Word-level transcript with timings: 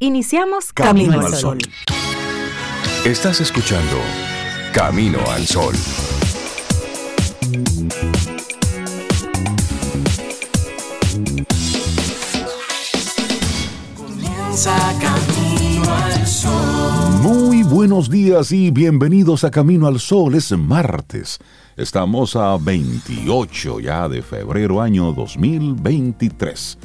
Iniciamos 0.00 0.72
Camino, 0.72 1.18
al 1.20 1.34
Sol. 1.34 1.58
Estás 3.04 3.40
escuchando 3.40 3.96
Camino 4.72 5.18
al 5.28 5.44
Sol. 5.44 5.74
Comienza 13.96 14.76
Camino 15.00 15.92
al 15.92 16.26
Sol. 16.28 16.52
Muy 17.20 17.64
buenos 17.64 18.08
días 18.08 18.52
y 18.52 18.70
bienvenidos 18.70 19.42
a 19.42 19.50
Camino 19.50 19.88
al 19.88 19.98
Sol. 19.98 20.36
Es 20.36 20.52
martes. 20.52 21.40
Estamos 21.76 22.36
a 22.36 22.56
28 22.56 23.80
ya 23.80 24.08
de 24.08 24.22
febrero 24.22 24.80
año 24.80 25.12
2023. 25.12 26.78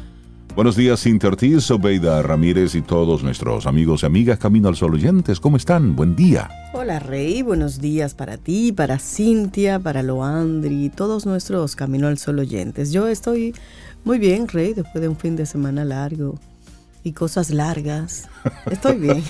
Buenos 0.56 0.76
días, 0.76 1.02
Cintia 1.02 1.30
Ortiz, 1.30 1.72
Obeida 1.72 2.22
Ramírez 2.22 2.76
y 2.76 2.84
todos 2.84 3.24
nuestros 3.24 3.66
amigos 3.66 4.04
y 4.04 4.06
amigas 4.06 4.38
Camino 4.38 4.70
al 4.70 4.76
Sol 4.76 4.94
oyentes. 4.94 5.40
¿Cómo 5.40 5.58
están? 5.58 5.96
Buen 5.96 6.16
día. 6.16 6.48
Hola, 6.74 7.00
Rey. 7.00 7.42
Buenos 7.42 7.82
días 7.82 8.14
para 8.14 8.38
ti, 8.38 8.72
para 8.72 9.00
Cintia, 9.00 9.80
para 9.80 10.04
Loandri 10.04 10.86
y 10.86 10.90
todos 10.90 11.26
nuestros 11.26 11.76
Camino 11.76 12.08
al 12.08 12.20
Sol 12.20 12.38
oyentes. 12.38 12.92
Yo 12.92 13.08
estoy 13.08 13.56
muy 14.04 14.20
bien, 14.20 14.48
Rey, 14.48 14.76
después 14.76 15.02
de 15.02 15.08
un 15.08 15.18
fin 15.18 15.36
de 15.36 15.48
semana 15.48 15.86
largo 15.86 16.36
y 17.04 17.12
cosas 17.12 17.50
largas. 17.50 18.30
Estoy 18.72 18.96
bien. 18.96 19.24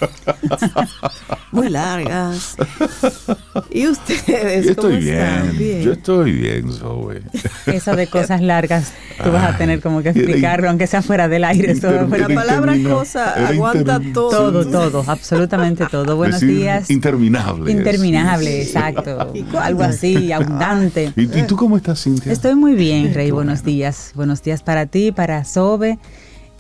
Muy 1.51 1.69
largas. 1.69 2.55
¿Y 3.71 3.87
ustedes? 3.87 4.65
Yo 4.65 4.71
estoy 4.71 4.75
cómo 4.75 5.11
están? 5.11 5.57
bien. 5.57 5.81
Yo 5.81 5.91
estoy 5.93 6.31
bien, 6.33 6.71
Zoe. 6.71 7.21
Eso 7.65 7.95
de 7.95 8.07
cosas 8.07 8.41
largas, 8.41 8.93
tú 9.23 9.31
vas 9.31 9.53
a 9.53 9.57
tener 9.57 9.81
como 9.81 10.03
que 10.03 10.09
explicarlo, 10.09 10.69
aunque 10.69 10.85
sea 10.85 11.01
fuera 11.01 11.27
del 11.27 11.43
aire. 11.43 11.75
Todo 11.75 12.07
La 12.07 12.27
palabra 12.27 12.75
cosa 12.87 13.47
aguanta 13.47 13.99
todo. 14.13 14.51
todo, 14.51 14.65
todo, 14.67 15.03
absolutamente 15.07 15.85
todo. 15.87 16.15
Buenos 16.15 16.41
Decir 16.41 16.57
días. 16.57 16.89
Interminable. 16.91 17.71
Interminable, 17.71 18.61
exacto. 18.61 19.17
Algo 19.59 19.83
así, 19.83 20.31
abundante. 20.31 21.11
¿Y, 21.15 21.39
y 21.39 21.43
tú 21.47 21.55
cómo 21.55 21.77
estás, 21.77 22.03
Cintia? 22.03 22.31
Estoy 22.31 22.53
muy 22.55 22.75
bien, 22.75 23.13
Rey. 23.13 23.31
Buenos 23.31 23.63
días. 23.63 24.11
Buenos 24.13 24.43
días 24.43 24.61
para 24.61 24.85
ti, 24.85 25.11
para 25.11 25.43
Sobe 25.43 25.97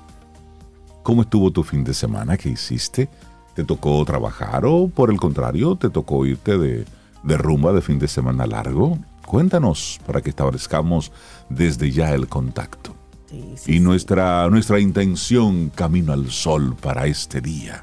¿Cómo 1.03 1.23
estuvo 1.23 1.51
tu 1.51 1.65
fin 1.65 1.83
de 1.83 1.95
semana? 1.95 2.37
¿Qué 2.37 2.51
hiciste? 2.51 3.09
¿Te 3.55 3.65
tocó 3.65 4.05
trabajar 4.05 4.67
o 4.67 4.89
por 4.89 5.11
el 5.11 5.19
contrario 5.19 5.75
te 5.77 5.89
tocó 5.91 6.27
irte 6.27 6.59
de, 6.59 6.85
de 7.23 7.37
rumba 7.37 7.73
de 7.73 7.83
fin 7.83 7.99
de 7.99 8.09
semana 8.09 8.47
largo? 8.47 8.99
Cuéntanos 9.27 10.01
para 10.07 10.21
que 10.23 10.31
establezcamos 10.31 11.13
desde 11.49 11.91
ya 11.91 12.15
el 12.15 12.29
contacto. 12.29 12.95
Sí, 13.29 13.55
sí, 13.57 13.73
Y 13.73 13.75
sí. 13.75 13.81
nuestra, 13.81 14.49
nuestra 14.51 14.81
intención 14.81 15.71
camino 15.71 16.13
al 16.13 16.31
sol 16.31 16.75
para 16.81 17.07
este 17.07 17.41
día. 17.41 17.81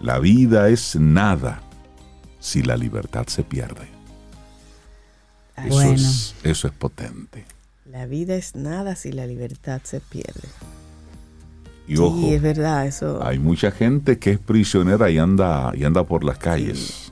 La 0.00 0.18
vida 0.20 0.68
es 0.68 0.94
nada 0.96 1.62
si 2.38 2.62
la 2.62 2.76
libertad 2.76 3.26
se 3.26 3.42
pierde. 3.42 3.88
Eso, 5.56 5.68
Bueno. 5.74 5.92
es, 5.94 6.34
eso 6.44 6.68
es 6.68 6.74
potente. 6.74 7.44
La 7.90 8.06
vida 8.06 8.36
es 8.36 8.54
nada 8.54 8.94
si 8.94 9.10
la 9.10 9.26
libertad 9.26 9.80
se 9.84 10.00
pierde. 10.00 10.48
Y 11.88 11.96
ojo, 11.98 12.28
es 12.28 12.42
verdad, 12.42 12.86
eso. 12.86 13.24
Hay 13.24 13.38
mucha 13.38 13.70
gente 13.70 14.18
que 14.18 14.32
es 14.32 14.38
prisionera 14.38 15.08
y 15.08 15.18
anda, 15.18 15.72
y 15.74 15.84
anda 15.84 16.04
por 16.04 16.24
las 16.24 16.36
calles, 16.36 17.05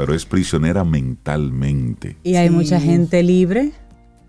pero 0.00 0.14
es 0.14 0.24
prisionera 0.24 0.82
mentalmente. 0.82 2.16
Y 2.22 2.36
hay 2.36 2.48
Sí. 2.48 2.54
mucha 2.54 2.80
gente 2.80 3.22
libre 3.22 3.72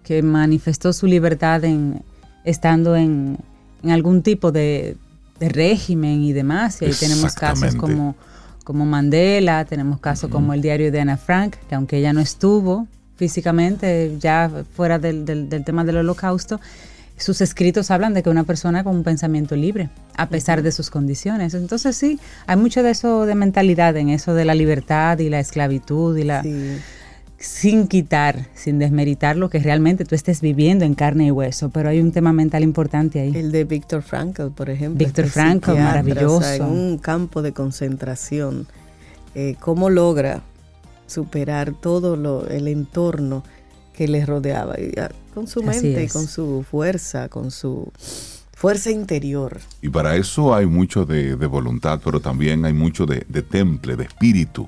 que 0.03 0.21
manifestó 0.21 0.91
su 0.91 1.07
libertad 1.07 1.63
en 1.63 2.01
estando 2.43 2.97
en, 2.97 3.37
en 3.81 3.91
algún 3.91 4.21
tipo 4.21 4.51
de, 4.51 4.97
de 5.39 5.47
régimen 5.47 6.23
y 6.23 6.33
demás. 6.33 6.81
Y 6.81 6.85
ahí 6.85 6.91
tenemos 6.99 7.35
casos 7.35 7.75
como, 7.75 8.15
como 8.65 8.85
Mandela, 8.85 9.63
tenemos 9.63 10.01
casos 10.01 10.29
como 10.29 10.53
el 10.53 10.61
diario 10.61 10.91
de 10.91 10.99
Ana 10.99 11.15
Frank, 11.15 11.55
que 11.69 11.75
aunque 11.75 11.99
ella 11.99 12.11
no 12.11 12.19
estuvo 12.19 12.85
físicamente, 13.15 14.17
ya 14.19 14.51
fuera 14.75 14.99
del, 14.99 15.23
del- 15.23 15.47
del 15.47 15.63
tema 15.63 15.85
del 15.85 15.97
holocausto, 15.97 16.59
sus 17.21 17.41
escritos 17.41 17.91
hablan 17.91 18.13
de 18.13 18.23
que 18.23 18.29
una 18.29 18.43
persona 18.43 18.83
con 18.83 18.95
un 18.95 19.03
pensamiento 19.03 19.55
libre, 19.55 19.89
a 20.15 20.27
pesar 20.29 20.61
de 20.61 20.71
sus 20.71 20.89
condiciones. 20.89 21.53
Entonces 21.53 21.95
sí, 21.95 22.19
hay 22.47 22.57
mucho 22.57 22.83
de 22.83 22.91
eso 22.91 23.25
de 23.25 23.35
mentalidad, 23.35 23.95
en 23.97 24.09
eso 24.09 24.33
de 24.33 24.45
la 24.45 24.55
libertad 24.55 25.19
y 25.19 25.29
la 25.29 25.39
esclavitud 25.39 26.17
y 26.17 26.23
la 26.23 26.41
Sí. 26.43 26.77
sin 27.37 27.87
quitar, 27.87 28.47
sin 28.53 28.77
desmeritar 28.79 29.35
lo 29.35 29.49
que 29.49 29.59
realmente 29.59 30.05
tú 30.05 30.13
estés 30.15 30.41
viviendo 30.41 30.85
en 30.85 30.93
carne 30.93 31.25
y 31.27 31.31
hueso, 31.31 31.69
pero 31.69 31.89
hay 31.89 31.99
un 31.99 32.11
tema 32.11 32.33
mental 32.33 32.63
importante 32.63 33.19
ahí. 33.19 33.31
El 33.35 33.51
de 33.51 33.63
Víctor 33.63 34.03
Frankl, 34.03 34.49
por 34.49 34.69
ejemplo. 34.69 34.99
Víctor 34.99 35.25
este 35.25 35.39
Frankl, 35.39 35.71
maravilloso. 35.73 36.37
o 36.37 36.41
sea, 36.41 36.55
en 36.57 36.63
un 36.63 36.97
campo 36.99 37.41
de 37.41 37.51
concentración, 37.51 38.67
eh, 39.33 39.55
cómo 39.59 39.89
logra 39.89 40.41
superar 41.07 41.73
todo 41.73 42.15
lo, 42.15 42.47
el 42.47 42.67
entorno 42.67 43.43
que 43.93 44.07
le 44.07 44.25
rodeaba, 44.25 44.75
ah, 44.97 45.09
con 45.33 45.47
su 45.47 45.63
mente, 45.63 46.07
con 46.09 46.27
su 46.27 46.63
fuerza, 46.69 47.29
con 47.29 47.51
su 47.51 47.91
fuerza 48.53 48.91
interior. 48.91 49.59
Y 49.81 49.89
para 49.89 50.15
eso 50.15 50.53
hay 50.53 50.65
mucho 50.65 51.05
de, 51.05 51.35
de 51.35 51.45
voluntad, 51.47 51.99
pero 52.03 52.19
también 52.19 52.65
hay 52.65 52.73
mucho 52.73 53.05
de, 53.05 53.25
de 53.27 53.41
temple, 53.41 53.95
de 53.95 54.03
espíritu, 54.03 54.67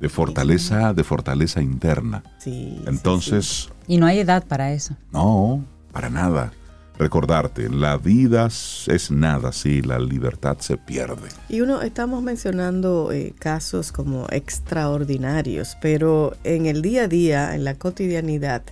de 0.00 0.08
fortaleza, 0.08 0.92
de 0.92 1.04
fortaleza 1.04 1.62
interna. 1.62 2.22
Sí, 2.38 2.76
sí, 2.78 2.84
Entonces, 2.86 3.68
Y 3.86 3.98
no 3.98 4.06
hay 4.06 4.18
edad 4.20 4.44
para 4.46 4.72
eso. 4.72 4.96
no, 5.12 5.64
para 5.92 6.10
nada. 6.10 6.52
Recordarte, 6.98 7.70
la 7.70 7.96
vida 7.96 8.46
es 8.48 9.10
nada 9.10 9.52
si 9.52 9.80
la 9.80 9.98
libertad 9.98 10.58
se 10.60 10.76
pierde. 10.76 11.30
Y 11.48 11.62
uno, 11.62 11.80
estamos 11.80 12.22
mencionando 12.22 13.10
eh, 13.10 13.32
casos 13.38 13.90
como 13.90 14.26
extraordinarios, 14.30 15.78
pero 15.80 16.36
en 16.44 16.66
el 16.66 16.82
día 16.82 17.04
a 17.04 17.08
día, 17.08 17.54
en 17.54 17.64
la 17.64 17.74
cotidianidad, 17.76 18.62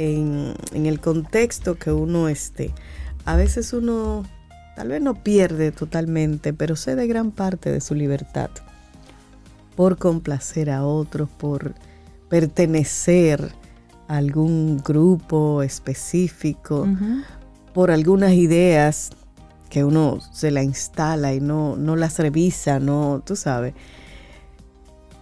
en, 0.00 0.54
en 0.72 0.86
el 0.86 1.00
contexto 1.00 1.76
que 1.76 1.92
uno 1.92 2.28
esté, 2.28 2.72
a 3.24 3.36
veces 3.36 3.72
uno 3.72 4.24
tal 4.76 4.88
vez 4.88 5.02
no 5.02 5.14
pierde 5.14 5.72
totalmente, 5.72 6.52
pero 6.52 6.74
cede 6.74 7.06
gran 7.06 7.32
parte 7.32 7.70
de 7.70 7.80
su 7.80 7.94
libertad 7.94 8.50
por 9.76 9.98
complacer 9.98 10.70
a 10.70 10.84
otros, 10.84 11.28
por 11.28 11.74
pertenecer 12.30 13.52
a 14.08 14.16
algún 14.16 14.78
grupo 14.78 15.62
específico 15.62 16.88
por 17.74 17.90
algunas 17.90 18.32
ideas 18.32 19.10
que 19.68 19.84
uno 19.84 20.18
se 20.32 20.50
la 20.50 20.62
instala 20.62 21.34
y 21.34 21.40
no, 21.40 21.76
no 21.76 21.94
las 21.94 22.18
revisa, 22.18 22.80
no, 22.80 23.22
tú 23.24 23.36
sabes. 23.36 23.74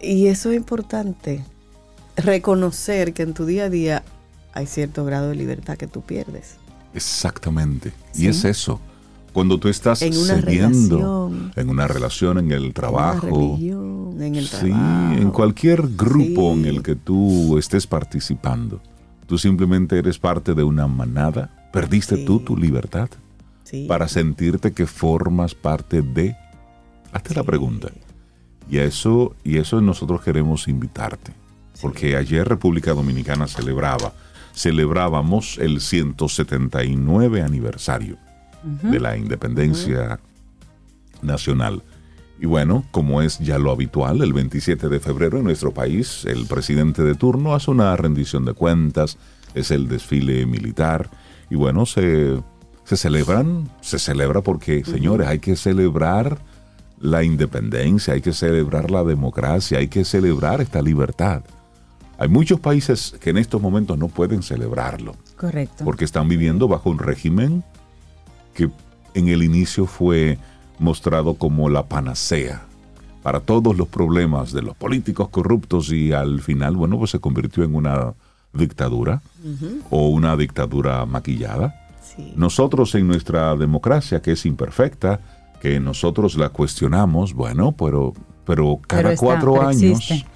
Y 0.01 0.29
eso 0.29 0.51
es 0.51 0.57
importante, 0.57 1.45
reconocer 2.17 3.13
que 3.13 3.25
en 3.25 3.35
tu 3.35 3.45
día 3.45 3.65
a 3.65 3.71
día 3.71 4.03
hay 4.59 4.67
cierto 4.67 5.05
grado 5.05 5.29
de 5.31 5.37
libertad 5.37 5.77
que 5.77 5.87
tú 5.87 6.03
pierdes. 6.03 6.57
Exactamente. 6.95 7.93
Sí. 8.13 8.25
Y 8.25 8.29
es 8.29 8.45
eso. 8.45 8.81
Cuando 9.33 9.59
tú 9.59 9.69
estás 9.69 10.03
En 10.03 10.17
una 10.17 10.35
cediendo 10.41 11.29
relación. 11.29 11.53
en 11.55 11.71
una 11.71 11.87
relación, 11.87 12.39
en 12.39 12.51
el 12.53 12.73
trabajo, 12.75 13.27
En 13.29 13.33
la 13.33 13.39
religión, 13.57 14.23
en 14.23 14.35
el 14.35 14.47
sí, 14.49 14.57
trabajo. 14.71 15.15
en 15.15 15.31
cualquier 15.31 15.83
grupo 15.97 16.55
Sí. 16.55 16.59
en 16.61 16.65
el 16.65 16.83
que 16.83 16.97
tú 16.97 17.57
estés 17.59 17.87
participando, 17.87 18.81
tú 19.27 19.39
simplemente 19.39 19.99
eres 19.99 20.19
parte 20.19 20.55
de 20.55 20.65
una 20.65 20.87
manada, 20.89 21.69
perdiste 21.73 22.17
Sí. 22.17 22.25
tú 22.25 22.41
tu 22.41 22.57
libertad 22.57 23.09
para 23.87 24.09
sentirte 24.09 24.73
que 24.73 24.87
formas 24.87 25.55
parte 25.55 26.03
de. 26.03 26.35
Hazte 27.13 27.35
la 27.35 27.45
pregunta. 27.45 27.89
Y 28.69 28.79
a 28.79 28.85
eso, 28.85 29.37
y 29.45 29.59
eso 29.59 29.81
nosotros 29.81 30.23
queremos 30.23 30.67
invitarte. 30.69 31.33
Porque 31.81 32.17
ayer 32.17 32.49
República 32.49 32.93
Dominicana 32.93 33.47
celebraba 33.47 34.13
celebrábamos 34.59 35.57
el 35.59 35.81
179 35.81 37.43
aniversario 37.43 38.19
de 38.83 38.99
la 38.99 39.17
independencia 39.17 40.19
nacional. 41.23 41.85
Y 42.41 42.47
bueno, 42.47 42.85
como 42.91 43.23
es 43.23 43.39
ya 43.39 43.57
lo 43.59 43.71
habitual, 43.71 44.21
el 44.21 44.33
27 44.33 44.89
de 44.89 44.99
febrero 44.99 45.39
en 45.39 45.45
nuestro 45.45 45.73
país, 45.73 46.25
el 46.25 46.47
presidente 46.47 47.03
de 47.03 47.15
turno 47.15 47.55
hace 47.55 47.71
una 47.71 47.97
rendición 47.97 48.45
de 48.45 48.53
cuentas, 48.53 49.17
es 49.55 49.71
el 49.71 49.87
desfile 49.87 50.45
militar, 50.45 51.09
y 51.51 51.55
bueno, 51.55 51.87
se, 51.87 52.43
se 52.85 52.97
celebran, 52.97 53.71
se 53.81 54.01
celebra 54.01 54.43
porque, 54.43 54.85
señores, 54.85 55.29
hay 55.29 55.39
que 55.39 55.55
celebrar 55.55 56.39
la 56.99 57.23
independencia, 57.23 58.15
hay 58.15 58.21
que 58.21 58.33
celebrar 58.33 58.91
la 58.91 59.05
democracia, 59.05 59.79
hay 59.79 59.89
que 59.89 60.05
celebrar 60.05 60.61
esta 60.61 60.83
libertad. 60.83 61.43
Hay 62.19 62.29
muchos 62.29 62.59
países 62.59 63.15
que 63.21 63.31
en 63.31 63.39
estos 63.39 63.63
momentos 63.63 63.97
no 63.97 64.09
pueden 64.09 64.43
celebrarlo. 64.43 65.15
Correcto. 65.37 65.85
Porque 65.85 66.05
están 66.05 66.29
viviendo 66.29 66.67
bajo 66.67 66.91
un 66.91 66.99
régimen 66.99 67.63
que 68.55 68.69
en 69.15 69.29
el 69.29 69.45
inicio 69.45 69.87
fue 69.87 70.37
mostrado 70.81 71.35
como 71.35 71.69
la 71.69 71.85
panacea 71.87 72.63
para 73.23 73.41
todos 73.41 73.77
los 73.77 73.89
problemas 73.89 74.53
de 74.53 74.63
los 74.63 74.77
políticos 74.77 75.29
corruptos 75.29 75.93
y 75.93 76.13
al 76.13 76.41
final, 76.41 76.77
bueno, 76.77 76.99
pues 76.99 77.11
se 77.13 77.21
convirtió 77.21 77.63
en 77.63 77.75
una 77.75 78.15
dictadura 78.53 79.23
o 79.91 80.09
una 80.09 80.37
dictadura 80.37 81.07
maquillada. 81.07 81.89
Sí. 82.03 82.33
Nosotros 82.37 82.95
en 82.95 83.07
nuestra 83.07 83.55
democracia, 83.55 84.23
que 84.23 84.33
es 84.33 84.47
imperfecta, 84.47 85.21
que 85.61 85.79
nosotros 85.79 86.37
la 86.37 86.49
cuestionamos, 86.49 87.35
bueno, 87.35 87.73
pero, 87.73 88.15
pero 88.45 88.81
cada 88.87 89.03
Pero 89.03 89.13
está, 89.15 89.27
cuatro 89.27 89.53
pero 89.55 89.69
años, 89.69 90.01
existe. 90.01 90.27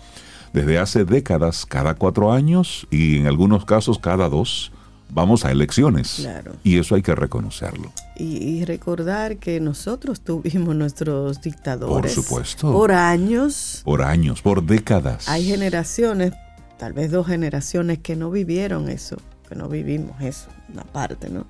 Desde 0.52 0.78
hace 0.78 1.04
décadas, 1.04 1.66
cada 1.66 1.94
cuatro 1.94 2.32
años 2.32 2.87
y 2.90 3.19
en 3.19 3.26
algunos 3.26 3.64
casos 3.64 3.99
cada 3.99 4.28
dos, 4.28 4.72
vamos 5.10 5.44
a 5.44 5.50
elecciones. 5.50 6.16
Claro. 6.20 6.52
Y 6.64 6.78
eso 6.78 6.94
hay 6.94 7.02
que 7.02 7.14
reconocerlo. 7.14 7.93
Y, 8.16 8.37
y 8.38 8.64
recordar 8.64 9.37
que 9.37 9.60
nosotros 9.60 10.20
tuvimos 10.20 10.75
nuestros 10.75 11.40
dictadores. 11.40 12.14
Por 12.14 12.25
supuesto. 12.25 12.72
Por 12.72 12.93
años. 12.93 13.82
Por 13.84 14.02
años, 14.02 14.43
por 14.43 14.62
décadas. 14.64 15.28
Hay 15.28 15.46
generaciones, 15.46 16.32
tal 16.78 16.93
vez 16.93 17.10
dos 17.10 17.26
generaciones, 17.26 17.98
que 17.98 18.16
no 18.16 18.31
vivieron 18.31 18.88
eso, 18.88 19.16
que 19.48 19.55
no 19.55 19.69
vivimos 19.69 20.20
eso, 20.20 20.48
una 20.72 20.84
parte, 20.84 21.28
¿no? 21.31 21.46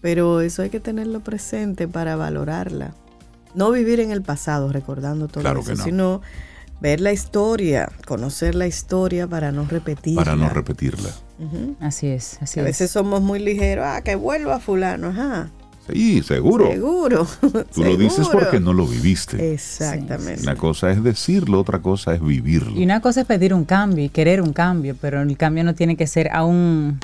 Pero 0.00 0.40
eso 0.40 0.62
hay 0.62 0.70
que 0.70 0.80
tenerlo 0.80 1.20
presente 1.20 1.88
para 1.88 2.16
valorarla. 2.16 2.94
No 3.54 3.70
vivir 3.70 4.00
en 4.00 4.12
el 4.12 4.22
pasado 4.22 4.70
recordando 4.72 5.26
todo 5.26 5.40
Claro 5.40 5.60
eso, 5.60 5.70
que 5.70 5.76
no. 5.76 5.84
sino 5.84 6.22
ver 6.80 7.00
la 7.00 7.12
historia, 7.12 7.90
conocer 8.06 8.54
la 8.54 8.66
historia 8.66 9.26
para 9.26 9.52
no 9.52 9.64
repetirla. 9.66 10.22
para 10.24 10.36
no 10.36 10.48
repetirla. 10.48 11.10
Así 11.80 12.08
es, 12.08 12.38
así 12.40 12.58
A 12.60 12.62
es. 12.62 12.66
veces 12.68 12.90
somos 12.90 13.20
muy 13.22 13.38
ligeros, 13.38 13.84
ah, 13.86 14.00
que 14.02 14.16
vuelva 14.16 14.58
fulano, 14.60 15.08
ajá. 15.08 15.50
Sí, 15.90 16.22
seguro. 16.22 16.70
Seguro. 16.70 17.26
Tú 17.74 17.82
lo 17.82 17.96
dices 17.98 18.28
porque 18.28 18.60
no 18.60 18.72
lo 18.74 18.86
viviste. 18.86 19.54
Exactamente. 19.54 20.42
Una 20.42 20.56
cosa 20.56 20.90
es 20.90 21.02
decirlo, 21.02 21.60
otra 21.60 21.78
cosa 21.80 22.14
es 22.14 22.20
vivirlo. 22.22 22.78
Y 22.78 22.84
una 22.84 23.00
cosa 23.00 23.22
es 23.22 23.26
pedir 23.26 23.54
un 23.54 23.64
cambio 23.64 24.04
y 24.04 24.08
querer 24.10 24.42
un 24.42 24.52
cambio, 24.52 24.96
pero 25.00 25.22
el 25.22 25.36
cambio 25.36 25.64
no 25.64 25.74
tiene 25.74 25.96
que 25.96 26.06
ser 26.06 26.30
a 26.32 26.44
un, 26.44 27.00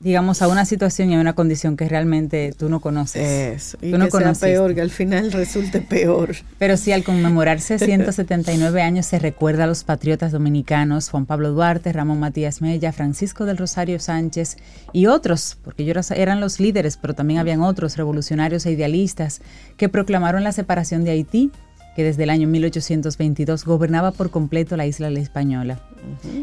digamos, 0.00 0.42
a 0.42 0.48
una 0.48 0.64
situación 0.64 1.10
y 1.10 1.16
a 1.16 1.20
una 1.20 1.34
condición 1.34 1.76
que 1.76 1.88
realmente 1.88 2.52
tú 2.56 2.68
no 2.68 2.80
conoces. 2.80 3.22
Eso. 3.56 3.78
Y 3.80 3.92
Tú 3.92 3.98
no 3.98 4.06
que 4.06 4.10
sea 4.10 4.34
peor, 4.34 4.74
que 4.74 4.80
al 4.80 4.90
final 4.90 5.32
resulte 5.32 5.80
peor. 5.80 6.34
Pero 6.58 6.76
sí, 6.76 6.92
al 6.92 7.04
conmemorarse 7.04 7.78
179 7.84 8.82
años 8.82 9.06
se 9.06 9.18
recuerda 9.18 9.64
a 9.64 9.66
los 9.66 9.84
patriotas 9.84 10.32
dominicanos 10.32 11.08
Juan 11.08 11.26
Pablo 11.26 11.52
Duarte, 11.52 11.92
Ramón 11.92 12.20
Matías 12.20 12.60
Mella, 12.60 12.92
Francisco 12.92 13.44
del 13.44 13.56
Rosario 13.56 13.98
Sánchez 13.98 14.56
y 14.92 15.06
otros, 15.06 15.56
porque 15.62 15.84
ellos 15.84 16.10
eran 16.10 16.40
los 16.40 16.60
líderes, 16.60 16.96
pero 16.96 17.14
también 17.14 17.40
habían 17.40 17.62
otros 17.62 17.96
revolucionarios 17.96 18.66
e 18.66 18.72
idealistas 18.72 19.40
que 19.76 19.88
proclamaron 19.88 20.44
la 20.44 20.52
separación 20.52 21.04
de 21.04 21.12
Haití, 21.12 21.50
que 21.94 22.04
desde 22.04 22.24
el 22.24 22.30
año 22.30 22.48
1822 22.48 23.64
gobernaba 23.64 24.10
por 24.10 24.30
completo 24.30 24.76
la 24.76 24.86
isla 24.86 25.10
La 25.10 25.20
Española. 25.20 25.78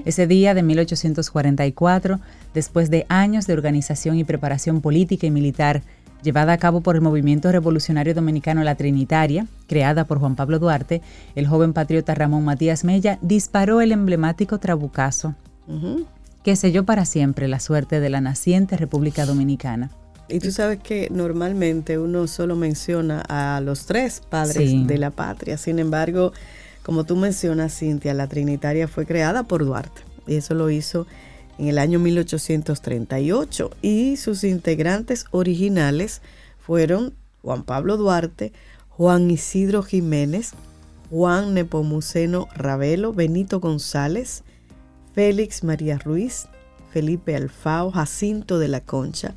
Ese 0.05 0.27
día 0.27 0.53
de 0.53 0.63
1844, 0.63 2.19
después 2.53 2.89
de 2.89 3.05
años 3.09 3.47
de 3.47 3.53
organización 3.53 4.17
y 4.17 4.23
preparación 4.23 4.81
política 4.81 5.27
y 5.27 5.31
militar 5.31 5.83
llevada 6.23 6.53
a 6.53 6.57
cabo 6.57 6.81
por 6.81 6.95
el 6.95 7.01
Movimiento 7.01 7.51
Revolucionario 7.51 8.13
Dominicano 8.13 8.63
La 8.63 8.75
Trinitaria, 8.75 9.47
creada 9.67 10.05
por 10.05 10.19
Juan 10.19 10.35
Pablo 10.35 10.59
Duarte, 10.59 11.01
el 11.35 11.47
joven 11.47 11.73
patriota 11.73 12.13
Ramón 12.15 12.45
Matías 12.45 12.83
Mella 12.83 13.17
disparó 13.21 13.81
el 13.81 13.91
emblemático 13.91 14.59
trabucazo 14.59 15.35
Ujú. 15.67 16.05
que 16.43 16.55
selló 16.55 16.85
para 16.85 17.05
siempre 17.05 17.47
la 17.47 17.59
suerte 17.59 17.99
de 17.99 18.09
la 18.09 18.21
naciente 18.21 18.77
República 18.77 19.25
Dominicana. 19.25 19.89
Y 20.31 20.39
tú 20.39 20.51
sabes 20.51 20.79
que 20.79 21.07
normalmente 21.11 21.97
uno 21.99 22.27
solo 22.27 22.55
menciona 22.55 23.21
a 23.27 23.59
los 23.61 23.85
tres 23.85 24.21
padres 24.27 24.69
Sí. 24.69 24.83
de 24.85 24.97
la 24.97 25.11
patria. 25.11 25.57
Sin 25.57 25.79
embargo, 25.79 26.31
como 26.83 27.03
tú 27.03 27.15
mencionas, 27.15 27.77
Cintia, 27.77 28.13
la 28.13 28.27
Trinitaria 28.27 28.87
fue 28.87 29.05
creada 29.05 29.43
por 29.43 29.65
Duarte. 29.65 30.01
Y 30.27 30.35
eso 30.35 30.53
lo 30.53 30.69
hizo 30.69 31.05
en 31.57 31.67
el 31.67 31.77
año 31.77 31.99
1838. 31.99 33.71
Y 33.81 34.17
sus 34.17 34.43
integrantes 34.43 35.25
originales 35.31 36.21
fueron 36.59 37.13
Juan 37.41 37.63
Pablo 37.63 37.97
Duarte, 37.97 38.53
Juan 38.89 39.29
Isidro 39.31 39.83
Jiménez, 39.83 40.51
Juan 41.09 41.53
Nepomuceno 41.53 42.47
Ravelo, 42.55 43.13
Benito 43.13 43.59
González, 43.59 44.43
Félix 45.13 45.63
María 45.63 45.97
Ruiz, 45.97 46.47
Felipe 46.91 47.35
Alfao, 47.35 47.91
Jacinto 47.91 48.59
de 48.59 48.67
la 48.67 48.81
Concha, 48.81 49.35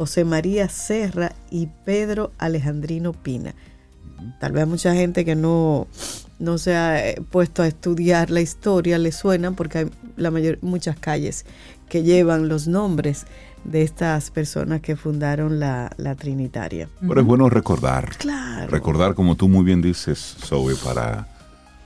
José 0.00 0.24
María 0.24 0.70
Serra 0.70 1.32
y 1.50 1.68
Pedro 1.84 2.32
Alejandrino 2.38 3.12
Pina. 3.12 3.54
Tal 4.38 4.52
vez 4.52 4.62
a 4.62 4.66
mucha 4.66 4.94
gente 4.94 5.26
que 5.26 5.34
no, 5.34 5.88
no 6.38 6.56
se 6.56 6.74
ha 6.74 7.06
eh, 7.06 7.20
puesto 7.30 7.62
a 7.62 7.66
estudiar 7.66 8.30
la 8.30 8.40
historia 8.40 8.96
le 8.96 9.12
suena 9.12 9.52
porque 9.52 9.76
hay 9.76 9.90
la 10.16 10.30
mayor, 10.30 10.56
muchas 10.62 10.98
calles 10.98 11.44
que 11.90 12.02
llevan 12.02 12.48
los 12.48 12.66
nombres 12.66 13.26
de 13.64 13.82
estas 13.82 14.30
personas 14.30 14.80
que 14.80 14.96
fundaron 14.96 15.60
la, 15.60 15.92
la 15.98 16.14
Trinitaria. 16.14 16.88
Pero 17.06 17.20
es 17.20 17.26
bueno 17.26 17.50
recordar. 17.50 18.16
Claro. 18.16 18.70
Recordar, 18.70 19.14
como 19.14 19.36
tú 19.36 19.50
muy 19.50 19.64
bien 19.64 19.82
dices, 19.82 20.34
Zoe, 20.40 20.76
para, 20.76 21.28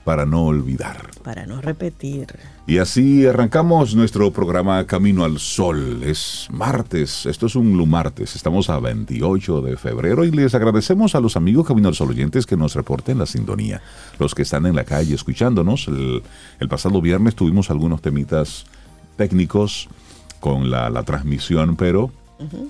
para 0.05 0.25
no 0.25 0.45
olvidar. 0.45 1.09
Para 1.21 1.45
no 1.45 1.59
repetir. 1.59 2.27
Y 2.67 2.79
así 2.79 3.27
arrancamos 3.27 3.93
nuestro 3.93 4.31
programa 4.31 4.87
Camino 4.87 5.23
al 5.23 5.37
Sol. 5.37 6.01
Es 6.03 6.47
martes, 6.51 7.27
esto 7.27 7.45
es 7.45 7.55
un 7.55 7.87
martes. 7.87 8.35
Estamos 8.35 8.71
a 8.71 8.79
28 8.79 9.61
de 9.61 9.77
febrero 9.77 10.25
y 10.25 10.31
les 10.31 10.55
agradecemos 10.55 11.13
a 11.13 11.19
los 11.19 11.37
amigos 11.37 11.67
Camino 11.67 11.89
al 11.89 11.93
Sol 11.93 12.09
oyentes 12.09 12.47
que 12.47 12.57
nos 12.57 12.73
reporten 12.73 13.19
la 13.19 13.27
sintonía. 13.27 13.83
Los 14.17 14.33
que 14.33 14.41
están 14.41 14.65
en 14.65 14.75
la 14.75 14.83
calle 14.83 15.13
escuchándonos. 15.13 15.87
El, 15.87 16.67
pasado 16.67 17.01
viernes 17.01 17.35
tuvimos 17.35 17.69
algunos 17.69 18.01
temitas 18.01 18.65
técnicos 19.15 19.87
con 20.39 20.71
la 20.71 21.03
transmisión, 21.03 21.75
pero 21.75 22.11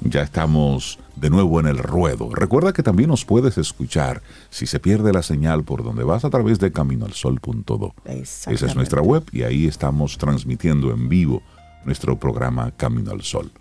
ya 0.01 0.21
estamos 0.21 0.99
de 1.15 1.29
nuevo 1.29 1.59
en 1.59 1.67
el 1.67 1.77
ruedo. 1.77 2.29
Recuerda 2.33 2.73
que 2.73 2.83
también 2.83 3.09
nos 3.09 3.25
puedes 3.25 3.57
escuchar 3.57 4.21
si 4.49 4.65
se 4.65 4.79
pierde 4.79 5.11
la 5.13 5.23
señal 5.23 5.63
por 5.63 5.83
donde 5.83 6.03
vas 6.03 6.25
a 6.25 6.29
través 6.29 6.59
de 6.59 6.71
caminoalsol.do. 6.71 7.93
Esa 8.05 8.51
es 8.51 8.75
nuestra 8.75 9.01
web 9.01 9.23
y 9.31 9.43
ahí 9.43 9.67
estamos 9.67 10.17
transmitiendo 10.17 10.91
en 10.91 11.09
vivo 11.09 11.41
nuestro 11.85 12.19
programa 12.19 12.71
Camino 12.71 13.11
al 13.11 13.21
Sol. 13.21 13.51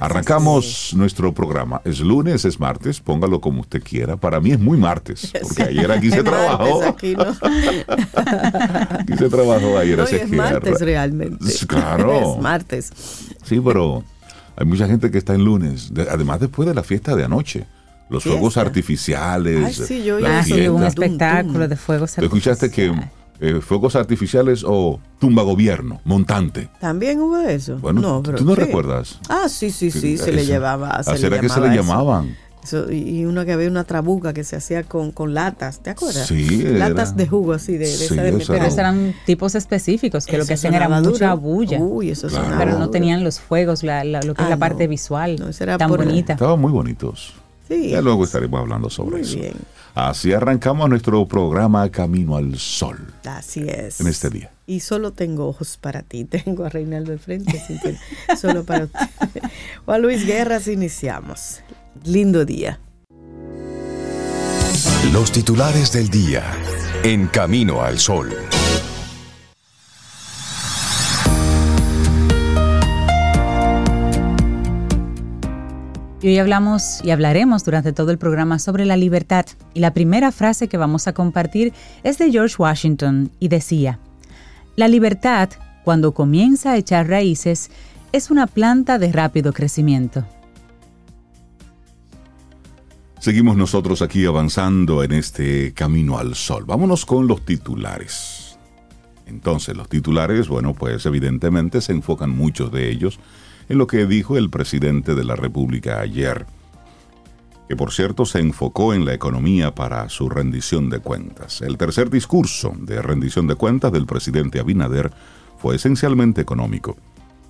Arrancamos 0.00 0.94
nuestro 0.96 1.34
programa. 1.34 1.82
Es 1.84 2.00
lunes, 2.00 2.46
es 2.46 2.58
martes, 2.58 3.00
póngalo 3.00 3.40
como 3.40 3.60
usted 3.60 3.82
quiera. 3.82 4.16
Para 4.16 4.40
mí 4.40 4.52
es 4.52 4.58
muy 4.58 4.78
martes, 4.78 5.30
porque 5.42 5.64
ayer 5.64 5.92
aquí 5.92 6.10
se 6.10 6.22
trabajó. 6.22 6.82
aquí 6.84 7.14
no. 7.14 7.24
Aquí 9.00 9.16
se 9.16 9.28
trabajó 9.28 9.76
ayer. 9.76 10.00
Así 10.00 10.16
es 10.16 10.30
martes 10.30 10.80
realmente. 10.80 11.44
Claro. 11.66 12.10
Es 12.36 12.42
martes. 12.42 12.92
Sí, 13.44 13.60
pero 13.60 14.02
hay 14.56 14.66
mucha 14.66 14.86
gente 14.86 15.10
que 15.10 15.18
está 15.18 15.34
en 15.34 15.44
lunes, 15.44 15.92
de- 15.94 16.08
además 16.10 16.40
después 16.40 16.68
de 16.68 16.74
la 16.74 16.82
fiesta 16.82 17.14
de 17.16 17.24
anoche. 17.24 17.66
Los 18.08 18.24
Fiesta. 18.24 18.38
fuegos 18.40 18.56
artificiales, 18.56 19.64
Ay, 19.66 19.72
sí, 19.86 20.02
yo 20.02 20.18
la 20.18 20.40
Ah, 20.40 20.42
de 20.42 20.68
hubo 20.68 20.78
un 20.78 20.84
espectáculo 20.84 21.68
de 21.68 21.76
fuegos 21.76 22.14
¿Tú 22.14 22.24
escuchaste 22.24 22.68
que 22.70 22.88
artificiales. 22.88 23.20
eh, 23.40 23.60
fuegos 23.60 23.94
artificiales 23.94 24.64
o 24.66 24.98
tumba 25.20 25.44
gobierno, 25.44 26.00
montante? 26.04 26.68
¿También 26.80 27.20
hubo 27.20 27.38
eso? 27.38 27.78
Bueno, 27.78 28.00
no, 28.00 28.16
¿tú 28.22 28.32
pero 28.32 28.44
no 28.44 28.54
sí. 28.56 28.60
recuerdas? 28.60 29.20
Ah, 29.28 29.48
sí, 29.48 29.70
sí, 29.70 29.92
sí, 29.92 30.18
se 30.18 30.32
le 30.32 30.44
llevaba. 30.44 30.90
Ah, 30.90 31.04
Se 31.04 31.18
¿Será 31.18 31.36
le 31.36 31.42
que 31.42 31.48
se 31.48 31.60
le 31.60 31.66
eso. 31.68 31.76
llamaban? 31.76 32.36
Eso, 32.62 32.92
y 32.92 33.24
uno 33.24 33.44
que 33.46 33.52
había 33.52 33.68
una 33.68 33.84
trabuca 33.84 34.34
que 34.34 34.44
se 34.44 34.54
hacía 34.56 34.82
con, 34.82 35.12
con 35.12 35.32
latas, 35.32 35.80
¿te 35.80 35.90
acuerdas? 35.90 36.26
Sí, 36.26 36.62
Latas 36.62 37.08
era- 37.10 37.16
de 37.16 37.26
jugo 37.26 37.54
así, 37.54 37.72
de, 37.72 37.78
de 37.80 37.86
Sí, 37.86 38.04
esa 38.04 38.22
de 38.22 38.32
meter. 38.32 38.46
Pero 38.48 38.64
eran 38.66 39.14
tipos 39.24 39.54
específicos 39.54 40.26
que 40.26 40.36
lo 40.36 40.44
que 40.44 40.54
hacían 40.54 40.74
era 40.74 40.88
mucha 40.88 41.32
bulla. 41.34 41.78
Uy, 41.80 42.10
eso 42.10 42.28
Claro. 42.28 42.44
sonaba 42.44 42.58
pero 42.62 42.72
no 42.72 42.78
duro. 42.80 42.90
tenían 42.90 43.24
los 43.24 43.40
fuegos, 43.40 43.82
la, 43.82 44.04
la- 44.04 44.20
lo 44.20 44.34
que 44.34 44.42
es 44.42 44.46
Ah, 44.46 44.50
la 44.50 44.56
no. 44.56 44.60
parte 44.60 44.86
visual 44.86 45.36
No, 45.38 45.48
eso 45.48 45.64
era 45.64 45.78
tan 45.78 45.88
por- 45.88 46.04
bonita. 46.04 46.34
Estaban 46.34 46.60
muy 46.60 46.70
bonitos. 46.70 47.32
Sí. 47.66 47.90
Ya 47.90 48.02
luego 48.02 48.24
estaremos 48.24 48.60
hablando 48.60 48.90
sobre 48.90 49.12
Muy 49.12 49.20
eso. 49.22 49.36
bien. 49.38 49.54
Así 49.94 50.32
arrancamos 50.32 50.88
nuestro 50.88 51.26
programa 51.26 51.88
Camino 51.90 52.36
al 52.36 52.58
Sol 52.58 52.98
Así 53.24 53.64
es. 53.68 54.00
en 54.00 54.06
este 54.08 54.28
día. 54.28 54.50
Y 54.66 54.80
solo 54.80 55.12
tengo 55.12 55.48
ojos 55.48 55.78
para 55.80 56.02
ti. 56.02 56.24
Tengo 56.44 56.64
a 56.64 56.68
Reinaldo 56.68 57.12
al 57.12 57.18
frente, 57.20 57.58
así 57.58 57.78
que 57.80 57.96
solo 58.36 58.64
para 58.64 58.84
usted. 58.84 58.98
Juan 59.84 60.02
Luis 60.02 60.26
Guerras, 60.26 60.68
iniciamos. 60.68 61.60
Lindo 62.04 62.44
día. 62.44 62.80
Los 65.12 65.32
titulares 65.32 65.92
del 65.92 66.08
día 66.08 66.42
en 67.02 67.26
Camino 67.26 67.82
al 67.82 67.98
Sol. 67.98 68.30
Y 76.22 76.28
hoy 76.28 76.38
hablamos 76.38 77.02
y 77.02 77.10
hablaremos 77.10 77.64
durante 77.64 77.92
todo 77.92 78.10
el 78.12 78.18
programa 78.18 78.58
sobre 78.58 78.84
la 78.84 78.96
libertad. 78.96 79.46
Y 79.74 79.80
la 79.80 79.92
primera 79.92 80.32
frase 80.32 80.68
que 80.68 80.76
vamos 80.76 81.06
a 81.06 81.12
compartir 81.12 81.72
es 82.02 82.18
de 82.18 82.30
George 82.30 82.56
Washington 82.58 83.30
y 83.40 83.48
decía, 83.48 83.98
La 84.76 84.88
libertad, 84.88 85.50
cuando 85.84 86.14
comienza 86.14 86.72
a 86.72 86.76
echar 86.76 87.08
raíces, 87.08 87.70
es 88.12 88.30
una 88.30 88.46
planta 88.46 88.98
de 88.98 89.12
rápido 89.12 89.52
crecimiento. 89.52 90.24
Seguimos 93.20 93.54
nosotros 93.54 94.00
aquí 94.00 94.24
avanzando 94.24 95.04
en 95.04 95.12
este 95.12 95.74
Camino 95.74 96.16
al 96.16 96.34
Sol. 96.34 96.64
Vámonos 96.64 97.04
con 97.04 97.26
los 97.26 97.44
titulares. 97.44 98.58
Entonces, 99.26 99.76
los 99.76 99.90
titulares, 99.90 100.48
bueno, 100.48 100.72
pues 100.72 101.04
evidentemente 101.04 101.82
se 101.82 101.92
enfocan 101.92 102.30
muchos 102.30 102.72
de 102.72 102.90
ellos 102.90 103.20
en 103.68 103.76
lo 103.76 103.86
que 103.86 104.06
dijo 104.06 104.38
el 104.38 104.48
presidente 104.48 105.14
de 105.14 105.24
la 105.24 105.36
República 105.36 106.00
ayer, 106.00 106.46
que 107.68 107.76
por 107.76 107.92
cierto 107.92 108.24
se 108.24 108.38
enfocó 108.38 108.94
en 108.94 109.04
la 109.04 109.12
economía 109.12 109.74
para 109.74 110.08
su 110.08 110.30
rendición 110.30 110.88
de 110.88 111.00
cuentas. 111.00 111.60
El 111.60 111.76
tercer 111.76 112.08
discurso 112.08 112.72
de 112.78 113.02
rendición 113.02 113.46
de 113.46 113.54
cuentas 113.54 113.92
del 113.92 114.06
presidente 114.06 114.60
Abinader 114.60 115.12
fue 115.58 115.76
esencialmente 115.76 116.40
económico. 116.40 116.96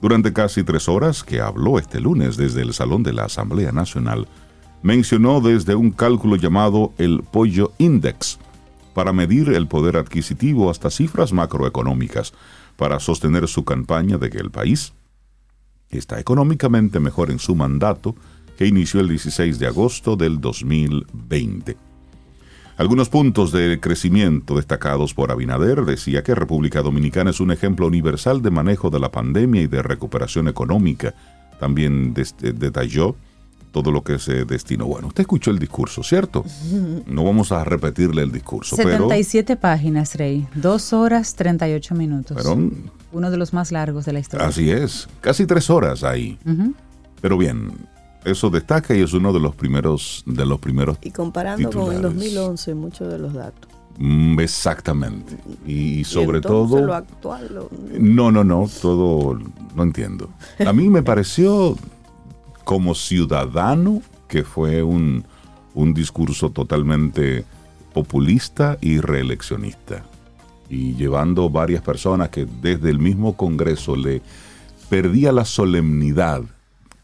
Durante 0.03 0.33
casi 0.33 0.65
tres 0.65 0.89
horas 0.89 1.23
que 1.23 1.41
habló 1.41 1.79
este 1.79 2.01
lunes 2.01 2.37
desde 2.37 2.63
el 2.63 2.75
Salón 2.75 3.05
de 3.05 3.13
la 3.13 3.27
Asamblea 3.27 3.71
Nacional, 3.71 4.27
mencionó 4.83 5.41
desde 5.41 5.75
un 5.75 5.91
cálculo 5.91 6.37
llamado 6.37 6.93
el 6.99 7.23
Pollo 7.23 7.73
Index, 7.79 8.39
para 8.95 9.13
medir 9.13 9.51
el 9.51 9.67
poder 9.67 9.97
adquisitivo 9.97 10.71
hasta 10.71 10.91
cifras 10.91 11.33
macroeconómicas, 11.33 12.33
para 12.77 12.99
sostener 12.99 13.47
su 13.47 13.65
campaña 13.65 14.19
de 14.19 14.31
que 14.31 14.39
el 14.39 14.51
país 14.51 14.93
está 15.91 16.19
económicamente 16.19 17.01
mejor 17.01 17.31
en 17.31 17.39
su 17.39 17.55
mandato 17.55 18.15
que 18.57 18.67
inició 18.67 19.01
el 19.01 19.09
16 19.09 19.59
de 19.59 19.67
agosto 19.67 20.17
del 20.17 20.41
2020. 20.41 21.77
Algunos 22.77 23.11
puntos 23.11 23.53
de 23.53 23.79
crecimiento 23.79 24.57
destacados 24.57 25.13
por 25.13 25.31
Abinader 25.31 25.85
decía 25.85 26.23
que 26.23 26.35
República 26.35 26.81
Dominicana 26.81 27.31
es 27.31 27.41
un 27.41 27.51
ejemplo 27.51 27.87
universal 27.87 28.41
de 28.41 28.51
manejo 28.51 28.89
de 28.89 29.01
la 29.01 29.13
pandemia 29.13 29.61
y 29.63 29.67
de 29.67 29.83
recuperación 29.83 30.49
económica. 30.49 31.15
También 31.59 32.15
detalló 32.15 33.17
todo 33.73 33.91
lo 33.93 34.03
que 34.03 34.19
se 34.19 34.45
destinó. 34.45 34.87
Bueno, 34.87 35.09
usted 35.09 35.21
escuchó 35.23 35.51
el 35.51 35.59
discurso, 35.59 36.03
¿cierto? 36.03 36.45
No 37.07 37.25
vamos 37.25 37.53
a 37.53 37.63
repetirle 37.65 38.23
el 38.23 38.33
discurso, 38.33 38.77
pero 38.77 38.91
77 39.09 39.57
páginas, 39.57 40.15
Rey. 40.17 40.47
Dos 40.55 40.93
horas 40.93 41.35
38 41.35 41.95
minutos. 41.95 42.37
Fueron- 42.43 42.91
Uno 43.13 43.31
de 43.31 43.37
los 43.37 43.53
más 43.53 43.73
largos 43.73 44.05
de 44.05 44.13
la 44.13 44.21
historia. 44.21 44.47
así 44.47 44.71
es, 44.71 45.09
casi 45.21 45.47
tres 45.47 45.69
horas 45.71 46.05
ahí. 46.05 46.39
Ujú. 46.47 46.75
Pero 47.21 47.37
bien, 47.39 47.73
eso 48.25 48.51
destaca 48.51 48.95
y 48.95 49.03
es 49.03 49.13
uno 49.13 49.33
de 49.33 49.41
los 49.41 49.55
primeros, 49.55 50.23
de 50.27 50.47
los 50.47 50.59
primeros 50.61 50.99
Y 51.03 51.11
comparando 51.11 51.71
con 51.71 51.81
el 51.93 51.97
Titulares. 51.99 52.15
2011, 52.15 52.75
muchos 52.75 53.13
de 53.13 53.19
los 53.19 53.35
datos. 53.35 53.69
Mm, 53.99 54.39
Exactamente. 54.41 55.37
Y, 55.67 56.01
Y 56.01 56.05
sobre 56.05 56.39
entonces 56.39 56.71
todo... 56.77 56.87
Lo 56.87 56.95
actual, 56.95 57.49
lo- 57.55 57.71
No, 57.99 58.31
no, 58.33 58.45
no, 58.45 58.69
todo 58.81 59.39
no 59.75 59.83
entiendo. 59.83 60.31
A 60.65 60.73
mí 60.73 60.89
me 60.89 61.03
pareció 61.03 61.77
como 62.65 62.95
ciudadano 62.95 64.03
que 64.29 64.45
fue 64.45 64.83
un, 64.83 65.25
un 65.75 65.95
discurso 65.95 66.51
totalmente 66.51 67.45
populista 67.93 68.79
y 68.81 69.01
reeleccionista. 69.01 70.05
Y 70.69 70.95
llevando 70.95 71.51
varias 71.51 71.83
personas 71.83 72.29
que 72.29 72.47
desde 72.63 72.91
el 72.91 73.01
mismo 73.01 73.37
Congreso 73.37 73.97
le 73.97 74.23
perdía 74.89 75.33
la 75.33 75.45
solemnidad 75.45 76.43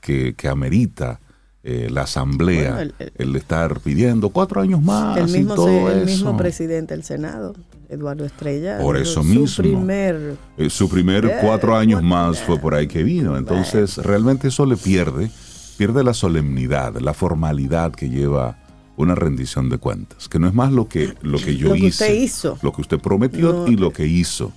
que, 0.01 0.35
que 0.37 0.49
amerita 0.49 1.19
eh, 1.65 1.89
la 1.91 2.03
Asamblea, 2.03 2.75
Bueno, 2.75 2.81
el, 2.81 2.95
el- 3.01 3.13
el- 3.31 3.37
estar 3.37 3.81
pidiendo 3.81 4.29
cuatro 4.29 4.61
años 4.61 4.81
más 4.81 5.17
el, 5.19 5.25
mismo, 5.25 5.53
y 5.55 5.57
todo 5.57 5.91
el 5.91 5.99
eso. 5.99 6.07
mismo 6.07 6.37
presidente 6.37 6.95
del 6.95 7.03
Senado, 7.03 7.57
Eduardo 7.89 8.25
Estrella. 8.25 8.79
Por 8.79 8.97
eso 8.97 9.25
su 9.25 9.25
mismo. 9.25 9.63
primer 9.65 10.37
Eh, 10.59 10.71
su 10.71 10.89
primer 10.89 11.39
cuatro 11.41 11.77
años 11.77 12.05
más 12.05 12.39
fue 12.41 12.57
por 12.61 12.73
ahí 12.75 12.87
que 12.87 13.03
vino. 13.03 13.37
Entonces, 13.37 13.97
realmente 13.97 14.47
eso 14.47 14.65
le 14.65 14.77
pierde, 14.77 15.29
pierde 15.77 16.03
la 16.05 16.15
solemnidad, 16.15 16.97
la 17.01 17.15
formalidad 17.15 17.93
que 17.93 18.09
lleva 18.09 18.59
una 18.97 19.15
rendición 19.15 19.69
de 19.69 19.79
cuentas, 19.79 20.29
que 20.29 20.39
no 20.39 20.49
es 20.49 20.55
más 20.55 20.73
lo 20.73 20.89
que, 20.89 21.15
lo 21.23 21.39
que 21.39 21.57
yo 21.57 21.69
Lo 21.69 21.75
que 21.75 21.81
hice, 21.87 22.05
usted 22.05 22.15
hizo. 22.15 22.59
lo 22.63 22.73
que 22.73 22.81
usted 22.81 22.99
prometió 22.99 23.53
No. 23.53 23.69
y 23.69 23.77
lo 23.77 23.93
que 23.93 24.07
hizo. 24.07 24.53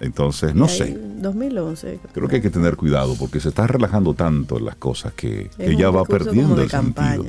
Entonces, 0.00 0.54
no 0.54 0.68
sé, 0.68 0.96
2011. 1.20 1.98
creo 2.12 2.28
que 2.28 2.36
hay 2.36 2.42
que 2.42 2.50
tener 2.50 2.76
cuidado 2.76 3.16
porque 3.18 3.40
se 3.40 3.48
está 3.48 3.66
relajando 3.66 4.14
tanto 4.14 4.58
en 4.58 4.66
las 4.66 4.76
cosas 4.76 5.12
que, 5.14 5.50
que 5.56 5.76
ya 5.76 5.90
va 5.90 6.04
perdiendo 6.04 6.60
el 6.62 6.70
sentido. 6.70 7.24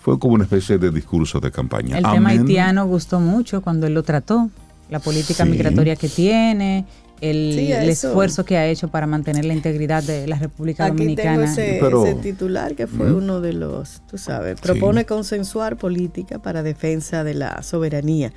Fue 0.00 0.18
como 0.18 0.34
una 0.34 0.44
especie 0.44 0.78
de 0.78 0.90
discurso 0.90 1.40
de 1.40 1.50
campaña. 1.50 1.98
El 1.98 2.04
tema 2.04 2.30
haitiano 2.30 2.86
gustó 2.86 3.20
mucho 3.20 3.60
cuando 3.60 3.86
él 3.86 3.94
lo 3.94 4.02
trató. 4.02 4.48
La 4.88 5.00
política 5.00 5.44
Sí. 5.44 5.50
migratoria 5.50 5.96
que 5.96 6.08
tiene, 6.08 6.86
el, 7.20 7.52
Sí, 7.54 7.72
el 7.72 7.88
eso. 7.88 8.08
esfuerzo 8.08 8.44
que 8.44 8.56
ha 8.58 8.66
hecho 8.66 8.88
para 8.88 9.06
mantener 9.06 9.44
la 9.44 9.54
integridad 9.54 10.02
de 10.02 10.26
la 10.26 10.38
República 10.38 10.84
Aquí 10.86 10.96
tengo 10.96 11.04
Dominicana. 11.04 11.44
ese, 11.44 11.78
Pero- 11.80 12.04
ese 12.04 12.14
titular 12.16 12.74
que 12.74 12.86
fue 12.86 13.08
Ujú. 13.10 13.18
uno 13.18 13.40
de 13.40 13.52
los, 13.54 14.02
tú 14.10 14.18
sabes, 14.18 14.60
propone 14.60 15.06
consensuar 15.06 15.76
política 15.76 16.38
para 16.38 16.62
defensa 16.62 17.24
de 17.24 17.34
la 17.34 17.62
soberanía. 17.62 18.32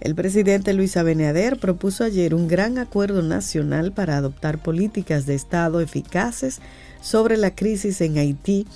El 0.00 0.14
presidente 0.14 0.72
Luis 0.74 0.96
Abinader 0.96 1.58
propuso 1.58 2.04
ayer 2.04 2.34
un 2.34 2.46
gran 2.48 2.78
acuerdo 2.78 3.22
nacional 3.22 3.92
para 3.92 4.16
adoptar 4.16 4.58
políticas 4.58 5.26
de 5.26 5.34
Estado 5.34 5.80
eficaces 5.80 6.60
sobre 7.00 7.36
la 7.36 7.54
crisis 7.54 8.00
en 8.00 8.18
Haití, 8.18 8.66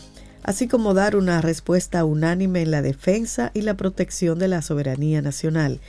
así 0.43 0.67
como 0.69 0.95
dar 0.95 1.17
una 1.17 1.41
respuesta 1.41 2.05
unánime 2.05 2.63
en 2.63 2.71
la 2.71 2.83
defensa 2.83 3.51
y 3.55 3.63
la 3.63 3.75
protección 3.75 4.39
de 4.39 4.49
la 4.49 4.63
soberanía 4.63 5.23
nacional. 5.23 5.81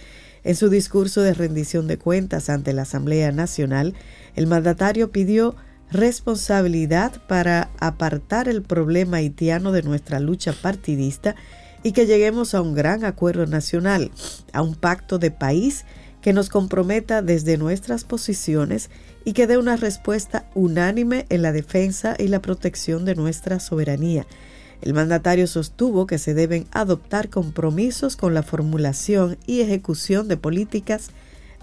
En 0.45 0.55
su 0.55 0.69
discurso 0.69 1.21
de 1.21 1.33
rendición 1.33 1.87
de 1.87 1.97
cuentas 1.97 2.49
ante 2.49 2.71
la 2.71 2.83
Asamblea 2.83 3.31
Nacional, 3.31 3.95
el 4.35 4.45
mandatario 4.45 5.11
pidió 5.11 5.55
responsabilidad 5.91 7.19
para 7.27 7.71
apartar 7.79 8.47
el 8.47 8.61
problema 8.61 9.17
haitiano 9.17 9.71
de 9.71 9.81
nuestra 9.81 10.19
lucha 10.19 10.53
partidista 10.53 11.35
y 11.81 11.93
que 11.93 12.05
lleguemos 12.05 12.53
a 12.53 12.61
un 12.61 12.75
gran 12.75 13.05
acuerdo 13.05 13.47
nacional, 13.47 14.11
a 14.53 14.61
un 14.61 14.75
pacto 14.75 15.17
de 15.17 15.31
país 15.31 15.83
que 16.21 16.31
nos 16.31 16.49
comprometa 16.49 17.23
desde 17.23 17.57
nuestras 17.57 18.03
posiciones 18.03 18.91
y 19.25 19.33
que 19.33 19.47
dé 19.47 19.57
una 19.57 19.77
respuesta 19.77 20.45
unánime 20.53 21.25
en 21.29 21.41
la 21.41 21.53
defensa 21.53 22.15
y 22.19 22.27
la 22.27 22.39
protección 22.39 23.03
de 23.03 23.15
nuestra 23.15 23.59
soberanía. 23.59 24.27
El 24.85 24.93
mandatario 24.93 25.47
sostuvo 25.47 26.05
que 26.05 26.19
se 26.19 26.35
deben 26.35 26.67
adoptar 26.71 27.29
compromisos 27.29 28.15
con 28.15 28.35
la 28.35 28.43
formulación 28.43 29.35
y 29.47 29.61
ejecución 29.61 30.27
de 30.27 30.37
políticas, 30.37 31.09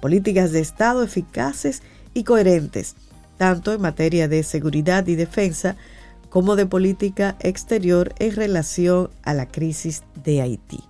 políticas 0.00 0.50
de 0.50 0.58
Estado 0.58 1.04
eficaces 1.04 1.82
y 2.14 2.24
coherentes, 2.24 2.96
tanto 3.38 3.72
en 3.72 3.80
materia 3.80 4.26
de 4.26 4.42
seguridad 4.42 5.06
y 5.06 5.14
defensa 5.14 5.76
como 6.30 6.56
de 6.56 6.66
política 6.66 7.36
exterior 7.38 8.12
en 8.18 8.34
relación 8.34 9.10
a 9.22 9.34
la 9.34 9.46
crisis 9.46 10.02
de 10.24 10.42
Haití 10.42 10.80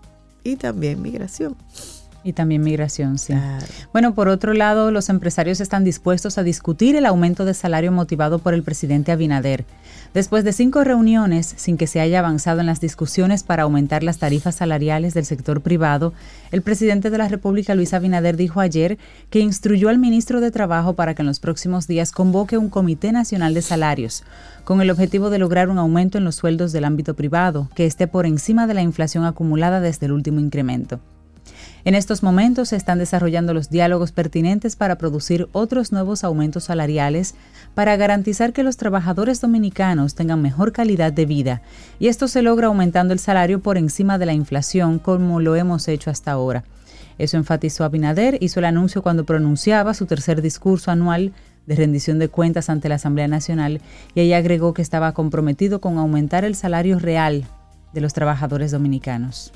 y 0.42 0.56
también 0.56 1.02
migración. 1.02 1.54
Y 2.24 2.32
también 2.32 2.62
migración, 2.62 3.18
sí. 3.18 3.32
Claro. 3.32 3.66
Bueno, 3.92 4.14
por 4.14 4.28
otro 4.28 4.54
lado, 4.54 4.90
los 4.90 5.08
empresarios 5.08 5.60
están 5.60 5.84
dispuestos 5.84 6.38
a 6.38 6.44
discutir 6.44 6.94
el 6.94 7.04
aumento 7.04 7.44
de 7.44 7.52
salario 7.52 7.92
motivado 7.92 8.38
por 8.38 8.54
el 8.54 8.62
presidente 8.62 9.10
Abinader. 9.12 9.64
Después 10.14 10.44
de 10.44 10.52
cinco 10.52 10.84
reuniones 10.84 11.54
sin 11.56 11.78
que 11.78 11.86
se 11.86 11.98
haya 11.98 12.18
avanzado 12.18 12.60
en 12.60 12.66
las 12.66 12.80
discusiones 12.80 13.44
para 13.44 13.62
aumentar 13.62 14.02
las 14.02 14.18
tarifas 14.18 14.56
salariales 14.56 15.14
del 15.14 15.24
sector 15.24 15.62
privado, 15.62 16.12
el 16.50 16.60
presidente 16.60 17.08
de 17.08 17.16
la 17.16 17.28
República, 17.28 17.74
Luis 17.74 17.94
Abinader, 17.94 18.36
dijo 18.36 18.60
ayer 18.60 18.98
que 19.30 19.40
instruyó 19.40 19.88
al 19.88 19.98
ministro 19.98 20.42
de 20.42 20.50
Trabajo 20.50 20.92
para 20.92 21.14
que 21.14 21.22
en 21.22 21.28
los 21.28 21.40
próximos 21.40 21.86
días 21.86 22.12
convoque 22.12 22.58
un 22.58 22.68
Comité 22.68 23.10
Nacional 23.10 23.54
de 23.54 23.62
Salarios, 23.62 24.22
con 24.64 24.82
el 24.82 24.90
objetivo 24.90 25.30
de 25.30 25.38
lograr 25.38 25.70
un 25.70 25.78
aumento 25.78 26.18
en 26.18 26.24
los 26.24 26.36
sueldos 26.36 26.72
del 26.72 26.84
ámbito 26.84 27.14
privado, 27.14 27.70
que 27.74 27.86
esté 27.86 28.06
por 28.06 28.26
encima 28.26 28.66
de 28.66 28.74
la 28.74 28.82
inflación 28.82 29.24
acumulada 29.24 29.80
desde 29.80 30.06
el 30.06 30.12
último 30.12 30.40
incremento. 30.40 31.00
En 31.84 31.96
estos 31.96 32.22
momentos 32.22 32.68
se 32.68 32.76
están 32.76 33.00
desarrollando 33.00 33.54
los 33.54 33.68
diálogos 33.68 34.12
pertinentes 34.12 34.76
para 34.76 34.98
producir 34.98 35.48
otros 35.50 35.90
nuevos 35.90 36.22
aumentos 36.22 36.64
salariales 36.64 37.34
para 37.74 37.96
garantizar 37.96 38.52
que 38.52 38.62
los 38.62 38.76
trabajadores 38.76 39.40
dominicanos 39.40 40.14
tengan 40.14 40.40
mejor 40.40 40.70
calidad 40.70 41.12
de 41.12 41.26
vida, 41.26 41.62
y 41.98 42.06
esto 42.06 42.28
se 42.28 42.42
logra 42.42 42.68
aumentando 42.68 43.12
el 43.12 43.18
salario 43.18 43.60
por 43.60 43.78
encima 43.78 44.16
de 44.16 44.26
la 44.26 44.32
inflación 44.32 45.00
como 45.00 45.40
lo 45.40 45.56
hemos 45.56 45.88
hecho 45.88 46.10
hasta 46.10 46.30
ahora. 46.30 46.62
Eso 47.18 47.36
enfatizó 47.36 47.84
Abinader, 47.84 48.38
hizo 48.40 48.60
el 48.60 48.66
anuncio 48.66 49.02
cuando 49.02 49.24
pronunciaba 49.26 49.92
su 49.92 50.06
tercer 50.06 50.40
discurso 50.40 50.92
anual 50.92 51.32
de 51.66 51.74
rendición 51.74 52.20
de 52.20 52.28
cuentas 52.28 52.70
ante 52.70 52.88
la 52.88 52.94
Asamblea 52.96 53.28
Nacional 53.28 53.80
y 54.14 54.20
ahí 54.20 54.32
agregó 54.32 54.72
que 54.72 54.82
estaba 54.82 55.12
comprometido 55.12 55.80
con 55.80 55.98
aumentar 55.98 56.44
el 56.44 56.54
salario 56.54 57.00
real 57.00 57.44
de 57.92 58.00
los 58.00 58.12
trabajadores 58.12 58.70
dominicanos. 58.70 59.52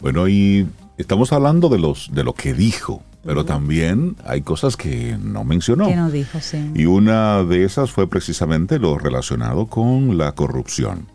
Bueno, 0.00 0.28
y 0.28 0.66
estamos 0.98 1.32
hablando 1.32 1.68
de 1.68 1.78
los 1.78 2.10
de 2.12 2.24
lo 2.24 2.34
que 2.34 2.54
dijo, 2.54 3.02
pero 3.24 3.44
también 3.44 4.16
hay 4.24 4.42
cosas 4.42 4.76
que 4.76 5.18
no 5.20 5.42
mencionó. 5.42 5.88
Que 5.88 5.96
no 5.96 6.10
dijo, 6.10 6.38
sí. 6.40 6.70
Y 6.74 6.84
una 6.84 7.42
de 7.42 7.64
esas 7.64 7.90
fue 7.90 8.08
precisamente 8.08 8.78
lo 8.78 8.98
relacionado 8.98 9.66
con 9.66 10.16
la 10.16 10.32
corrupción. 10.32 11.06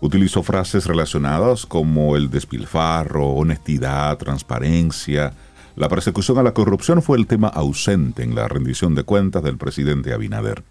Utilizó 0.00 0.42
frases 0.42 0.86
relacionadas 0.86 1.66
como 1.66 2.16
el 2.16 2.30
despilfarro, 2.30 3.28
honestidad, 3.28 4.16
transparencia. 4.18 5.32
La 5.74 5.88
persecución 5.88 6.38
a 6.38 6.42
la 6.42 6.54
corrupción 6.54 7.02
fue 7.02 7.18
el 7.18 7.26
tema 7.26 7.48
ausente 7.48 8.22
en 8.22 8.34
la 8.34 8.48
rendición 8.48 8.94
de 8.94 9.02
cuentas 9.02 9.42
del 9.42 9.58
presidente 9.58 10.12
Abinader. 10.12 10.62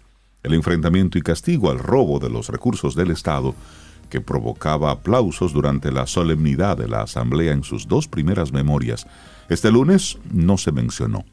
El 0.42 0.54
enfrentamiento 0.54 1.18
y 1.18 1.22
castigo 1.22 1.70
al 1.70 1.78
robo 1.78 2.18
de 2.18 2.30
los 2.30 2.48
recursos 2.48 2.94
del 2.94 3.10
Estado 3.10 3.54
que 4.08 4.20
provocaba 4.20 4.90
aplausos 4.90 5.52
durante 5.52 5.90
la 5.92 6.06
solemnidad 6.06 6.76
de 6.76 6.88
la 6.88 7.02
Asamblea 7.02 7.52
en 7.52 7.62
sus 7.62 7.88
dos 7.88 8.08
primeras 8.08 8.52
memorias, 8.52 9.06
este 9.48 9.70
lunes 9.70 10.18
no 10.32 10.58
se 10.58 10.72
mencionó, 10.72 11.24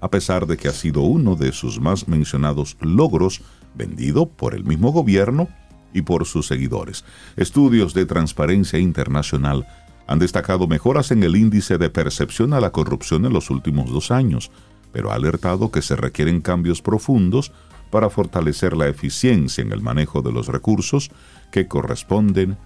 a 0.00 0.10
pesar 0.10 0.46
de 0.46 0.56
que 0.56 0.68
ha 0.68 0.72
sido 0.72 1.02
uno 1.02 1.36
de 1.36 1.52
sus 1.52 1.80
más 1.80 2.08
mencionados 2.08 2.76
logros 2.80 3.42
vendido 3.74 4.26
por 4.26 4.54
el 4.54 4.64
mismo 4.64 4.92
gobierno 4.92 5.48
y 5.92 6.02
por 6.02 6.26
sus 6.26 6.46
seguidores. 6.46 7.04
Estudios 7.36 7.94
de 7.94 8.06
transparencia 8.06 8.78
internacional 8.78 9.66
han 10.06 10.18
destacado 10.18 10.66
mejoras 10.66 11.10
en 11.10 11.22
el 11.22 11.36
índice 11.36 11.78
de 11.78 11.88
percepción 11.88 12.52
a 12.52 12.60
la 12.60 12.70
corrupción 12.70 13.24
en 13.24 13.32
los 13.32 13.50
últimos 13.50 13.90
dos 13.90 14.10
años, 14.10 14.50
pero 14.92 15.10
ha 15.10 15.14
alertado 15.14 15.70
que 15.70 15.82
se 15.82 15.96
requieren 15.96 16.40
cambios 16.40 16.82
profundos 16.82 17.52
para 17.90 18.10
fortalecer 18.10 18.76
la 18.76 18.88
eficiencia 18.88 19.62
en 19.62 19.72
el 19.72 19.80
manejo 19.80 20.20
de 20.20 20.32
los 20.32 20.48
recursos 20.48 21.10
que 21.54 21.68
corresponden 21.68 22.56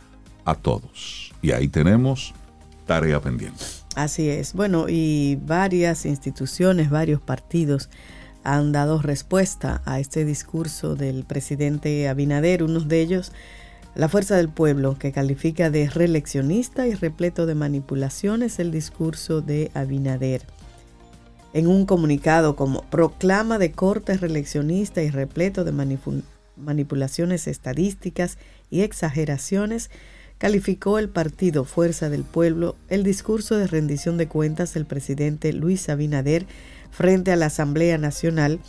a 0.46 0.54
todos. 0.54 1.34
Y 1.42 1.50
ahí 1.50 1.68
tenemos 1.68 2.32
tarea 2.86 3.20
pendiente. 3.20 3.62
Así 3.96 4.30
es. 4.30 4.54
Bueno, 4.54 4.86
y 4.88 5.38
varias 5.44 6.06
instituciones, 6.06 6.88
varios 6.88 7.20
partidos 7.20 7.90
han 8.44 8.72
dado 8.72 9.02
respuesta 9.02 9.82
a 9.84 10.00
este 10.00 10.24
discurso 10.24 10.96
del 10.96 11.24
presidente 11.24 12.08
Abinader, 12.08 12.62
unos 12.62 12.88
de 12.88 13.02
ellos 13.02 13.32
la 13.94 14.08
Fuerza 14.08 14.36
del 14.36 14.48
Pueblo, 14.48 14.96
que 14.98 15.12
califica 15.12 15.68
de 15.68 15.90
reeleccionista 15.90 16.86
y 16.86 16.94
repleto 16.94 17.44
de 17.44 17.54
manipulaciones 17.54 18.58
el 18.58 18.70
discurso 18.70 19.42
de 19.42 19.70
Abinader. 19.74 20.44
En 21.52 21.66
un 21.66 21.84
comunicado 21.84 22.56
como 22.56 22.84
proclama 22.84 23.58
de 23.58 23.72
corte 23.72 24.16
reeleccionista 24.16 25.02
y 25.02 25.10
repleto 25.10 25.64
de 25.64 25.72
manipulaciones 26.56 27.46
estadísticas 27.48 28.38
y 28.70 28.82
exageraciones, 28.82 29.90
calificó 30.38 30.98
el 30.98 31.08
partido 31.08 31.64
Fuerza 31.64 32.08
del 32.08 32.22
Pueblo 32.22 32.76
el 32.88 33.02
discurso 33.02 33.56
de 33.56 33.66
rendición 33.66 34.16
de 34.16 34.28
cuentas 34.28 34.74
del 34.74 34.86
presidente 34.86 35.52
Luis 35.52 35.88
Abinader 35.88 36.46
frente 36.90 37.32
a 37.32 37.36
la 37.36 37.46
Asamblea 37.46 37.98
Nacional, 37.98 38.60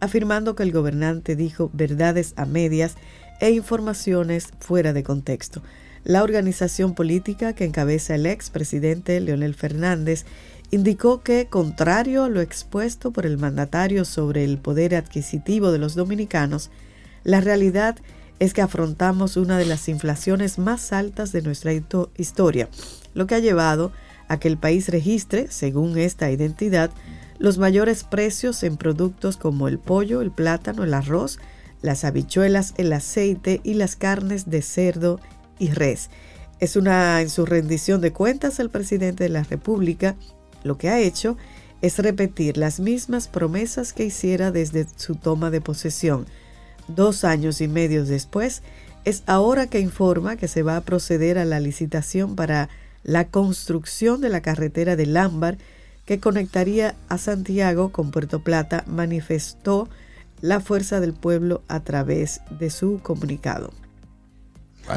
afirmando 0.00 0.56
que 0.56 0.62
el 0.62 0.72
gobernante 0.72 1.36
dijo 1.36 1.70
verdades 1.72 2.32
a 2.36 2.46
medias 2.46 2.96
e 3.40 3.50
informaciones 3.50 4.48
fuera 4.58 4.92
de 4.92 5.02
contexto. 5.02 5.62
La 6.04 6.22
organización 6.22 6.94
política 6.94 7.52
que 7.52 7.64
encabeza 7.64 8.14
el 8.14 8.26
expresidente 8.26 9.20
Leonel 9.20 9.54
Fernández 9.54 10.24
indicó 10.70 11.22
que, 11.22 11.46
contrario 11.46 12.24
a 12.24 12.28
lo 12.28 12.40
expuesto 12.40 13.10
por 13.10 13.26
el 13.26 13.38
mandatario 13.38 14.04
sobre 14.04 14.44
el 14.44 14.58
poder 14.58 14.94
adquisitivo 14.94 15.72
de 15.72 15.78
los 15.78 15.94
dominicanos, 15.94 16.70
la 17.24 17.40
realidad 17.40 17.96
es 17.96 18.17
que 18.54 18.62
afrontamos 18.62 19.36
una 19.36 19.58
de 19.58 19.66
las 19.66 19.88
inflaciones 19.88 20.58
más 20.58 20.92
altas 20.92 21.32
de 21.32 21.42
nuestra 21.42 21.72
historia, 22.16 22.68
lo 23.14 23.26
que 23.26 23.34
ha 23.34 23.40
llevado 23.40 23.92
a 24.28 24.38
que 24.38 24.48
el 24.48 24.58
país 24.58 24.88
registre, 24.88 25.48
según 25.50 25.98
esta 25.98 26.30
identidad, 26.30 26.90
los 27.38 27.58
mayores 27.58 28.04
precios 28.04 28.62
en 28.62 28.76
productos 28.76 29.36
como 29.36 29.68
el 29.68 29.78
pollo, 29.78 30.22
el 30.22 30.30
plátano, 30.30 30.84
el 30.84 30.94
arroz, 30.94 31.38
las 31.82 32.04
habichuelas, 32.04 32.74
el 32.76 32.92
aceite 32.92 33.60
y 33.64 33.74
las 33.74 33.96
carnes 33.96 34.50
de 34.50 34.62
cerdo 34.62 35.20
y 35.58 35.70
res. 35.70 36.10
Es 36.60 36.76
una 36.76 37.20
en 37.20 37.30
su 37.30 37.46
rendición 37.46 38.00
de 38.00 38.12
cuentas 38.12 38.58
el 38.58 38.70
presidente 38.70 39.24
de 39.24 39.30
la 39.30 39.44
República 39.44 40.16
lo 40.64 40.78
que 40.78 40.88
ha 40.88 41.00
hecho 41.00 41.36
es 41.80 41.98
repetir 41.98 42.56
las 42.56 42.80
mismas 42.80 43.28
promesas 43.28 43.92
que 43.92 44.04
hiciera 44.04 44.50
desde 44.50 44.86
su 44.96 45.14
toma 45.14 45.50
de 45.50 45.60
posesión. 45.60 46.26
Dos 46.88 47.24
años 47.24 47.60
y 47.60 47.68
medio 47.68 48.04
después, 48.04 48.62
es 49.04 49.22
ahora 49.26 49.66
que 49.66 49.80
informa 49.80 50.36
que 50.36 50.48
se 50.48 50.62
va 50.62 50.76
a 50.76 50.82
proceder 50.82 51.38
a 51.38 51.44
la 51.44 51.60
licitación 51.60 52.36
para 52.36 52.68
la 53.04 53.28
construcción 53.28 54.20
de 54.20 54.28
la 54.28 54.42
carretera 54.42 54.96
del 54.96 55.16
Ámbar 55.16 55.56
que 56.04 56.20
conectaría 56.20 56.94
a 57.08 57.18
Santiago 57.18 57.92
con 57.92 58.10
Puerto 58.10 58.40
Plata, 58.40 58.84
manifestó 58.86 59.88
la 60.40 60.60
fuerza 60.60 61.00
del 61.00 61.12
pueblo 61.12 61.62
a 61.68 61.80
través 61.80 62.40
de 62.50 62.70
su 62.70 63.00
comunicado. 63.02 63.72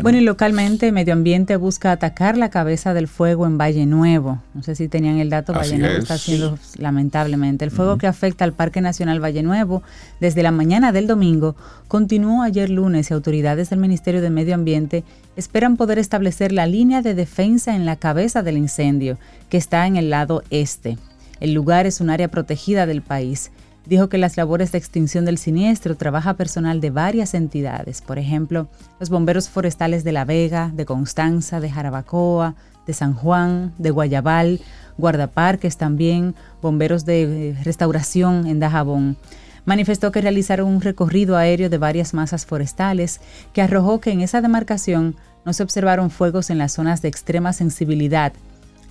Bueno. 0.02 0.18
y 0.18 0.22
localmente 0.22 0.92
Medio 0.92 1.14
Ambiente 1.14 1.56
busca 1.58 1.92
atacar 1.92 2.38
la 2.38 2.50
cabeza 2.50 2.94
del 2.94 3.08
fuego 3.08 3.46
en 3.46 3.58
Valle 3.58 3.86
Nuevo. 3.86 4.42
No 4.54 4.64
sé 4.64 4.76
si 4.76 4.88
tenían 4.88 5.18
el 5.18 5.30
dato, 5.30 5.54
Valle 5.54 5.78
Nuevo 5.78 5.98
está 5.98 6.14
haciendo 6.16 6.58
lamentablemente. 6.78 7.66
El 7.66 7.72
fuego 7.72 7.98
que 7.98 8.08
afecta 8.08 8.46
al 8.46 8.54
Parque 8.54 8.82
Nacional 8.82 9.24
Valle 9.24 9.44
Nuevo 9.44 9.84
desde 10.20 10.44
la 10.44 10.52
mañana 10.52 10.92
del 10.92 11.08
domingo 11.08 11.56
continuó 11.88 12.44
ayer 12.44 12.70
lunes 12.70 13.12
y 13.12 13.14
autoridades 13.14 13.70
del 13.70 13.80
Ministerio 13.80 14.22
de 14.22 14.30
Medio 14.30 14.56
Ambiente 14.56 15.04
esperan 15.36 15.78
poder 15.78 16.00
establecer 16.00 16.52
la 16.52 16.66
línea 16.66 17.02
de 17.02 17.14
defensa 17.14 17.76
en 17.76 17.86
la 17.86 17.96
cabeza 17.96 18.44
del 18.44 18.58
incendio, 18.58 19.18
que 19.50 19.58
está 19.58 19.88
en 19.88 19.96
el 19.98 20.10
lado 20.10 20.44
este. 20.50 20.98
El 21.40 21.54
lugar 21.54 21.88
es 21.88 22.02
un 22.02 22.10
área 22.10 22.30
protegida 22.30 22.86
del 22.86 23.02
país 23.02 23.52
dijo 23.86 24.10
que 24.10 24.18
las 24.18 24.38
labores 24.38 24.72
de 24.72 24.78
extinción 24.78 25.26
del 25.26 25.38
siniestro 25.38 25.96
trabaja 25.96 26.36
personal 26.36 26.82
de 26.82 26.92
varias 26.92 27.34
entidades, 27.34 28.02
por 28.02 28.20
ejemplo, 28.20 28.68
los 29.00 29.10
bomberos 29.10 29.50
forestales 29.50 30.04
de 30.04 30.12
La 30.12 30.26
Vega, 30.26 30.72
de 30.74 30.86
Constanza, 30.86 31.60
de 31.60 31.70
Jarabacoa, 31.70 32.56
de 32.86 32.94
San 32.94 33.14
Juan, 33.14 33.74
de 33.78 33.92
Guayabal, 33.92 34.62
guardaparques 34.98 35.78
también, 35.78 36.36
bomberos 36.62 37.06
de 37.06 37.50
eh, 37.50 37.56
restauración 37.64 38.48
en 38.48 38.60
Dajabón. 38.60 39.18
Manifestó 39.66 40.12
que 40.12 40.22
realizaron 40.22 40.68
un 40.68 40.82
recorrido 40.82 41.38
aéreo 41.38 41.70
de 41.70 41.78
varias 41.78 42.14
masas 42.14 42.46
forestales 42.46 43.22
que 43.54 43.62
arrojó 43.62 44.00
que 44.00 44.12
en 44.12 44.22
esa 44.22 44.42
demarcación 44.42 45.16
no 45.46 45.54
se 45.54 45.64
observaron 45.64 46.10
fuegos 46.10 46.50
en 46.50 46.58
las 46.58 46.74
zonas 46.74 47.02
de 47.02 47.10
extrema 47.10 47.54
sensibilidad 47.54 48.34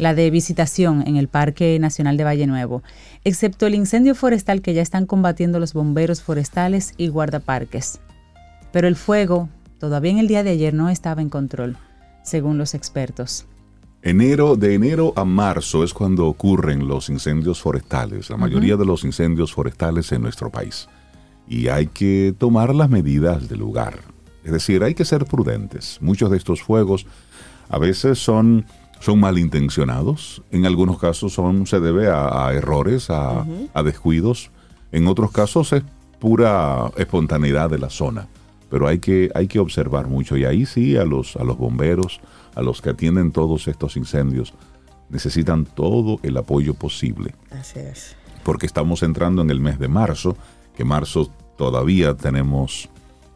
la 0.01 0.15
de 0.15 0.31
visitación 0.31 1.05
en 1.07 1.17
el 1.17 1.29
Parque 1.29 1.79
Nacional 1.79 2.17
de 2.17 2.25
Valle 2.25 2.47
Nuevo, 2.47 2.83
excepto 3.23 3.67
el 3.67 3.75
incendio 3.75 4.15
forestal 4.15 4.63
que 4.63 4.73
ya 4.73 4.81
están 4.81 5.05
combatiendo 5.05 5.61
los 5.61 5.75
bomberos 5.75 6.23
forestales 6.23 6.95
y 6.97 7.09
guardaparques. 7.09 8.01
Pero 8.73 8.89
el 8.89 8.97
fuego, 8.97 9.51
todavía 9.79 10.13
en 10.13 10.19
el 10.19 10.27
día 10.27 10.43
de 10.43 10.51
ayer, 10.51 10.73
no 10.73 10.89
estaba 10.89 11.21
en 11.21 11.29
control, 11.29 11.77
según 12.23 12.57
los 12.57 12.75
expertos. 12.75 13.47
Enero, 14.01 14.57
de 14.57 14.75
enero 14.75 15.13
a 15.17 15.27
marzo 15.27 15.85
es 15.85 15.93
cuando 15.93 16.27
ocurren 16.27 16.89
los 16.89 17.11
incendios 17.11 17.61
forestales, 17.61 18.31
la 18.31 18.39
mayoría 18.39 18.79
de 18.79 18.87
los 18.87 19.05
incendios 19.05 19.53
forestales 19.53 20.11
en 20.13 20.23
nuestro 20.23 20.49
país. 20.49 20.89
Y 21.47 21.69
hay 21.69 21.89
que 21.89 22.35
tomar 22.39 22.75
las 22.75 22.89
medidas 22.89 23.51
del 23.51 23.59
lugar. 23.59 23.99
Es 24.45 24.53
decir, 24.53 24.83
hay 24.83 24.95
que 24.95 25.05
ser 25.05 25.27
prudentes. 25.27 25.99
Muchos 26.01 26.31
de 26.31 26.39
estos 26.39 26.63
fuegos 26.63 27.05
a 27.69 27.79
veces 27.79 28.19
son 28.19 28.65
son 29.01 29.19
malintencionados, 29.19 30.43
en 30.51 30.67
algunos 30.67 30.99
casos 30.99 31.33
son, 31.33 31.67
se 31.67 31.81
debe 31.81 32.09
a, 32.09 32.53
errores, 32.53 33.09
a, 33.11 33.45
descuidos, 33.83 34.51
en 34.93 35.07
otros 35.09 35.33
casos 35.33 35.73
es 35.73 35.83
pura 36.19 36.91
espontaneidad 36.97 37.71
de 37.71 37.79
la 37.79 37.89
zona, 37.89 38.29
pero 38.69 38.87
hay 38.87 38.99
que, 38.99 39.31
hay 39.35 39.49
que 39.49 39.59
observar 39.59 40.07
mucho. 40.07 40.37
Y 40.37 40.45
ahí 40.45 40.67
sí 40.67 40.97
a 40.97 41.05
los, 41.05 41.37
a 41.37 41.45
los 41.45 41.57
bomberos, 41.57 42.21
a 42.55 42.63
los 42.63 42.83
que 42.83 42.91
atienden 42.91 43.33
todos 43.33 43.69
estos 43.69 43.97
incendios, 43.97 44.53
necesitan 45.09 45.65
todo 45.65 46.21
el 46.23 46.37
apoyo 46.37 46.75
posible. 46.75 47.35
Así 47.51 47.79
es. 47.79 48.17
Porque 48.45 48.67
estamos 48.67 49.03
entrando 49.03 49.41
en 49.41 49.51
el 49.51 49.61
mes 49.61 49.79
de 49.79 49.89
marzo, 49.89 50.37
que 50.77 50.85
marzo 50.85 51.31
todavía 51.57 52.17
tenemos 52.17 52.91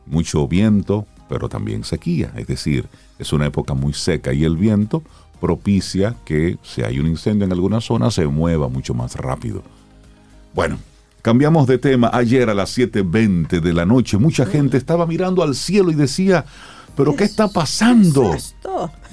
mucho 0.07 0.47
viento, 0.47 1.07
pero 1.29 1.49
también 1.49 1.85
sequía, 1.85 2.33
es 2.37 2.47
decir, 2.47 2.87
es 3.19 3.33
una 3.33 3.47
época 3.47 3.75
muy 3.75 3.95
seca 3.95 4.33
y 4.33 4.45
el 4.45 4.57
viento 4.57 5.03
propicia 5.41 6.17
que 6.25 6.59
si 6.63 6.83
hay 6.83 6.99
un 6.99 7.07
incendio 7.07 7.45
en 7.45 7.53
alguna 7.53 7.81
zona 7.81 8.11
se 8.11 8.27
mueva 8.27 8.69
mucho 8.69 8.95
más 8.95 9.17
rápido. 9.17 9.63
Bueno, 10.55 10.79
cambiamos 11.23 11.67
de 11.67 11.79
tema. 11.79 12.11
Ayer 12.13 12.49
a 12.49 12.55
las 12.55 12.77
7.20 12.77 13.61
de 13.61 13.73
la 13.73 13.87
noche 13.87 14.19
mucha 14.19 14.47
gente 14.47 14.77
estaba 14.77 15.07
mirando 15.07 15.43
al 15.43 15.55
cielo 15.55 15.91
y 15.91 15.95
decía, 15.95 16.45
pero 16.97 17.17
¿qué 17.17 17.25
está 17.25 17.49
pasando? 17.49 18.37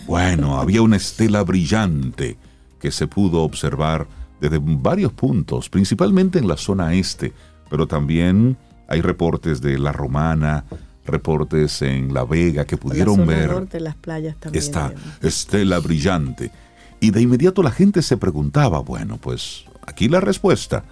Bueno, 0.08 0.60
había 0.60 0.82
una 0.82 0.98
estela 0.98 1.44
brillante 1.44 2.38
que 2.80 2.92
se 2.92 3.08
pudo 3.08 3.44
observar 3.44 4.08
desde 4.40 4.60
varios 4.60 5.14
puntos, 5.14 5.70
principalmente 5.70 6.40
en 6.40 6.48
la 6.48 6.58
zona 6.58 6.94
este, 6.94 7.32
pero 7.70 7.88
también 7.88 8.58
hay 8.88 9.02
reportes 9.02 9.62
de 9.62 9.80
La 9.80 9.92
Romana, 9.92 10.66
reportes 11.06 11.82
en 11.82 12.14
La 12.14 12.24
Vega 12.24 12.66
que 12.66 12.78
pudieron 12.78 13.20
la 13.20 13.26
zona 13.26 13.38
ver 13.38 13.52
norte, 13.52 13.80
las 13.80 13.96
playas 13.96 14.36
también. 14.38 14.64
esta 14.64 14.94
estela 15.22 15.80
brillante. 15.80 16.52
Y 17.00 17.12
de 17.12 17.22
inmediato 17.22 17.64
la 17.64 17.72
gente 17.72 18.02
se 18.02 18.18
preguntaba, 18.18 18.80
bueno, 18.80 19.18
pues 19.18 19.66
aquí 19.86 20.08
la 20.08 20.20
respuesta. 20.20 20.84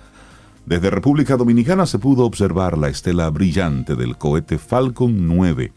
Desde 0.65 0.89
República 0.89 1.38
Dominicana 1.38 1.86
se 1.86 2.00
pudo 2.00 2.26
observar 2.26 2.78
la 2.78 2.89
estela 2.89 3.30
brillante 3.30 3.95
del 3.95 4.17
cohete 4.17 4.58
Falcon 4.58 5.28
9 5.28 5.72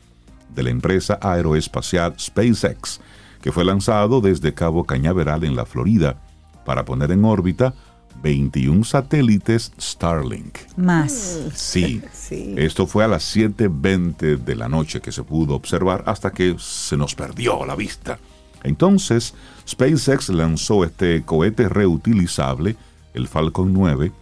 de 0.54 0.62
la 0.62 0.70
empresa 0.70 1.18
aeroespacial 1.20 2.14
SpaceX, 2.18 3.00
que 3.40 3.52
fue 3.52 3.64
lanzado 3.64 4.20
desde 4.20 4.54
Cabo 4.54 4.84
Cañaveral 4.84 5.44
en 5.44 5.56
la 5.56 5.64
Florida 5.64 6.16
para 6.64 6.84
poner 6.84 7.10
en 7.10 7.24
órbita 7.24 7.74
21 8.22 8.84
satélites 8.84 9.72
Starlink. 9.80 10.58
Más. 10.76 11.40
Sí, 11.54 12.02
Sí. 12.12 12.54
esto 12.56 12.86
fue 12.86 13.04
a 13.04 13.08
las 13.08 13.36
7.20 13.36 14.38
de 14.38 14.54
la 14.54 14.68
noche 14.68 15.00
que 15.00 15.12
se 15.12 15.22
pudo 15.22 15.54
observar 15.54 16.04
hasta 16.06 16.30
que 16.30 16.56
se 16.58 16.96
nos 16.96 17.14
perdió 17.14 17.64
la 17.66 17.74
vista. 17.74 18.18
Entonces, 18.62 19.34
SpaceX 19.68 20.28
lanzó 20.28 20.84
este 20.84 21.22
cohete 21.24 21.68
reutilizable, 21.68 22.76
el 23.12 23.26
Falcon 23.26 23.72
9, 23.72 24.12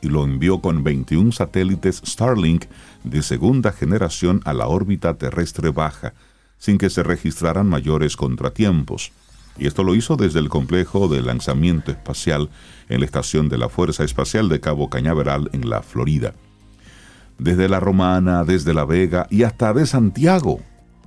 y 0.00 0.08
lo 0.08 0.24
envió 0.24 0.60
con 0.60 0.82
21 0.82 1.32
satélites 1.32 2.02
Starlink 2.04 2.64
de 3.04 3.22
segunda 3.22 3.72
generación 3.72 4.40
a 4.44 4.52
la 4.54 4.66
órbita 4.66 5.14
terrestre 5.14 5.70
baja, 5.70 6.14
sin 6.58 6.78
que 6.78 6.90
se 6.90 7.02
registraran 7.02 7.68
mayores 7.68 8.16
contratiempos. 8.16 9.12
Y 9.56 9.66
esto 9.66 9.84
lo 9.84 9.94
hizo 9.94 10.16
desde 10.16 10.40
el 10.40 10.48
complejo 10.48 11.08
de 11.08 11.22
lanzamiento 11.22 11.90
espacial 11.90 12.50
en 12.88 13.00
la 13.00 13.06
estación 13.06 13.48
de 13.48 13.58
la 13.58 13.68
Fuerza 13.68 14.04
Espacial 14.04 14.48
de 14.48 14.60
Cabo 14.60 14.90
Cañaveral 14.90 15.48
en 15.52 15.68
la 15.68 15.82
Florida. 15.82 16.34
Desde 17.38 17.68
La 17.68 17.80
Romana, 17.80 18.44
desde 18.44 18.74
La 18.74 18.84
Vega 18.84 19.26
y 19.30 19.42
hasta 19.42 19.72
de 19.72 19.86
Santiago. 19.86 20.60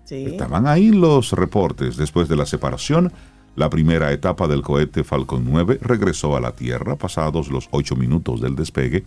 Sí. 0.05 0.25
Estaban 0.25 0.67
ahí 0.67 0.91
los 0.91 1.31
reportes. 1.33 1.97
Después 1.97 2.29
de 2.29 2.37
la 2.37 2.45
separación, 2.45 3.11
la 3.55 3.69
primera 3.69 4.11
etapa 4.11 4.47
del 4.47 4.61
cohete 4.61 5.03
Falcon 5.03 5.43
9 5.45 5.79
regresó 5.81 6.37
a 6.37 6.41
la 6.41 6.51
Tierra 6.51 6.95
pasados 6.95 7.49
los 7.49 7.67
ocho 7.71 7.95
minutos 7.95 8.39
del 8.39 8.55
despegue 8.55 9.03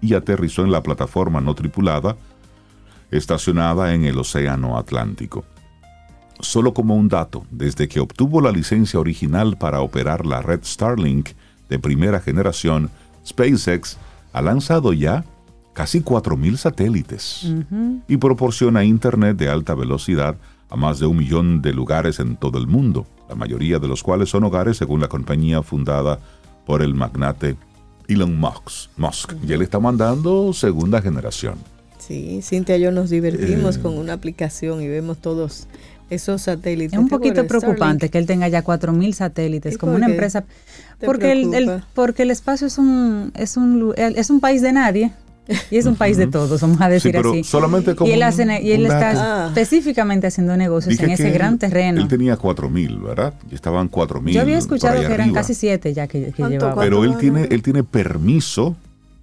y 0.00 0.14
aterrizó 0.14 0.62
en 0.62 0.70
la 0.70 0.82
plataforma 0.82 1.40
no 1.40 1.54
tripulada 1.54 2.16
estacionada 3.10 3.94
en 3.94 4.04
el 4.04 4.18
Océano 4.18 4.76
Atlántico. 4.76 5.44
Solo 6.40 6.74
como 6.74 6.96
un 6.96 7.08
dato, 7.08 7.44
desde 7.50 7.88
que 7.88 8.00
obtuvo 8.00 8.40
la 8.40 8.50
licencia 8.50 8.98
original 9.00 9.56
para 9.56 9.80
operar 9.80 10.26
la 10.26 10.42
red 10.42 10.60
Starlink 10.64 11.30
de 11.68 11.78
primera 11.78 12.20
generación, 12.20 12.90
SpaceX 13.26 13.96
ha 14.32 14.42
lanzado 14.42 14.92
ya 14.92 15.24
casi 15.72 16.00
4.000 16.02 16.56
satélites 16.56 17.46
y 18.08 18.16
proporciona 18.16 18.84
Internet 18.84 19.36
de 19.36 19.48
alta 19.48 19.74
velocidad 19.74 20.36
a 20.70 20.76
más 20.76 20.98
de 20.98 21.06
un 21.06 21.16
millón 21.16 21.62
de 21.62 21.72
lugares 21.72 22.18
en 22.20 22.36
todo 22.36 22.58
el 22.58 22.66
mundo, 22.66 23.06
la 23.28 23.34
mayoría 23.36 23.78
de 23.78 23.88
los 23.88 24.02
cuales 24.02 24.28
son 24.28 24.44
hogares 24.44 24.76
según 24.76 25.00
la 25.00 25.08
compañía 25.08 25.62
fundada 25.62 26.18
por 26.66 26.82
el 26.82 26.94
magnate 26.94 27.56
Elon 28.08 28.38
Musk. 28.38 28.90
Musk. 28.96 29.32
Y 29.46 29.52
él 29.52 29.62
está 29.62 29.78
mandando 29.78 30.52
segunda 30.52 31.00
generación. 31.00 31.54
Sí, 31.98 32.40
Cintia 32.42 32.76
y 32.76 32.82
yo 32.82 32.90
nos 32.92 33.08
divertimos 33.08 33.76
Eh. 33.76 33.80
con 33.80 33.96
una 33.96 34.12
aplicación 34.12 34.82
y 34.82 34.88
vemos 34.88 35.18
todos 35.18 35.66
esos 36.10 36.42
satélites. 36.42 36.92
Es 36.92 36.98
un 36.98 37.08
poquito 37.08 37.46
preocupante 37.46 38.06
Starlink. 38.06 38.12
que 38.12 38.18
él 38.18 38.26
tenga 38.26 38.48
ya 38.48 38.62
4.000 38.64 39.12
satélites 39.12 39.74
¿Y 39.74 39.76
como 39.76 39.94
una 39.94 40.06
empresa. 40.06 40.44
Porque 41.04 41.32
el, 41.32 41.52
el- 41.54 41.82
porque 41.94 42.22
el 42.22 42.30
espacio 42.30 42.66
es 42.66 42.78
un, 42.78 43.32
es, 43.34 43.56
un, 43.56 43.94
es 43.96 44.30
un 44.30 44.40
país 44.40 44.62
de 44.62 44.72
nadie 44.72 45.12
y 45.70 45.76
es 45.76 45.84
un 45.84 45.96
país 45.96 46.16
de 46.16 46.26
todos, 46.26 46.58
vamos 46.62 46.80
a 46.80 46.88
decir 46.88 47.12
Sí, 47.12 47.16
pero 47.18 47.32
así. 47.32 47.44
solamente 47.44 47.94
como 47.94 48.08
y 48.08 48.14
él, 48.14 48.22
hace 48.22 48.44
y 48.62 48.72
está. 48.72 49.44
Ah. 49.44 49.46
específicamente 49.48 50.26
haciendo 50.26 50.56
negocios 50.56 50.92
Dije 50.92 51.04
en 51.04 51.10
ese 51.10 51.30
gran 51.30 51.58
terreno. 51.58 52.00
Él 52.00 52.08
tenía 52.08 52.38
4.000, 52.38 53.02
¿verdad? 53.02 53.34
Y 53.50 53.54
estaban 53.54 53.90
4.000. 53.90 54.30
Yo 54.32 54.40
había 54.40 54.56
escuchado 54.56 55.00
que 55.00 55.06
eran 55.06 55.20
arriba. 55.22 55.40
casi 55.40 55.52
siete 55.54 55.92
ya 55.92 56.06
que, 56.06 56.26
que 56.26 56.32
¿Cuánto, 56.32 56.58
llevaba. 56.60 56.80
Pero 56.82 57.04
él 57.04 57.18
tiene, 57.18 57.48
él 57.50 57.62
tiene 57.62 57.84
permiso 57.84 58.74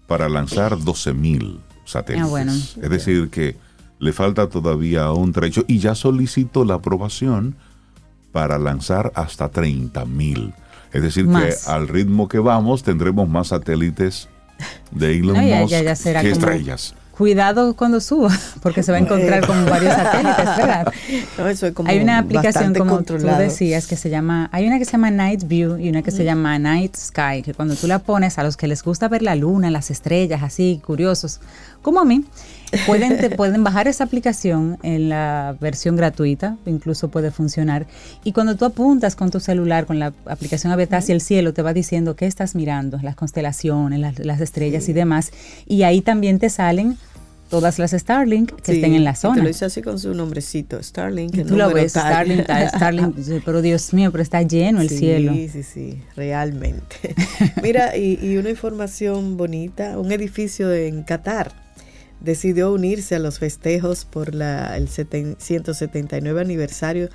para 0.07 0.29
lanzar 0.29 0.73
12.000 0.77 1.57
satélites. 1.85 2.27
Ah, 2.27 2.29
bueno. 2.29 2.51
Es 2.53 2.89
decir, 2.89 3.29
que 3.29 3.55
le 4.01 4.11
falta 4.11 4.49
todavía 4.49 5.09
un 5.11 5.31
trecho 5.31 5.63
y 5.67 5.77
ya 5.79 5.95
solicitó 5.95 6.65
la 6.65 6.73
aprobación 6.73 7.55
para 8.33 8.57
lanzar 8.57 9.11
hasta 9.15 9.49
30.000. 9.51 10.53
Es 10.91 11.01
decir, 11.03 11.25
Más. 11.27 11.43
que 11.65 11.71
al 11.71 11.87
ritmo 11.87 12.27
que 12.27 12.39
vamos 12.39 12.83
tendremos 12.83 13.29
más 13.29 13.47
satélites 13.49 14.27
de 14.91 15.17
Elon 15.17 15.35
No, 15.37 15.41
Musk 15.41 15.71
ya- 15.71 15.83
ya 15.83 15.95
será 15.95 16.21
que 16.21 16.31
como- 16.31 16.41
estrellas. 16.47 16.95
Cuidado 17.11 17.75
cuando 17.75 17.99
suba, 18.01 18.35
porque 18.63 18.81
se 18.81 18.91
va 18.91 18.97
a 18.97 19.01
encontrar 19.01 19.45
con 19.45 19.63
varios 19.67 19.93
satélites, 19.93 20.45
¿verdad? 20.57 20.91
No, 21.37 21.47
eso 21.47 21.67
es 21.67 21.73
como 21.73 21.87
hay 21.89 21.99
una 21.99 22.17
aplicación, 22.17 22.73
como 22.73 22.95
controlado. 22.95 23.37
tú 23.37 23.43
decías, 23.43 23.85
que 23.85 23.95
se 23.95 24.09
llama, 24.09 24.49
hay 24.51 24.65
una 24.65 24.79
que 24.79 24.85
se 24.85 24.93
llama 24.93 25.11
Night 25.11 25.43
View 25.47 25.77
y 25.77 25.89
una 25.89 26.01
que 26.01 26.09
se 26.09 26.23
llama 26.23 26.57
Night 26.57 26.95
Sky, 26.95 27.43
que 27.43 27.53
cuando 27.53 27.75
tú 27.75 27.85
la 27.85 27.99
pones 27.99 28.39
a 28.39 28.43
los 28.43 28.57
que 28.57 28.67
les 28.67 28.81
gusta 28.81 29.07
ver 29.07 29.21
la 29.21 29.35
luna, 29.35 29.69
las 29.69 29.91
estrellas, 29.91 30.41
así, 30.41 30.81
curiosos, 30.83 31.41
como 31.83 31.99
a 31.99 32.05
mí, 32.05 32.23
pueden, 32.85 33.17
te 33.17 33.29
pueden 33.29 33.63
bajar 33.63 33.87
esa 33.87 34.03
aplicación 34.03 34.77
en 34.83 35.09
la 35.09 35.55
versión 35.59 35.95
gratuita, 35.95 36.57
incluso 36.65 37.09
puede 37.09 37.31
funcionar. 37.31 37.85
Y 38.23 38.31
cuando 38.31 38.55
tú 38.55 38.65
apuntas 38.65 39.15
con 39.15 39.31
tu 39.31 39.39
celular, 39.39 39.85
con 39.85 39.99
la 39.99 40.13
aplicación 40.25 40.71
abierta 40.71 40.97
hacia 40.97 41.13
el 41.13 41.21
cielo, 41.21 41.53
te 41.53 41.61
va 41.61 41.73
diciendo 41.73 42.15
qué 42.15 42.27
estás 42.27 42.55
mirando, 42.55 42.99
las 43.01 43.15
constelaciones, 43.15 43.99
las, 43.99 44.19
las 44.19 44.41
estrellas 44.41 44.87
y 44.89 44.93
demás. 44.93 45.31
Y 45.67 45.83
ahí 45.83 46.01
también 46.01 46.39
te 46.39 46.49
salen 46.49 46.97
todas 47.51 47.79
las 47.79 47.91
Starlink 47.91 48.53
que 48.53 48.71
Sí, 48.71 48.77
estén 48.77 48.95
en 48.95 49.03
la 49.03 49.13
zona. 49.13 49.35
Te 49.35 49.41
lo 49.41 49.47
dice 49.49 49.65
así 49.65 49.81
con 49.81 49.99
su 49.99 50.13
nombrecito, 50.13 50.81
Starlink. 50.81 51.35
El 51.35 51.47
tú 51.47 51.57
lo 51.57 51.71
ves, 51.71 51.93
tal. 51.93 52.05
Starlink, 52.05 52.45
tal, 52.47 52.69
Starlink, 52.75 53.15
dices, 53.15 53.41
pero 53.45 53.61
Dios 53.61 53.93
mío, 53.93 54.11
pero 54.11 54.23
está 54.23 54.41
lleno 54.41 54.79
el 54.79 54.89
sí, 54.89 54.97
cielo. 54.99 55.33
Sí, 55.33 55.61
sí, 55.61 56.01
realmente. 56.15 57.13
Mira, 57.61 57.97
y, 57.97 58.17
y 58.21 58.37
una 58.37 58.49
información 58.49 59.35
bonita, 59.35 59.99
un 59.99 60.11
edificio 60.13 60.73
en 60.73 61.03
Qatar 61.03 61.51
decidió 62.21 62.71
unirse 62.71 63.15
a 63.15 63.19
los 63.19 63.39
festejos 63.39 64.05
por 64.05 64.29
el 64.29 64.87
seten- 64.87 65.35
179 65.37 66.41
aniversario 66.41 67.09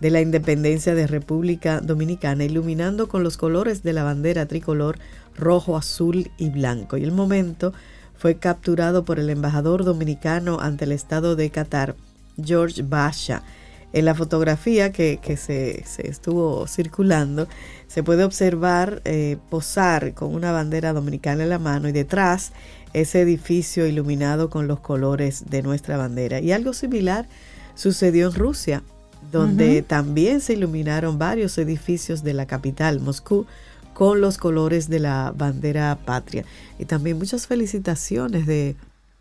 de 0.00 0.10
la 0.10 0.20
independencia 0.20 0.94
de 0.94 1.06
República 1.06 1.80
Dominicana, 1.80 2.44
iluminando 2.44 3.08
con 3.08 3.22
los 3.22 3.36
colores 3.36 3.82
de 3.82 3.92
la 3.92 4.02
bandera 4.02 4.46
tricolor 4.46 4.98
rojo, 5.36 5.76
azul 5.76 6.30
y 6.38 6.50
blanco. 6.50 6.96
Y 6.96 7.04
el 7.04 7.12
momento 7.12 7.72
fue 8.16 8.36
capturado 8.36 9.04
por 9.04 9.18
el 9.18 9.30
embajador 9.30 9.84
dominicano 9.84 10.58
ante 10.60 10.84
el 10.84 10.92
Estado 10.92 11.36
de 11.36 11.50
Qatar, 11.50 11.94
George 12.42 12.82
Basha. 12.82 13.42
En 13.92 14.06
la 14.06 14.14
fotografía 14.14 14.90
que, 14.90 15.18
que 15.20 15.36
se, 15.36 15.84
se 15.84 16.08
estuvo 16.08 16.66
circulando, 16.66 17.46
se 17.88 18.02
puede 18.02 18.24
observar 18.24 19.02
eh, 19.04 19.36
posar 19.50 20.14
con 20.14 20.34
una 20.34 20.50
bandera 20.50 20.92
dominicana 20.94 21.42
en 21.42 21.50
la 21.50 21.58
mano 21.58 21.88
y 21.88 21.92
detrás 21.92 22.52
ese 22.92 23.20
edificio 23.20 23.86
iluminado 23.86 24.50
con 24.50 24.66
los 24.68 24.80
colores 24.80 25.44
de 25.50 25.62
nuestra 25.62 25.96
bandera. 25.96 26.40
Y 26.40 26.52
algo 26.52 26.72
similar 26.72 27.26
sucedió 27.74 28.28
en 28.28 28.34
Rusia, 28.34 28.82
donde 29.30 29.82
también 29.82 30.40
se 30.40 30.52
iluminaron 30.54 31.18
varios 31.18 31.56
edificios 31.58 32.22
de 32.22 32.34
la 32.34 32.46
capital, 32.46 33.00
Moscú, 33.00 33.46
con 33.94 34.20
los 34.20 34.36
colores 34.38 34.88
de 34.88 34.98
la 34.98 35.32
bandera 35.36 35.98
patria. 36.04 36.44
Y 36.78 36.84
también 36.84 37.18
muchas 37.18 37.46
felicitaciones 37.46 38.46
de, 38.46 38.76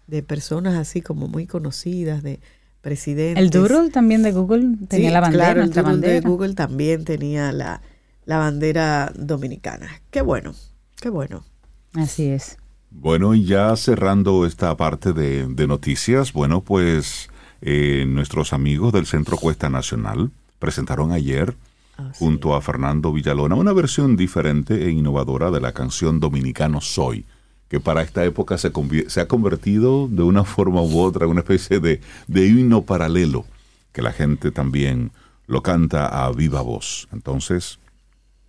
de 0.08 0.24
personas 0.24 0.76
así 0.76 1.02
como 1.02 1.28
muy 1.28 1.46
conocidas, 1.48 2.24
de 2.24 2.40
presidentes. 2.82 3.42
El 3.44 3.50
doodle 3.52 3.90
también 3.92 4.24
de 4.24 4.32
Google 4.32 4.76
tenía 4.90 5.10
Sí, 5.10 5.14
la 5.14 5.20
bandera, 5.22 5.44
Claro, 5.46 5.60
el 5.62 5.66
nuestra 5.68 5.84
doodle 5.84 5.94
bandera. 5.96 6.14
de 6.16 6.22
Google 6.22 6.54
también 6.56 7.06
tenía 7.06 7.52
la, 7.52 7.82
la 8.26 8.38
bandera 8.38 9.14
dominicana. 9.16 10.02
Qué 10.10 10.22
bueno, 10.22 10.56
qué 11.00 11.10
bueno. 11.10 11.46
Así 11.94 12.28
es. 12.28 12.58
Bueno, 12.92 13.34
y 13.34 13.46
ya 13.46 13.76
cerrando 13.78 14.46
esta 14.46 14.76
parte 14.76 15.14
de, 15.14 15.48
de 15.48 15.68
noticias, 15.68 16.34
bueno, 16.34 16.62
pues 16.62 17.30
eh, 17.62 18.06
nuestros 18.08 18.54
amigos 18.54 18.92
del 18.94 19.06
Centro 19.06 19.38
Cuesta 19.38 19.70
Nacional 19.70 20.32
presentaron 20.60 21.12
ayer, 21.12 21.56
Ah, 21.98 22.12
sí. 22.14 22.20
junto 22.20 22.56
a 22.56 22.62
Fernando 22.62 23.12
Villalona, 23.12 23.56
una 23.56 23.74
versión 23.74 24.16
diferente 24.16 24.86
e 24.86 24.92
innovadora 24.92 25.52
de 25.52 25.60
la 25.60 25.74
canción 25.74 26.22
Dominicano 26.22 26.80
Soy, 26.80 27.26
que 27.68 27.82
para 27.82 28.02
esta 28.02 28.24
época 28.24 28.58
se, 28.58 28.72
se 29.08 29.20
ha 29.20 29.28
convertido 29.28 30.08
de 30.08 30.24
una 30.24 30.46
forma 30.46 30.82
u 30.82 31.00
otra 31.02 31.26
en 31.26 31.32
una 31.32 31.42
especie 31.42 31.80
de, 31.82 32.00
de 32.28 32.48
himno 32.48 32.84
paralelo, 32.84 33.46
que 33.92 34.02
la 34.02 34.14
gente 34.14 34.52
también 34.52 35.12
lo 35.48 35.62
canta 35.64 36.26
a 36.26 36.32
viva 36.32 36.62
voz. 36.62 37.10
Entonces, 37.12 37.78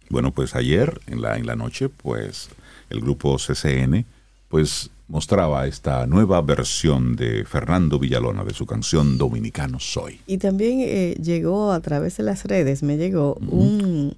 bueno, 0.08 0.30
pues 0.30 0.54
ayer 0.54 1.00
en 1.08 1.20
la, 1.20 1.36
en 1.36 1.46
la 1.46 1.56
noche, 1.56 1.88
pues 1.88 2.48
el 2.90 3.00
grupo 3.00 3.36
CCN, 3.38 4.06
pues 4.52 4.90
mostraba 5.08 5.66
esta 5.66 6.06
nueva 6.06 6.42
versión 6.42 7.16
de 7.16 7.46
Fernando 7.46 7.98
Villalona 7.98 8.44
de 8.44 8.52
su 8.52 8.66
canción 8.66 9.16
Dominicano 9.16 9.80
Soy. 9.80 10.20
Y 10.26 10.36
también 10.36 10.80
eh, 10.82 11.14
llegó 11.22 11.72
a 11.72 11.80
través 11.80 12.18
de 12.18 12.22
las 12.24 12.44
redes, 12.44 12.82
me 12.82 12.98
llegó 12.98 13.36
un, 13.48 14.14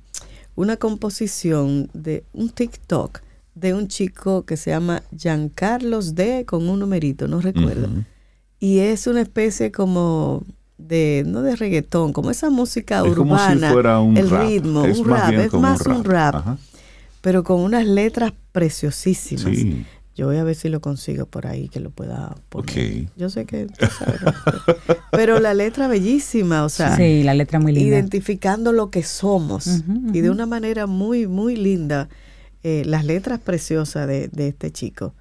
una 0.56 0.76
composición 0.76 1.88
de 1.94 2.24
un 2.32 2.48
TikTok 2.50 3.20
de 3.54 3.74
un 3.74 3.86
chico 3.86 4.44
que 4.44 4.56
se 4.56 4.70
llama 4.70 5.04
Giancarlos 5.16 6.16
D 6.16 6.44
con 6.46 6.68
un 6.68 6.80
numerito, 6.80 7.28
no 7.28 7.40
recuerdo. 7.40 7.88
Y 8.58 8.80
es 8.80 9.06
una 9.06 9.20
especie 9.20 9.70
como 9.70 10.42
de, 10.78 11.22
no 11.28 11.42
de 11.42 11.54
reggaetón, 11.54 12.12
como 12.12 12.32
esa 12.32 12.50
música 12.50 13.04
Es 13.06 13.14
como 13.14 13.38
si 13.38 13.44
urbana, 13.44 13.70
fuera 13.72 14.00
un 14.00 14.16
el 14.16 14.28
rap. 14.28 14.48
ritmo, 14.48 14.84
Es 14.84 14.98
un 14.98 15.06
rap, 15.08 15.32
es 15.32 15.52
más 15.52 15.86
un 15.86 16.02
rap. 16.02 16.34
rap, 16.34 16.58
pero 17.20 17.44
con 17.44 17.60
unas 17.60 17.86
letras 17.86 18.32
preciosísimas. 18.50 19.44
Sí. 19.44 19.86
Yo 20.16 20.26
voy 20.26 20.36
a 20.36 20.44
ver 20.44 20.54
si 20.54 20.68
lo 20.68 20.80
consigo 20.80 21.26
por 21.26 21.46
ahí, 21.46 21.68
que 21.68 21.80
lo 21.80 21.90
pueda 21.90 22.36
poner. 22.48 23.04
Ok. 23.06 23.10
Yo 23.16 23.30
sé 23.30 23.46
que 23.46 23.66
tú 23.66 23.86
sabes, 23.98 24.22
¿no? 24.22 24.32
pero 25.10 25.40
la 25.40 25.54
letra 25.54 25.88
bellísima, 25.88 26.64
o 26.64 26.68
sea, 26.68 26.96
Sí, 26.96 27.22
la 27.24 27.34
letra 27.34 27.58
muy 27.58 27.72
linda. 27.72 27.88
identificando 27.96 28.72
lo 28.72 28.90
que 28.90 29.02
somos 29.02 29.82
y 30.12 30.20
de 30.20 30.30
una 30.30 30.46
manera 30.46 30.86
muy, 30.86 31.26
muy 31.26 31.56
linda. 31.56 32.08
eh, 32.66 32.82
las 32.86 33.04
letras 33.04 33.40
preciosas 33.40 34.08
de, 34.08 34.28
de 34.28 34.48
este 34.48 34.70
chico. 34.70 35.12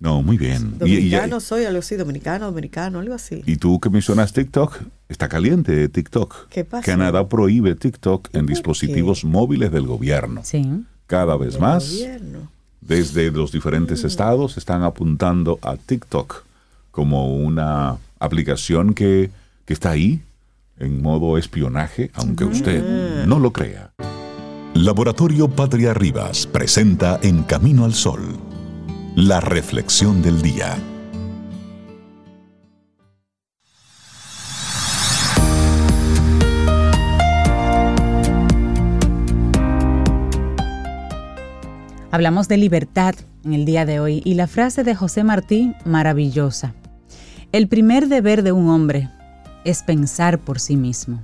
No, 0.00 0.22
muy 0.22 0.36
bien. 0.36 0.74
Y- 0.80 0.84
y- 0.84 0.94
Dominicano 1.10 1.40
soy, 1.40 1.64
algo 1.64 1.78
así, 1.78 1.94
dominicano, 1.96 2.44
dominicano, 2.46 2.98
algo 2.98 3.14
así. 3.14 3.42
Y 3.46 3.56
tú 3.56 3.80
que 3.80 3.88
mencionas 3.88 4.32
TikTok, 4.34 4.76
está 5.08 5.28
caliente 5.28 5.88
TikTok. 5.88 6.48
¿Qué 6.50 6.64
pasó? 6.66 6.84
Canadá 6.84 7.26
prohíbe 7.28 7.74
TikTok 7.74 8.28
en 8.34 8.44
dispositivos 8.46 9.24
móviles 9.24 9.70
del 9.72 9.86
gobierno. 9.86 10.42
Sí. 10.44 10.84
Cada 11.06 11.36
vez 11.38 11.58
más, 11.58 11.90
gobierno. 11.90 12.50
Desde 12.90 13.30
los 13.30 13.50
Mm. 13.50 13.56
diferentes 13.56 14.04
estados, 14.04 14.58
están 14.58 14.82
apuntando 14.82 15.58
a 15.62 15.76
TikTok 15.76 16.42
como 16.90 17.36
una 17.36 17.96
aplicación 18.18 18.94
que, 18.94 19.30
que 19.64 19.72
está 19.72 19.90
ahí 19.90 20.20
en 20.78 21.00
modo 21.00 21.38
espionaje, 21.38 22.10
aunque 22.14 22.44
usted 22.44 23.26
no 23.26 23.38
lo 23.38 23.52
crea. 23.52 23.92
Laboratorio 24.74 25.48
Patria 25.48 25.94
Rivas 25.94 26.46
presenta 26.46 27.20
En 27.22 27.42
Camino 27.44 27.84
al 27.84 27.94
Sol, 27.94 28.38
la 29.14 29.40
reflexión 29.40 30.20
del 30.22 30.42
día. 30.42 30.76
Hablamos 42.10 42.48
de 42.48 42.56
libertad 42.56 43.14
en 43.44 43.54
el 43.54 43.64
día 43.64 43.86
de 43.86 44.00
hoy 44.00 44.20
y 44.24 44.34
la 44.34 44.46
frase 44.46 44.82
de 44.82 44.94
José 44.94 45.22
Martí, 45.24 45.72
maravillosa. 45.84 46.74
El 47.52 47.68
primer 47.68 48.08
deber 48.08 48.42
de 48.42 48.52
un 48.52 48.68
hombre 48.68 49.08
es 49.64 49.82
pensar 49.82 50.38
por 50.38 50.58
sí 50.58 50.76
mismo. 50.76 51.20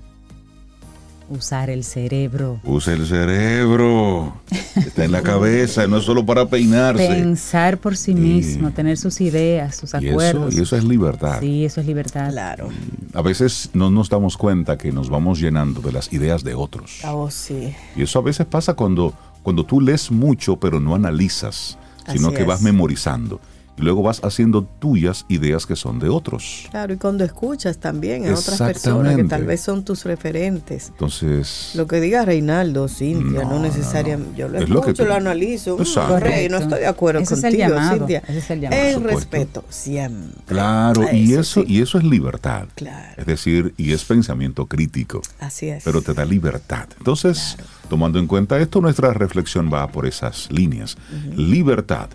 Usar 1.28 1.70
el 1.70 1.82
cerebro. 1.82 2.60
Use 2.62 2.92
el 2.92 3.04
cerebro. 3.04 4.40
Está 4.76 5.04
en 5.04 5.10
la 5.10 5.22
cabeza, 5.22 5.88
no 5.88 5.96
es 5.96 6.04
solo 6.04 6.24
para 6.24 6.46
peinarse. 6.46 7.08
Pensar 7.08 7.78
por 7.78 7.96
sí 7.96 8.14
mismo, 8.14 8.70
tener 8.70 8.96
sus 8.96 9.20
ideas, 9.20 9.74
sus 9.74 9.92
Y 9.94 10.06
eso, 10.06 10.10
acuerdos. 10.10 10.54
y 10.54 10.60
eso 10.60 10.76
es 10.76 10.84
libertad. 10.84 11.40
Sí, 11.40 11.64
eso 11.64 11.80
es 11.80 11.86
libertad. 11.88 12.30
Claro. 12.30 12.68
A 13.12 13.22
veces 13.22 13.70
no 13.74 13.90
nos 13.90 14.08
damos 14.08 14.36
cuenta 14.36 14.78
que 14.78 14.92
nos 14.92 15.10
vamos 15.10 15.40
llenando 15.40 15.80
de 15.80 15.90
las 15.90 16.12
ideas 16.12 16.44
de 16.44 16.54
otros. 16.54 17.00
Oh, 17.04 17.28
sí. 17.28 17.74
Y 17.96 18.02
eso 18.02 18.20
a 18.20 18.22
veces 18.22 18.46
pasa 18.46 18.74
cuando, 18.74 19.12
cuando 19.46 19.64
tú 19.64 19.80
lees 19.80 20.10
mucho 20.10 20.56
pero 20.56 20.80
no 20.80 20.96
analizas, 20.96 21.78
sino 22.12 22.28
Así 22.28 22.36
que 22.36 22.42
vas 22.42 22.62
memorizando. 22.62 23.40
Y 23.78 23.82
luego 23.82 24.02
vas 24.02 24.20
haciendo 24.24 24.62
tuyas 24.64 25.26
ideas 25.28 25.66
que 25.66 25.76
son 25.76 25.98
de 25.98 26.08
otros. 26.08 26.66
Claro, 26.70 26.94
y 26.94 26.96
cuando 26.96 27.24
escuchas 27.24 27.78
también 27.78 28.26
a 28.26 28.34
otras 28.34 28.58
personas 28.58 29.16
que 29.16 29.24
tal 29.24 29.44
vez 29.44 29.60
son 29.60 29.84
tus 29.84 30.04
referentes. 30.04 30.88
Entonces, 30.88 31.72
Lo 31.74 31.86
que 31.86 32.00
diga 32.00 32.24
Reinaldo, 32.24 32.88
Cintia, 32.88 33.42
no, 33.42 33.50
No, 33.50 33.54
no, 33.56 33.60
necesariamente. 33.62 34.36
Yo 34.38 34.48
lo 34.48 34.58
Es 34.58 34.68
lo 34.68 34.80
que 34.80 34.90
escucho, 34.92 35.06
lo 35.08 35.14
analizo. 35.14 35.76
Mm, 35.76 35.80
Exacto. 35.82 36.20
Rey, 36.20 36.48
no 36.48 36.56
estoy 36.58 36.80
de 36.80 36.86
acuerdo 36.86 37.20
Ese 37.20 37.34
es 37.34 37.44
el 37.44 37.50
contigo, 37.52 37.68
llamado, 37.68 37.98
Cintia. 37.98 38.22
ese 38.26 38.38
es 38.38 38.50
el 38.50 38.60
llamado. 38.60 38.82
En 38.82 39.04
respeto, 39.04 39.64
siempre. 39.68 40.42
claro, 40.46 41.12
y 41.12 41.34
eso 41.34 41.60
sí. 41.62 41.66
y 41.74 41.82
eso 41.82 41.98
es 41.98 42.04
libertad. 42.04 42.66
Claro. 42.74 43.14
Es 43.20 43.26
decir, 43.26 43.74
y 43.76 43.92
es 43.92 44.04
pensamiento 44.04 44.66
crítico, 44.66 45.20
Así 45.38 45.68
es. 45.68 45.84
pero 45.84 46.00
te 46.02 46.14
da 46.14 46.24
libertad. 46.24 46.88
Entonces, 46.98 47.56
tomando 47.90 48.18
en 48.18 48.26
cuenta 48.26 48.58
esto, 48.58 48.80
nuestra 48.80 49.12
reflexión 49.12 49.70
va 49.72 49.86
por 49.88 50.06
esas 50.06 50.50
líneas. 50.50 50.96
Libertad, 51.36 52.08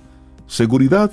seguridad 0.47 1.12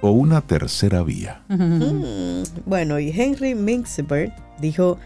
o 0.00 0.10
una 0.10 0.40
tercera 0.40 1.02
vía. 1.02 1.42
Mm, 1.48 2.42
Bueno, 2.66 2.98
y 2.98 3.10
Henry 3.10 3.54
Mintzberg 3.54 4.32
dijo 4.60 4.98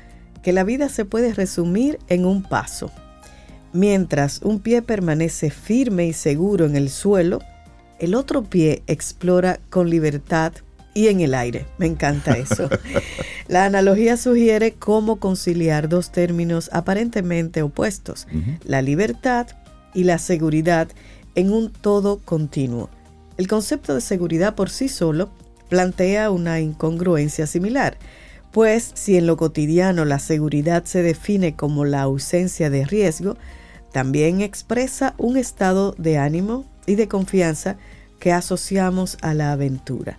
que 0.43 0.53
la 0.53 0.65
vida 0.65 0.89
se 0.89 1.05
puede 1.05 1.35
resumir 1.35 1.99
en 2.09 2.25
un 2.25 2.43
paso. 2.43 2.91
Mientras 3.73 4.41
un 4.43 4.59
pie 4.59 4.83
permanece 4.83 5.51
firme 5.51 6.07
y 6.07 6.13
seguro 6.13 6.67
en 6.67 6.77
el 6.77 6.91
suelo, 6.91 7.41
el 7.99 8.15
otro 8.15 8.43
pie 8.43 8.83
explora 8.87 9.61
con 9.69 9.91
libertad 9.91 10.53
y 10.95 11.09
en 11.09 11.21
el 11.21 11.35
aire. 11.35 11.67
Me 11.79 11.87
encanta 11.87 12.33
eso. 12.33 12.69
La 13.49 13.65
analogía 13.65 14.17
sugiere 14.17 14.73
cómo 14.73 15.17
conciliar 15.17 15.89
dos 15.89 16.11
términos 16.13 16.71
aparentemente 16.73 17.63
opuestos, 17.63 18.29
la 18.65 18.81
libertad 18.81 19.49
y 19.93 20.05
la 20.05 20.19
seguridad 20.19 20.87
en 21.35 21.53
un 21.53 21.73
todo 21.73 22.21
continuo. 22.21 22.91
El 23.41 23.49
concepto 23.49 23.95
de 23.95 24.03
seguridad 24.03 24.55
por 24.55 24.69
sí 24.69 24.91
solo 24.91 25.31
plantea 25.71 26.31
una 26.31 26.61
incongruencia 26.61 27.47
similar, 27.47 27.97
pues 28.53 28.91
si 28.93 29.17
en 29.17 29.27
lo 29.27 29.39
cotidiano 29.39 30.05
la 30.05 30.19
seguridad 30.19 30.85
se 30.85 31.03
define 31.03 31.57
como 31.57 31.87
la 31.87 32.03
ausencia 32.03 32.69
de 32.69 32.85
riesgo, 32.85 33.39
también 33.93 34.43
expresa 34.43 35.15
un 35.17 35.39
estado 35.39 35.95
de 35.97 36.19
ánimo 36.19 36.67
y 36.85 36.97
de 36.97 37.09
confianza 37.09 37.79
que 38.19 38.31
asociamos 38.31 39.17
a 39.23 39.33
la 39.33 39.53
aventura. 39.53 40.19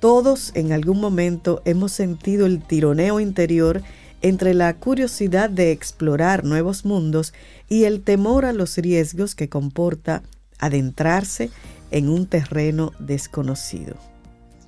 Todos 0.00 0.52
en 0.54 0.72
algún 0.72 1.02
momento 1.02 1.60
hemos 1.66 1.92
sentido 1.92 2.46
el 2.46 2.62
tironeo 2.62 3.20
interior 3.20 3.82
entre 4.22 4.54
la 4.54 4.72
curiosidad 4.72 5.50
de 5.50 5.70
explorar 5.70 6.44
nuevos 6.44 6.86
mundos 6.86 7.34
y 7.68 7.84
el 7.84 8.00
temor 8.00 8.46
a 8.46 8.54
los 8.54 8.78
riesgos 8.78 9.34
que 9.34 9.50
comporta 9.50 10.22
adentrarse 10.58 11.50
en 11.90 12.08
un 12.08 12.26
terreno 12.26 12.92
desconocido. 12.98 13.96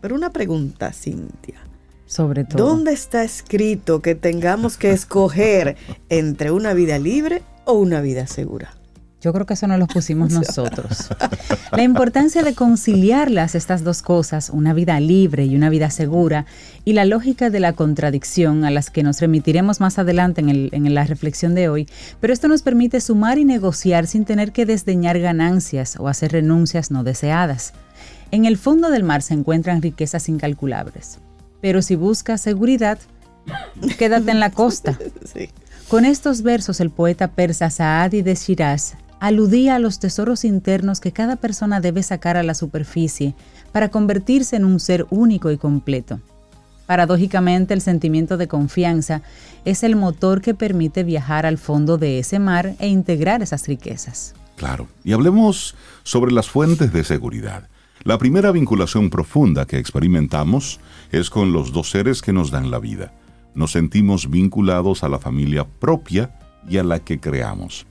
Pero 0.01 0.15
una 0.15 0.31
pregunta, 0.31 0.93
Cintia. 0.93 1.61
Sobre 2.07 2.45
todo. 2.45 2.67
¿Dónde 2.67 2.93
está 2.93 3.23
escrito 3.23 4.03
que 4.03 4.15
tengamos 4.15 4.77
que 4.77 4.91
escoger 4.91 5.77
entre 6.09 6.51
una 6.51 6.75
vida 6.75 6.99
libre 6.99 7.43
o 7.67 7.75
una 7.75 8.01
vida 8.01 8.27
segura? 8.27 8.75
Yo 9.21 9.33
creo 9.35 9.45
que 9.45 9.55
eso 9.55 9.67
no 9.67 9.77
lo 9.77 9.87
pusimos 9.87 10.31
nosotros. 10.33 11.09
La 11.73 11.83
importancia 11.83 12.43
de 12.43 12.55
conciliarlas, 12.55 13.55
estas 13.55 13.85
dos 13.85 14.01
cosas, 14.03 14.49
una 14.51 14.73
vida 14.73 14.99
libre 14.99 15.45
y 15.45 15.55
una 15.57 15.69
vida 15.69 15.91
segura, 15.91 16.47
y 16.85 16.95
la 16.95 17.05
lógica 17.05 17.51
de 17.51 17.61
la 17.61 17.75
contradicción 17.75 18.65
a 18.65 18.71
las 18.71 18.91
que 18.91 19.03
nos 19.03 19.21
remitiremos 19.21 19.81
más 19.81 19.99
adelante 19.99 20.41
en, 20.41 20.49
el- 20.49 20.71
en 20.73 20.95
la 20.95 21.05
reflexión 21.05 21.55
de 21.55 21.69
hoy, 21.69 21.87
pero 22.21 22.33
esto 22.33 22.49
nos 22.49 22.63
permite 22.63 23.01
sumar 23.01 23.39
y 23.39 23.45
negociar 23.45 24.07
sin 24.07 24.25
tener 24.25 24.53
que 24.53 24.65
desdeñar 24.67 25.19
ganancias 25.21 25.97
o 25.99 26.09
hacer 26.09 26.33
renuncias 26.33 26.91
no 26.91 27.05
deseadas. 27.05 27.75
En 28.31 28.45
el 28.47 28.57
fondo 28.57 28.91
del 28.91 29.03
mar 29.05 29.23
se 29.23 29.35
encuentran 29.35 29.83
riquezas 29.83 30.29
incalculables, 30.29 31.19
pero 31.61 31.83
si 31.83 31.95
buscas 31.97 32.41
seguridad, 32.41 32.99
quédate 33.99 34.31
en 34.31 34.41
la 34.41 34.51
costa. 34.51 34.97
Sí. 35.33 35.51
Con 35.89 36.05
estos 36.05 36.43
versos 36.43 36.81
el 36.81 36.91
poeta 36.91 37.29
persa 37.29 37.69
Saadi 37.69 38.23
de 38.23 38.35
Shiraz 38.37 38.95
aludía 39.21 39.77
a 39.77 39.79
los 39.79 39.99
tesoros 39.99 40.45
internos 40.45 40.99
que 40.99 41.13
cada 41.13 41.37
persona 41.37 41.81
debe 41.81 42.03
sacar 42.03 42.37
a 42.37 42.43
la 42.43 42.55
superficie 42.55 43.35
para 43.71 43.91
convertirse 43.91 44.57
en 44.57 44.65
un 44.65 44.81
ser 44.81 45.07
único 45.11 45.51
y 45.51 45.59
completo. 45.59 46.21
Paradójicamente, 46.87 47.73
el 47.73 47.83
sentimiento 47.83 48.37
de 48.37 48.49
confianza 48.49 49.23
es 49.65 49.85
el 49.85 49.95
motor 49.95 50.41
que 50.41 50.55
permite 50.55 51.05
viajar 51.05 51.47
al 51.47 51.59
fondo 51.59 51.99
de 51.99 52.19
ese 52.19 52.41
mar 52.41 52.75
e 52.81 52.89
integrar 52.89 53.43
esas 53.43 53.69
riquezas. 53.69 54.35
Claro. 54.57 54.89
Y 55.05 55.13
hablemos 55.13 55.77
sobre 56.03 56.33
las 56.33 56.51
fuentes 56.51 56.93
de 56.93 57.05
seguridad. 57.05 57.69
La 58.03 58.19
primera 58.19 58.51
vinculación 58.51 59.11
profunda 59.11 59.67
que 59.67 59.79
experimentamos 59.79 60.81
es 61.13 61.31
con 61.31 61.53
los 61.53 61.73
dos 61.73 61.91
seres 61.91 62.23
que 62.23 62.33
nos 62.33 62.51
dan 62.51 62.71
la 62.71 62.79
vida. 62.79 63.13
Nos 63.55 63.73
sentimos 63.73 64.31
vinculados 64.31 65.05
a 65.05 65.09
la 65.09 65.19
familia 65.19 65.67
propia 65.67 66.39
y 66.69 66.79
a 66.79 66.83
la 66.83 66.99
que 66.99 67.21
creamos. 67.21 67.87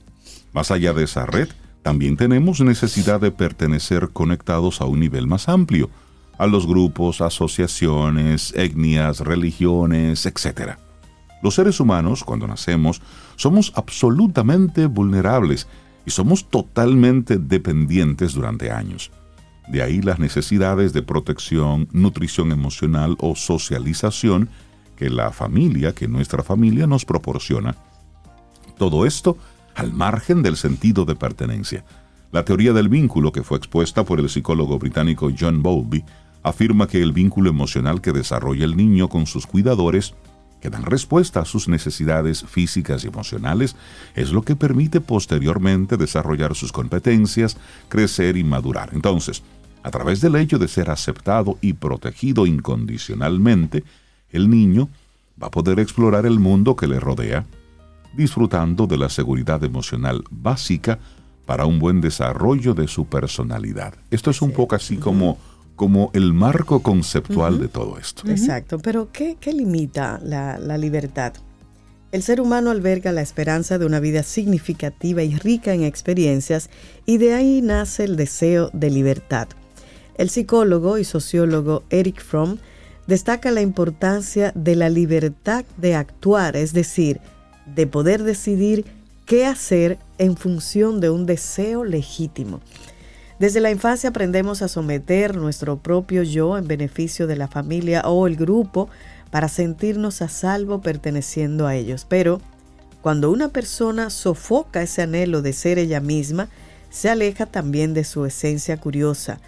Más 0.52 0.70
allá 0.70 0.92
de 0.92 1.04
esa 1.04 1.26
red, 1.26 1.48
también 1.82 2.16
tenemos 2.16 2.60
necesidad 2.60 3.20
de 3.20 3.30
pertenecer 3.30 4.10
conectados 4.10 4.80
a 4.80 4.84
un 4.84 5.00
nivel 5.00 5.26
más 5.26 5.48
amplio, 5.48 5.90
a 6.38 6.46
los 6.46 6.66
grupos, 6.66 7.20
asociaciones, 7.20 8.52
etnias, 8.56 9.20
religiones, 9.20 10.26
etc. 10.26 10.76
Los 11.42 11.54
seres 11.54 11.80
humanos, 11.80 12.24
cuando 12.24 12.46
nacemos, 12.46 13.00
somos 13.36 13.72
absolutamente 13.76 14.86
vulnerables 14.86 15.68
y 16.04 16.10
somos 16.10 16.48
totalmente 16.48 17.38
dependientes 17.38 18.34
durante 18.34 18.70
años. 18.70 19.10
De 19.68 19.82
ahí 19.82 20.02
las 20.02 20.18
necesidades 20.18 20.92
de 20.92 21.02
protección, 21.02 21.88
nutrición 21.92 22.52
emocional 22.52 23.16
o 23.20 23.36
socialización 23.36 24.48
que 24.96 25.08
la 25.08 25.30
familia, 25.30 25.94
que 25.94 26.08
nuestra 26.08 26.42
familia 26.42 26.86
nos 26.86 27.04
proporciona. 27.04 27.76
Todo 28.76 29.06
esto 29.06 29.38
al 29.80 29.94
margen 29.94 30.42
del 30.42 30.58
sentido 30.58 31.06
de 31.06 31.16
pertenencia. 31.16 31.84
La 32.32 32.44
teoría 32.44 32.74
del 32.74 32.90
vínculo, 32.90 33.32
que 33.32 33.42
fue 33.42 33.56
expuesta 33.56 34.04
por 34.04 34.20
el 34.20 34.28
psicólogo 34.28 34.78
británico 34.78 35.32
John 35.36 35.62
Bowlby, 35.62 36.04
afirma 36.42 36.86
que 36.86 37.02
el 37.02 37.12
vínculo 37.12 37.48
emocional 37.48 38.02
que 38.02 38.12
desarrolla 38.12 38.66
el 38.66 38.76
niño 38.76 39.08
con 39.08 39.26
sus 39.26 39.46
cuidadores, 39.46 40.14
que 40.60 40.68
dan 40.68 40.84
respuesta 40.84 41.40
a 41.40 41.44
sus 41.46 41.66
necesidades 41.66 42.44
físicas 42.44 43.04
y 43.04 43.08
emocionales, 43.08 43.74
es 44.14 44.32
lo 44.32 44.42
que 44.42 44.54
permite 44.54 45.00
posteriormente 45.00 45.96
desarrollar 45.96 46.54
sus 46.54 46.72
competencias, 46.72 47.56
crecer 47.88 48.36
y 48.36 48.44
madurar. 48.44 48.90
Entonces, 48.92 49.42
a 49.82 49.90
través 49.90 50.20
del 50.20 50.36
hecho 50.36 50.58
de 50.58 50.68
ser 50.68 50.90
aceptado 50.90 51.56
y 51.62 51.72
protegido 51.72 52.44
incondicionalmente, 52.44 53.82
el 54.30 54.50
niño 54.50 54.90
va 55.42 55.46
a 55.46 55.50
poder 55.50 55.80
explorar 55.80 56.26
el 56.26 56.38
mundo 56.38 56.76
que 56.76 56.86
le 56.86 57.00
rodea, 57.00 57.46
disfrutando 58.14 58.86
de 58.86 58.98
la 58.98 59.08
seguridad 59.08 59.62
emocional 59.64 60.24
básica 60.30 60.98
para 61.46 61.66
un 61.66 61.78
buen 61.78 62.00
desarrollo 62.00 62.74
de 62.74 62.88
su 62.88 63.06
personalidad. 63.06 63.94
Esto 64.10 64.30
es 64.30 64.40
un 64.42 64.52
poco 64.52 64.76
así 64.76 64.96
como, 64.96 65.38
como 65.76 66.10
el 66.14 66.32
marco 66.32 66.80
conceptual 66.80 67.58
de 67.58 67.68
todo 67.68 67.98
esto. 67.98 68.28
Exacto, 68.30 68.78
pero 68.78 69.10
¿qué, 69.12 69.36
limita 69.52 70.20
la, 70.22 70.58
la 70.58 70.78
libertad? 70.78 71.34
El 72.12 72.22
ser 72.22 72.40
humano 72.40 72.70
alberga 72.70 73.12
la 73.12 73.22
esperanza 73.22 73.78
de 73.78 73.86
una 73.86 74.00
vida 74.00 74.22
significativa 74.22 75.22
y 75.22 75.36
rica 75.36 75.72
en 75.74 75.84
experiencias 75.84 76.68
y 77.06 77.18
de 77.18 77.34
ahí 77.34 77.62
nace 77.62 78.04
el 78.04 78.16
deseo 78.16 78.70
de 78.72 78.90
libertad. 78.90 79.48
El 80.16 80.28
psicólogo 80.28 80.98
y 80.98 81.04
sociólogo 81.04 81.84
Eric 81.88 82.20
Fromm 82.22 82.58
destaca 83.06 83.50
la 83.50 83.60
importancia 83.60 84.52
de 84.54 84.76
la 84.76 84.88
libertad 84.88 85.64
de 85.76 85.94
actuar, 85.94 86.56
es 86.56 86.72
decir, 86.72 87.20
de 87.74 87.86
poder 87.86 88.22
decidir 88.22 88.84
qué 89.26 89.46
hacer 89.46 89.98
en 90.18 90.36
función 90.36 91.00
de 91.00 91.10
un 91.10 91.26
deseo 91.26 91.84
legítimo. 91.84 92.60
Desde 93.38 93.60
la 93.60 93.70
infancia 93.70 94.10
aprendemos 94.10 94.60
a 94.60 94.68
someter 94.68 95.36
nuestro 95.36 95.78
propio 95.78 96.22
yo 96.22 96.58
en 96.58 96.68
beneficio 96.68 97.26
de 97.26 97.36
la 97.36 97.48
familia 97.48 98.02
o 98.04 98.26
el 98.26 98.36
grupo 98.36 98.90
para 99.30 99.48
sentirnos 99.48 100.20
a 100.20 100.28
salvo 100.28 100.82
perteneciendo 100.82 101.66
a 101.66 101.74
ellos. 101.74 102.06
Pero 102.08 102.40
cuando 103.00 103.30
una 103.30 103.48
persona 103.48 104.10
sofoca 104.10 104.82
ese 104.82 105.02
anhelo 105.02 105.40
de 105.40 105.54
ser 105.54 105.78
ella 105.78 106.00
misma, 106.00 106.48
se 106.90 107.08
aleja 107.08 107.46
también 107.46 107.94
de 107.94 108.04
su 108.04 108.26
esencia 108.26 108.76
curiosa. 108.76 109.40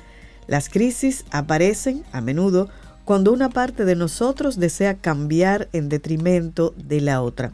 Las 0.47 0.69
crisis 0.69 1.25
aparecen 1.31 2.05
a 2.13 2.21
menudo 2.21 2.71
cuando 3.05 3.33
una 3.33 3.51
parte 3.51 3.85
de 3.85 3.97
nosotros 3.97 4.59
desea 4.59 4.95
cambiar 4.95 5.69
en 5.73 5.89
detrimento 5.89 6.73
de 6.77 7.01
la 7.01 7.21
otra. 7.21 7.53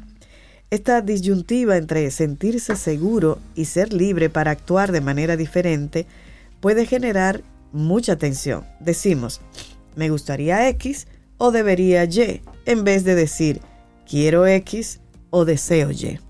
Esta 0.70 1.00
disyuntiva 1.00 1.78
entre 1.78 2.10
sentirse 2.10 2.76
seguro 2.76 3.38
y 3.54 3.64
ser 3.64 3.94
libre 3.94 4.28
para 4.28 4.50
actuar 4.50 4.92
de 4.92 5.00
manera 5.00 5.36
diferente 5.36 6.04
puede 6.60 6.84
generar 6.84 7.40
mucha 7.72 8.16
tensión. 8.16 8.64
Decimos, 8.78 9.40
me 9.96 10.10
gustaría 10.10 10.68
X 10.68 11.06
o 11.38 11.52
debería 11.52 12.04
Y, 12.04 12.42
en 12.66 12.84
vez 12.84 13.04
de 13.04 13.14
decir, 13.14 13.62
quiero 14.06 14.46
X 14.46 15.00
o 15.30 15.46
deseo 15.46 15.90
Y. 15.90 16.20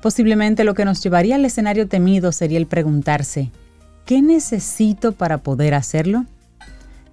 Posiblemente 0.00 0.62
lo 0.62 0.74
que 0.74 0.84
nos 0.84 1.02
llevaría 1.02 1.34
al 1.34 1.44
escenario 1.44 1.88
temido 1.88 2.30
sería 2.30 2.58
el 2.58 2.66
preguntarse, 2.66 3.50
¿qué 4.06 4.22
necesito 4.22 5.10
para 5.10 5.38
poder 5.38 5.74
hacerlo? 5.74 6.24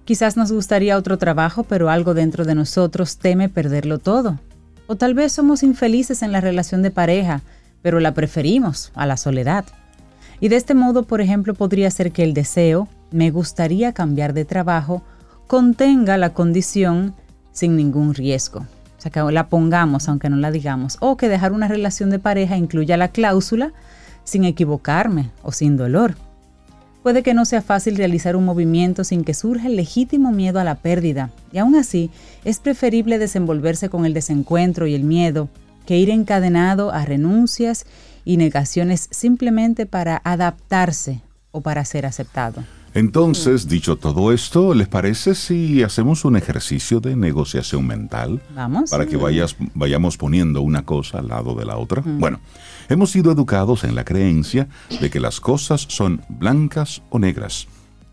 Quizás 0.04 0.36
nos 0.36 0.52
gustaría 0.52 0.96
otro 0.96 1.18
trabajo, 1.18 1.64
pero 1.64 1.90
algo 1.90 2.14
dentro 2.14 2.44
de 2.44 2.54
nosotros 2.54 3.16
teme 3.16 3.48
perderlo 3.48 3.98
todo. 3.98 4.38
O 4.86 4.96
tal 4.96 5.14
vez 5.14 5.32
somos 5.32 5.62
infelices 5.62 6.22
en 6.22 6.32
la 6.32 6.40
relación 6.40 6.82
de 6.82 6.90
pareja, 6.90 7.42
pero 7.82 8.00
la 8.00 8.14
preferimos 8.14 8.92
a 8.94 9.06
la 9.06 9.16
soledad. 9.16 9.64
Y 10.40 10.48
de 10.48 10.56
este 10.56 10.74
modo, 10.74 11.04
por 11.04 11.20
ejemplo, 11.20 11.54
podría 11.54 11.90
ser 11.90 12.12
que 12.12 12.24
el 12.24 12.34
deseo, 12.34 12.88
me 13.10 13.30
gustaría 13.30 13.92
cambiar 13.92 14.32
de 14.32 14.44
trabajo, 14.44 15.02
contenga 15.46 16.16
la 16.16 16.32
condición 16.34 17.14
sin 17.52 17.76
ningún 17.76 18.14
riesgo. 18.14 18.60
O 18.60 19.00
sea, 19.02 19.10
que 19.10 19.20
la 19.32 19.48
pongamos 19.48 20.08
aunque 20.08 20.30
no 20.30 20.36
la 20.36 20.50
digamos. 20.50 20.96
O 21.00 21.16
que 21.16 21.28
dejar 21.28 21.52
una 21.52 21.68
relación 21.68 22.10
de 22.10 22.18
pareja 22.18 22.56
incluya 22.56 22.96
la 22.96 23.08
cláusula 23.08 23.72
sin 24.24 24.44
equivocarme 24.44 25.30
o 25.42 25.52
sin 25.52 25.76
dolor. 25.76 26.14
Puede 27.02 27.24
que 27.24 27.34
no 27.34 27.44
sea 27.44 27.62
fácil 27.62 27.96
realizar 27.96 28.36
un 28.36 28.44
movimiento 28.44 29.02
sin 29.02 29.24
que 29.24 29.34
surja 29.34 29.66
el 29.66 29.74
legítimo 29.74 30.30
miedo 30.30 30.60
a 30.60 30.64
la 30.64 30.76
pérdida, 30.76 31.30
y 31.52 31.58
aún 31.58 31.74
así 31.74 32.10
es 32.44 32.60
preferible 32.60 33.18
desenvolverse 33.18 33.88
con 33.88 34.06
el 34.06 34.14
desencuentro 34.14 34.86
y 34.86 34.94
el 34.94 35.02
miedo 35.02 35.48
que 35.84 35.98
ir 35.98 36.10
encadenado 36.10 36.92
a 36.92 37.04
renuncias 37.04 37.86
y 38.24 38.36
negaciones 38.36 39.08
simplemente 39.10 39.84
para 39.84 40.20
adaptarse 40.22 41.22
o 41.50 41.60
para 41.60 41.84
ser 41.84 42.06
aceptado. 42.06 42.62
Entonces, 42.94 43.68
dicho 43.68 43.96
todo 43.96 44.32
esto, 44.32 44.74
¿les 44.74 44.86
parece 44.86 45.34
si 45.34 45.82
hacemos 45.82 46.26
un 46.26 46.36
ejercicio 46.36 47.00
de 47.00 47.16
negociación 47.16 47.86
mental? 47.86 48.42
Vamos. 48.54 48.90
Para 48.90 49.06
que 49.06 49.16
vayas, 49.16 49.56
vayamos 49.74 50.18
poniendo 50.18 50.60
una 50.60 50.84
cosa 50.84 51.20
al 51.20 51.28
lado 51.28 51.54
de 51.54 51.64
la 51.64 51.78
otra. 51.78 52.02
Bueno, 52.04 52.40
hemos 52.90 53.10
sido 53.10 53.32
educados 53.32 53.84
en 53.84 53.94
la 53.94 54.04
creencia 54.04 54.68
de 55.00 55.08
que 55.08 55.20
las 55.20 55.40
cosas 55.40 55.86
son 55.88 56.22
blancas 56.28 57.02
o 57.08 57.18
negras, 57.18 57.66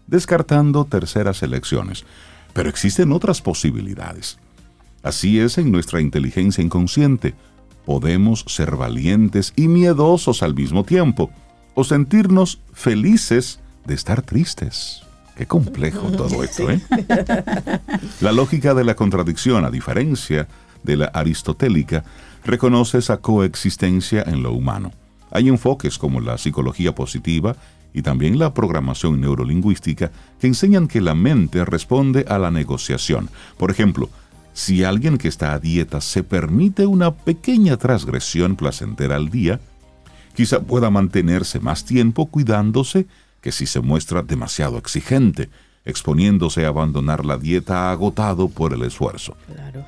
descartando 0.07 0.85
terceras 0.85 1.43
elecciones. 1.43 2.05
Pero 2.53 2.69
existen 2.69 3.11
otras 3.11 3.41
posibilidades. 3.41 4.39
Así 5.03 5.39
es 5.39 5.57
en 5.57 5.71
nuestra 5.71 5.99
inteligencia 5.99 6.63
inconsciente. 6.63 7.35
Podemos 7.85 8.45
ser 8.47 8.77
valientes 8.77 9.51
y 9.57 9.67
miedosos 9.67 10.41
al 10.41 10.55
mismo 10.55 10.85
tiempo, 10.85 11.31
o 11.75 11.83
sentirnos 11.83 12.59
felices 12.73 13.59
de 13.85 13.93
estar 13.93 14.21
tristes. 14.21 15.03
Qué 15.35 15.45
complejo 15.45 16.11
todo 16.17 16.43
esto, 16.43 16.69
¿eh? 16.69 16.81
La 18.21 18.31
lógica 18.31 18.73
de 18.73 18.83
la 18.83 18.95
contradicción, 18.95 19.65
a 19.65 19.71
diferencia 19.71 20.47
de 20.83 20.97
la 20.97 21.05
aristotélica, 21.05 22.03
reconoce 22.43 22.97
esa 22.97 23.17
coexistencia 23.17 24.23
en 24.25 24.43
lo 24.43 24.53
humano. 24.53 24.91
Hay 25.31 25.47
enfoques 25.47 25.97
como 25.97 26.21
la 26.21 26.37
psicología 26.37 26.93
positiva 26.93 27.55
y 27.93 28.01
también 28.01 28.39
la 28.39 28.53
programación 28.53 29.19
neurolingüística 29.21 30.11
que 30.39 30.47
enseñan 30.47 30.87
que 30.87 31.01
la 31.01 31.15
mente 31.15 31.65
responde 31.65 32.25
a 32.27 32.37
la 32.37 32.51
negociación. 32.51 33.29
Por 33.57 33.71
ejemplo, 33.71 34.09
si 34.53 34.83
alguien 34.83 35.17
que 35.17 35.27
está 35.27 35.53
a 35.53 35.59
dieta 35.59 36.01
se 36.01 36.23
permite 36.23 36.85
una 36.85 37.15
pequeña 37.15 37.77
transgresión 37.77 38.55
placentera 38.55 39.15
al 39.15 39.29
día, 39.29 39.59
quizá 40.35 40.61
pueda 40.61 40.89
mantenerse 40.89 41.59
más 41.59 41.85
tiempo 41.85 42.27
cuidándose 42.27 43.07
que 43.41 43.51
si 43.51 43.65
se 43.65 43.79
muestra 43.79 44.21
demasiado 44.21 44.77
exigente, 44.77 45.49
exponiéndose 45.85 46.65
a 46.65 46.69
abandonar 46.69 47.25
la 47.25 47.37
dieta 47.37 47.91
agotado 47.91 48.49
por 48.49 48.73
el 48.73 48.83
esfuerzo. 48.83 49.35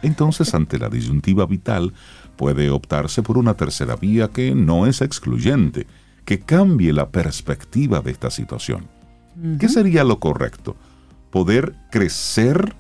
Entonces, 0.02 0.54
ante 0.54 0.80
la 0.80 0.90
disyuntiva 0.90 1.46
vital, 1.46 1.94
puede 2.38 2.70
optarse 2.70 3.22
por 3.22 3.38
una 3.38 3.54
tercera 3.56 3.96
vía 3.96 4.30
que 4.30 4.56
no 4.56 4.88
es 4.88 5.02
excluyente, 5.02 5.86
que 6.26 6.40
cambie 6.40 6.94
la 6.94 7.10
perspectiva 7.10 8.02
de 8.02 8.12
esta 8.12 8.32
situación. 8.32 8.88
¿Qué 9.60 9.70
sería 9.70 10.04
lo 10.04 10.20
correcto? 10.20 10.76
¿Poder 11.32 11.76
crecer 11.90 12.76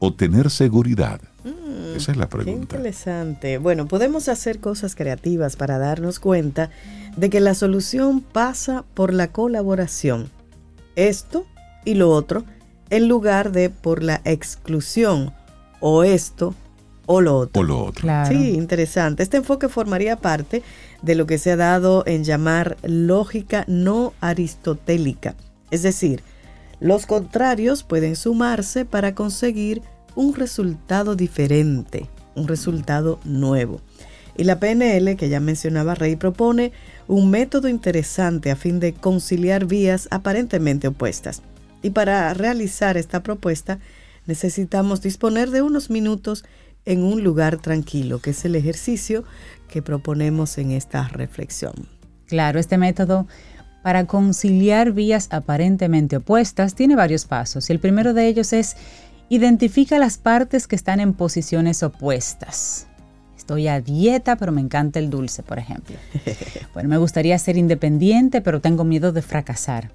o 0.00 0.12
tener 0.12 0.50
seguridad? 0.50 1.20
Mm, 1.44 1.96
Esa 1.96 2.12
es 2.12 2.16
la 2.16 2.28
pregunta. 2.28 2.52
Qué 2.52 2.76
interesante. 2.76 3.58
Bueno, 3.58 3.86
podemos 3.86 4.28
hacer 4.28 4.60
cosas 4.60 4.94
creativas 4.94 5.56
para 5.56 5.78
darnos 5.78 6.18
cuenta 6.18 6.70
de 7.16 7.30
que 7.30 7.40
la 7.40 7.54
solución 7.54 8.20
pasa 8.20 8.84
por 8.94 9.12
la 9.12 9.28
colaboración. 9.28 10.30
Esto 10.96 11.46
y 11.84 11.94
lo 11.94 12.10
otro, 12.10 12.44
en 12.90 13.08
lugar 13.08 13.52
de 13.52 13.70
por 13.70 14.02
la 14.02 14.20
exclusión 14.24 15.32
o 15.80 16.02
esto 16.04 16.54
o 17.06 17.20
lo 17.20 17.36
otro. 17.36 17.60
O 17.60 17.64
lo 17.64 17.84
otro. 17.84 18.08
Sí, 18.26 18.52
interesante. 18.52 19.22
Este 19.22 19.36
enfoque 19.36 19.68
formaría 19.68 20.16
parte 20.16 20.62
de 21.02 21.14
lo 21.14 21.26
que 21.26 21.38
se 21.38 21.52
ha 21.52 21.56
dado 21.56 22.04
en 22.06 22.24
llamar 22.24 22.76
lógica 22.82 23.64
no 23.68 24.14
aristotélica. 24.20 25.34
Es 25.70 25.82
decir, 25.82 26.22
los 26.80 27.06
contrarios 27.06 27.82
pueden 27.82 28.16
sumarse 28.16 28.84
para 28.84 29.14
conseguir 29.14 29.82
un 30.14 30.34
resultado 30.34 31.16
diferente, 31.16 32.08
un 32.34 32.48
resultado 32.48 33.20
nuevo. 33.24 33.80
Y 34.36 34.44
la 34.44 34.58
PNL, 34.58 35.16
que 35.16 35.28
ya 35.28 35.40
mencionaba 35.40 35.94
Rey, 35.94 36.16
propone 36.16 36.72
un 37.06 37.30
método 37.30 37.68
interesante 37.68 38.50
a 38.50 38.56
fin 38.56 38.80
de 38.80 38.92
conciliar 38.92 39.66
vías 39.66 40.08
aparentemente 40.10 40.88
opuestas. 40.88 41.42
Y 41.82 41.90
para 41.90 42.32
realizar 42.34 42.96
esta 42.96 43.22
propuesta 43.22 43.78
necesitamos 44.26 45.02
disponer 45.02 45.50
de 45.50 45.62
unos 45.62 45.90
minutos 45.90 46.44
en 46.84 47.04
un 47.04 47.22
lugar 47.22 47.58
tranquilo, 47.58 48.20
que 48.20 48.30
es 48.30 48.44
el 48.44 48.56
ejercicio 48.56 49.24
que 49.68 49.82
proponemos 49.82 50.58
en 50.58 50.72
esta 50.72 51.08
reflexión. 51.08 51.74
Claro, 52.26 52.58
este 52.58 52.78
método 52.78 53.26
para 53.82 54.06
conciliar 54.06 54.92
vías 54.92 55.28
aparentemente 55.30 56.16
opuestas 56.16 56.74
tiene 56.74 56.96
varios 56.96 57.26
pasos 57.26 57.68
y 57.68 57.72
el 57.74 57.80
primero 57.80 58.14
de 58.14 58.26
ellos 58.26 58.52
es 58.54 58.76
identifica 59.28 59.98
las 59.98 60.18
partes 60.18 60.66
que 60.66 60.76
están 60.76 61.00
en 61.00 61.14
posiciones 61.14 61.82
opuestas. 61.82 62.86
Estoy 63.36 63.68
a 63.68 63.80
dieta, 63.80 64.36
pero 64.36 64.52
me 64.52 64.60
encanta 64.60 64.98
el 64.98 65.10
dulce, 65.10 65.42
por 65.42 65.58
ejemplo. 65.58 65.96
Bueno, 66.72 66.88
me 66.88 66.96
gustaría 66.96 67.38
ser 67.38 67.56
independiente, 67.56 68.40
pero 68.40 68.60
tengo 68.60 68.82
miedo 68.82 69.12
de 69.12 69.22
fracasar. 69.22 69.92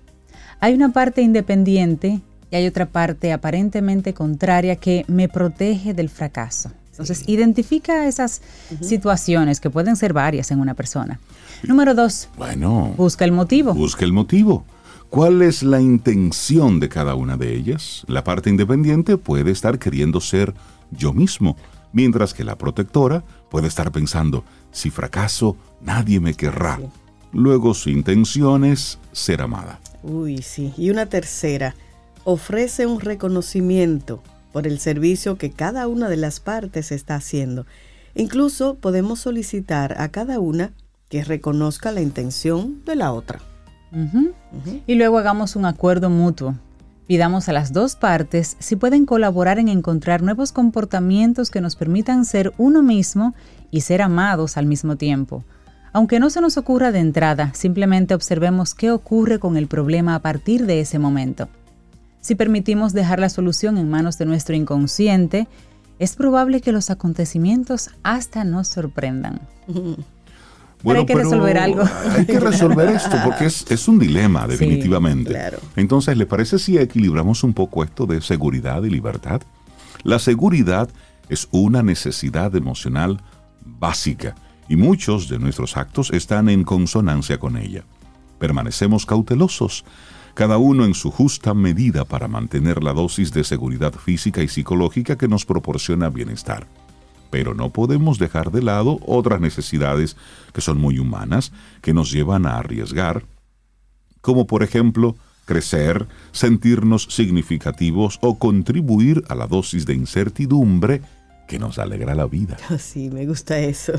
Hay 0.61 0.73
una 0.73 0.93
parte 0.93 1.21
independiente 1.21 2.21
y 2.51 2.55
hay 2.55 2.67
otra 2.67 2.85
parte 2.85 3.33
aparentemente 3.33 4.13
contraria 4.13 4.77
que 4.77 5.03
me 5.09 5.27
protege 5.27 5.93
del 5.93 6.07
fracaso. 6.07 6.71
Entonces, 6.91 7.23
identifica 7.27 8.07
esas 8.07 8.41
situaciones 8.81 9.59
que 9.59 9.69
pueden 9.69 9.95
ser 9.95 10.13
varias 10.13 10.51
en 10.51 10.59
una 10.59 10.73
persona. 10.73 11.19
Número 11.63 11.93
dos. 11.93 12.29
Bueno. 12.37 12.93
Busca 12.97 13.25
el 13.25 13.31
motivo. 13.31 13.73
Busca 13.73 14.05
el 14.05 14.13
motivo. 14.13 14.65
¿Cuál 15.09 15.41
es 15.41 15.63
la 15.63 15.81
intención 15.81 16.79
de 16.79 16.87
cada 16.87 17.15
una 17.15 17.35
de 17.35 17.55
ellas? 17.55 18.03
La 18.07 18.23
parte 18.23 18.51
independiente 18.51 19.17
puede 19.17 19.49
estar 19.49 19.79
queriendo 19.79 20.21
ser 20.21 20.53
yo 20.91 21.13
mismo, 21.13 21.57
mientras 21.91 22.35
que 22.35 22.43
la 22.43 22.59
protectora 22.59 23.23
puede 23.49 23.67
estar 23.67 23.91
pensando, 23.91 24.43
si 24.71 24.91
fracaso, 24.91 25.57
nadie 25.81 26.19
me 26.19 26.35
querrá. 26.35 26.79
Luego 27.33 27.73
su 27.73 27.89
intención 27.89 28.63
es 28.63 28.99
ser 29.11 29.41
amada. 29.41 29.79
Uy, 30.03 30.43
sí. 30.43 30.75
Y 30.77 30.91
una 30.91 31.07
tercera, 31.07 31.75
ofrece 32.23 32.85
un 32.85 32.99
reconocimiento 32.99 34.21
por 34.53 34.67
el 34.67 34.79
servicio 34.79 35.39
que 35.39 35.49
cada 35.49 35.87
una 35.87 36.07
de 36.07 36.17
las 36.17 36.39
partes 36.39 36.91
está 36.91 37.15
haciendo. 37.15 37.65
Incluso 38.13 38.75
podemos 38.75 39.21
solicitar 39.21 39.99
a 39.99 40.09
cada 40.09 40.39
una 40.39 40.73
que 41.09 41.23
reconozca 41.23 41.91
la 41.91 42.01
intención 42.01 42.85
de 42.85 42.95
la 42.95 43.11
otra. 43.11 43.41
Y 44.87 44.95
luego 44.95 45.17
hagamos 45.17 45.55
un 45.55 45.65
acuerdo 45.65 46.09
mutuo. 46.09 46.55
Pidamos 47.07 47.49
a 47.49 47.53
las 47.53 47.73
dos 47.73 47.95
partes 47.95 48.55
si 48.59 48.75
pueden 48.75 49.05
colaborar 49.07 49.57
en 49.57 49.67
encontrar 49.67 50.21
nuevos 50.21 50.51
comportamientos 50.51 51.49
que 51.49 51.59
nos 51.59 51.75
permitan 51.75 52.23
ser 52.23 52.53
uno 52.57 52.83
mismo 52.83 53.33
y 53.71 53.81
ser 53.81 54.03
amados 54.03 54.57
al 54.57 54.67
mismo 54.67 54.95
tiempo. 54.95 55.43
Aunque 55.91 56.19
no 56.19 56.29
se 56.29 56.39
nos 56.39 56.57
ocurra 56.57 56.91
de 56.91 56.99
entrada, 56.99 57.51
simplemente 57.55 58.13
observemos 58.13 58.75
qué 58.75 58.91
ocurre 58.91 59.39
con 59.39 59.57
el 59.57 59.67
problema 59.67 60.13
a 60.13 60.19
partir 60.19 60.67
de 60.67 60.81
ese 60.81 60.99
momento. 60.99 61.49
Si 62.21 62.35
permitimos 62.35 62.93
dejar 62.93 63.19
la 63.19 63.29
solución 63.29 63.79
en 63.79 63.89
manos 63.89 64.19
de 64.19 64.25
nuestro 64.25 64.55
inconsciente, 64.55 65.47
es 65.97 66.15
probable 66.15 66.61
que 66.61 66.71
los 66.71 66.91
acontecimientos 66.91 67.89
hasta 68.03 68.43
nos 68.43 68.67
sorprendan. 68.67 69.41
Bueno, 70.81 71.01
hay 71.01 71.05
que 71.05 71.15
resolver 71.15 71.57
algo. 71.57 71.83
Hay 72.15 72.25
que 72.25 72.39
resolver 72.39 72.89
esto 72.89 73.17
porque 73.23 73.45
es, 73.45 73.87
un 73.87 73.99
dilema, 73.99 74.47
definitivamente. 74.47 75.37
Entonces, 75.75 76.15
¿le 76.17 76.25
parece 76.25 76.57
si 76.57 76.77
equilibramos 76.77 77.43
un 77.43 77.53
poco 77.53 77.83
esto 77.83 78.05
de 78.05 78.21
seguridad 78.21 78.83
y 78.83 78.89
libertad? 78.89 79.41
La 80.03 80.19
seguridad 80.19 80.89
es 81.27 81.47
una 81.51 81.83
necesidad 81.83 82.55
emocional 82.55 83.21
básica 83.65 84.35
y 84.69 84.77
muchos 84.77 85.27
de 85.27 85.39
nuestros 85.39 85.75
actos 85.75 86.11
están 86.11 86.47
en 86.47 86.63
consonancia 86.63 87.37
con 87.37 87.57
ella. 87.57 87.83
Permanecemos 88.39 89.05
cautelosos, 89.05 89.83
cada 90.33 90.57
uno 90.57 90.85
en 90.85 90.93
su 90.93 91.11
justa 91.11 91.53
medida 91.53 92.05
para 92.05 92.29
mantener 92.29 92.81
la 92.81 92.93
dosis 92.93 93.33
de 93.33 93.43
seguridad 93.43 93.93
física 93.93 94.41
y 94.41 94.47
psicológica 94.47 95.17
que 95.17 95.27
nos 95.27 95.45
proporciona 95.45 96.09
bienestar. 96.09 96.65
Pero 97.29 97.53
no 97.53 97.71
podemos 97.71 98.17
dejar 98.17 98.51
de 98.51 98.61
lado 98.61 98.99
otras 99.05 99.39
necesidades 99.39 100.17
que 100.53 100.61
son 100.61 100.79
muy 100.79 100.99
humanas, 100.99 101.51
que 101.81 101.93
nos 101.93 102.11
llevan 102.11 102.45
a 102.45 102.57
arriesgar, 102.57 103.23
como 104.21 104.47
por 104.47 104.63
ejemplo 104.63 105.15
crecer, 105.45 106.07
sentirnos 106.31 107.07
significativos 107.09 108.19
o 108.21 108.37
contribuir 108.37 109.23
a 109.29 109.35
la 109.35 109.47
dosis 109.47 109.85
de 109.85 109.95
incertidumbre 109.95 111.01
que 111.47 111.57
nos 111.57 111.79
alegra 111.79 112.13
la 112.13 112.27
vida. 112.27 112.57
Sí, 112.77 113.09
me 113.09 113.25
gusta 113.25 113.57
eso. 113.59 113.93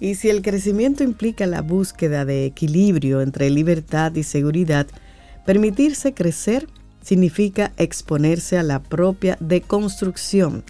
Y 0.00 0.14
si 0.14 0.30
el 0.30 0.40
crecimiento 0.40 1.04
implica 1.04 1.46
la 1.46 1.60
búsqueda 1.60 2.24
de 2.24 2.46
equilibrio 2.46 3.20
entre 3.20 3.50
libertad 3.50 4.14
y 4.14 4.22
seguridad, 4.22 4.86
Permitirse 5.44 6.14
crecer 6.14 6.68
significa 7.02 7.72
exponerse 7.76 8.56
a 8.56 8.62
la 8.62 8.82
propia 8.82 9.36
deconstrucción. 9.40 10.64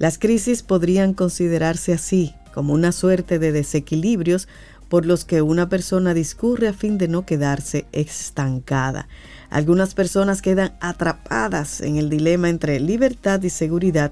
Las 0.00 0.16
crisis 0.16 0.62
podrían 0.62 1.12
considerarse 1.12 1.92
así, 1.92 2.34
como 2.54 2.72
una 2.72 2.90
suerte 2.90 3.38
de 3.38 3.52
desequilibrios 3.52 4.48
por 4.88 5.04
los 5.04 5.26
que 5.26 5.42
una 5.42 5.68
persona 5.68 6.14
discurre 6.14 6.68
a 6.68 6.72
fin 6.72 6.96
de 6.96 7.06
no 7.06 7.26
quedarse 7.26 7.84
estancada. 7.92 9.08
Algunas 9.50 9.92
personas 9.92 10.40
quedan 10.40 10.74
atrapadas 10.80 11.82
en 11.82 11.98
el 11.98 12.08
dilema 12.08 12.48
entre 12.48 12.80
libertad 12.80 13.42
y 13.42 13.50
seguridad 13.50 14.10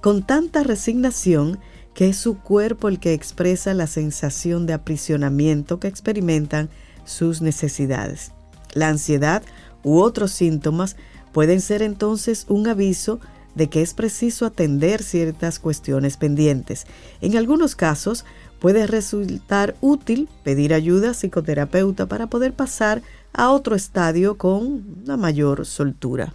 con 0.00 0.22
tanta 0.26 0.62
resignación 0.62 1.58
que 1.92 2.08
es 2.08 2.16
su 2.16 2.38
cuerpo 2.38 2.88
el 2.88 2.98
que 2.98 3.12
expresa 3.12 3.74
la 3.74 3.88
sensación 3.88 4.64
de 4.64 4.72
aprisionamiento 4.72 5.80
que 5.80 5.88
experimentan 5.88 6.70
sus 7.04 7.42
necesidades. 7.42 8.32
La 8.72 8.88
ansiedad 8.88 9.42
u 9.82 9.98
otros 9.98 10.30
síntomas 10.30 10.96
pueden 11.32 11.60
ser 11.60 11.82
entonces 11.82 12.46
un 12.48 12.68
aviso 12.68 13.20
de 13.54 13.68
que 13.68 13.82
es 13.82 13.94
preciso 13.94 14.46
atender 14.46 15.02
ciertas 15.02 15.58
cuestiones 15.58 16.16
pendientes. 16.16 16.86
En 17.20 17.36
algunos 17.36 17.74
casos 17.74 18.24
puede 18.60 18.86
resultar 18.86 19.74
útil 19.80 20.28
pedir 20.44 20.74
ayuda 20.74 21.14
psicoterapeuta 21.14 22.06
para 22.06 22.28
poder 22.28 22.52
pasar 22.52 23.02
a 23.32 23.50
otro 23.50 23.74
estadio 23.74 24.36
con 24.36 24.84
una 25.04 25.16
mayor 25.16 25.66
soltura. 25.66 26.34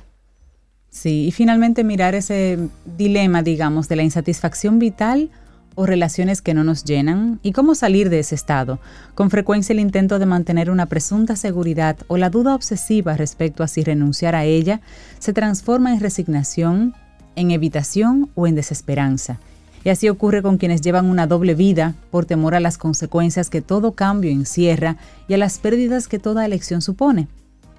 Sí, 0.90 1.26
y 1.26 1.32
finalmente 1.32 1.84
mirar 1.84 2.16
ese 2.16 2.70
dilema, 2.98 3.44
digamos, 3.44 3.90
de 3.90 3.98
la 3.98 4.04
insatisfacción 4.04 4.80
vital 4.80 5.30
o 5.76 5.86
relaciones 5.86 6.42
que 6.42 6.54
no 6.54 6.64
nos 6.64 6.86
llenan 6.86 7.40
y 7.44 7.52
cómo 7.52 7.76
salir 7.76 8.10
de 8.10 8.20
ese 8.20 8.36
estado. 8.36 8.80
Con 9.14 9.30
frecuencia 9.30 9.74
el 9.74 9.82
intento 9.82 10.20
de 10.20 10.26
mantener 10.26 10.72
una 10.72 10.86
presunta 10.86 11.36
seguridad 11.36 11.98
o 12.08 12.18
la 12.18 12.30
duda 12.30 12.56
obsesiva 12.56 13.18
respecto 13.18 13.62
a 13.62 13.68
si 13.68 13.84
renunciar 13.84 14.36
a 14.36 14.46
ella 14.46 14.80
se 15.20 15.34
transforma 15.34 15.94
en 15.94 16.00
resignación, 16.00 16.96
en 17.36 17.52
evitación 17.52 18.30
o 18.36 18.48
en 18.48 18.56
desesperanza. 18.56 19.40
Y 19.84 19.90
así 19.90 20.10
ocurre 20.10 20.42
con 20.42 20.58
quienes 20.58 20.82
llevan 20.82 21.06
una 21.06 21.28
doble 21.28 21.54
vida 21.54 21.94
por 22.10 22.26
temor 22.26 22.56
a 22.56 22.60
las 22.60 22.78
consecuencias 22.78 23.50
que 23.50 23.62
todo 23.62 23.92
cambio 23.92 24.32
encierra 24.32 24.98
y 25.28 25.36
a 25.36 25.38
las 25.38 25.60
pérdidas 25.60 26.08
que 26.08 26.18
toda 26.18 26.46
elección 26.46 26.82
supone. 26.82 27.28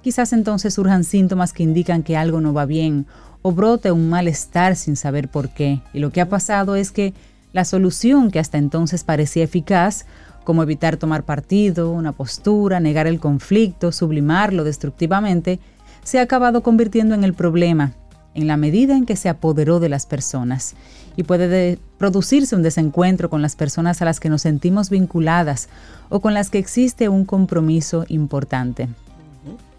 Quizás 0.01 0.31
entonces 0.31 0.73
surjan 0.73 1.03
síntomas 1.03 1.51
que 1.51 1.63
indican 1.63 2.03
que 2.03 2.15
algo 2.15 2.39
no 2.39 2.53
va 2.53 2.65
bien 2.65 3.05
o 3.41 3.51
brote 3.51 3.91
un 3.91 4.09
malestar 4.09 4.75
sin 4.77 4.95
saber 4.95 5.29
por 5.29 5.49
qué. 5.49 5.81
Y 5.93 5.99
lo 5.99 6.11
que 6.11 6.21
ha 6.21 6.29
pasado 6.29 6.77
es 6.77 6.91
que 6.91 7.13
la 7.51 7.65
solución 7.65 8.31
que 8.31 8.39
hasta 8.39 8.57
entonces 8.57 9.03
parecía 9.03 9.43
eficaz, 9.43 10.05
como 10.45 10.63
evitar 10.63 10.95
tomar 10.95 11.23
partido, 11.23 11.91
una 11.91 12.13
postura, 12.13 12.79
negar 12.79 13.05
el 13.05 13.19
conflicto, 13.19 13.91
sublimarlo 13.91 14.63
destructivamente, 14.63 15.59
se 16.03 16.19
ha 16.19 16.21
acabado 16.21 16.63
convirtiendo 16.63 17.15
en 17.15 17.25
el 17.25 17.33
problema, 17.33 17.91
en 18.37 18.45
la 18.45 18.55
medida 18.55 18.95
en 18.95 19.05
que 19.05 19.15
se 19.15 19.29
apoderó 19.29 19.79
de 19.79 19.89
las 19.89 20.05
personas. 20.05 20.75
Y 21.15 21.23
puede 21.23 21.79
producirse 21.97 22.55
un 22.55 22.61
desencuentro 22.61 23.31
con 23.31 23.41
las 23.41 23.55
personas 23.55 24.01
a 24.01 24.05
las 24.05 24.19
que 24.19 24.29
nos 24.29 24.43
sentimos 24.43 24.91
vinculadas 24.91 25.69
o 26.09 26.19
con 26.19 26.35
las 26.35 26.51
que 26.51 26.59
existe 26.59 27.09
un 27.09 27.25
compromiso 27.25 28.05
importante. 28.07 28.87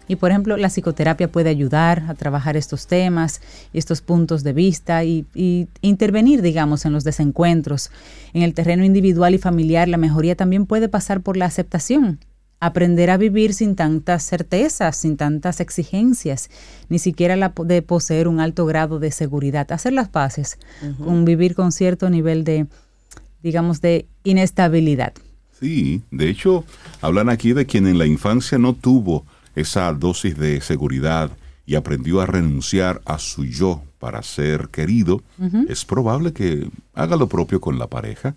Y 0.09 0.17
por 0.17 0.31
ejemplo, 0.31 0.57
la 0.57 0.69
psicoterapia 0.69 1.31
puede 1.31 1.49
ayudar 1.49 2.03
a 2.09 2.15
trabajar 2.15 2.57
estos 2.57 2.87
temas 2.87 3.41
y 3.71 3.77
estos 3.77 4.01
puntos 4.01 4.43
de 4.43 4.53
vista 4.53 5.05
y, 5.05 5.25
intervenir, 5.81 6.41
digamos, 6.41 6.83
en 6.85 6.91
los 6.91 7.03
desencuentros. 7.05 7.91
En 8.33 8.41
el 8.41 8.53
terreno 8.53 8.83
individual 8.83 9.35
y 9.35 9.37
familiar, 9.37 9.87
la 9.87 9.97
mejoría 9.97 10.35
también 10.35 10.65
puede 10.65 10.89
pasar 10.89 11.21
por 11.21 11.37
la 11.37 11.45
aceptación. 11.45 12.19
Aprender 12.59 13.09
a 13.09 13.17
vivir 13.17 13.53
sin 13.53 13.75
tantas 13.75 14.23
certezas, 14.23 14.97
sin 14.97 15.15
tantas 15.15 15.59
exigencias, 15.59 16.49
ni 16.89 16.99
siquiera 16.99 17.35
la 17.35 17.53
de 17.65 17.81
poseer 17.81 18.27
un 18.27 18.39
alto 18.39 18.65
grado 18.65 18.99
de 18.99 19.11
seguridad. 19.11 19.71
Hacer 19.71 19.93
las 19.93 20.09
paces, 20.09 20.57
con 21.03 21.23
vivir 21.23 21.55
con 21.55 21.71
cierto 21.71 22.09
nivel 22.09 22.43
de, 22.43 22.67
digamos, 23.41 23.79
de 23.81 24.07
inestabilidad. 24.23 25.13
Sí, 25.59 26.01
de 26.11 26.29
hecho, 26.29 26.65
hablan 27.01 27.29
aquí 27.29 27.53
de 27.53 27.65
quien 27.65 27.87
en 27.87 27.97
la 27.97 28.05
infancia 28.05 28.57
no 28.57 28.73
tuvo 28.73 29.25
esa 29.55 29.91
dosis 29.93 30.37
de 30.37 30.61
seguridad 30.61 31.31
y 31.65 31.75
aprendió 31.75 32.21
a 32.21 32.25
renunciar 32.25 33.01
a 33.05 33.19
su 33.19 33.45
yo 33.45 33.83
para 33.99 34.23
ser 34.23 34.69
querido, 34.69 35.21
es 35.67 35.85
probable 35.85 36.33
que 36.33 36.69
haga 36.93 37.17
lo 37.17 37.27
propio 37.27 37.59
con 37.59 37.77
la 37.77 37.87
pareja, 37.87 38.35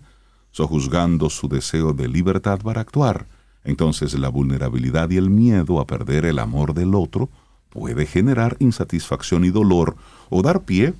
sojuzgando 0.51 1.29
su 1.29 1.47
deseo 1.47 1.93
de 1.93 2.07
libertad 2.07 2.59
para 2.61 2.81
actuar. 2.81 3.25
Entonces 3.63 4.13
la 4.17 4.29
vulnerabilidad 4.29 5.09
y 5.09 5.17
el 5.17 5.29
miedo 5.29 5.79
a 5.79 5.87
perder 5.87 6.25
el 6.25 6.39
amor 6.39 6.73
del 6.73 6.95
otro 6.95 7.29
puede 7.69 8.05
generar 8.05 8.55
insatisfacción 8.59 9.45
y 9.45 9.49
dolor 9.49 9.95
o 10.29 10.41
dar 10.41 10.61
pie 10.61 10.93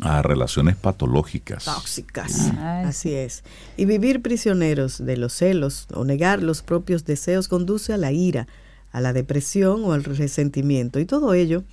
a 0.00 0.22
relaciones 0.22 0.76
patológicas. 0.76 1.64
tóxicas. 1.64 2.50
Ay, 2.58 2.86
Así 2.86 3.14
es. 3.14 3.44
Y 3.76 3.84
vivir 3.84 4.22
prisioneros 4.22 5.04
de 5.04 5.16
los 5.16 5.32
celos 5.32 5.86
o 5.94 6.04
negar 6.04 6.42
los 6.42 6.62
propios 6.62 7.04
deseos 7.04 7.48
conduce 7.48 7.92
a 7.92 7.96
la 7.96 8.12
ira, 8.12 8.48
a 8.90 9.00
la 9.00 9.12
depresión 9.12 9.84
o 9.84 9.92
al 9.92 10.04
resentimiento. 10.04 10.98
Y 10.98 11.04
todo 11.04 11.34
ello 11.34 11.64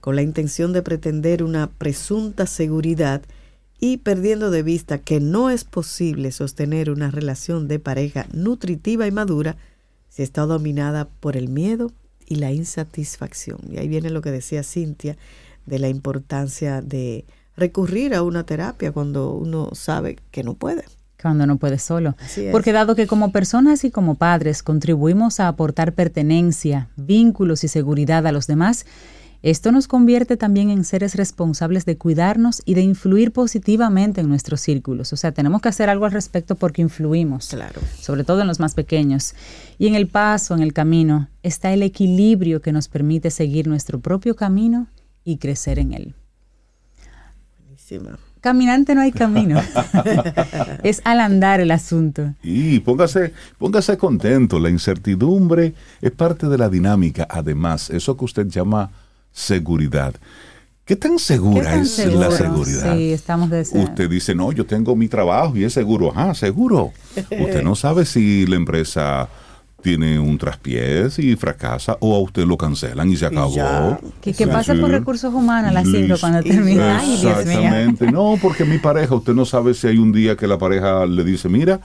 con 0.00 0.16
la 0.16 0.22
intención 0.22 0.72
de 0.72 0.82
pretender 0.82 1.42
una 1.42 1.68
presunta 1.68 2.46
seguridad 2.46 3.22
y 3.80 3.96
perdiendo 3.98 4.50
de 4.50 4.62
vista 4.62 4.98
que 4.98 5.20
no 5.20 5.50
es 5.50 5.64
posible 5.64 6.30
sostener 6.32 6.90
una 6.90 7.10
relación 7.10 7.66
de 7.66 7.78
pareja 7.78 8.26
nutritiva 8.32 9.06
y 9.06 9.10
madura 9.10 9.56
si 10.10 10.22
está 10.22 10.42
dominada 10.42 11.08
por 11.20 11.36
el 11.36 11.48
miedo 11.48 11.90
y 12.26 12.36
la 12.36 12.52
insatisfacción. 12.52 13.58
Y 13.70 13.78
ahí 13.78 13.88
viene 13.88 14.10
lo 14.10 14.20
que 14.20 14.30
decía 14.30 14.62
Cintia 14.62 15.16
de 15.64 15.78
la 15.78 15.88
importancia 15.88 16.82
de 16.82 17.24
recurrir 17.56 18.14
a 18.14 18.22
una 18.22 18.44
terapia 18.44 18.92
cuando 18.92 19.32
uno 19.32 19.70
sabe 19.72 20.18
que 20.30 20.42
no 20.42 20.54
puede. 20.54 20.84
Cuando 21.20 21.46
no 21.46 21.58
puede 21.58 21.78
solo. 21.78 22.16
Porque 22.50 22.72
dado 22.72 22.94
que 22.94 23.06
como 23.06 23.30
personas 23.30 23.84
y 23.84 23.90
como 23.90 24.14
padres 24.14 24.62
contribuimos 24.62 25.38
a 25.38 25.48
aportar 25.48 25.94
pertenencia, 25.94 26.88
vínculos 26.96 27.62
y 27.64 27.68
seguridad 27.68 28.26
a 28.26 28.32
los 28.32 28.46
demás, 28.46 28.86
esto 29.42 29.72
nos 29.72 29.88
convierte 29.88 30.36
también 30.36 30.68
en 30.68 30.84
seres 30.84 31.14
responsables 31.14 31.86
de 31.86 31.96
cuidarnos 31.96 32.60
y 32.66 32.74
de 32.74 32.82
influir 32.82 33.32
positivamente 33.32 34.20
en 34.20 34.28
nuestros 34.28 34.60
círculos. 34.60 35.14
O 35.14 35.16
sea, 35.16 35.32
tenemos 35.32 35.62
que 35.62 35.70
hacer 35.70 35.88
algo 35.88 36.04
al 36.04 36.12
respecto 36.12 36.56
porque 36.56 36.82
influimos. 36.82 37.48
Claro. 37.48 37.80
Sobre 37.98 38.24
todo 38.24 38.42
en 38.42 38.48
los 38.48 38.60
más 38.60 38.74
pequeños. 38.74 39.34
Y 39.78 39.86
en 39.86 39.94
el 39.94 40.08
paso, 40.08 40.54
en 40.54 40.62
el 40.62 40.74
camino, 40.74 41.30
está 41.42 41.72
el 41.72 41.82
equilibrio 41.82 42.60
que 42.60 42.72
nos 42.72 42.88
permite 42.88 43.30
seguir 43.30 43.66
nuestro 43.66 43.98
propio 44.00 44.36
camino 44.36 44.88
y 45.24 45.38
crecer 45.38 45.78
en 45.78 45.94
él. 45.94 46.14
Buenísima. 47.58 48.18
Caminante 48.42 48.94
no 48.94 49.00
hay 49.00 49.12
camino. 49.12 49.60
es 50.82 51.00
al 51.04 51.20
andar 51.20 51.60
el 51.60 51.70
asunto. 51.70 52.34
Y 52.42 52.80
póngase, 52.80 53.32
póngase 53.58 53.96
contento, 53.96 54.58
la 54.58 54.70
incertidumbre 54.70 55.74
es 56.00 56.10
parte 56.10 56.46
de 56.48 56.58
la 56.58 56.68
dinámica. 56.68 57.26
Además, 57.28 57.88
eso 57.90 58.16
que 58.16 58.24
usted 58.24 58.46
llama 58.46 58.90
seguridad. 59.32 60.14
¿Qué 60.84 60.96
tan 60.96 61.18
segura 61.20 61.62
¿Qué 61.62 61.70
tan 61.70 61.80
es 61.82 61.90
seguro? 61.92 62.20
la 62.20 62.30
seguridad? 62.36 62.96
Sí, 62.96 63.12
estamos 63.12 63.48
de 63.50 63.60
Usted 63.60 64.10
dice, 64.10 64.34
no, 64.34 64.50
yo 64.50 64.66
tengo 64.66 64.96
mi 64.96 65.06
trabajo 65.08 65.56
y 65.56 65.62
es 65.64 65.72
seguro. 65.72 66.10
Ajá, 66.10 66.34
seguro. 66.34 66.92
Usted 67.16 67.62
no 67.62 67.76
sabe 67.76 68.04
si 68.04 68.44
la 68.46 68.56
empresa 68.56 69.28
tiene 69.82 70.18
un 70.18 70.36
traspiés 70.36 71.18
y 71.20 71.36
fracasa 71.36 71.96
o 72.00 72.14
a 72.14 72.18
usted 72.18 72.44
lo 72.44 72.58
cancelan 72.58 73.08
y 73.08 73.16
se 73.16 73.24
acabó. 73.26 73.54
ya. 73.54 73.98
Que, 74.20 74.32
que 74.34 74.44
Sí, 74.44 74.50
pase 74.50 74.74
sí. 74.74 74.80
por 74.80 74.90
recursos 74.90 75.32
humanos 75.32 75.70
a 75.70 75.72
las 75.72 75.84
5 75.84 75.96
Listo. 75.98 76.18
cuando 76.20 76.42
termina. 76.42 76.98
Ay, 76.98 77.08
Dios 77.16 77.22
mío. 77.22 77.38
Exactamente. 77.38 78.10
No, 78.12 78.36
porque 78.42 78.64
mi 78.64 78.78
pareja, 78.78 79.14
usted 79.14 79.32
no 79.32 79.44
sabe 79.44 79.72
si 79.74 79.86
hay 79.86 79.96
un 79.96 80.12
día 80.12 80.36
que 80.36 80.46
la 80.48 80.58
pareja 80.58 81.06
le 81.06 81.22
dice, 81.24 81.48
mira, 81.48 81.80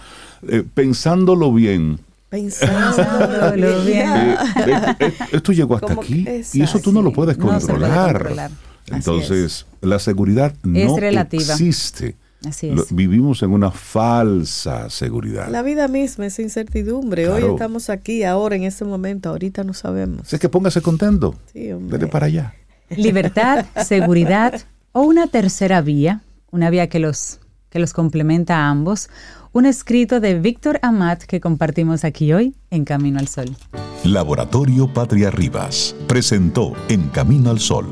eh, 0.47 0.63
pensándolo 0.73 1.53
bien, 1.53 1.99
Pensándolo 2.29 3.81
bien. 3.85 4.09
eh, 4.09 4.35
eh, 4.67 4.95
eh, 4.99 5.13
esto 5.31 5.51
llegó 5.51 5.75
hasta 5.75 5.87
Como 5.87 6.01
aquí 6.01 6.25
y 6.53 6.61
eso 6.61 6.79
tú 6.79 6.91
no 6.91 7.01
lo 7.01 7.11
puedes 7.13 7.37
No 7.37 7.59
se 7.59 7.67
puede 7.67 7.79
controlar. 7.87 8.51
Entonces, 8.87 9.65
la 9.81 9.99
seguridad 9.99 10.53
no 10.63 10.97
relativa. 10.97 11.41
existe. 11.53 12.15
Así 12.47 12.69
Lo- 12.69 12.83
es. 12.83 12.93
vivimos 12.93 13.41
en 13.41 13.51
una 13.51 13.71
falsa 13.71 14.89
seguridad. 14.91 15.49
La 15.49 15.63
vida 15.63 15.87
misma 15.87 16.27
es 16.27 16.37
incertidumbre. 16.37 17.27
Hoy 17.27 17.43
estamos 17.43 17.89
aquí, 17.89 18.23
ahora, 18.23 18.55
en 18.55 18.63
este 18.63 18.85
momento. 18.85 19.29
Ahorita 19.29 19.63
no 19.63 19.73
sabemos. 19.73 20.31
Es 20.31 20.39
que 20.39 20.49
póngase 20.49 20.81
contento. 20.81 21.35
Sí, 21.51 21.71
hombre. 21.71 21.97
Dele 21.97 22.11
para 22.11 22.27
allá. 22.27 22.53
Libertad, 22.89 23.65
seguridad 23.85 24.61
o 24.91 25.01
una 25.01 25.25
tercera 25.27 25.81
vía, 25.81 26.21
una 26.51 26.69
vía 26.69 26.87
que 26.87 26.99
los, 26.99 27.39
que 27.71 27.79
los 27.79 27.93
complementa 27.93 28.57
a 28.57 28.69
ambos. 28.69 29.09
Un 29.55 29.65
escrito 29.65 30.19
de 30.19 30.37
Víctor 30.37 30.79
Amat 30.81 31.23
que 31.23 31.39
compartimos 31.39 32.03
aquí 32.03 32.33
hoy 32.33 32.57
en 32.71 32.83
Camino 32.83 33.19
al 33.19 33.29
Sol. 33.29 33.55
Laboratorio 34.03 34.93
Patria 34.93 35.31
Rivas 35.31 35.95
presentó 36.09 36.73
En 36.89 37.07
Camino 37.07 37.51
al 37.51 37.61
Sol, 37.61 37.87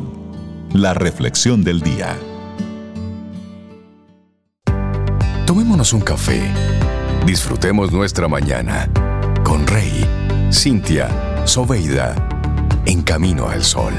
la 0.74 0.94
reflexión 0.94 1.64
del 1.64 1.80
día. 1.80 2.18
Tomémonos 5.46 5.94
un 5.94 6.02
café. 6.02 6.42
Disfrutemos 7.26 7.94
nuestra 7.94 8.28
mañana 8.28 8.90
con 9.46 9.66
Rey, 9.66 10.06
Cintia, 10.52 11.48
Soveida, 11.48 12.14
en 12.86 13.04
camino 13.04 13.48
al 13.48 13.64
sol. 13.64 13.94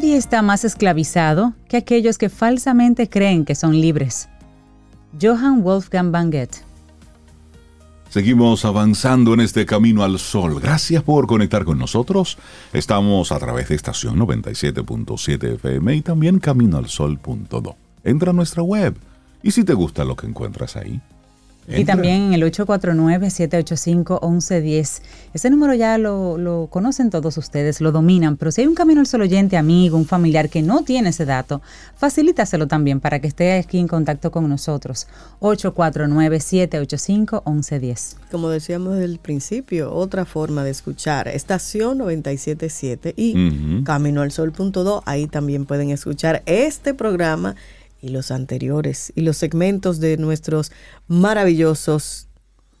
Nadie 0.00 0.16
está 0.16 0.40
más 0.40 0.64
esclavizado 0.64 1.52
que 1.68 1.76
aquellos 1.76 2.16
que 2.16 2.30
falsamente 2.30 3.10
creen 3.10 3.44
que 3.44 3.54
son 3.54 3.78
libres. 3.78 4.30
Johann 5.20 5.62
Wolfgang 5.62 6.10
Van 6.10 6.30
Goethe. 6.30 6.60
Seguimos 8.08 8.64
avanzando 8.64 9.34
en 9.34 9.40
este 9.40 9.66
camino 9.66 10.02
al 10.02 10.18
sol. 10.18 10.58
Gracias 10.58 11.02
por 11.02 11.26
conectar 11.26 11.66
con 11.66 11.78
nosotros. 11.78 12.38
Estamos 12.72 13.30
a 13.30 13.38
través 13.38 13.68
de 13.68 13.74
estación 13.74 14.18
97.7 14.18 15.56
FM 15.56 15.96
y 15.96 16.00
también 16.00 16.38
caminoalsol.do. 16.38 17.76
Entra 18.02 18.30
a 18.30 18.32
nuestra 18.32 18.62
web 18.62 18.96
y 19.42 19.50
si 19.50 19.64
te 19.64 19.74
gusta 19.74 20.06
lo 20.06 20.16
que 20.16 20.26
encuentras 20.26 20.76
ahí. 20.76 21.02
Y 21.68 21.84
también 21.84 22.22
en 22.22 22.32
el 22.32 22.42
849-785-1110. 22.42 25.02
Ese 25.34 25.50
número 25.50 25.72
ya 25.74 25.98
lo, 25.98 26.36
lo 26.36 26.66
conocen 26.68 27.10
todos 27.10 27.36
ustedes, 27.38 27.80
lo 27.80 27.92
dominan, 27.92 28.36
pero 28.36 28.50
si 28.50 28.62
hay 28.62 28.66
un 28.66 28.74
Camino 28.74 28.98
al 29.00 29.06
Sol 29.06 29.22
oyente, 29.22 29.56
amigo, 29.56 29.96
un 29.96 30.04
familiar 30.06 30.48
que 30.48 30.62
no 30.62 30.82
tiene 30.82 31.10
ese 31.10 31.26
dato, 31.26 31.62
facilítaselo 31.96 32.66
también 32.66 32.98
para 32.98 33.20
que 33.20 33.28
esté 33.28 33.52
aquí 33.52 33.78
en 33.78 33.86
contacto 33.86 34.32
con 34.32 34.48
nosotros. 34.48 35.06
849-785-1110. 35.40 38.16
Como 38.30 38.48
decíamos 38.48 38.94
desde 38.94 39.04
el 39.06 39.18
principio, 39.18 39.92
otra 39.94 40.24
forma 40.24 40.64
de 40.64 40.70
escuchar. 40.70 41.28
Estación 41.28 41.98
977 41.98 43.14
y 43.16 43.48
Ujú. 43.48 43.84
caminoalsol.do. 43.84 45.02
Ahí 45.06 45.26
también 45.26 45.66
pueden 45.66 45.90
escuchar 45.90 46.42
este 46.46 46.94
programa 46.94 47.56
y 48.00 48.08
los 48.08 48.30
anteriores 48.30 49.12
y 49.14 49.20
los 49.22 49.36
segmentos 49.36 50.00
de 50.00 50.16
nuestros 50.16 50.72
maravillosos 51.08 52.26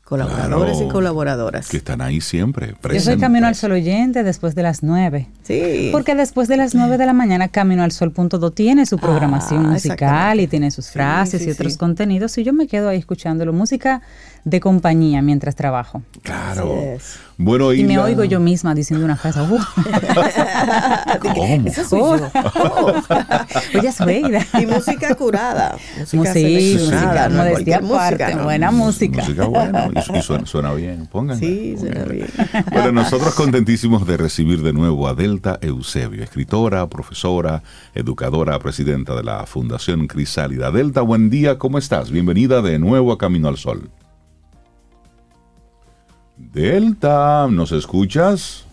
colaboradores 0.04 0.72
Claro, 0.78 0.88
y 0.88 0.92
colaboradoras. 0.92 1.68
Que 1.68 1.76
están 1.76 2.00
ahí 2.00 2.20
siempre. 2.20 2.68
Yo 2.68 2.72
soy 2.74 2.80
presentes. 2.80 3.20
Camino 3.20 3.46
al 3.46 3.54
Sol 3.54 3.70
oyente 3.72 4.24
después 4.24 4.56
de 4.56 4.64
las 4.64 4.82
9. 4.82 5.28
Sí. 5.44 5.90
Porque 5.92 6.16
después 6.16 6.48
de 6.48 6.56
las 6.56 6.74
9 6.74 6.98
de 6.98 7.06
la 7.06 7.12
mañana 7.12 7.46
Camino 7.46 7.84
al 7.84 7.92
Sol.do 7.92 8.50
tiene 8.50 8.86
su 8.86 8.98
programación 8.98 9.66
Ah, 9.66 9.68
musical 9.70 9.92
exactamente. 9.94 10.42
y 10.42 10.46
tiene 10.48 10.70
sus 10.72 10.86
Sí, 10.86 10.92
frases 10.94 11.42
sí, 11.42 11.48
y 11.48 11.52
otros 11.52 11.74
sí. 11.74 11.78
contenidos 11.78 12.36
y 12.38 12.42
yo 12.42 12.52
me 12.52 12.66
quedo 12.66 12.88
ahí 12.88 12.98
escuchándolo, 12.98 13.52
música 13.52 14.02
de 14.44 14.60
compañía 14.60 15.22
mientras 15.22 15.54
trabajo. 15.56 16.02
Claro. 16.22 16.74
Bueno, 17.36 17.72
Y 17.72 17.84
me 17.84 17.96
la- 17.96 18.04
oigo 18.04 18.24
yo 18.24 18.38
misma 18.40 18.74
diciendo 18.74 19.04
una 19.04 19.16
frase. 19.16 19.40
"Uh, 19.40 19.58
¿Cómo? 21.20 21.44
Esa 21.66 21.84
soy 21.84 22.00
Oh. 22.02 22.16
yo. 22.18 22.30
Oye, 23.78 23.88
es 23.88 23.98
Veida. 24.04 24.46
Y 24.60 24.66
música 24.66 25.14
curada. 25.14 25.76
Música 25.98 26.32
Sí, 26.34 26.40
seleccionada, 26.42 27.28
no 27.28 27.36
modestia 27.38 27.80
cualquier 27.80 27.84
aparte, 27.84 28.24
música, 28.24 28.36
¿no? 28.36 28.44
buena 28.44 28.70
música. 28.70 29.20
Música 29.22 29.44
buena. 29.46 29.88
Y, 30.14 30.18
y 30.18 30.22
suena, 30.22 30.46
suena 30.46 30.72
bien. 30.74 31.06
Pónganla. 31.06 31.40
Sí, 31.40 31.76
suena 31.78 32.00
Pónganla. 32.04 32.12
bien. 32.14 32.28
Bueno, 32.72 32.92
nosotros 32.92 33.34
contentísimos 33.34 34.06
de 34.06 34.16
recibir 34.16 34.62
de 34.62 34.72
nuevo 34.72 35.08
a 35.08 35.14
Delta 35.14 35.58
Eusebio, 35.62 36.22
escritora, 36.22 36.86
profesora, 36.88 37.62
educadora, 37.94 38.58
presidenta 38.58 39.14
de 39.14 39.22
la 39.24 39.46
Fundación 39.46 40.06
Crisálida. 40.08 40.70
Delta, 40.70 41.00
buen 41.02 41.30
día, 41.30 41.58
¿cómo 41.58 41.78
estás? 41.78 42.10
Bienvenida 42.10 42.60
de 42.62 42.78
nuevo 42.78 43.12
a 43.12 43.18
Camino 43.18 43.48
al 43.48 43.56
Sol. 43.56 43.90
Delta, 46.40 47.46
¿nos 47.50 47.70
escuchas? 47.70 48.64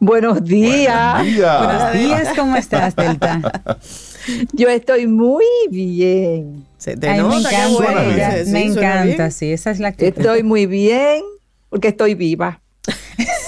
Buenos 0.00 0.42
días. 0.42 1.20
Buen 1.22 1.34
día. 1.36 1.58
Buenos 1.58 1.92
días, 1.92 2.28
¿cómo 2.36 2.56
estás, 2.56 2.96
Delta? 2.96 3.78
Yo 4.52 4.68
estoy 4.68 5.06
muy 5.06 5.44
bien. 5.70 6.64
Se 6.78 6.96
te 6.96 7.08
Ay, 7.10 7.22
me 7.22 7.36
encanta, 7.38 7.68
bueno, 7.68 8.00
sí, 8.44 8.50
me 8.50 8.64
encanta, 8.64 9.02
bien. 9.04 9.32
sí, 9.32 9.52
esa 9.52 9.70
es 9.70 9.78
la 9.78 9.88
actitud. 9.88 10.18
Estoy 10.18 10.42
muy 10.42 10.64
bien 10.66 11.22
porque 11.68 11.88
estoy 11.88 12.14
viva. 12.14 12.60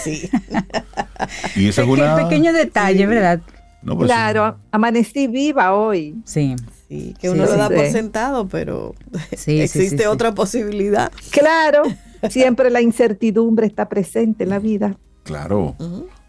Sí. 0.04 0.28
Y 1.56 1.68
esa 1.68 1.82
es 1.82 1.88
una... 1.88 2.16
pequeño 2.16 2.52
detalle, 2.52 3.06
¿verdad? 3.06 3.40
No, 3.82 3.96
pues, 3.96 4.08
Claro, 4.08 4.58
amanecí 4.72 5.28
viva 5.28 5.74
hoy. 5.74 6.16
Sí. 6.24 6.56
Sí, 6.88 7.14
que 7.20 7.28
Sí, 7.28 7.32
uno 7.32 7.44
lo 7.46 7.52
sí, 7.52 7.58
da 7.58 7.68
por 7.70 7.86
sí. 7.86 7.92
sentado, 7.92 8.48
pero 8.48 8.94
existe 9.40 9.88
sí, 9.90 9.98
sí. 9.98 10.04
otra 10.04 10.34
posibilidad. 10.34 11.10
Claro, 11.30 11.84
siempre 12.30 12.70
la 12.70 12.80
incertidumbre 12.80 13.66
está 13.66 13.88
presente 13.88 14.44
en 14.44 14.50
la 14.50 14.58
vida. 14.58 14.96
Claro. 15.24 15.76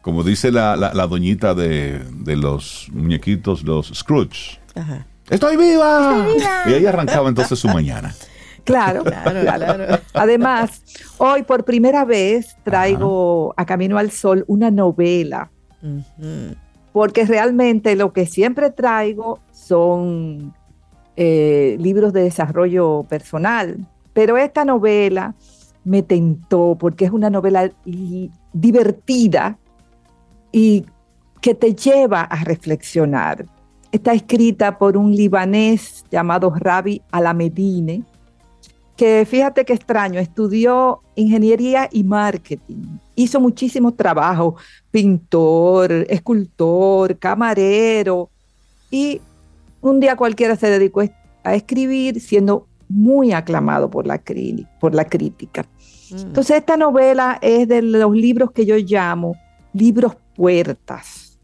Como 0.02 0.24
dice 0.24 0.52
la, 0.52 0.76
la- 0.76 0.94
la 0.94 1.08
doñita 1.08 1.54
de, 1.56 2.00
de 2.12 2.36
los 2.36 2.88
muñequitos, 2.92 3.64
los 3.64 3.88
Scrooge. 3.94 4.60
Ajá. 4.76 5.06
¡Estoy 5.30 5.56
viva! 5.58 6.28
Y 6.68 6.74
ahí 6.74 6.86
arrancaba 6.86 7.30
entonces 7.30 7.58
su 7.58 7.68
mañana. 7.70 8.14
Claro, 8.66 9.04
Claro, 9.06 9.42
claro. 9.42 9.76
claro. 9.76 10.00
Además, 10.14 10.84
hoy 11.18 11.44
por 11.44 11.64
primera 11.66 12.04
vez 12.06 12.56
traigo 12.64 13.54
a 13.58 13.66
Camino 13.66 13.98
al 13.98 14.12
Sol 14.12 14.44
una 14.48 14.70
novela, 14.72 15.50
porque 16.92 17.26
realmente 17.26 17.96
lo 17.96 18.14
que 18.14 18.26
siempre 18.26 18.70
traigo 18.70 19.40
son 19.52 20.54
eh, 21.16 21.78
libros 21.80 22.14
de 22.14 22.24
desarrollo 22.24 23.06
personal, 23.10 23.86
pero 24.14 24.38
esta 24.38 24.64
novela 24.66 25.36
me 25.84 26.04
tentó 26.04 26.78
porque 26.80 27.06
es 27.06 27.12
una 27.12 27.30
novela 27.30 27.72
divertida 28.54 29.58
y 30.52 30.86
que 31.42 31.54
te 31.56 31.74
lleva 31.74 32.22
a 32.22 32.44
reflexionar. 32.44 33.46
Está 33.92 34.14
escrita 34.14 34.78
por 34.78 34.98
un 34.98 35.16
libanés 35.16 36.04
llamado 36.10 36.54
Rabi 36.56 37.02
Alamedine, 37.12 38.04
que 38.96 39.26
fíjate 39.30 39.66
qué 39.66 39.74
extraño, 39.74 40.20
estudió 40.20 41.02
ingeniería 41.16 41.90
y 41.92 42.04
marketing, 42.04 43.00
hizo 43.16 43.40
muchísimo 43.40 43.94
trabajo, 43.94 44.56
pintor, 44.92 45.92
escultor, 46.10 47.18
camarero, 47.18 48.30
y 48.90 49.20
un 49.82 50.00
día 50.00 50.16
cualquiera 50.16 50.56
se 50.56 50.70
dedicó 50.70 51.04
a 51.44 51.56
escribir 51.56 52.22
siendo 52.22 52.68
muy 52.88 53.34
aclamado 53.34 53.90
por 53.90 54.06
la 54.06 54.20
crítica. 54.20 55.66
Mm. 56.14 56.20
Entonces 56.20 56.58
esta 56.58 56.78
novela 56.78 57.40
es 57.42 57.68
de 57.68 57.82
los 57.82 58.12
libros 58.16 58.52
que 58.52 58.66
yo 58.66 58.76
llamo 58.78 59.36
libros 59.74 60.16
puertas. 60.36 61.40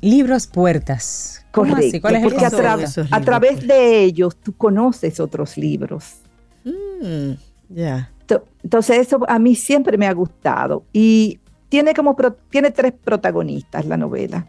Libros 0.00 0.46
puertas. 0.46 1.46
¿Cómo 1.52 1.76
así? 1.76 2.00
Correcto, 2.00 2.00
¿Cuál 2.02 2.14
es 2.16 2.22
el 2.22 2.28
porque 2.28 2.44
a, 2.46 2.50
tra- 2.50 3.24
través 3.24 3.66
de 3.66 4.02
ellos 4.02 4.36
tú 4.36 4.52
conoces 4.56 5.20
otros 5.20 5.56
libros. 5.56 6.16
Mm, 6.64 7.32
Ya. 7.68 8.10
To- 8.26 8.44
Entonces 8.62 8.98
eso 8.98 9.20
a 9.28 9.38
mí 9.38 9.54
siempre 9.54 9.98
me 9.98 10.06
ha 10.06 10.12
gustado 10.14 10.84
y 10.92 11.38
tiene 11.68 11.92
como 11.94 12.16
tiene 12.50 12.70
tres 12.70 12.92
protagonistas 12.92 13.84
la 13.86 13.96
novela: 13.96 14.46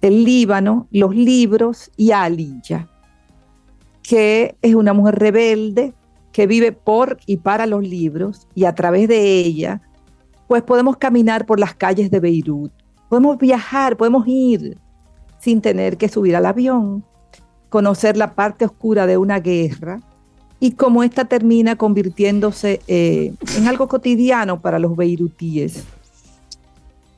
el 0.00 0.24
Líbano, 0.24 0.88
los 0.90 1.14
libros 1.14 1.90
y 1.96 2.12
Aliyah, 2.12 2.88
que 4.02 4.56
es 4.62 4.74
una 4.74 4.92
mujer 4.92 5.16
rebelde 5.18 5.94
que 6.36 6.46
vive 6.46 6.70
por 6.70 7.18
y 7.24 7.38
para 7.38 7.64
los 7.64 7.82
libros 7.82 8.46
y 8.54 8.66
a 8.66 8.74
través 8.74 9.08
de 9.08 9.38
ella, 9.38 9.80
pues 10.46 10.62
podemos 10.62 10.98
caminar 10.98 11.46
por 11.46 11.58
las 11.58 11.74
calles 11.74 12.10
de 12.10 12.20
Beirut, 12.20 12.70
podemos 13.08 13.38
viajar, 13.38 13.96
podemos 13.96 14.28
ir 14.28 14.76
sin 15.38 15.62
tener 15.62 15.96
que 15.96 16.10
subir 16.10 16.36
al 16.36 16.44
avión, 16.44 17.02
conocer 17.70 18.18
la 18.18 18.34
parte 18.34 18.66
oscura 18.66 19.06
de 19.06 19.16
una 19.16 19.40
guerra 19.40 19.98
y 20.60 20.72
cómo 20.72 21.02
esta 21.02 21.24
termina 21.24 21.76
convirtiéndose 21.76 22.82
eh, 22.86 23.32
en 23.56 23.66
algo 23.66 23.88
cotidiano 23.88 24.60
para 24.60 24.78
los 24.78 24.94
beirutíes. 24.94 25.84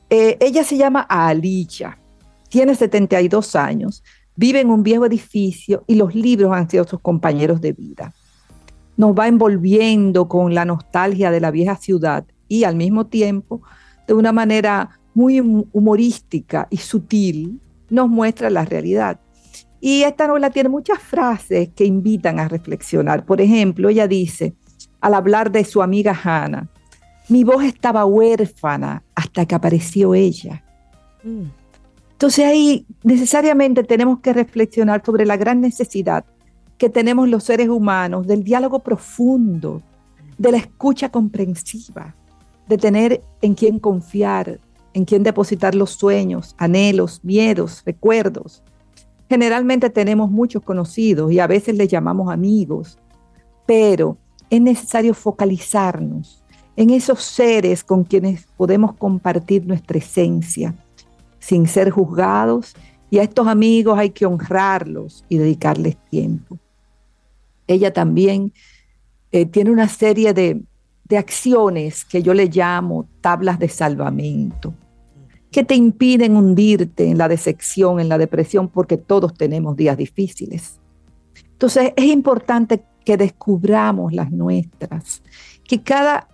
Eh, 0.09 0.37
ella 0.39 0.63
se 0.63 0.77
llama 0.77 1.01
Alicia, 1.01 1.99
tiene 2.47 2.73
72 2.73 3.57
años, 3.57 4.01
vive 4.37 4.61
en 4.61 4.69
un 4.69 4.81
viejo 4.81 5.05
edificio 5.05 5.83
y 5.87 5.95
los 5.95 6.15
libros 6.15 6.53
han 6.53 6.69
sido 6.69 6.85
sus 6.85 7.01
compañeros 7.01 7.59
de 7.59 7.73
vida. 7.73 8.13
Nos 8.99 9.13
va 9.15 9.29
envolviendo 9.29 10.27
con 10.27 10.53
la 10.53 10.65
nostalgia 10.65 11.31
de 11.31 11.39
la 11.39 11.51
vieja 11.51 11.77
ciudad 11.77 12.25
y 12.49 12.65
al 12.65 12.75
mismo 12.75 13.07
tiempo, 13.07 13.61
de 14.05 14.13
una 14.13 14.33
manera 14.33 14.99
muy 15.13 15.39
hum- 15.39 15.69
humorística 15.71 16.67
y 16.69 16.75
sutil, 16.75 17.61
nos 17.89 18.09
muestra 18.09 18.49
la 18.49 18.65
realidad. 18.65 19.17
Y 19.79 20.03
esta 20.03 20.27
novela 20.27 20.49
tiene 20.49 20.67
muchas 20.67 20.99
frases 20.99 21.69
que 21.73 21.85
invitan 21.85 22.41
a 22.41 22.49
reflexionar. 22.49 23.25
Por 23.25 23.39
ejemplo, 23.39 23.87
ella 23.87 24.05
dice, 24.05 24.53
al 24.99 25.13
hablar 25.13 25.49
de 25.49 25.63
su 25.63 25.81
amiga 25.81 26.13
Hannah, 26.21 26.67
mi 27.29 27.45
voz 27.45 27.63
estaba 27.63 28.03
huérfana 28.03 29.01
hasta 29.15 29.45
que 29.45 29.55
apareció 29.55 30.13
ella. 30.13 30.61
Mm. 31.23 31.43
Entonces 32.11 32.43
ahí 32.43 32.85
necesariamente 33.03 33.85
tenemos 33.85 34.19
que 34.19 34.33
reflexionar 34.33 35.01
sobre 35.05 35.25
la 35.25 35.37
gran 35.37 35.61
necesidad 35.61 36.25
que 36.79 36.89
tenemos 36.89 37.27
los 37.27 37.43
seres 37.43 37.67
humanos 37.67 38.25
del 38.25 38.43
diálogo 38.43 38.79
profundo, 38.79 39.83
de 40.37 40.53
la 40.53 40.57
escucha 40.57 41.09
comprensiva, 41.09 42.15
de 42.69 42.77
tener 42.77 43.21
en 43.41 43.53
quién 43.53 43.79
confiar, 43.79 44.61
en 44.93 45.03
quién 45.03 45.21
depositar 45.21 45.75
los 45.75 45.91
sueños, 45.91 46.55
anhelos, 46.57 47.19
miedos, 47.21 47.83
recuerdos. 47.85 48.63
Generalmente 49.29 49.89
tenemos 49.89 50.31
muchos 50.31 50.63
conocidos 50.63 51.33
y 51.33 51.39
a 51.39 51.47
veces 51.47 51.75
les 51.75 51.89
llamamos 51.89 52.31
amigos, 52.31 52.97
pero 53.67 54.17
es 54.49 54.61
necesario 54.61 55.13
focalizarnos 55.13 56.41
en 56.77 56.91
esos 56.91 57.21
seres 57.21 57.83
con 57.83 58.05
quienes 58.05 58.47
podemos 58.55 58.93
compartir 58.93 59.67
nuestra 59.67 59.97
esencia 59.97 60.73
sin 61.39 61.67
ser 61.67 61.89
juzgados 61.89 62.73
y 63.09 63.17
a 63.17 63.23
estos 63.23 63.47
amigos 63.47 63.99
hay 63.99 64.11
que 64.11 64.25
honrarlos 64.25 65.25
y 65.27 65.37
dedicarles 65.37 65.97
tiempo. 66.09 66.57
Ella 67.69 67.93
también 67.93 68.51
eh, 69.31 69.45
tiene 69.45 69.69
una 69.69 69.87
serie 69.87 70.33
de, 70.33 70.63
de 71.05 71.17
acciones 71.17 72.03
que 72.03 72.23
yo 72.23 72.33
le 72.33 72.47
llamo 72.47 73.07
tablas 73.21 73.59
de 73.59 73.69
salvamento, 73.69 74.73
que 75.51 75.63
te 75.63 75.75
impiden 75.75 76.35
hundirte 76.35 77.07
en 77.07 77.19
la 77.19 77.27
decepción, 77.27 77.99
en 77.99 78.09
la 78.09 78.17
depresión, 78.17 78.69
porque 78.69 78.97
todos 78.97 79.35
tenemos 79.35 79.77
días 79.77 79.97
difíciles. 79.97 80.79
Entonces 81.51 81.93
es 81.95 82.05
importante 82.05 82.83
que 83.05 83.17
descubramos 83.17 84.13
las 84.13 84.31
nuestras, 84.31 85.21
que 85.63 85.83
cada 85.83 86.27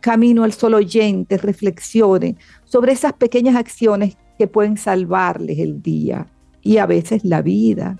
camino 0.00 0.44
al 0.44 0.52
sol 0.52 0.74
oyente 0.74 1.38
reflexione 1.38 2.36
sobre 2.64 2.92
esas 2.92 3.14
pequeñas 3.14 3.56
acciones 3.56 4.18
que 4.38 4.46
pueden 4.46 4.76
salvarles 4.76 5.58
el 5.58 5.80
día 5.80 6.26
y 6.60 6.76
a 6.76 6.86
veces 6.86 7.24
la 7.24 7.40
vida. 7.40 7.98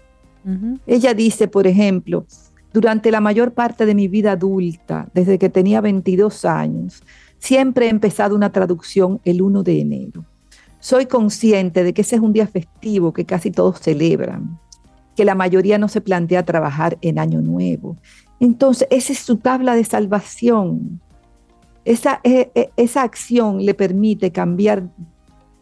Ella 0.87 1.15
dice, 1.15 1.49
por 1.49 1.67
ejemplo, 1.67 2.25
durante 2.77 3.11
la 3.11 3.23
mayor 3.23 3.55
parte 3.55 3.87
de 3.87 3.95
mi 3.95 4.07
vida 4.07 4.33
adulta, 4.33 5.09
desde 5.15 5.39
que 5.39 5.49
tenía 5.49 5.81
22 5.81 6.45
años, 6.45 7.03
siempre 7.39 7.87
he 7.87 7.89
empezado 7.89 8.37
una 8.37 8.53
traducción 8.53 9.19
el 9.25 9.41
1 9.41 9.63
de 9.63 9.81
enero. 9.81 10.27
Soy 10.79 11.07
consciente 11.07 11.85
de 11.85 11.95
que 11.95 12.03
ese 12.03 12.17
es 12.17 12.21
un 12.21 12.35
día 12.35 12.47
festivo 12.47 13.15
que 13.15 13.25
casi 13.25 13.51
todos 13.51 13.81
celebran, 13.81 14.61
que 15.17 15.25
la 15.25 15.35
mayoría 15.35 15.79
no 15.79 15.89
se 15.89 16.03
plantea 16.03 16.45
trabajar 16.45 16.99
en 17.01 17.19
Año 17.19 17.41
Nuevo. 17.41 17.97
Entonces, 18.41 18.87
esa 18.91 19.15
es 19.15 19.21
su 19.21 19.39
tabla 19.39 19.75
de 19.75 19.85
salvación. 19.85 21.01
Esa, 21.87 22.21
eh, 22.25 22.51
eh, 22.55 22.69
esa 22.77 23.05
acción 23.05 23.65
le 23.65 23.73
permite 23.73 24.33
cambiar 24.33 24.83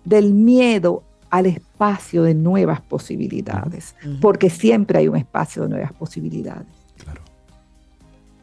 del 0.04 0.34
miedo 0.34 1.04
al 1.30 1.46
espacio 1.46 2.24
de 2.24 2.34
nuevas 2.34 2.80
posibilidades, 2.80 3.94
porque 4.20 4.50
siempre 4.50 4.98
hay 4.98 5.06
un 5.06 5.16
espacio 5.16 5.62
de 5.62 5.68
nuevas 5.68 5.92
posibilidades. 5.92 6.73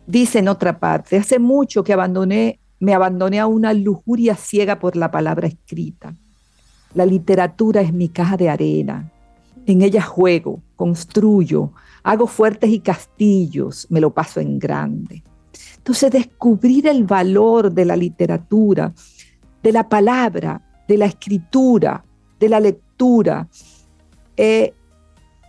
Dice 0.07 0.39
en 0.39 0.47
otra 0.47 0.79
parte, 0.79 1.17
hace 1.17 1.39
mucho 1.39 1.83
que 1.83 1.93
abandoné, 1.93 2.59
me 2.79 2.93
abandoné 2.93 3.39
a 3.39 3.47
una 3.47 3.73
lujuria 3.73 4.35
ciega 4.35 4.79
por 4.79 4.95
la 4.95 5.11
palabra 5.11 5.47
escrita. 5.47 6.15
La 6.93 7.05
literatura 7.05 7.81
es 7.81 7.93
mi 7.93 8.09
caja 8.09 8.35
de 8.37 8.49
arena. 8.49 9.11
En 9.65 9.81
ella 9.81 10.01
juego, 10.01 10.61
construyo, 10.75 11.71
hago 12.03 12.27
fuertes 12.27 12.71
y 12.71 12.79
castillos, 12.79 13.87
me 13.89 14.01
lo 14.01 14.13
paso 14.13 14.39
en 14.39 14.59
grande. 14.59 15.23
Entonces, 15.77 16.11
descubrir 16.11 16.87
el 16.87 17.05
valor 17.05 17.71
de 17.71 17.85
la 17.85 17.95
literatura, 17.95 18.93
de 19.61 19.71
la 19.71 19.87
palabra, 19.87 20.61
de 20.87 20.97
la 20.97 21.05
escritura, 21.05 22.03
de 22.39 22.49
la 22.49 22.59
lectura, 22.59 23.47
eh, 24.35 24.73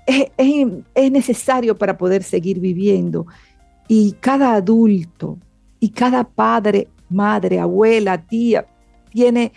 es 0.06 1.12
necesario 1.12 1.76
para 1.76 1.96
poder 1.96 2.22
seguir 2.22 2.60
viviendo. 2.60 3.26
Y 3.88 4.12
cada 4.20 4.54
adulto 4.54 5.38
y 5.80 5.90
cada 5.90 6.24
padre, 6.24 6.88
madre, 7.10 7.58
abuela, 7.58 8.18
tía, 8.18 8.66
tiene 9.10 9.52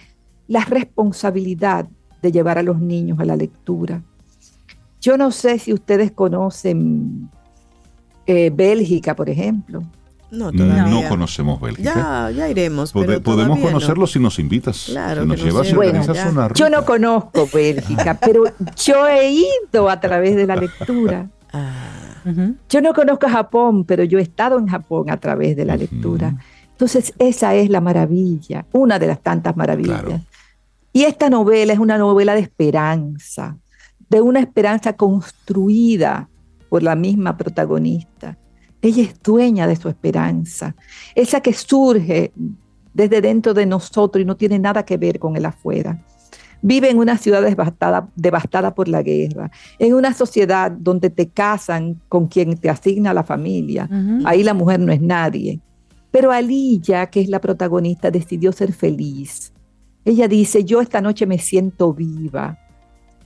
la 0.47 0.65
responsabilidad 0.65 1.87
de 2.21 2.31
llevar 2.31 2.57
a 2.57 2.63
los 2.63 2.79
niños 2.79 3.19
a 3.19 3.25
la 3.25 3.35
lectura. 3.35 4.01
Yo 4.99 5.17
no 5.17 5.31
sé 5.31 5.59
si 5.59 5.71
ustedes 5.71 6.11
conocen 6.11 7.29
eh, 8.25 8.51
Bélgica, 8.53 9.15
por 9.15 9.29
ejemplo. 9.29 9.83
No, 10.31 10.51
No, 10.51 11.07
conocemos 11.07 11.61
Bélgica. 11.61 11.93
Ya, 11.93 12.31
ya 12.31 12.49
iremos. 12.49 12.91
Pero 12.91 13.21
podemos 13.21 13.59
no. 13.59 13.65
conocerlo 13.65 14.07
si 14.07 14.19
nos 14.19 14.39
invitas. 14.39 14.87
Claro, 14.89 15.21
si 15.21 15.27
nos 15.27 15.43
llevas 15.43 15.69
y 15.69 15.75
organizas 15.75 16.31
una 16.31 16.53
Yo 16.53 16.69
no 16.69 16.83
conozco 16.83 17.47
Bélgica, 17.53 18.17
pero 18.25 18.43
yo 18.75 19.07
he 19.07 19.31
ido 19.31 19.89
a 19.89 19.99
través 19.99 20.35
de 20.35 20.47
la 20.47 20.55
lectura. 20.55 21.29
Ah, 21.53 22.04
Ujú. 22.25 22.55
Yo 22.69 22.81
no 22.81 22.93
conozco 22.93 23.27
Japón, 23.29 23.85
pero 23.85 24.03
yo 24.03 24.19
he 24.19 24.23
estado 24.23 24.57
en 24.57 24.67
Japón 24.67 25.09
a 25.09 25.17
través 25.17 25.55
de 25.55 25.65
la 25.65 25.77
lectura. 25.77 26.35
Entonces, 26.71 27.13
esa 27.19 27.55
es 27.55 27.69
la 27.69 27.81
maravilla, 27.81 28.65
una 28.73 28.99
de 28.99 29.07
las 29.07 29.21
tantas 29.21 29.55
maravillas. 29.55 30.01
Claro. 30.01 30.21
Y 30.91 31.03
esta 31.03 31.29
novela 31.29 31.73
es 31.73 31.79
una 31.79 31.97
novela 31.97 32.33
de 32.33 32.41
esperanza, 32.41 33.57
de 34.09 34.21
una 34.21 34.39
esperanza 34.39 34.93
construida 34.93 36.27
por 36.29 36.35
por 36.75 36.83
la 36.83 36.95
misma 36.95 37.37
protagonista. 37.37 38.37
Ella 38.81 39.03
es 39.03 39.21
dueña 39.23 39.65
de 39.65 39.77
su 39.77 39.87
esperanza, 39.87 40.75
esa 41.15 41.39
que 41.39 41.53
surge 41.53 42.33
desde 42.93 43.21
dentro 43.21 43.53
de 43.53 43.65
nosotros 43.65 44.21
y 44.21 44.25
no 44.25 44.35
tiene 44.35 44.59
nada 44.59 44.83
que 44.83 44.97
ver 44.97 45.17
con 45.17 45.37
el 45.37 45.45
afuera. 45.45 46.03
Vive 46.67 46.89
en 46.89 46.97
una 46.97 47.19
ciudad 47.19 47.43
devastada, 47.43 48.09
devastada 48.15 48.73
por 48.73 48.87
la 48.87 49.03
guerra, 49.03 49.51
en 49.77 49.93
una 49.93 50.15
sociedad 50.15 50.71
donde 50.71 51.11
te 51.11 51.29
casan 51.29 52.01
con 52.09 52.25
quien 52.25 52.57
te 52.57 52.71
asigna 52.71 53.13
la 53.13 53.23
familia. 53.23 53.87
Ahí 54.25 54.41
la 54.41 54.55
mujer 54.55 54.79
no 54.79 54.91
es 54.91 54.99
nadie. 54.99 55.59
Pero 56.09 56.31
Alilla, 56.31 57.05
que 57.11 57.21
es 57.21 57.29
la 57.29 57.39
protagonista, 57.39 58.09
decidió 58.09 58.51
ser 58.51 58.73
feliz. 58.73 59.53
Ella 60.05 60.27
dice, 60.27 60.63
yo 60.63 60.81
esta 60.81 61.01
noche 61.01 61.27
me 61.27 61.37
siento 61.37 61.93
viva, 61.93 62.57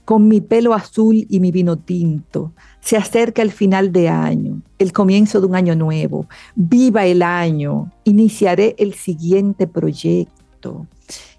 con 0.04 0.28
mi 0.28 0.42
pelo 0.42 0.74
azul 0.74 1.24
y 1.26 1.40
mi 1.40 1.50
vino 1.50 1.78
tinto. 1.78 2.52
Se 2.80 2.98
acerca 2.98 3.40
el 3.40 3.52
final 3.52 3.90
de 3.90 4.10
año, 4.10 4.60
el 4.78 4.92
comienzo 4.92 5.40
de 5.40 5.46
un 5.46 5.54
año 5.54 5.74
nuevo. 5.74 6.26
Viva 6.56 7.06
el 7.06 7.22
año, 7.22 7.90
iniciaré 8.04 8.74
el 8.76 8.92
siguiente 8.92 9.66
proyecto. 9.66 10.86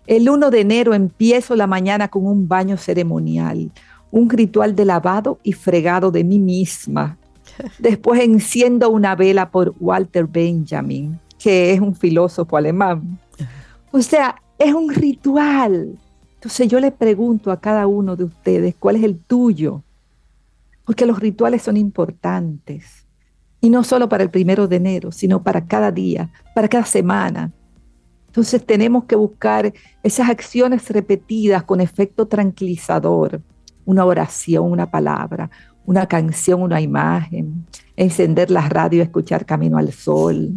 El 0.07 0.29
1 0.29 0.49
de 0.49 0.61
enero 0.61 0.93
empiezo 0.93 1.55
la 1.55 1.67
mañana 1.67 2.07
con 2.07 2.25
un 2.25 2.47
baño 2.47 2.77
ceremonial, 2.77 3.71
un 4.09 4.29
ritual 4.29 4.75
de 4.75 4.85
lavado 4.85 5.39
y 5.43 5.53
fregado 5.53 6.11
de 6.11 6.23
mí 6.23 6.39
misma. 6.39 7.17
Después 7.79 8.21
enciendo 8.21 8.89
una 8.89 9.15
vela 9.15 9.51
por 9.51 9.75
Walter 9.79 10.25
Benjamin, 10.25 11.19
que 11.37 11.73
es 11.73 11.79
un 11.79 11.95
filósofo 11.95 12.57
alemán. 12.57 13.19
O 13.91 14.01
sea, 14.01 14.41
es 14.57 14.73
un 14.73 14.93
ritual. 14.93 15.97
Entonces 16.35 16.67
yo 16.67 16.79
le 16.79 16.91
pregunto 16.91 17.51
a 17.51 17.59
cada 17.59 17.85
uno 17.85 18.15
de 18.15 18.23
ustedes, 18.23 18.75
¿cuál 18.79 18.95
es 18.95 19.03
el 19.03 19.19
tuyo? 19.19 19.83
Porque 20.85 21.05
los 21.05 21.19
rituales 21.19 21.61
son 21.61 21.77
importantes. 21.77 23.05
Y 23.59 23.69
no 23.69 23.83
solo 23.83 24.09
para 24.09 24.23
el 24.23 24.31
primero 24.31 24.67
de 24.67 24.77
enero, 24.77 25.11
sino 25.11 25.43
para 25.43 25.67
cada 25.67 25.91
día, 25.91 26.31
para 26.55 26.67
cada 26.67 26.85
semana. 26.85 27.51
Entonces 28.31 28.65
tenemos 28.65 29.03
que 29.03 29.17
buscar 29.17 29.73
esas 30.03 30.29
acciones 30.29 30.89
repetidas 30.89 31.63
con 31.63 31.81
efecto 31.81 32.27
tranquilizador. 32.27 33.41
Una 33.83 34.05
oración, 34.05 34.71
una 34.71 34.89
palabra, 34.89 35.49
una 35.85 36.05
canción, 36.05 36.61
una 36.61 36.79
imagen, 36.79 37.65
encender 37.97 38.49
la 38.49 38.69
radio, 38.69 39.03
escuchar 39.03 39.45
Camino 39.45 39.77
al 39.77 39.91
Sol, 39.91 40.53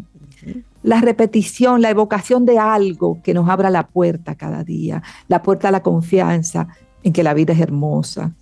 la 0.85 1.01
repetición, 1.01 1.83
la 1.83 1.91
evocación 1.91 2.47
de 2.47 2.61
algo 2.61 3.20
que 3.25 3.35
nos 3.35 3.49
abra 3.49 3.70
la 3.70 3.89
puerta 3.89 4.37
cada 4.37 4.62
día, 4.62 5.03
la 5.27 5.43
puerta 5.43 5.66
a 5.66 5.72
la 5.72 5.83
confianza 5.83 6.68
en 7.03 7.12
que 7.12 7.25
la 7.25 7.35
vida 7.35 7.55
es 7.55 7.61
hermosa, 7.61 8.35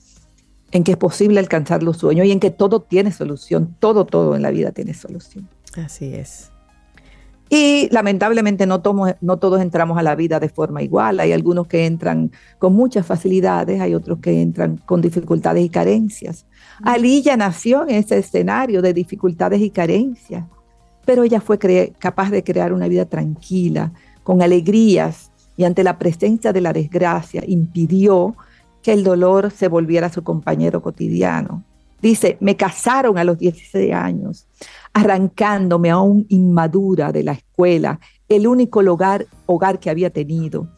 en 0.72 0.84
que 0.84 0.92
es 0.92 0.98
posible 0.98 1.40
alcanzar 1.40 1.82
los 1.82 1.96
sueños 1.96 2.26
y 2.26 2.32
en 2.32 2.40
que 2.40 2.50
todo 2.50 2.82
tiene 2.82 3.12
solución, 3.12 3.74
todo, 3.78 4.04
todo 4.04 4.36
en 4.36 4.42
la 4.42 4.50
vida 4.50 4.72
tiene 4.72 4.92
solución. 4.92 5.48
Así 5.74 6.12
es. 6.14 6.51
Y 7.54 7.88
lamentablemente 7.90 8.66
no, 8.66 8.80
no 9.20 9.36
todos 9.36 9.60
entramos 9.60 9.98
a 9.98 10.02
la 10.02 10.14
vida 10.14 10.40
de 10.40 10.48
forma 10.48 10.82
igual. 10.82 11.20
Hay 11.20 11.32
algunos 11.32 11.66
que 11.66 11.84
entran 11.84 12.32
con 12.58 12.72
muchas 12.72 13.04
facilidades, 13.04 13.78
hay 13.78 13.94
otros 13.94 14.20
que 14.20 14.40
entran 14.40 14.78
con 14.78 15.02
dificultades 15.02 15.62
y 15.62 15.68
carencias. 15.68 16.46
Alilla 16.82 17.36
nació 17.36 17.82
en 17.82 17.96
ese 17.96 18.16
escenario 18.16 18.80
de 18.80 18.94
dificultades 18.94 19.60
y 19.60 19.68
carencias 19.68 20.44
pero 21.04 21.24
ella 21.24 21.40
fue 21.40 21.58
capaz 21.98 22.30
de 22.30 22.44
crear 22.44 22.72
una 22.72 22.88
vida 22.88 23.06
tranquila, 23.06 23.92
con 24.22 24.42
alegrías, 24.42 25.30
y 25.56 25.64
ante 25.64 25.84
la 25.84 25.98
presencia 25.98 26.52
de 26.52 26.60
la 26.60 26.72
desgracia 26.72 27.42
impidió 27.46 28.34
que 28.82 28.92
el 28.92 29.04
dolor 29.04 29.50
se 29.50 29.68
volviera 29.68 30.08
su 30.08 30.22
compañero 30.22 30.80
cotidiano. 30.80 31.62
Dice, 32.02 32.36
me 32.40 32.56
casaron 32.56 33.16
a 33.16 33.24
los 33.24 33.38
16 33.38 33.92
años, 33.94 34.48
arrancándome 34.92 35.90
aún 35.90 36.26
inmadura 36.28 37.12
de 37.12 37.22
la 37.22 37.32
escuela, 37.32 38.00
el 38.28 38.46
único 38.46 38.80
hogar, 38.80 39.26
hogar 39.46 39.78
que 39.78 39.88
había 39.88 40.10
tenido, 40.10 40.68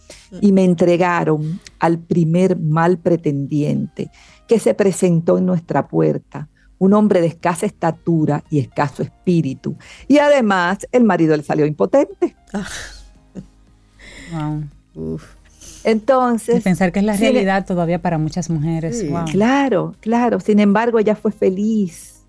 y 0.40 0.52
me 0.52 0.64
entregaron 0.64 1.60
al 1.78 1.98
primer 1.98 2.58
mal 2.58 2.98
pretendiente 2.98 4.10
que 4.46 4.58
se 4.58 4.74
presentó 4.74 5.38
en 5.38 5.46
nuestra 5.46 5.88
puerta 5.88 6.48
un 6.78 6.92
hombre 6.92 7.20
de 7.20 7.28
escasa 7.28 7.64
estatura 7.66 8.44
y 8.50 8.58
escaso 8.58 9.02
espíritu. 9.02 9.76
Y 10.06 10.18
además 10.18 10.86
el 10.92 11.04
marido 11.04 11.36
le 11.36 11.42
salió 11.42 11.64
impotente. 11.64 12.36
Wow. 14.32 15.20
Entonces... 15.84 16.62
pensar 16.62 16.92
que 16.92 16.98
es 16.98 17.04
la 17.04 17.16
realidad 17.16 17.66
todavía 17.66 18.00
para 18.00 18.18
muchas 18.18 18.50
mujeres. 18.50 19.04
Claro, 19.30 19.94
claro. 20.00 20.40
Sin 20.40 20.58
embargo, 20.58 20.98
ella 20.98 21.14
fue 21.14 21.30
feliz. 21.30 22.22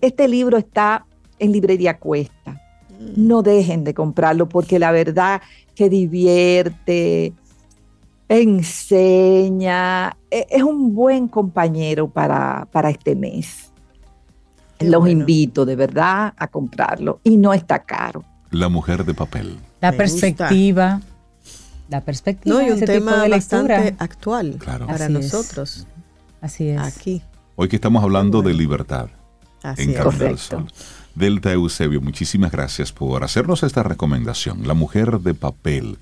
Este 0.00 0.26
libro 0.26 0.58
está 0.58 1.06
en 1.38 1.52
librería 1.52 1.98
cuesta. 1.98 2.60
Mm. 2.98 3.26
No 3.28 3.42
dejen 3.42 3.84
de 3.84 3.94
comprarlo 3.94 4.48
porque 4.48 4.78
la 4.78 4.90
verdad 4.90 5.40
que 5.74 5.88
divierte, 5.88 7.32
enseña, 8.28 10.16
e-, 10.30 10.46
es 10.50 10.62
un 10.62 10.94
buen 10.94 11.28
compañero 11.28 12.08
para, 12.08 12.66
para 12.72 12.90
este 12.90 13.14
mes. 13.14 13.72
Los 14.80 15.08
invito 15.08 15.64
de 15.64 15.74
verdad 15.74 16.34
a 16.36 16.46
comprarlo 16.48 17.20
y 17.24 17.36
no 17.36 17.52
está 17.52 17.80
caro. 17.80 18.24
La 18.50 18.68
mujer 18.68 19.04
de 19.04 19.14
papel. 19.14 19.56
La 19.80 19.92
perspectiva. 19.92 21.00
La 21.88 22.02
perspectiva. 22.02 22.56
No, 22.56 22.66
y 22.66 22.70
un 22.70 22.80
tema 22.80 23.26
bastante 23.28 23.94
actual 23.98 24.58
para 24.86 25.08
nosotros. 25.08 25.86
Así 26.40 26.68
es. 26.68 26.80
Aquí. 26.80 27.22
Hoy 27.56 27.68
que 27.68 27.76
estamos 27.76 28.02
hablando 28.02 28.42
de 28.42 28.54
libertad 28.54 29.08
en 29.76 29.94
Camino 29.94 30.36
Sol. 30.36 30.66
Delta 31.14 31.52
Eusebio, 31.52 32.00
muchísimas 32.00 32.52
gracias 32.52 32.92
por 32.92 33.24
hacernos 33.24 33.62
esta 33.62 33.82
recomendación. 33.82 34.66
La 34.68 34.74
mujer 34.74 35.20
de 35.20 35.34
papel. 35.34 35.98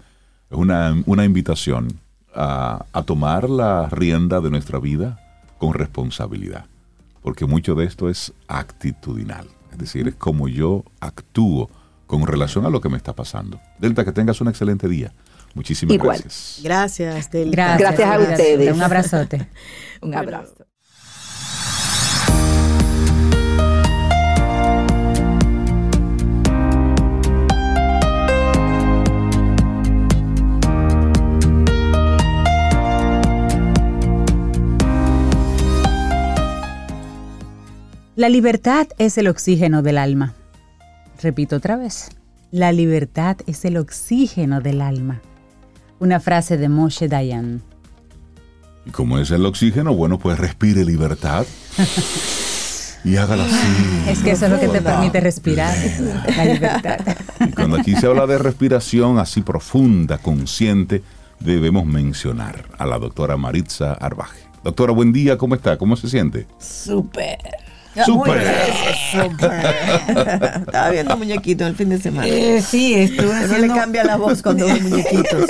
Es 0.50 0.58
una, 0.58 1.02
una 1.06 1.24
invitación 1.24 2.00
a, 2.34 2.84
a 2.92 3.02
tomar 3.02 3.48
la 3.48 3.88
rienda 3.88 4.40
de 4.40 4.50
nuestra 4.50 4.78
vida 4.78 5.18
con 5.58 5.72
responsabilidad 5.72 6.66
porque 7.26 7.44
mucho 7.44 7.74
de 7.74 7.86
esto 7.86 8.08
es 8.08 8.32
actitudinal, 8.46 9.48
es 9.72 9.78
decir, 9.78 10.06
es 10.06 10.14
como 10.14 10.46
yo 10.46 10.84
actúo 11.00 11.68
con 12.06 12.24
relación 12.24 12.64
a 12.64 12.70
lo 12.70 12.80
que 12.80 12.88
me 12.88 12.96
está 12.96 13.14
pasando. 13.14 13.58
Delta, 13.80 14.04
que 14.04 14.12
tengas 14.12 14.40
un 14.40 14.46
excelente 14.46 14.86
día. 14.86 15.12
Muchísimas 15.56 15.96
gracias. 15.96 16.60
Gracias, 16.62 17.30
Delta. 17.30 17.78
Gracias, 17.78 18.06
a 18.06 18.18
ustedes. 18.18 18.74
Un 18.74 18.82
abrazote. 18.82 19.48
un 20.02 20.14
abrazo. 20.14 20.66
La 38.14 38.28
libertad 38.28 38.88
es 38.98 39.16
el 39.16 39.26
oxígeno 39.28 39.80
del 39.80 39.96
alma. 39.96 40.34
Repito 41.22 41.56
otra 41.56 41.76
vez. 41.76 42.10
La 42.50 42.72
libertad 42.72 43.38
es 43.46 43.64
el 43.64 43.78
oxígeno 43.78 44.60
del 44.60 44.82
alma. 44.82 45.22
Una 45.98 46.20
frase 46.20 46.56
de 46.56 46.68
Moshe 46.68 47.08
Dayan. 47.08 47.62
¿Y 48.84 48.90
cómo 48.90 49.18
es 49.18 49.30
el 49.30 49.44
oxígeno? 49.46 49.94
Bueno, 49.94 50.18
pues 50.18 50.38
respire 50.38 50.84
libertad. 50.84 51.46
y 53.04 53.16
hágalo 53.16 53.44
así. 53.44 54.08
Es 54.08 54.20
que 54.20 54.32
eso 54.32 54.46
es 54.46 54.52
lo 54.52 54.60
que 54.60 54.68
te 54.68 54.80
permite 54.80 55.20
respirar, 55.20 55.74
la 56.36 56.44
libertad. 56.44 56.98
Y 57.40 57.50
cuando 57.52 57.78
aquí 57.78 57.96
se 57.96 58.06
habla 58.06 58.26
de 58.26 58.38
respiración 58.38 59.18
así 59.18 59.42
profunda, 59.42 60.18
consciente, 60.18 61.02
debemos 61.40 61.86
mencionar 61.86 62.64
a 62.78 62.86
la 62.86 62.98
doctora 62.98 63.36
Maritza 63.36 63.92
Arbaje. 63.92 64.40
Doctora, 64.62 64.92
buen 64.92 65.12
día, 65.12 65.38
¿cómo 65.38 65.54
está? 65.54 65.78
¿Cómo 65.78 65.96
se 65.96 66.08
siente? 66.08 66.46
Súper. 66.58 67.38
Súper. 68.04 68.42
Estaba 70.66 70.90
viendo 70.90 71.16
muñequitos 71.16 71.68
el 71.68 71.76
fin 71.76 71.88
de 71.88 71.98
semana. 71.98 72.26
Eh, 72.26 72.62
sí, 72.62 72.94
estuve 72.94 73.32
haciendo... 73.32 73.66
No 73.68 73.74
le 73.74 73.80
cambia 73.80 74.04
la 74.04 74.16
voz 74.16 74.42
cuando 74.42 74.66
ve 74.66 74.80
muñequitos. 74.80 75.46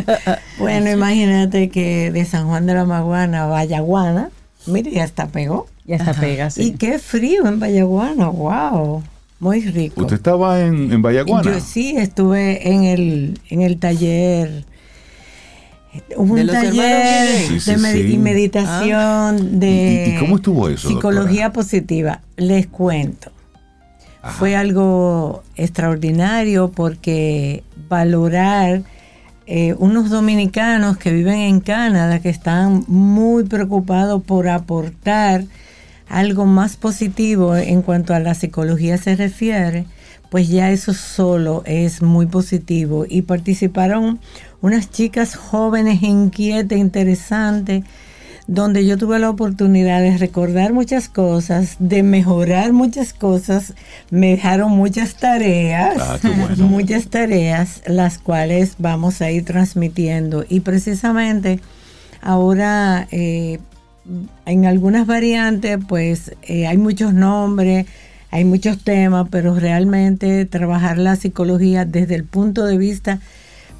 bueno, 0.58 0.90
imagínate 0.90 1.68
que 1.70 2.10
de 2.10 2.24
San 2.24 2.46
Juan 2.46 2.66
de 2.66 2.74
la 2.74 2.84
Maguana 2.84 3.44
a 3.44 3.46
Vallaguana, 3.46 4.30
mire, 4.66 4.90
ya 4.90 5.04
está 5.04 5.28
pegó. 5.28 5.66
Ya 5.84 5.96
está 5.96 6.14
pega, 6.14 6.50
sí. 6.50 6.62
Y 6.64 6.70
qué 6.72 6.98
frío 6.98 7.46
en 7.46 7.60
Vallaguana, 7.60 8.28
wow. 8.28 9.02
Muy 9.38 9.60
rico. 9.60 10.00
¿Usted 10.00 10.16
estaba 10.16 10.60
en, 10.60 10.92
en 10.92 11.02
Vallaguana? 11.02 11.44
Yo 11.44 11.60
sí, 11.60 11.94
estuve 11.96 12.72
en 12.72 12.84
el, 12.84 13.40
en 13.50 13.62
el 13.62 13.78
taller 13.78 14.64
un 16.16 16.46
taller 16.46 17.62
de 17.64 18.18
meditación, 18.18 18.90
ah. 18.90 19.36
de 19.40 20.14
¿Y, 20.14 20.20
cómo 20.20 20.36
estuvo 20.36 20.68
eso? 20.68 20.88
Psicología 20.88 21.52
positiva. 21.52 22.20
Les 22.36 22.66
cuento. 22.66 23.32
Fue 24.38 24.56
algo 24.56 25.44
extraordinario 25.54 26.72
porque 26.72 27.62
valorar 27.88 28.82
eh, 29.46 29.74
unos 29.78 30.10
dominicanos 30.10 30.96
que 30.96 31.12
viven 31.12 31.38
en 31.38 31.60
Canadá, 31.60 32.18
que 32.18 32.30
están 32.30 32.84
muy 32.88 33.44
preocupados 33.44 34.22
por 34.24 34.48
aportar 34.48 35.44
algo 36.08 36.46
más 36.46 36.76
positivo 36.76 37.56
en 37.56 37.82
cuanto 37.82 38.14
a 38.14 38.20
la 38.20 38.34
psicología 38.34 38.98
se 38.98 39.14
refiere, 39.14 39.86
pues 40.30 40.48
ya 40.48 40.70
eso 40.70 40.92
solo 40.94 41.62
es 41.64 42.02
muy 42.02 42.26
positivo. 42.26 43.06
Y 43.08 43.22
participaron 43.22 44.18
unas 44.60 44.90
chicas 44.90 45.36
jóvenes, 45.36 46.02
inquietas, 46.02 46.78
interesantes, 46.78 47.84
donde 48.46 48.86
yo 48.86 48.96
tuve 48.96 49.18
la 49.18 49.28
oportunidad 49.28 50.00
de 50.00 50.16
recordar 50.18 50.72
muchas 50.72 51.08
cosas, 51.08 51.76
de 51.78 52.02
mejorar 52.02 52.72
muchas 52.72 53.12
cosas, 53.12 53.74
me 54.10 54.30
dejaron 54.30 54.70
muchas 54.70 55.16
tareas, 55.16 55.96
ah, 55.98 56.18
muchas 56.58 57.08
tareas, 57.08 57.82
las 57.86 58.18
cuales 58.18 58.76
vamos 58.78 59.20
a 59.20 59.30
ir 59.30 59.44
transmitiendo. 59.44 60.44
Y 60.48 60.60
precisamente 60.60 61.60
ahora 62.22 63.08
eh, 63.10 63.58
en 64.44 64.64
algunas 64.64 65.06
variantes, 65.06 65.78
pues 65.88 66.32
eh, 66.42 66.66
hay 66.66 66.76
muchos 66.76 67.12
nombres, 67.12 67.86
hay 68.30 68.44
muchos 68.44 68.82
temas, 68.84 69.26
pero 69.30 69.54
realmente 69.54 70.44
trabajar 70.46 70.98
la 70.98 71.16
psicología 71.16 71.84
desde 71.84 72.14
el 72.14 72.24
punto 72.24 72.64
de 72.64 72.78
vista 72.78 73.20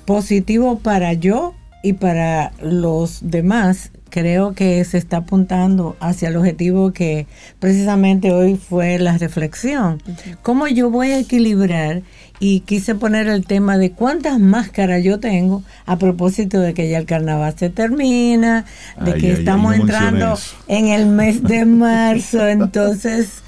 positivo 0.07 0.79
para 0.79 1.13
yo 1.13 1.55
y 1.83 1.93
para 1.95 2.53
los 2.61 3.19
demás 3.23 3.91
creo 4.11 4.55
que 4.55 4.83
se 4.85 4.99
está 4.99 5.19
apuntando 5.19 5.97
hacia 6.01 6.29
el 6.29 6.37
objetivo 6.37 6.93
que 6.93 7.27
precisamente 7.59 8.33
hoy 8.33 8.57
fue 8.57 8.99
la 8.99 9.19
reflexión. 9.19 10.03
¿Cómo 10.43 10.69
yo 10.69 10.91
voy 10.91 11.11
a 11.11 11.19
equilibrar? 11.19 12.03
Y 12.39 12.61
quise 12.61 12.95
poner 12.95 13.29
el 13.29 13.47
tema 13.47 13.79
de 13.79 13.93
cuántas 13.93 14.39
máscaras 14.39 15.03
yo 15.05 15.21
tengo 15.21 15.63
a 15.85 15.99
propósito 15.99 16.61
de 16.61 16.73
que 16.73 16.89
ya 16.89 16.99
el 16.99 17.07
carnaval 17.07 17.55
se 17.59 17.71
termina, 17.71 18.65
de 19.01 19.15
que 19.15 19.33
estamos 19.33 19.75
entrando 19.75 20.39
en 20.69 20.89
el 20.89 21.07
mes 21.07 21.43
de 21.43 21.65
marzo. 21.67 22.47
Entonces, 22.47 23.43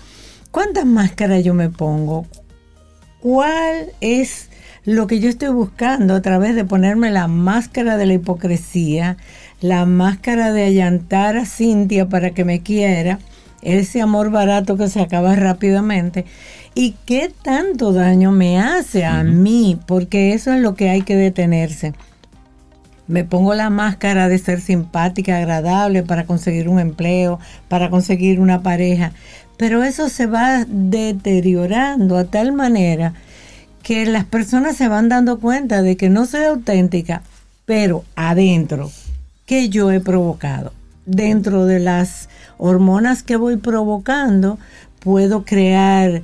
¿cuántas 0.51 0.87
máscaras 0.87 1.45
yo 1.45 1.55
me 1.55 1.71
pongo? 1.71 2.27
¿Cuál 3.21 3.87
es 4.01 4.48
lo 4.89 5.07
que 5.07 5.21
yo 5.21 5.29
estoy 5.29 5.51
buscando 5.51 6.15
a 6.15 6.23
través 6.23 6.55
de 6.55 6.65
ponerme 6.65 7.11
la 7.11 7.29
máscara 7.29 7.97
de 7.97 8.07
la 8.07 8.15
hipocresía? 8.15 9.17
la 9.61 9.87
máscara 9.87 10.53
de 10.53 10.65
allantar 10.65 11.37
a 11.37 11.47
Cintia 11.47 12.09
para 12.09 12.31
que 12.31 12.45
me 12.45 12.61
quiera, 12.61 13.19
ese 13.63 14.01
amor 14.01 14.31
barato 14.31 14.77
que 14.77 14.89
se 14.89 15.01
acaba 15.01 15.35
rápidamente, 15.35 16.25
y 16.75 16.95
qué 17.07 17.33
tanto 17.43 17.93
daño 17.93 18.31
me 18.31 18.61
hace 18.61 19.05
a 19.05 19.25
mí, 19.25 19.79
porque 19.87 20.33
eso 20.33 20.53
es 20.53 20.61
lo 20.61 20.75
que 20.75 20.91
hay 20.91 21.03
que 21.03 21.17
detenerse. 21.17 21.93
Me 23.09 23.25
pongo 23.25 23.55
la 23.55 23.71
máscara 23.71 24.29
de 24.29 24.39
ser 24.39 24.61
simpática, 24.61 25.39
agradable 25.39 26.03
para 26.03 26.25
conseguir 26.25 26.69
un 26.69 26.79
empleo, 26.79 27.41
para 27.67 27.91
conseguir 27.91 28.39
una 28.39 28.63
pareja, 28.63 29.13
pero 29.57 29.83
eso 29.83 30.09
se 30.09 30.27
va 30.27 30.65
deteriorando 30.69 32.17
a 32.17 32.25
tal 32.25 32.53
manera 32.53 33.15
que 33.83 34.07
las 34.07 34.25
personas 34.25 34.77
se 34.77 34.89
van 34.89 35.09
dando 35.09 35.39
cuenta 35.41 35.83
de 35.83 35.97
que 35.97 36.11
no 36.11 36.27
soy 36.27 36.45
auténtica, 36.45 37.23
pero 37.65 38.05
adentro 38.17 38.91
que 39.47 39.69
yo 39.69 39.91
he 39.91 40.01
provocado. 40.01 40.73
Dentro 41.07 41.65
de 41.65 41.81
las 41.81 42.29
hormonas 42.59 43.23
que 43.23 43.37
voy 43.37 43.57
provocando, 43.57 44.59
puedo 45.01 45.45
crear 45.45 46.23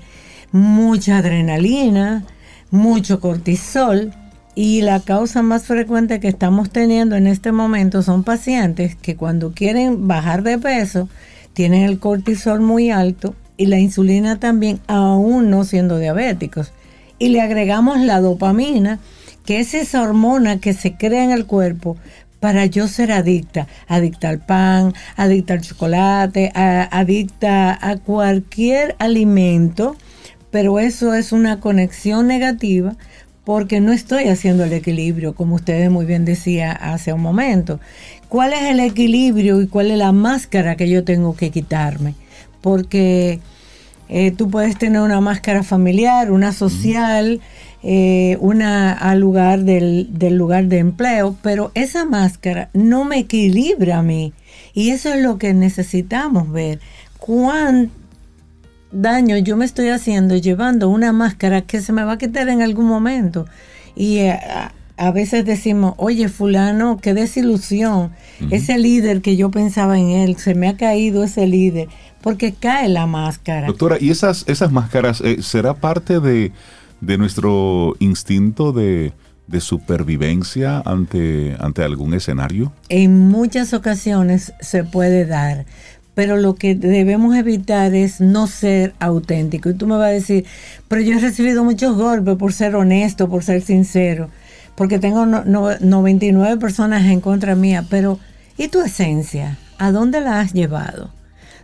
mucha 0.53 1.19
adrenalina, 1.19 2.25
mucho 2.71 3.21
cortisol. 3.21 4.13
Y 4.55 4.83
la 4.83 5.01
causa 5.01 5.43
más 5.43 5.65
frecuente 5.65 6.21
que 6.21 6.29
estamos 6.29 6.71
teniendo 6.71 7.17
en 7.17 7.27
este 7.27 7.51
momento 7.51 8.03
son 8.03 8.23
pacientes 8.23 8.95
que 8.95 9.17
cuando 9.17 9.53
quieren 9.53 10.07
bajar 10.07 10.43
de 10.45 10.59
peso 10.59 11.09
tienen 11.55 11.83
el 11.83 11.99
cortisol 11.99 12.61
muy 12.61 12.91
alto 12.91 13.35
y 13.57 13.67
la 13.67 13.79
insulina 13.79 14.39
también, 14.39 14.81
aún 14.87 15.51
no 15.51 15.65
siendo 15.65 15.99
diabéticos. 15.99 16.73
Y 17.19 17.29
le 17.29 17.41
agregamos 17.41 18.01
la 18.01 18.21
dopamina, 18.21 18.99
que 19.45 19.61
es 19.61 19.75
esa 19.75 20.03
hormona 20.03 20.59
que 20.59 20.73
se 20.73 20.97
crea 20.97 21.25
en 21.25 21.31
el 21.31 21.47
cuerpo 21.47 21.97
para 22.41 22.67
yo 22.67 22.89
ser 22.89 23.11
adicta, 23.11 23.69
adicta 23.89 24.29
al 24.29 24.39
pan, 24.39 24.93
adicta 25.17 25.55
al 25.55 25.63
chocolate, 25.63 26.53
adicta 26.55 27.79
a 27.81 27.97
cualquier 27.97 28.97
alimento, 28.99 29.97
pero 30.51 30.79
eso 30.79 31.15
es 31.15 31.33
una 31.33 31.61
conexión 31.61 32.27
negativa 32.27 32.97
porque 33.45 33.81
no 33.81 33.93
estoy 33.93 34.25
haciendo 34.25 34.65
el 34.65 34.73
equilibrio, 34.73 35.35
como 35.35 35.55
ustedes 35.55 35.91
muy 35.91 36.05
bien 36.07 36.25
decía 36.25 36.73
hace 36.73 37.13
un 37.13 37.21
momento. 37.21 37.81
¿Cuál 38.29 38.53
es 38.53 38.63
el 38.65 38.81
equilibrio 38.81 39.63
y 39.63 39.67
cuál 39.67 39.91
es 39.91 39.99
la 39.99 40.13
máscara 40.13 40.77
que 40.77 40.89
yo 40.89 41.05
tengo 41.05 41.37
que 41.37 41.51
quitarme? 41.51 42.15
Porque 42.61 43.41
eh, 44.09 44.31
tú 44.31 44.51
puedes 44.51 44.77
tener 44.77 45.01
una 45.01 45.21
máscara 45.21 45.63
familiar, 45.63 46.31
una 46.31 46.53
social, 46.53 47.41
eh, 47.83 48.39
una 48.41 48.93
al 48.93 49.21
lugar 49.21 49.65
del, 49.65 50.09
lugar 50.31 50.69
de 50.69 50.79
empleo, 50.79 51.37
pero 51.43 51.71
esa 51.75 52.07
máscara 52.07 52.71
no 52.73 53.05
me 53.05 53.19
equilibra 53.19 53.99
a 53.99 54.03
mí. 54.03 54.33
Y 54.73 54.91
eso 54.91 55.13
es 55.13 55.23
lo 55.23 55.37
que 55.39 55.53
necesitamos 55.53 56.51
ver. 56.51 56.81
¿Cuán 57.19 57.91
daño 58.91 59.37
yo 59.39 59.57
me 59.57 59.65
estoy 59.65 59.89
haciendo 59.89 60.37
llevando 60.37 60.89
una 60.89 61.13
máscara 61.13 61.63
que 61.63 61.81
se 61.81 61.93
me 61.93 62.05
va 62.05 62.13
a 62.13 62.19
quitar 62.19 62.49
en 62.49 62.63
algún 62.63 62.87
momento? 62.87 63.45
Y 63.95 64.17
eh, 64.19 64.39
a, 64.97 65.11
veces 65.11 65.45
decimos, 65.45 65.93
oye, 65.99 66.29
fulano, 66.29 66.97
qué 66.97 67.13
desilusión. 67.13 68.13
Ese 68.51 68.79
líder 68.79 69.21
que 69.21 69.37
yo 69.37 69.51
pensaba 69.51 69.99
en 69.99 70.09
él, 70.09 70.37
se 70.37 70.55
me 70.55 70.69
ha 70.69 70.77
caído 70.79 71.23
ese 71.23 71.47
líder, 71.47 71.89
porque 72.25 72.55
cae 72.55 72.89
la 72.89 73.07
máscara. 73.07 73.69
Doctora, 73.69 73.99
¿y 74.01 74.11
esas, 74.11 74.43
esas 74.49 74.73
máscaras 74.73 75.21
eh, 75.21 75.43
será 75.43 75.75
parte 75.75 76.19
de 76.19 76.51
de 77.01 77.19
nuestro 77.19 77.95
instinto 77.99 78.73
de, 78.73 79.13
supervivencia 79.61 80.83
ante, 80.85 81.57
ante 81.61 81.83
algún 81.83 82.15
escenario? 82.15 82.73
En 82.89 83.29
muchas 83.29 83.73
ocasiones 83.73 84.53
se 84.61 84.85
puede 84.85 85.27
dar, 85.27 85.67
pero 86.15 86.37
lo 86.37 86.55
que 86.55 86.75
debemos 86.75 87.37
evitar 87.37 87.95
es 87.95 88.21
no 88.21 88.47
ser 88.47 88.95
auténtico. 88.99 89.71
Y 89.71 89.75
tú 89.75 89.87
me 89.87 89.97
vas 89.97 90.09
a 90.09 90.13
decir, 90.13 90.45
pero 90.89 91.03
yo 91.03 91.17
he 91.17 91.21
recibido 91.21 91.63
muchos 91.63 91.97
golpes 91.97 92.37
por 92.37 92.53
ser 92.53 92.75
honesto, 92.75 93.29
por 93.29 93.45
ser 93.45 93.63
sincero, 93.63 94.31
porque 94.75 94.99
tengo 94.99 95.27
99 95.27 96.57
personas 96.57 97.05
en 97.05 97.21
contra 97.21 97.55
mía, 97.55 97.85
pero 97.89 98.19
¿y 98.57 98.69
tu 98.69 98.81
esencia? 98.81 99.59
¿A 99.79 99.93
dónde 99.93 100.21
la 100.21 100.41
has 100.41 100.53
llevado? 100.53 101.11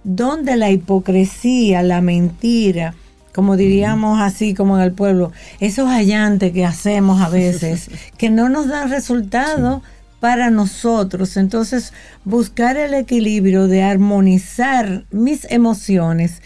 ¿Dónde 0.04 0.56
la 0.56 0.70
hipocresía, 0.70 1.82
la 1.82 2.00
mentira, 2.00 2.94
como 3.34 3.56
diríamos 3.56 4.20
así 4.20 4.54
como 4.54 4.76
en 4.76 4.84
el 4.84 4.92
pueblo, 4.92 5.32
esos 5.60 5.88
hallantes 5.88 6.52
que 6.52 6.64
hacemos 6.64 7.20
a 7.20 7.28
veces, 7.28 7.90
que 8.16 8.30
no 8.30 8.48
nos 8.48 8.68
dan 8.68 8.90
resultado 8.90 9.82
para 10.20 10.50
nosotros. 10.50 11.36
Entonces, 11.36 11.92
buscar 12.24 12.76
el 12.76 12.94
equilibrio 12.94 13.66
de 13.66 13.82
armonizar 13.82 15.04
mis 15.10 15.46
emociones 15.50 16.42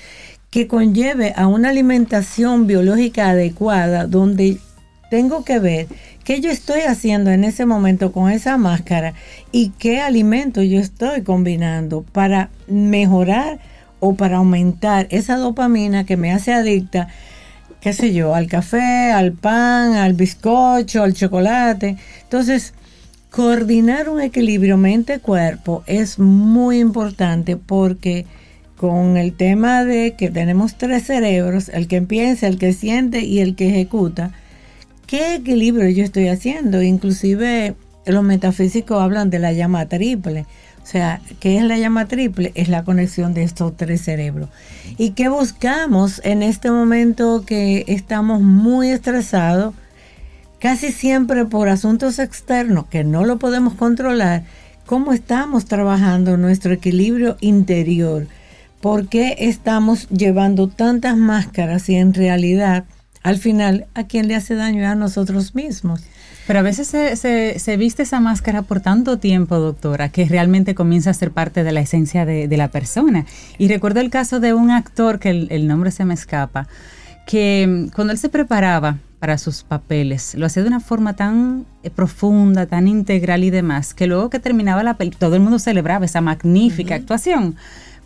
que 0.50 0.68
conlleve 0.68 1.34
a 1.36 1.48
una 1.48 1.70
alimentación 1.70 2.68
biológica 2.68 3.30
adecuada, 3.30 4.06
donde 4.06 4.58
tengo 5.14 5.44
que 5.44 5.60
ver 5.60 5.86
qué 6.24 6.40
yo 6.40 6.50
estoy 6.50 6.80
haciendo 6.80 7.30
en 7.30 7.44
ese 7.44 7.66
momento 7.66 8.10
con 8.10 8.32
esa 8.32 8.56
máscara 8.56 9.14
y 9.52 9.68
qué 9.78 10.00
alimento 10.00 10.60
yo 10.60 10.80
estoy 10.80 11.22
combinando 11.22 12.02
para 12.02 12.50
mejorar 12.66 13.60
o 14.00 14.16
para 14.16 14.38
aumentar 14.38 15.06
esa 15.10 15.36
dopamina 15.36 16.04
que 16.04 16.16
me 16.16 16.32
hace 16.32 16.52
adicta, 16.52 17.06
qué 17.80 17.92
sé 17.92 18.12
yo, 18.12 18.34
al 18.34 18.48
café, 18.48 19.12
al 19.12 19.34
pan, 19.34 19.92
al 19.94 20.14
bizcocho, 20.14 21.04
al 21.04 21.14
chocolate. 21.14 21.96
Entonces, 22.24 22.74
coordinar 23.30 24.08
un 24.08 24.20
equilibrio 24.20 24.76
mente-cuerpo 24.76 25.84
es 25.86 26.18
muy 26.18 26.80
importante 26.80 27.56
porque 27.56 28.26
con 28.76 29.16
el 29.16 29.32
tema 29.32 29.84
de 29.84 30.16
que 30.18 30.28
tenemos 30.28 30.76
tres 30.76 31.04
cerebros, 31.04 31.68
el 31.68 31.86
que 31.86 32.02
piensa, 32.02 32.48
el 32.48 32.58
que 32.58 32.72
siente 32.72 33.20
y 33.20 33.38
el 33.38 33.54
que 33.54 33.68
ejecuta, 33.68 34.32
¿qué 35.06 35.36
equilibrio 35.36 35.88
yo 35.88 36.04
estoy 36.04 36.28
haciendo? 36.28 36.82
Inclusive 36.82 37.74
los 38.06 38.22
metafísicos 38.22 39.02
hablan 39.02 39.30
de 39.30 39.38
la 39.38 39.52
llama 39.52 39.86
triple. 39.86 40.46
O 40.82 40.86
sea, 40.86 41.20
¿qué 41.40 41.56
es 41.56 41.64
la 41.64 41.78
llama 41.78 42.06
triple? 42.06 42.52
Es 42.54 42.68
la 42.68 42.84
conexión 42.84 43.32
de 43.32 43.42
estos 43.42 43.74
tres 43.76 44.02
cerebros. 44.02 44.50
¿Y 44.98 45.10
qué 45.10 45.28
buscamos 45.28 46.20
en 46.24 46.42
este 46.42 46.70
momento 46.70 47.44
que 47.46 47.84
estamos 47.88 48.42
muy 48.42 48.90
estresados? 48.90 49.74
Casi 50.58 50.92
siempre 50.92 51.46
por 51.46 51.68
asuntos 51.68 52.18
externos 52.18 52.86
que 52.86 53.02
no 53.02 53.24
lo 53.24 53.38
podemos 53.38 53.74
controlar. 53.74 54.44
¿Cómo 54.84 55.14
estamos 55.14 55.64
trabajando 55.64 56.36
nuestro 56.36 56.74
equilibrio 56.74 57.38
interior? 57.40 58.26
¿Por 58.82 59.08
qué 59.08 59.36
estamos 59.38 60.08
llevando 60.10 60.68
tantas 60.68 61.16
máscaras 61.16 61.88
y 61.88 61.94
en 61.94 62.12
realidad 62.12 62.84
al 63.24 63.38
final 63.38 63.86
a 63.94 64.04
quién 64.04 64.28
le 64.28 64.36
hace 64.36 64.54
daño 64.54 64.88
a 64.88 64.94
nosotros 64.94 65.54
mismos? 65.56 66.02
Pero 66.46 66.58
a 66.58 66.62
veces 66.62 66.86
se, 66.88 67.16
se, 67.16 67.58
se, 67.58 67.76
viste 67.78 68.02
esa 68.02 68.20
máscara 68.20 68.62
por 68.62 68.80
tanto 68.80 69.18
tiempo, 69.18 69.58
doctora, 69.58 70.10
que 70.10 70.26
realmente 70.26 70.74
comienza 70.74 71.08
a 71.10 71.14
ser 71.14 71.30
parte 71.30 71.64
de 71.64 71.72
la 71.72 71.80
esencia 71.80 72.26
de, 72.26 72.48
de 72.48 72.56
la 72.58 72.68
persona. 72.68 73.24
Y 73.56 73.68
recuerdo 73.68 74.00
el 74.00 74.10
caso 74.10 74.40
de 74.40 74.52
un 74.52 74.70
actor, 74.70 75.18
que 75.18 75.30
el, 75.30 75.48
el 75.50 75.66
nombre 75.66 75.90
se 75.90 76.04
me 76.04 76.12
escapa, 76.12 76.68
que 77.26 77.66
mm, 77.66 77.94
cuando 77.94 78.12
él 78.12 78.18
se 78.18 78.28
preparaba 78.28 78.98
para 79.18 79.38
sus 79.38 79.62
papeles, 79.62 80.34
lo 80.34 80.44
hacía 80.44 80.62
de 80.62 80.68
una 80.68 80.80
forma 80.80 81.16
tan 81.16 81.64
eh, 81.82 81.88
profunda, 81.88 82.66
tan 82.66 82.88
integral 82.88 83.42
y 83.42 83.48
demás, 83.48 83.94
que 83.94 84.06
luego 84.06 84.28
que 84.28 84.38
terminaba 84.38 84.82
la 84.82 84.98
película, 84.98 85.20
todo 85.20 85.36
el 85.36 85.40
mundo 85.40 85.58
celebraba 85.58 86.04
esa 86.04 86.20
magnífica 86.20 86.94
uh 86.94 86.98
-huh. 86.98 87.00
actuación 87.00 87.56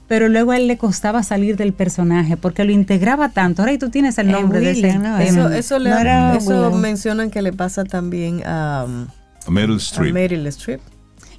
pero 0.08 0.28
luego 0.28 0.52
a 0.52 0.56
él 0.56 0.66
le 0.66 0.78
costaba 0.78 1.22
salir 1.22 1.56
del 1.56 1.74
personaje 1.74 2.36
porque 2.36 2.64
lo 2.64 2.72
integraba 2.72 3.28
tanto. 3.28 3.62
Ahora 3.62 3.74
y 3.74 3.78
tú 3.78 3.90
tienes 3.90 4.16
el 4.18 4.30
nombre 4.30 4.60
de 4.60 4.70
ese 4.70 4.98
no, 4.98 5.18
Eso, 5.18 5.50
eso, 5.50 5.78
le, 5.78 5.90
no 5.90 6.32
eso 6.34 6.72
mencionan 6.72 7.30
que 7.30 7.42
le 7.42 7.52
pasa 7.52 7.84
también 7.84 8.42
a, 8.44 8.86
a 9.46 9.50
Meryl 9.50 9.76
Streep. 9.76 10.10
A 10.10 10.14
Meryl 10.14 10.46
Streep. 10.46 10.80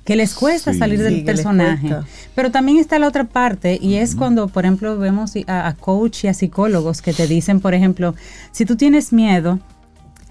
Que 0.06 0.16
les 0.16 0.34
cuesta 0.34 0.72
sí. 0.72 0.80
salir 0.80 1.02
del 1.02 1.18
sí, 1.18 1.22
personaje. 1.22 1.96
Pero 2.36 2.52
también 2.52 2.78
está 2.78 3.00
la 3.00 3.08
otra 3.08 3.26
parte 3.26 3.78
y 3.82 3.96
es 3.96 4.12
uh 4.12 4.14
-huh. 4.14 4.18
cuando, 4.20 4.48
por 4.48 4.66
ejemplo, 4.66 4.98
vemos 4.98 5.34
a, 5.48 5.68
a 5.68 5.74
coach 5.74 6.24
y 6.24 6.28
a 6.28 6.34
psicólogos 6.34 7.02
que 7.02 7.14
te 7.14 7.28
dicen, 7.28 7.60
por 7.60 7.74
ejemplo, 7.74 8.16
si 8.52 8.66
tú 8.66 8.76
tienes 8.76 9.12
miedo, 9.12 9.60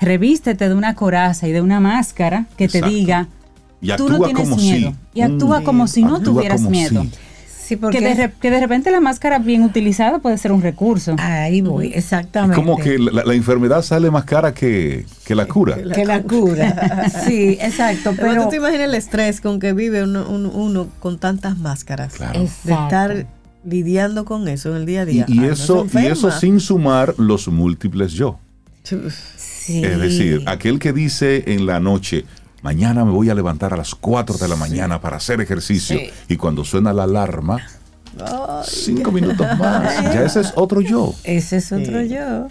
revístete 0.01 0.69
de 0.69 0.75
una 0.75 0.95
coraza 0.95 1.49
y 1.49 1.53
de 1.53 1.61
una 1.61 1.81
máscara 1.81 2.47
que 2.57 2.65
Exacto. 2.65 2.89
te 2.89 2.95
diga, 2.95 3.29
y 3.81 3.95
tú 3.97 4.09
no 4.09 4.21
tienes 4.21 4.57
miedo. 4.57 4.91
Si. 4.91 5.19
Y 5.19 5.23
actúa 5.23 5.61
mm, 5.61 5.65
como 5.65 5.87
si 5.87 6.03
no 6.03 6.17
actúa 6.17 6.35
tuvieras 6.35 6.63
miedo. 6.63 7.03
Si. 7.03 7.11
Sí, 7.69 7.77
porque 7.77 7.99
que, 7.99 8.15
de, 8.15 8.33
que 8.41 8.51
de 8.51 8.61
repente 8.61 8.91
la 8.91 8.99
máscara 8.99 9.39
bien 9.39 9.63
utilizada 9.63 10.21
puede 10.21 10.39
ser 10.39 10.53
un 10.53 10.63
recurso. 10.63 11.17
Ahí 11.19 11.61
voy, 11.61 11.93
exactamente. 11.95 12.57
Como 12.57 12.79
que 12.79 12.99
la, 12.99 13.25
la 13.25 13.35
enfermedad 13.35 13.83
sale 13.83 14.11
más 14.11 14.25
cara 14.25 14.55
que, 14.55 15.05
que 15.27 15.35
la 15.35 15.45
cura. 15.45 15.75
Que 15.75 15.85
la, 15.85 15.95
que 15.95 16.05
la 16.07 16.23
cura. 16.23 17.11
sí, 17.27 17.59
exacto. 17.61 18.15
Pero, 18.17 18.29
pero 18.29 18.45
tú 18.45 18.49
te 18.49 18.57
imaginas 18.57 18.85
el 18.89 18.95
estrés 18.95 19.43
con 19.43 19.61
que 19.61 19.75
vive 19.75 20.03
uno, 20.03 20.27
uno, 20.31 20.49
uno 20.49 20.89
con 20.99 21.19
tantas 21.19 21.59
máscaras. 21.59 22.15
Claro. 22.15 22.41
De 22.41 22.73
estar 22.73 23.27
lidiando 23.67 24.25
con 24.25 24.49
eso 24.49 24.71
en 24.71 24.77
el 24.77 24.87
día 24.87 25.03
a 25.03 25.05
día. 25.05 25.27
Y, 25.29 25.43
y 25.43 25.45
eso, 25.45 25.87
y 25.93 26.07
eso 26.07 26.31
sin 26.31 26.61
sumar 26.61 27.17
los 27.19 27.49
múltiples 27.49 28.15
yo. 28.15 28.39
Sí. 28.83 29.85
Es 29.85 30.01
decir, 30.01 30.43
aquel 30.47 30.79
que 30.79 30.95
dice 30.95 31.45
en 31.49 31.67
la 31.67 31.81
noche, 31.81 32.25
mañana 32.63 33.05
me 33.05 33.13
voy 33.13 33.31
a 33.31 33.35
levantar 33.35 33.73
a 33.73 33.77
las 33.77 33.95
4 33.95 34.39
de 34.39 34.49
la 34.49 34.57
mañana 34.57 34.97
sí. 34.97 35.01
para 35.03 35.17
hacer 35.17 35.41
ejercicio 35.41 35.99
sí. 35.99 36.11
y 36.29 36.37
cuando 36.37 36.65
suena 36.65 36.93
la 36.93 37.05
alarma, 37.05 37.59
Ay, 38.21 38.65
cinco 38.67 39.13
minutos 39.13 39.47
más, 39.59 40.03
ya 40.15 40.25
ese 40.25 40.41
es 40.41 40.53
otro 40.57 40.81
yo. 40.81 41.15
Ese 41.25 41.59
es 41.59 41.73
otro 41.73 42.03
sí. 42.03 42.09
yo. 42.09 42.49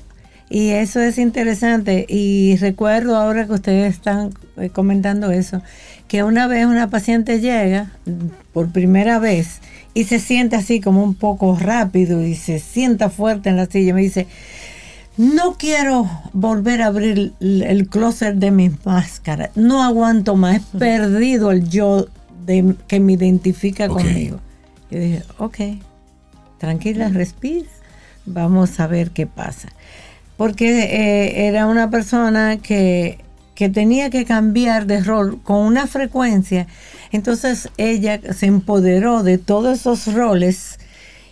Y 0.50 0.70
eso 0.70 1.02
es 1.02 1.18
interesante. 1.18 2.06
Y 2.08 2.56
recuerdo 2.58 3.18
ahora 3.18 3.46
que 3.48 3.54
ustedes 3.54 3.94
están 3.94 4.32
eh, 4.56 4.70
comentando 4.70 5.32
eso, 5.32 5.62
que 6.08 6.24
una 6.24 6.48
vez 6.48 6.66
una 6.66 6.90
paciente 6.90 7.40
llega 7.42 7.92
por 8.54 8.70
primera 8.72 9.20
vez 9.20 9.60
y 9.94 10.06
se 10.06 10.20
siente 10.20 10.56
así 10.56 10.80
como 10.80 11.04
un 11.04 11.16
poco 11.16 11.58
rápido 11.60 12.24
y 12.24 12.36
se 12.36 12.60
sienta 12.60 13.10
fuerte 13.10 13.50
en 13.50 13.58
la 13.58 13.66
silla 13.66 13.90
y 13.90 13.94
me 13.94 14.02
dice, 14.02 14.28
no 15.18 15.56
quiero 15.58 16.10
volver 16.34 16.84
a 16.84 16.88
abrir 16.88 17.34
el 17.40 17.90
closet 17.90 18.36
de 18.36 18.52
mis 18.52 18.86
máscaras. 18.86 19.50
No 19.56 19.84
aguanto 19.84 20.36
más. 20.36 20.58
He 20.58 20.78
perdido 20.78 21.52
el 21.52 21.68
yo 21.68 22.08
de, 22.46 22.76
que 22.88 23.00
me 23.00 23.14
identifica 23.14 23.92
okay. 23.92 24.06
conmigo. 24.06 24.40
Yo 24.92 25.00
dije, 25.00 25.24
ok, 25.40 25.58
tranquila, 26.60 27.10
respira. 27.10 27.68
Vamos 28.26 28.80
a 28.80 28.88
ver 28.88 29.12
qué 29.12 29.26
pasa. 29.26 29.70
Porque 30.38 30.84
eh, 30.84 31.48
era 31.48 31.66
una 31.66 31.90
persona 31.90 32.58
que, 32.58 33.18
que 33.56 33.70
tenía 33.70 34.12
que 34.12 34.24
cambiar 34.24 34.86
de 34.86 35.02
rol 35.02 35.42
con 35.42 35.66
una 35.66 35.88
frecuencia. 35.88 36.68
Entonces 37.12 37.70
ella 37.78 38.22
se 38.34 38.46
empoderó 38.46 39.24
de 39.24 39.40
todos 39.40 39.80
esos 39.80 40.14
roles 40.14 40.78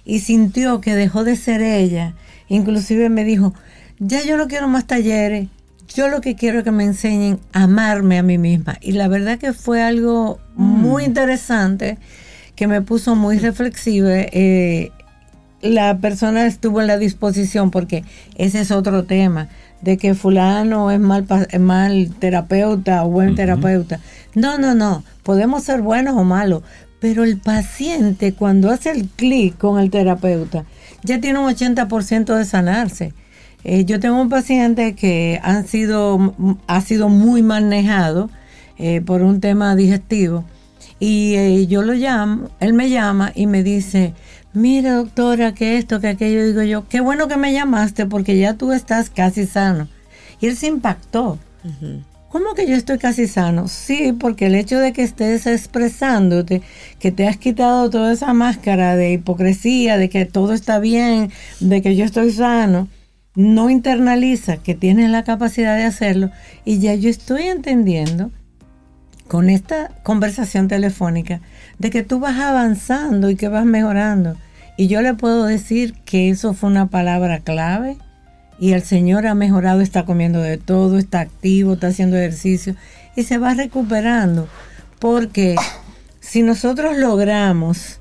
y 0.06 0.20
sintió 0.20 0.82
que 0.82 0.96
dejó 0.96 1.24
de 1.24 1.36
ser 1.36 1.62
ella. 1.62 2.16
Inclusive 2.48 3.10
me 3.10 3.24
dijo, 3.26 3.54
ya 4.00 4.24
yo 4.24 4.38
no 4.38 4.48
quiero 4.48 4.68
más 4.68 4.86
talleres, 4.86 5.48
yo 5.94 6.08
lo 6.08 6.22
que 6.22 6.36
quiero 6.36 6.60
es 6.60 6.64
que 6.64 6.72
me 6.72 6.84
enseñen 6.84 7.40
a 7.54 7.64
amarme 7.64 8.18
a 8.18 8.24
mí 8.24 8.38
misma. 8.38 8.78
Y 8.82 8.94
la 8.94 9.08
verdad 9.08 9.38
que 9.38 9.54
fue 9.54 9.82
algo 9.82 10.40
mm. 10.56 10.64
muy 10.64 11.04
interesante 11.04 11.98
que 12.56 12.68
me 12.68 12.82
puso 12.82 13.16
muy 13.16 13.38
reflexiva. 13.38 14.10
Eh, 14.12 14.92
la 15.62 15.98
persona 15.98 16.46
estuvo 16.46 16.82
en 16.82 16.88
la 16.88 16.98
disposición 16.98 17.72
porque 17.72 18.04
ese 18.36 18.62
es 18.62 18.72
otro 18.72 19.06
tema 19.06 19.50
de 19.82 19.98
que 19.98 20.16
fulano 20.16 20.92
es 20.92 21.00
mal, 21.00 21.26
es 21.50 21.60
mal 21.60 22.12
terapeuta 22.20 23.04
o 23.04 23.10
buen 23.10 23.30
uh 23.30 23.32
-huh. 23.34 23.36
terapeuta. 23.36 24.00
No, 24.34 24.58
no, 24.58 24.74
no, 24.74 25.04
podemos 25.24 25.64
ser 25.64 25.82
buenos 25.82 26.16
o 26.18 26.24
malos, 26.24 26.64
pero 27.00 27.24
el 27.24 27.38
paciente 27.38 28.34
cuando 28.34 28.72
hace 28.72 28.92
el 28.92 29.08
clic 29.08 29.58
con 29.58 29.80
el 29.80 29.92
terapeuta 29.92 30.66
ya 31.04 31.22
tiene 31.22 31.40
un 31.40 31.48
80% 31.48 32.36
de 32.36 32.46
sanarse. 32.46 33.14
Eh, 33.68 33.84
yo 33.84 34.00
tengo 34.00 34.22
un 34.22 34.30
paciente 34.30 34.94
que 34.94 35.40
han 35.44 35.68
sido, 35.68 36.36
ha 36.68 36.82
sido 36.82 37.10
muy 37.10 37.42
manejado 37.42 38.30
eh, 38.78 39.02
por 39.02 39.24
un 39.24 39.42
tema 39.42 39.76
digestivo 39.76 40.46
y 41.00 41.34
eh, 41.34 41.66
yo 41.66 41.82
lo 41.82 41.94
llamo, 41.94 42.52
él 42.60 42.74
me 42.74 42.92
llama 42.92 43.32
y 43.34 43.48
me 43.48 43.64
dice, 43.64 44.14
mira 44.54 44.94
doctora, 44.94 45.56
que 45.56 45.78
esto, 45.78 46.00
que 46.00 46.10
aquello, 46.10 46.46
digo 46.46 46.62
yo, 46.62 46.88
qué 46.88 47.00
bueno 47.02 47.28
que 47.28 47.38
me 47.38 47.54
llamaste 47.54 48.06
porque 48.06 48.38
ya 48.38 48.54
tú 48.54 48.72
estás 48.72 49.10
casi 49.10 49.48
sano. 49.48 49.88
Y 50.40 50.46
él 50.46 50.56
se 50.56 50.68
impactó. 50.68 51.40
Uh 51.64 51.68
-huh. 51.68 52.04
¿Cómo 52.30 52.54
que 52.54 52.68
yo 52.68 52.76
estoy 52.76 52.98
casi 52.98 53.28
sano? 53.28 53.68
Sí, 53.68 54.14
porque 54.14 54.48
el 54.48 54.56
hecho 54.56 54.78
de 54.78 54.94
que 54.94 55.04
estés 55.04 55.48
expresándote, 55.48 56.62
que 57.00 57.12
te 57.12 57.28
has 57.28 57.38
quitado 57.38 57.90
toda 57.90 58.14
esa 58.14 58.34
máscara 58.34 58.96
de 58.96 59.14
hipocresía, 59.14 59.98
de 59.98 60.10
que 60.10 60.26
todo 60.26 60.54
está 60.54 60.80
bien, 60.80 61.32
de 61.62 61.82
que 61.82 61.96
yo 61.96 62.06
estoy 62.06 62.32
sano, 62.32 62.90
no 63.36 63.70
internaliza 63.70 64.58
que 64.58 64.76
tienes 64.76 65.10
la 65.10 65.24
capacidad 65.24 65.76
de 65.76 65.84
hacerlo 65.84 66.32
y 66.64 66.80
ya 66.80 66.96
yo 66.96 67.10
estoy 67.10 67.44
entendiendo 67.44 68.32
con 69.28 69.50
esta 69.50 69.90
conversación 70.04 70.68
telefónica 70.68 71.42
de 71.80 71.90
que 71.90 72.04
tú 72.04 72.20
vas 72.20 72.40
avanzando 72.40 73.30
y 73.30 73.36
que 73.36 73.50
vas 73.50 73.66
mejorando. 73.66 74.36
Y 74.78 74.88
yo 74.88 75.02
le 75.02 75.14
puedo 75.14 75.46
decir 75.46 75.94
que 76.06 76.30
eso 76.30 76.54
fue 76.54 76.70
una 76.70 76.88
palabra 76.88 77.40
clave 77.40 77.98
y 78.60 78.74
el 78.74 78.84
Señor 78.84 79.28
ha 79.28 79.36
mejorado, 79.36 79.82
está 79.82 80.06
comiendo 80.06 80.42
de 80.42 80.58
todo, 80.58 80.98
está 80.98 81.22
activo, 81.22 81.74
está 81.74 81.88
haciendo 81.88 82.18
ejercicio 82.18 82.76
y 83.16 83.24
se 83.24 83.38
va 83.38 83.54
recuperando. 83.54 84.48
Porque 85.00 85.56
si 86.20 86.42
nosotros 86.42 86.98
logramos 86.98 88.00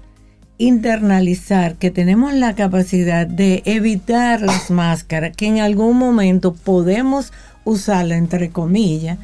internalizar 0.64 1.76
que 1.76 1.90
tenemos 1.90 2.32
la 2.34 2.54
capacidad 2.54 3.26
de 3.26 3.62
evitar 3.64 4.40
las 4.40 4.70
máscaras, 4.70 5.36
que 5.36 5.46
en 5.46 5.60
algún 5.60 5.98
momento 5.98 6.54
podemos 6.54 7.32
usarla 7.64 8.16
entre 8.16 8.50
comillas, 8.50 9.18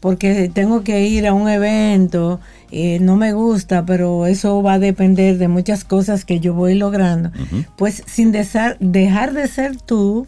porque 0.00 0.50
tengo 0.52 0.82
que 0.82 1.06
ir 1.06 1.26
a 1.26 1.34
un 1.34 1.48
evento, 1.48 2.40
eh, 2.72 2.98
no 3.00 3.16
me 3.16 3.32
gusta, 3.32 3.84
pero 3.84 4.26
eso 4.26 4.62
va 4.62 4.74
a 4.74 4.78
depender 4.78 5.38
de 5.38 5.48
muchas 5.48 5.84
cosas 5.84 6.24
que 6.24 6.40
yo 6.40 6.54
voy 6.54 6.74
logrando, 6.74 7.28
uh 7.28 7.32
-huh. 7.32 7.66
pues 7.76 8.02
sin 8.06 8.32
dejar, 8.32 8.76
dejar 8.80 9.32
de 9.32 9.46
ser 9.46 9.76
tú, 9.76 10.26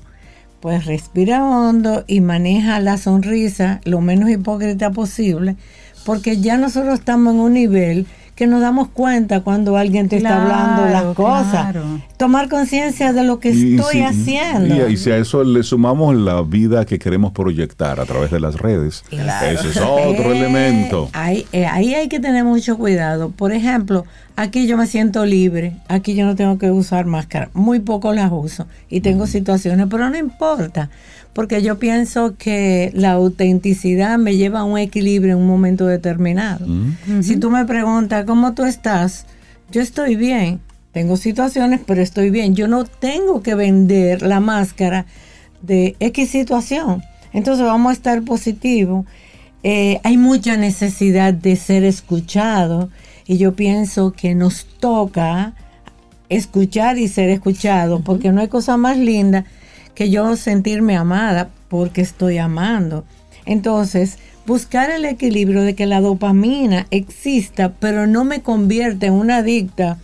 pues 0.61 0.85
respira 0.87 1.45
hondo 1.45 2.05
y 2.07 2.21
maneja 2.21 2.79
la 2.79 2.97
sonrisa 2.99 3.81
lo 3.85 4.01
menos 4.01 4.31
hipócrita 4.31 4.91
posible, 4.91 5.57
porque 6.05 6.41
ya 6.41 6.57
nosotros 6.57 7.01
estamos 7.01 7.35
en 7.35 7.41
un 7.41 7.53
nivel 7.55 8.07
que 8.43 8.49
nos 8.49 8.61
damos 8.61 8.89
cuenta 8.89 9.43
cuando 9.43 9.77
alguien 9.77 10.09
te 10.09 10.19
claro, 10.19 10.43
está 10.43 10.65
hablando 10.65 10.93
las 10.93 11.15
cosas. 11.15 11.71
Claro. 11.71 12.01
Tomar 12.17 12.49
conciencia 12.49 13.13
de 13.13 13.23
lo 13.23 13.39
que 13.39 13.51
y, 13.51 13.77
estoy 13.77 13.99
sí, 13.99 14.03
haciendo. 14.03 14.89
Y, 14.89 14.95
y, 14.95 14.97
si 14.97 15.13
a 15.13 15.19
eso 15.19 15.45
le 15.45 15.63
sumamos 15.63 16.17
la 16.17 16.43
vida 16.43 16.85
que 16.85 16.99
queremos 16.99 17.31
proyectar 17.31 18.01
a 18.01 18.05
través 18.05 18.33
de 18.33 18.41
las 18.41 18.57
redes, 18.57 19.05
claro. 19.09 19.47
ese 19.47 19.69
es 19.69 19.77
otro 19.77 20.33
eh, 20.33 20.39
elemento. 20.39 21.09
Ahí, 21.13 21.47
eh, 21.53 21.67
ahí 21.67 21.95
hay 21.95 22.09
que 22.09 22.19
tener 22.19 22.43
mucho 22.43 22.77
cuidado. 22.77 23.31
Por 23.31 23.53
ejemplo, 23.53 24.07
aquí 24.35 24.67
yo 24.67 24.77
me 24.77 24.89
siento 24.89 25.25
libre, 25.25 25.77
aquí 25.87 26.17
yo 26.17 26.27
no 26.27 26.35
tengo 26.35 26.59
que 26.59 26.73
usar 26.73 27.07
máscara. 27.07 27.49
Muy 27.55 27.79
poco 27.79 28.13
las 28.13 28.33
uso 28.33 28.67
y 28.91 29.03
tengo 29.03 29.27
mm. 29.27 29.29
situaciones, 29.29 29.87
pero 29.89 30.11
no 30.11 30.19
importa 30.19 30.91
porque 31.33 31.63
yo 31.63 31.79
pienso 31.79 32.37
que 32.37 32.91
la 32.95 33.13
autenticidad 33.13 34.19
me 34.19 34.37
lleva 34.37 34.61
a 34.61 34.65
un 34.65 34.79
equilibrio 34.79 35.33
en 35.35 35.41
un 35.41 35.47
momento 35.47 35.87
determinado. 35.87 36.67
-huh. 36.67 37.23
Si 37.23 37.37
tú 37.37 37.51
me 37.51 37.65
preguntas 37.65 38.25
cómo 38.27 38.53
tú 38.53 38.65
estás, 38.65 39.27
yo 39.71 39.81
estoy 39.81 40.17
bien. 40.17 40.61
Tengo 40.93 41.17
situaciones, 41.17 41.81
pero 41.87 42.03
estoy 42.03 42.29
bien. 42.29 42.55
Yo 42.55 42.69
no 42.69 42.85
tengo 42.85 43.43
que 43.43 43.55
vender 43.55 44.21
la 44.21 44.41
máscara 44.41 45.07
de 45.63 45.97
X 46.01 46.29
situación. 46.29 47.03
Entonces 47.33 47.65
vamos 47.65 47.91
a 47.91 47.93
estar 47.95 48.23
positivo. 48.23 49.07
Eh, 49.63 50.01
hay 50.03 50.19
mucha 50.19 50.59
necesidad 50.59 51.33
de 51.33 51.57
ser 51.57 51.85
escuchado 51.85 52.91
y 53.27 53.39
yo 53.39 53.55
pienso 53.55 54.13
que 54.13 54.35
nos 54.35 54.67
toca 54.81 55.55
escuchar 56.29 56.99
y 56.99 57.09
ser 57.09 57.31
escuchado, 57.31 57.97
uh 57.97 57.99
-huh. 58.01 58.05
porque 58.05 58.33
no 58.33 58.41
hay 58.43 58.49
cosa 58.49 58.77
más 58.77 58.99
linda 58.99 59.47
que 59.95 60.11
yo 60.11 60.37
sentirme 60.37 60.97
amada 60.97 61.51
porque 61.69 62.01
estoy 62.01 62.39
amando. 62.39 63.05
Entonces, 63.45 64.19
buscar 64.47 64.91
el 64.91 65.05
equilibrio 65.05 65.63
de 65.63 65.75
que 65.75 65.87
la 65.87 66.01
dopamina 66.01 66.87
exista, 66.91 67.73
pero 67.79 68.07
no 68.07 68.25
me 68.25 68.43
convierte 68.43 69.07
en 69.07 69.15
una 69.15 69.39
adicta 69.39 69.99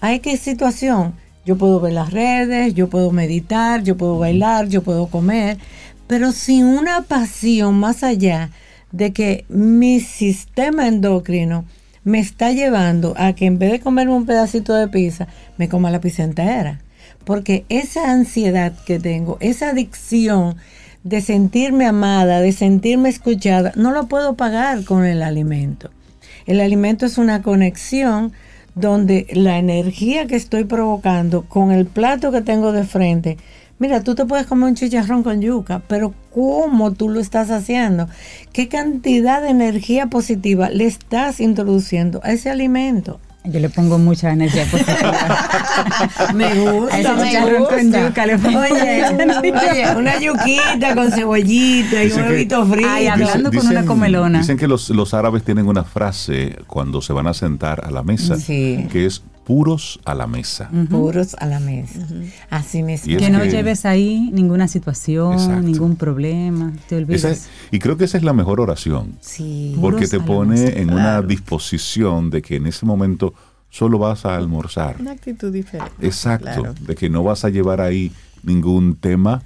a 0.00 0.12
X 0.14 0.40
situación. 0.40 1.14
Yo 1.44 1.56
puedo 1.56 1.80
ver 1.80 1.92
las 1.92 2.12
redes, 2.12 2.74
yo 2.74 2.88
puedo 2.88 3.12
meditar, 3.12 3.82
yo 3.82 3.96
puedo 3.96 4.18
bailar, 4.18 4.68
yo 4.68 4.82
puedo 4.82 5.06
comer, 5.06 5.58
pero 6.06 6.32
sin 6.32 6.64
una 6.64 7.02
pasión 7.02 7.74
más 7.74 8.02
allá 8.02 8.50
de 8.90 9.12
que 9.12 9.44
mi 9.48 10.00
sistema 10.00 10.88
endocrino 10.88 11.64
me 12.04 12.20
está 12.20 12.52
llevando 12.52 13.14
a 13.16 13.32
que 13.32 13.46
en 13.46 13.58
vez 13.58 13.72
de 13.72 13.80
comerme 13.80 14.14
un 14.14 14.26
pedacito 14.26 14.74
de 14.74 14.88
pizza, 14.88 15.26
me 15.56 15.68
coma 15.68 15.90
la 15.90 16.00
pizza 16.00 16.22
entera. 16.22 16.80
Porque 17.26 17.64
esa 17.68 18.12
ansiedad 18.12 18.72
que 18.86 19.00
tengo, 19.00 19.36
esa 19.40 19.70
adicción 19.70 20.54
de 21.02 21.20
sentirme 21.20 21.84
amada, 21.84 22.40
de 22.40 22.52
sentirme 22.52 23.08
escuchada, 23.08 23.72
no 23.74 23.90
lo 23.90 24.06
puedo 24.06 24.36
pagar 24.36 24.84
con 24.84 25.04
el 25.04 25.24
alimento. 25.24 25.90
El 26.46 26.60
alimento 26.60 27.04
es 27.04 27.18
una 27.18 27.42
conexión 27.42 28.32
donde 28.76 29.26
la 29.32 29.58
energía 29.58 30.28
que 30.28 30.36
estoy 30.36 30.62
provocando 30.66 31.42
con 31.42 31.72
el 31.72 31.86
plato 31.86 32.30
que 32.30 32.42
tengo 32.42 32.70
de 32.70 32.84
frente, 32.84 33.38
mira, 33.80 34.04
tú 34.04 34.14
te 34.14 34.24
puedes 34.24 34.46
comer 34.46 34.68
un 34.68 34.76
chicharrón 34.76 35.24
con 35.24 35.40
yuca, 35.40 35.82
pero 35.88 36.14
¿cómo 36.32 36.92
tú 36.92 37.08
lo 37.08 37.18
estás 37.18 37.50
haciendo? 37.50 38.08
¿Qué 38.52 38.68
cantidad 38.68 39.42
de 39.42 39.48
energía 39.48 40.06
positiva 40.06 40.70
le 40.70 40.86
estás 40.86 41.40
introduciendo 41.40 42.20
a 42.22 42.30
ese 42.30 42.50
alimento? 42.50 43.18
Yo 43.48 43.60
le 43.60 43.68
pongo 43.70 43.98
mucha 43.98 44.32
energía 44.32 44.64
positiva. 44.70 45.48
me 46.34 46.54
gusta, 46.54 47.14
me 47.14 47.58
gusta. 47.58 47.76
con 47.76 47.92
yuca 47.92 48.26
le 48.26 48.38
pongo 48.38 48.58
Oye, 48.60 49.04
oye, 49.04 49.96
una 49.96 50.18
yuquita 50.18 50.94
con 50.94 51.12
cebollita 51.12 52.02
y 52.02 52.06
Dicen 52.06 52.24
un 52.24 52.30
huevito 52.30 52.66
frito. 52.66 52.88
Ay, 52.90 53.06
hablando 53.06 53.52
con 53.52 53.66
una 53.66 53.84
comelona. 53.84 54.38
Dicen 54.40 54.56
que 54.56 54.66
los, 54.66 54.90
los 54.90 55.14
árabes 55.14 55.44
tienen 55.44 55.66
una 55.68 55.84
frase 55.84 56.56
cuando 56.66 57.00
se 57.00 57.12
van 57.12 57.26
a 57.26 57.34
sentar 57.34 57.84
a 57.84 57.90
la 57.90 58.02
mesa 58.02 58.36
Sí. 58.36 58.86
que 58.90 59.06
es 59.06 59.22
puros 59.46 60.00
a 60.04 60.14
la 60.16 60.26
mesa. 60.26 60.68
Puros 60.90 61.36
a 61.38 61.46
la 61.46 61.60
mesa. 61.60 62.00
Así 62.50 62.82
mismo. 62.82 63.12
Es 63.12 63.18
Que 63.22 63.30
no 63.30 63.42
que- 63.42 63.50
lleves 63.50 63.86
ahí 63.86 64.28
ninguna 64.32 64.66
situación, 64.66 65.34
Exacto. 65.34 65.62
ningún 65.62 65.94
problema, 65.94 66.72
te 66.88 66.96
olvides. 66.96 67.24
Es- 67.24 67.48
y 67.70 67.78
creo 67.78 67.96
que 67.96 68.04
esa 68.06 68.18
es 68.18 68.24
la 68.24 68.32
mejor 68.32 68.60
oración. 68.60 69.16
Sí. 69.20 69.76
Porque 69.80 69.98
Puros 70.06 70.10
te 70.10 70.20
pone 70.20 70.60
mesa, 70.60 70.78
en 70.80 70.92
una 70.92 71.22
disposición 71.22 72.28
de 72.30 72.42
que 72.42 72.56
en 72.56 72.66
ese 72.66 72.84
momento 72.86 73.34
solo 73.70 73.98
vas 74.00 74.26
a 74.26 74.34
almorzar. 74.36 74.96
Una 74.98 75.12
actitud 75.12 75.52
diferente. 75.52 75.92
Exacto, 76.04 76.44
Claro. 76.46 76.74
de 76.80 76.94
que 76.96 77.08
no 77.08 77.22
vas 77.22 77.44
a 77.44 77.48
llevar 77.48 77.80
ahí 77.80 78.10
ningún 78.42 78.96
tema 78.96 79.42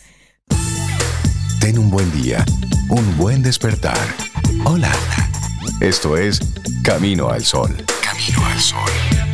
Ten 1.62 1.78
un 1.78 1.90
buen 1.90 2.12
día, 2.22 2.44
un 2.90 3.18
buen 3.18 3.42
despertar. 3.42 3.98
Hola. 4.66 4.92
Esto 5.80 6.18
es 6.18 6.40
Camino 6.84 7.30
al 7.30 7.44
Sol. 7.44 7.76
Camino 8.04 8.46
al 8.46 8.60
Sol. 8.60 9.31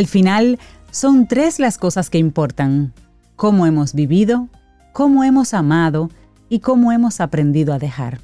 Al 0.00 0.06
final, 0.06 0.58
son 0.90 1.28
tres 1.28 1.58
las 1.58 1.76
cosas 1.76 2.08
que 2.08 2.16
importan. 2.16 2.94
Cómo 3.36 3.66
hemos 3.66 3.92
vivido, 3.92 4.48
cómo 4.94 5.24
hemos 5.24 5.52
amado 5.52 6.08
y 6.48 6.60
cómo 6.60 6.90
hemos 6.90 7.20
aprendido 7.20 7.74
a 7.74 7.78
dejar. 7.78 8.18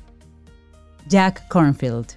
Jack 1.06 1.46
Cornfield. 1.48 2.14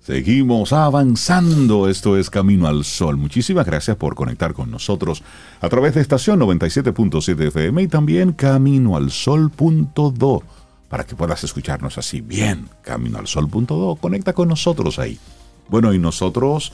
Seguimos 0.00 0.72
avanzando. 0.72 1.88
Esto 1.88 2.18
es 2.18 2.28
Camino 2.28 2.66
al 2.66 2.82
Sol. 2.82 3.16
Muchísimas 3.16 3.66
gracias 3.66 3.96
por 3.96 4.16
conectar 4.16 4.52
con 4.52 4.68
nosotros 4.68 5.22
a 5.60 5.68
través 5.68 5.94
de 5.94 6.00
estación 6.00 6.40
97.7 6.40 7.40
FM 7.40 7.82
y 7.82 7.86
también 7.86 8.32
caminoalsol.do 8.32 10.42
para 10.88 11.06
que 11.06 11.14
puedas 11.14 11.44
escucharnos 11.44 11.98
así 11.98 12.20
bien. 12.20 12.68
Caminoalsol.do. 12.82 13.96
Conecta 14.00 14.32
con 14.32 14.48
nosotros 14.48 14.98
ahí. 14.98 15.20
Bueno, 15.68 15.94
y 15.94 16.00
nosotros 16.00 16.72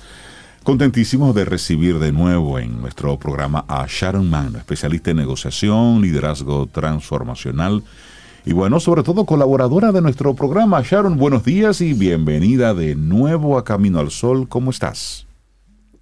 contentísimos 0.63 1.35
de 1.35 1.45
recibir 1.45 1.99
de 1.99 2.13
nuevo 2.13 2.59
en 2.59 2.81
nuestro 2.81 3.19
programa 3.19 3.65
a 3.69 3.87
Sharon 3.89 4.29
Mann, 4.29 4.57
especialista 4.57 5.11
en 5.11 5.19
negociación, 5.19 6.01
liderazgo 6.03 6.67
transformacional 6.67 7.83
y 8.45 8.53
bueno, 8.53 8.81
sobre 8.81 9.03
todo 9.03 9.27
colaboradora 9.27 9.93
de 9.93 10.01
nuestro 10.01 10.35
programa. 10.35 10.83
Sharon, 10.83 11.19
buenos 11.19 11.45
días 11.45 11.81
y 11.81 11.93
bienvenida 11.93 12.73
de 12.73 12.95
nuevo 12.95 13.59
a 13.59 13.65
Camino 13.65 14.01
al 14.01 14.11
Sol. 14.11 14.49
¿Cómo 14.49 14.71
estás? 14.71 15.27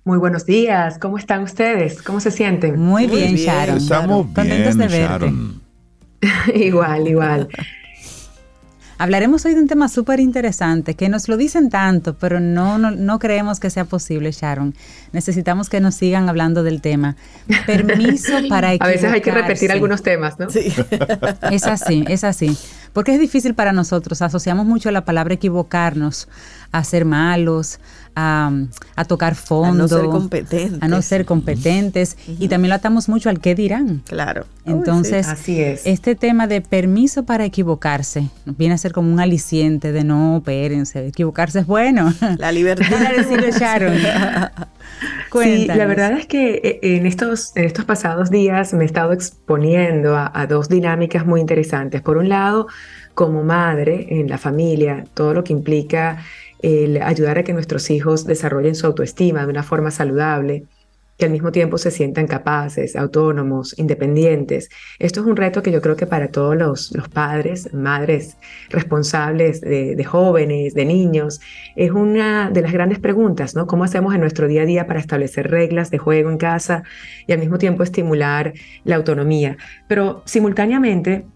Muy 0.05 0.19
buenos 0.19 0.47
días, 0.47 0.99
¿cómo 1.01 1.19
están 1.19 1.43
ustedes? 1.43 2.01
¿Cómo 2.03 2.21
se 2.21 2.31
sienten? 2.31 2.79
Muy, 2.79 3.09
Muy 3.09 3.17
bien. 3.17 3.35
Sharon. 3.35 3.79
Estamos 3.79 4.27
Contentos 4.27 4.77
bien, 4.77 4.79
de 4.79 4.87
verte. 4.87 5.27
Sharon. 5.27 5.61
igual, 6.55 7.09
igual. 7.09 7.49
Hablaremos 8.99 9.45
hoy 9.45 9.55
de 9.55 9.61
un 9.61 9.69
tema 9.69 9.89
súper 9.89 10.21
interesante 10.21 10.95
que 10.95 11.09
nos 11.09 11.29
lo 11.29 11.37
dicen 11.37 11.69
tanto, 11.69 12.15
pero 12.15 12.41
no, 12.41 12.79
no, 12.79 12.91
no 12.91 13.19
creemos 13.19 13.61
que 13.61 13.69
sea 13.69 13.85
posible, 13.85 14.33
Sharon. 14.33 14.75
Necesitamos 15.13 15.69
que 15.69 15.81
nos 15.81 15.95
sigan 15.95 16.29
hablando 16.29 16.63
del 16.63 16.81
tema. 16.81 17.17
Permiso 17.67 18.33
para 18.49 18.71
A 18.81 18.89
veces 18.89 19.13
hay 19.13 19.21
que 19.21 19.31
repetir 19.31 19.71
equivocarse. 19.71 19.73
algunos 19.73 20.03
temas, 20.03 20.39
¿no? 20.39 20.49
Sí. 20.51 20.73
Es 21.51 21.67
así, 21.67 22.05
es 22.09 22.25
así. 22.25 22.57
Porque 22.97 23.13
es 23.13 23.21
difícil 23.21 23.53
para 23.53 23.75
nosotros. 23.75 24.23
Asociamos 24.23 24.65
mucho 24.65 24.91
la 24.91 25.05
palabra 25.05 25.35
equivocarnos 25.35 26.29
a 26.73 26.83
ser 26.83 27.05
malos, 27.05 27.79
a, 28.15 28.51
a 28.97 29.05
tocar 29.05 29.35
fondo, 29.35 29.85
A 29.85 29.87
no 29.87 29.89
ser 29.89 30.05
competentes. 30.07 30.83
a 30.83 30.89
no 30.89 31.03
ser 31.03 31.27
competentes. 31.27 32.17
Y 32.27 32.49
también 32.49 32.71
lo 32.71 32.75
atamos 32.77 33.11
mucho 33.11 33.29
al 33.29 33.39
qué 33.41 33.55
dirán. 33.55 34.01
Claro. 34.07 34.47
Entonces, 34.65 35.29
Así 35.29 35.61
es. 35.61 35.83
este 35.85 36.15
tema 36.15 36.47
de 36.47 36.63
permiso 36.63 37.25
para 37.27 37.45
equivocarse 37.45 38.31
viene 38.47 38.73
a 38.75 38.79
ser 38.79 38.93
como 38.93 39.13
un 39.13 39.21
aliciente 39.21 39.93
de 39.93 40.03
no, 40.03 40.39
espérense, 40.39 41.07
equivocarse 41.07 41.59
es 41.59 41.67
bueno. 41.67 42.15
La 42.39 42.51
libertad. 42.51 42.87
Para 42.91 44.67
Sí, 45.43 45.67
la 45.67 45.87
verdad 45.87 46.13
es 46.13 46.27
que 46.27 46.61
eh, 46.63 46.79
en 46.83 47.07
estos, 47.07 47.57
en 47.57 47.65
estos 47.65 47.85
pasados 47.85 48.31
días 48.31 48.73
me 48.73 48.85
he 48.85 48.87
estado 48.87 49.13
exponiendo 49.13 50.17
a, 50.17 50.47
dos 50.47 50.69
dinámicas 50.69 51.27
muy 51.27 51.41
interesantes. 51.41 52.01
Por 52.01 52.17
un 52.17 52.29
lado, 52.29 52.69
como 53.15 53.43
madre 53.43 54.07
en 54.11 54.29
la 54.29 54.39
familia, 54.39 55.05
todo 55.15 55.35
lo 55.35 55.45
que 55.45 55.53
implica 55.53 56.23
el 56.63 57.03
ayudar 57.03 57.39
a 57.39 57.45
que 57.45 57.53
nuestros 57.53 57.91
hijos 57.91 58.25
desarrollen 58.25 58.75
su 58.75 58.87
autoestima 58.87 59.45
de 59.45 59.51
una 59.51 59.63
forma 59.63 59.91
saludable 59.91 60.65
que 61.17 61.25
al 61.25 61.31
mismo 61.31 61.53
tiempo 61.53 61.79
se 61.79 61.91
sientan 61.91 62.27
capaces, 62.27 62.97
autónomos, 62.97 63.79
independientes. 63.79 64.69
Esto 64.99 65.21
es 65.21 65.27
un 65.27 65.37
reto 65.37 65.63
que 65.63 65.73
yo 65.73 65.81
creo 65.81 65.97
que 65.97 66.07
para 66.07 66.29
todos 66.29 66.57
los, 66.57 66.93
padres, 67.13 67.73
madres 67.73 68.37
responsables 68.69 69.61
de, 69.61 70.05
jóvenes, 70.05 70.75
de 70.75 70.85
niños, 70.85 71.41
es 71.75 71.91
una 71.91 72.51
de 72.51 72.63
las 72.63 72.73
grandes 72.73 72.99
preguntas, 72.99 73.55
¿no? 73.55 73.67
¿Cómo 73.67 73.85
hacemos 73.85 74.15
en 74.15 74.21
nuestro 74.21 74.49
día 74.49 74.63
a 74.63 74.67
día 74.67 74.87
para 74.87 75.01
establecer 75.01 75.51
reglas 75.51 75.91
de 75.91 75.99
juego 75.99 76.31
en 76.31 76.39
casa 76.39 76.83
y 77.27 77.33
al 77.33 77.39
mismo 77.39 77.59
tiempo 77.59 77.83
estimular 77.83 78.53
la 78.85 78.97
autonomía? 78.97 79.57
Pero 79.89 80.23
simultáneamente 80.27 81.27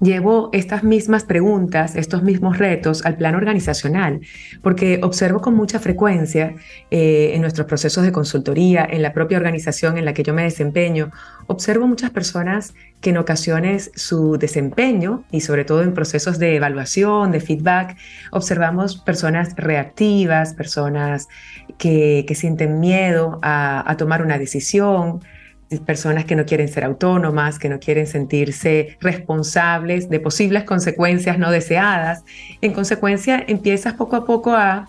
llevo 0.00 0.50
estas 0.52 0.84
mismas 0.84 1.24
preguntas, 1.24 1.96
estos 1.96 2.22
mismos 2.22 2.58
retos 2.58 3.04
al 3.04 3.16
plano 3.16 3.38
organizacional, 3.38 4.20
porque 4.62 5.00
observo 5.02 5.40
con 5.40 5.54
mucha 5.54 5.80
frecuencia 5.80 6.54
eh, 6.90 7.32
en 7.34 7.40
nuestros 7.40 7.66
procesos 7.66 8.04
de 8.04 8.12
consultoría, 8.12 8.86
en 8.88 9.02
la 9.02 9.12
propia 9.12 9.38
organización 9.38 9.98
en 9.98 10.04
la 10.04 10.14
que 10.14 10.22
yo 10.22 10.34
me 10.34 10.44
desempeño, 10.44 11.10
observo 11.46 11.86
muchas 11.86 12.10
personas 12.10 12.74
que 13.00 13.10
en 13.10 13.18
ocasiones 13.18 13.90
su 13.94 14.38
desempeño 14.38 15.24
y 15.30 15.40
sobre 15.40 15.64
todo 15.64 15.82
en 15.82 15.94
procesos 15.94 16.38
de 16.38 16.56
evaluación, 16.56 17.32
de 17.32 17.40
feedback, 17.40 17.96
observamos 18.30 18.96
personas 18.96 19.54
reactivas, 19.56 20.54
personas 20.54 21.28
que, 21.76 22.24
sienten 22.38 22.78
miedo 22.78 23.40
a 23.42 23.96
tomar 23.98 24.22
una 24.22 24.38
decisión, 24.38 25.20
personas 25.84 26.24
que 26.24 26.34
no 26.34 26.46
quieren 26.46 26.68
ser 26.68 26.84
autónomas, 26.84 27.58
que 27.58 27.68
no 27.68 27.78
quieren 27.78 28.06
sentirse 28.06 28.96
responsables 29.00 30.08
de 30.08 30.20
posibles 30.20 30.64
consecuencias 30.64 31.38
no 31.38 31.50
deseadas. 31.50 32.24
En 32.60 32.72
consecuencia, 32.72 33.44
empiezas 33.46 33.94
poco 33.94 34.16
a 34.16 34.24
poco 34.24 34.54
a, 34.54 34.88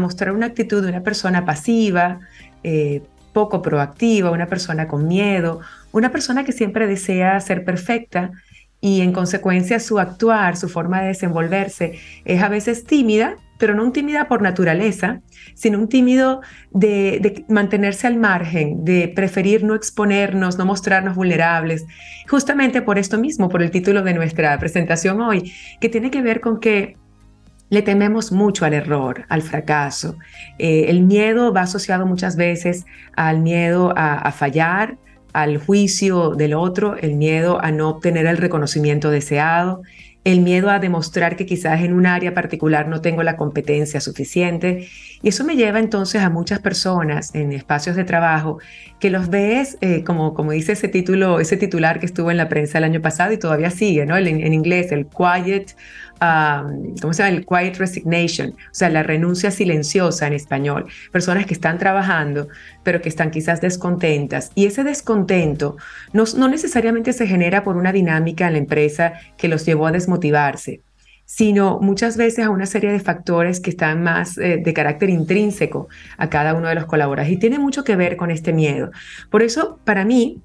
mostrar 0.00 0.32
una 0.32 0.46
actitud 0.46 0.82
de 0.82 0.88
una 0.88 1.02
persona 1.02 1.44
pasiva, 1.44 2.20
eh, 2.62 3.02
poco 3.32 3.60
proactiva, 3.60 4.30
una 4.30 4.46
persona 4.46 4.86
con 4.86 5.08
miedo, 5.08 5.60
una 5.90 6.10
persona 6.10 6.44
que 6.44 6.52
siempre 6.52 6.86
desea 6.86 7.40
ser 7.40 7.64
perfecta 7.64 8.30
y 8.84 9.00
en 9.00 9.12
consecuencia 9.12 9.78
su 9.78 10.00
actuar, 10.00 10.56
su 10.56 10.68
forma 10.68 11.00
de 11.00 11.08
desenvolverse 11.08 12.00
es 12.24 12.42
a 12.42 12.48
veces 12.48 12.84
tímida, 12.84 13.36
pero 13.56 13.74
no 13.74 13.92
tímida 13.92 14.26
por 14.26 14.42
naturaleza, 14.42 15.20
sino 15.54 15.78
un 15.78 15.88
tímido 15.88 16.40
de, 16.72 17.44
mantenerse 17.48 18.08
al 18.08 18.16
margen, 18.16 18.84
de 18.84 19.06
preferir 19.06 19.62
no 19.62 19.76
exponernos, 19.76 20.58
no 20.58 20.66
mostrarnos 20.66 21.14
vulnerables, 21.14 21.84
justamente 22.28 22.82
por 22.82 22.98
esto 22.98 23.18
mismo, 23.18 23.48
por 23.48 23.62
el 23.62 23.70
título 23.70 24.02
de 24.02 24.14
nuestra 24.14 24.58
presentación 24.58 25.20
hoy, 25.20 25.52
que 25.80 25.88
tiene 25.88 26.10
que 26.10 26.20
ver 26.20 26.40
con 26.40 26.58
que 26.58 26.96
le 27.70 27.82
tememos 27.82 28.32
mucho 28.32 28.64
al 28.64 28.74
error, 28.74 29.26
al 29.28 29.42
fracaso. 29.42 30.18
Eh, 30.58 30.86
el 30.88 31.02
miedo 31.02 31.52
va 31.52 31.62
asociado 31.62 32.04
muchas 32.04 32.34
veces 32.34 32.84
al 33.14 33.38
miedo 33.42 33.94
a 33.96 34.32
fallar, 34.32 34.98
al 35.32 35.58
juicio 35.58 36.30
del 36.30 36.54
otro, 36.54 36.96
el 36.96 37.14
miedo 37.14 37.62
a 37.62 37.70
no 37.70 37.88
obtener 37.88 38.26
el 38.26 38.36
reconocimiento 38.36 39.10
deseado, 39.10 39.82
el 40.24 40.40
miedo 40.40 40.70
a 40.70 40.78
demostrar 40.78 41.36
que 41.36 41.46
quizás 41.46 41.80
en 41.82 41.94
un 41.94 42.06
área 42.06 42.34
particular 42.34 42.88
no 42.88 43.00
tengo 43.00 43.22
la 43.22 43.36
competencia 43.36 44.00
suficiente. 44.00 44.88
Y 45.22 45.28
eso 45.28 45.44
me 45.44 45.56
lleva 45.56 45.78
entonces 45.78 46.22
a 46.22 46.30
muchas 46.30 46.58
personas 46.58 47.34
en 47.34 47.52
espacios 47.52 47.96
de 47.96 48.04
trabajo 48.04 48.58
que 48.98 49.10
los 49.10 49.28
ves, 49.30 49.78
eh, 49.80 50.02
como, 50.04 50.34
como 50.34 50.52
dice 50.52 50.72
ese 50.72 50.88
título, 50.88 51.40
ese 51.40 51.56
titular 51.56 52.00
que 52.00 52.06
estuvo 52.06 52.30
en 52.30 52.36
la 52.36 52.48
prensa 52.48 52.78
el 52.78 52.84
año 52.84 53.00
pasado 53.00 53.32
y 53.32 53.38
todavía 53.38 53.70
sigue, 53.70 54.04
¿no? 54.04 54.16
En, 54.16 54.26
en 54.26 54.52
inglés, 54.52 54.92
el 54.92 55.06
quiet 55.06 55.74
¿cómo 57.00 57.12
se 57.12 57.22
llama? 57.22 57.36
El 57.36 57.46
quiet 57.46 57.76
resignation, 57.78 58.50
o 58.50 58.74
sea, 58.74 58.88
la 58.90 59.02
renuncia 59.02 59.50
silenciosa 59.50 60.26
en 60.26 60.34
español. 60.34 60.86
Personas 61.10 61.46
que 61.46 61.54
están 61.54 61.78
trabajando, 61.78 62.48
pero 62.82 63.00
que 63.00 63.08
están 63.08 63.30
quizás 63.30 63.60
descontentas. 63.60 64.52
Y 64.54 64.66
ese 64.66 64.84
descontento 64.84 65.76
no, 66.12 66.24
no 66.36 66.48
necesariamente 66.48 67.12
se 67.12 67.26
genera 67.26 67.64
por 67.64 67.76
una 67.76 67.92
dinámica 67.92 68.46
en 68.46 68.52
la 68.52 68.58
empresa 68.58 69.14
que 69.36 69.48
los 69.48 69.66
llevó 69.66 69.86
a 69.86 69.92
desmotivarse 69.92 70.80
sino 71.34 71.80
muchas 71.80 72.18
veces 72.18 72.44
a 72.44 72.50
una 72.50 72.66
serie 72.66 72.92
de 72.92 73.00
factores 73.00 73.58
que 73.58 73.70
están 73.70 74.02
más 74.02 74.36
eh, 74.36 74.60
de 74.62 74.74
carácter 74.74 75.08
intrínseco 75.08 75.88
a 76.18 76.28
cada 76.28 76.52
uno 76.52 76.68
de 76.68 76.74
los 76.74 76.84
colaboradores 76.84 77.32
y 77.32 77.38
tiene 77.38 77.58
mucho 77.58 77.84
que 77.84 77.96
ver 77.96 78.18
con 78.18 78.30
este 78.30 78.52
miedo. 78.52 78.90
Por 79.30 79.42
eso, 79.42 79.78
para 79.84 80.04
mí, 80.04 80.42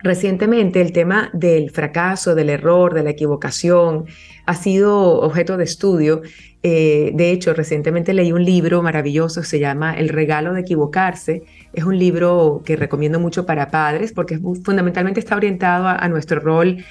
Recientemente 0.00 0.80
el 0.80 0.92
tema 0.92 1.28
del 1.32 1.70
fracaso, 1.70 2.36
del 2.36 2.50
error, 2.50 2.94
de 2.94 3.02
la 3.02 3.10
equivocación 3.10 4.04
ha 4.46 4.54
sido 4.54 5.20
objeto 5.22 5.56
de 5.56 5.64
estudio. 5.64 6.22
Eh, 6.62 7.10
de 7.14 7.32
hecho, 7.32 7.52
recientemente 7.52 8.14
leí 8.14 8.30
un 8.30 8.44
libro 8.44 8.80
maravilloso, 8.80 9.42
se 9.42 9.58
llama 9.58 9.94
El 9.94 10.08
regalo 10.08 10.54
de 10.54 10.60
equivocarse. 10.60 11.42
Es 11.72 11.84
un 11.84 11.98
libro 11.98 12.62
que 12.64 12.76
recomiendo 12.76 13.20
mucho 13.20 13.44
para 13.46 13.70
padres 13.70 14.12
porque 14.12 14.38
fundamentalmente 14.38 15.20
está 15.20 15.36
orientado 15.36 15.86
a, 15.88 16.08
nuestro 16.08 16.40
rol 16.40 16.84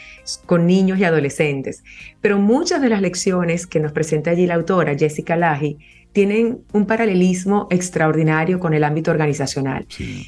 con 0.45 0.67
niños 0.67 0.99
y 0.99 1.03
adolescentes. 1.03 1.83
Pero 2.21 2.37
muchas 2.37 2.81
de 2.81 2.89
las 2.89 3.01
lecciones 3.01 3.65
que 3.65 3.79
nos 3.79 3.91
presenta 3.91 4.31
allí 4.31 4.45
la 4.45 4.55
autora, 4.55 4.95
Jessica 4.97 5.35
Lahi, 5.35 5.77
tienen 6.17 6.61
un 6.73 6.85
paralelismo 6.87 7.67
extraordinario 7.69 8.59
con 8.59 8.73
el 8.73 8.83
ámbito 8.83 9.11
organizacional. 9.11 9.85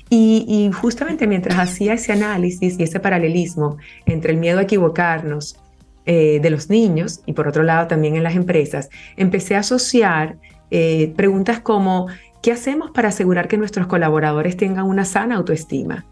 Y, 0.09 0.69
justamente 0.73 1.25
mientras 1.25 1.57
hacía 1.57 1.93
ese 1.93 2.11
análisis 2.11 2.79
y 2.79 2.83
ese 2.83 2.99
paralelismo 2.99 3.77
entre 4.05 4.33
el 4.33 4.37
miedo 4.37 4.59
a 4.59 4.63
equivocarnos 4.63 5.57
eh, 6.05 6.39
de 6.41 6.49
los 6.49 6.69
niños 6.69 7.21
y 7.25 7.33
por 7.33 7.47
otro 7.47 7.63
lado 7.63 7.87
también 7.87 8.15
en 8.15 8.23
las 8.23 8.35
empresas, 8.35 8.89
empecé 9.17 9.55
a 9.55 9.59
asociar 9.59 10.37
eh, 10.71 11.13
preguntas 11.15 11.59
como, 11.59 12.07
¿qué 12.41 12.51
hacemos 12.51 12.91
para 12.91 13.09
asegurar 13.09 13.47
que 13.47 13.57
nuestros 13.57 13.87
colaboradores 13.87 14.57
tengan 14.57 14.85
una 14.85 15.05
sana 15.05 15.35
autoestima? 15.35 16.05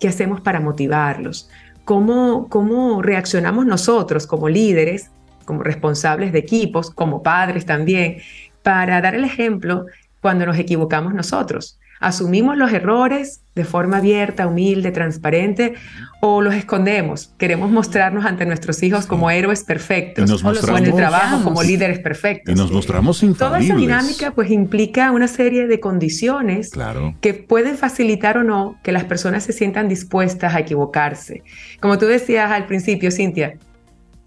¿Qué 0.00 0.08
hacemos 0.08 0.40
para 0.40 0.60
motivarlos? 0.60 1.48
¿Cómo, 1.84 2.48
cómo 2.48 3.02
reaccionamos 3.02 3.66
nosotros 3.66 4.26
como 4.26 4.48
líderes 4.48 5.10
como 5.44 5.62
responsables 5.62 6.32
de 6.32 6.38
equipos, 6.38 6.90
como 6.90 7.22
padres 7.22 7.66
también, 7.66 8.18
para 8.62 9.00
dar 9.00 9.14
el 9.14 9.24
ejemplo 9.24 9.86
cuando 10.20 10.46
nos 10.46 10.58
equivocamos 10.58 11.14
nosotros. 11.14 11.78
¿Asumimos 12.02 12.56
los 12.56 12.72
errores 12.72 13.42
de 13.54 13.64
forma 13.64 13.98
abierta, 13.98 14.46
humilde, 14.46 14.90
transparente 14.90 15.74
o 16.20 16.42
los 16.42 16.54
escondemos? 16.54 17.32
Queremos 17.38 17.70
mostrarnos 17.70 18.24
ante 18.24 18.44
nuestros 18.44 18.82
hijos 18.82 19.06
como 19.06 19.30
héroes 19.30 19.62
perfectos 19.62 20.28
nos 20.28 20.44
o 20.44 20.76
en 20.76 20.84
el 20.84 20.94
trabajo 20.94 21.44
como 21.44 21.62
líderes 21.62 22.00
perfectos. 22.00 22.54
Y 22.54 22.58
nos 22.58 22.72
mostramos 22.72 23.22
infalibles. 23.22 23.68
Toda 23.68 23.74
esa 23.74 23.76
dinámica 23.76 24.32
pues 24.32 24.50
implica 24.50 25.12
una 25.12 25.28
serie 25.28 25.68
de 25.68 25.78
condiciones 25.78 26.72
que 27.20 27.34
pueden 27.34 27.76
facilitar 27.76 28.36
o 28.36 28.42
no 28.42 28.78
que 28.82 28.90
las 28.90 29.04
personas 29.04 29.44
se 29.44 29.52
sientan 29.52 29.88
dispuestas 29.88 30.54
a 30.54 30.60
equivocarse. 30.60 31.44
Como 31.80 31.98
tú 31.98 32.06
decías 32.06 32.50
al 32.50 32.66
principio, 32.66 33.12
Cintia, 33.12 33.58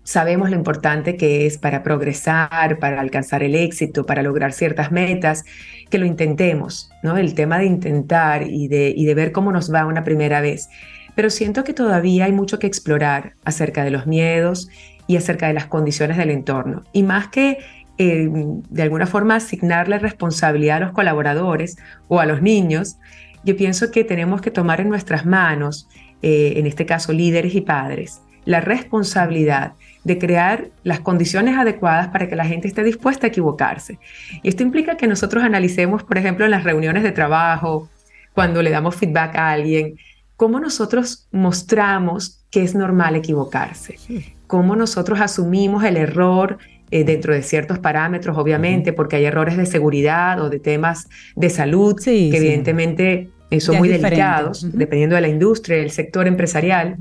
sabemos 0.05 0.51
lo 0.51 0.55
importante 0.55 1.17
que 1.17 1.47
es 1.47 1.57
para 1.57 1.83
progresar, 1.83 2.77
para 2.79 3.01
alcanzar 3.01 3.41
el 3.43 3.55
éxito, 3.55 4.05
para 4.05 4.21
lograr 4.21 4.53
ciertas 4.53 4.91
metas, 4.91 5.43
que 5.89 5.97
lo 5.97 6.05
intentemos, 6.05 6.91
¿no? 7.03 7.17
El 7.17 7.33
tema 7.33 7.57
de 7.57 7.65
intentar 7.65 8.43
y 8.43 8.67
de, 8.67 8.93
y 8.95 9.05
de 9.05 9.15
ver 9.15 9.31
cómo 9.31 9.51
nos 9.51 9.73
va 9.73 9.85
una 9.85 10.03
primera 10.03 10.41
vez. 10.41 10.69
Pero 11.15 11.29
siento 11.31 11.63
que 11.63 11.73
todavía 11.73 12.25
hay 12.25 12.31
mucho 12.31 12.59
que 12.59 12.67
explorar 12.67 13.33
acerca 13.45 13.83
de 13.83 13.89
los 13.89 14.05
miedos 14.05 14.69
y 15.07 15.17
acerca 15.17 15.47
de 15.47 15.53
las 15.53 15.65
condiciones 15.65 16.17
del 16.17 16.29
entorno. 16.29 16.83
Y 16.93 17.01
más 17.01 17.29
que 17.29 17.57
eh, 17.97 18.29
de 18.69 18.83
alguna 18.83 19.07
forma 19.07 19.35
asignarle 19.35 19.97
responsabilidad 19.97 20.77
a 20.77 20.81
los 20.81 20.91
colaboradores 20.91 21.77
o 22.07 22.19
a 22.19 22.27
los 22.27 22.43
niños, 22.43 22.97
yo 23.43 23.57
pienso 23.57 23.89
que 23.89 24.03
tenemos 24.03 24.41
que 24.41 24.51
tomar 24.51 24.81
en 24.81 24.89
nuestras 24.89 25.25
manos, 25.25 25.89
eh, 26.21 26.53
en 26.57 26.67
este 26.67 26.85
caso 26.85 27.11
líderes 27.11 27.55
y 27.55 27.61
padres, 27.61 28.21
la 28.45 28.61
responsabilidad 28.61 29.73
de 30.05 30.19
crear 30.19 30.69
las 30.83 31.01
condiciones 31.01 31.57
adecuadas 31.57 32.07
para 32.09 32.29
que 32.29 32.35
la 32.35 32.45
gente 32.45 32.67
esté 32.67 32.83
dispuesta 32.83 33.25
a 33.25 33.29
equivocarse. 33.29 33.99
Y 34.43 34.47
esto 34.47 34.63
implica 34.63 34.95
que 34.95 35.07
nosotros 35.07 35.43
analicemos, 35.43 36.03
por 36.03 36.17
ejemplo, 36.17 36.45
en 36.45 36.51
las 36.51 36.63
reuniones 36.63 37.01
de 37.03 37.11
trabajo, 37.11 37.89
cuando 38.33 38.61
le 38.61 38.69
damos 38.69 38.95
feedback 38.95 39.35
a 39.35 39.49
alguien, 39.49 39.97
cómo 40.37 40.59
nosotros 40.59 41.27
mostramos 41.31 42.45
que 42.51 42.61
es 42.61 42.75
normal 42.75 43.15
equivocarse, 43.15 43.97
cómo 44.45 44.75
nosotros 44.75 45.19
asumimos 45.19 45.83
el 45.83 45.97
error 45.97 46.59
eh, 46.91 47.03
dentro 47.03 47.33
de 47.33 47.41
ciertos 47.41 47.79
parámetros, 47.79 48.37
obviamente, 48.37 48.93
porque 48.93 49.15
hay 49.15 49.25
errores 49.25 49.57
de 49.57 49.65
seguridad 49.65 50.39
o 50.39 50.51
de 50.51 50.59
temas 50.59 51.09
de 51.35 51.49
salud 51.49 51.95
que 52.01 52.37
evidentemente 52.37 53.29
eh, 53.49 53.59
son 53.59 53.77
muy 53.77 53.89
delicados, 53.89 54.71
dependiendo 54.71 55.15
de 55.15 55.21
la 55.21 55.29
industria, 55.29 55.77
el 55.77 55.89
sector 55.89 56.27
empresarial 56.27 56.97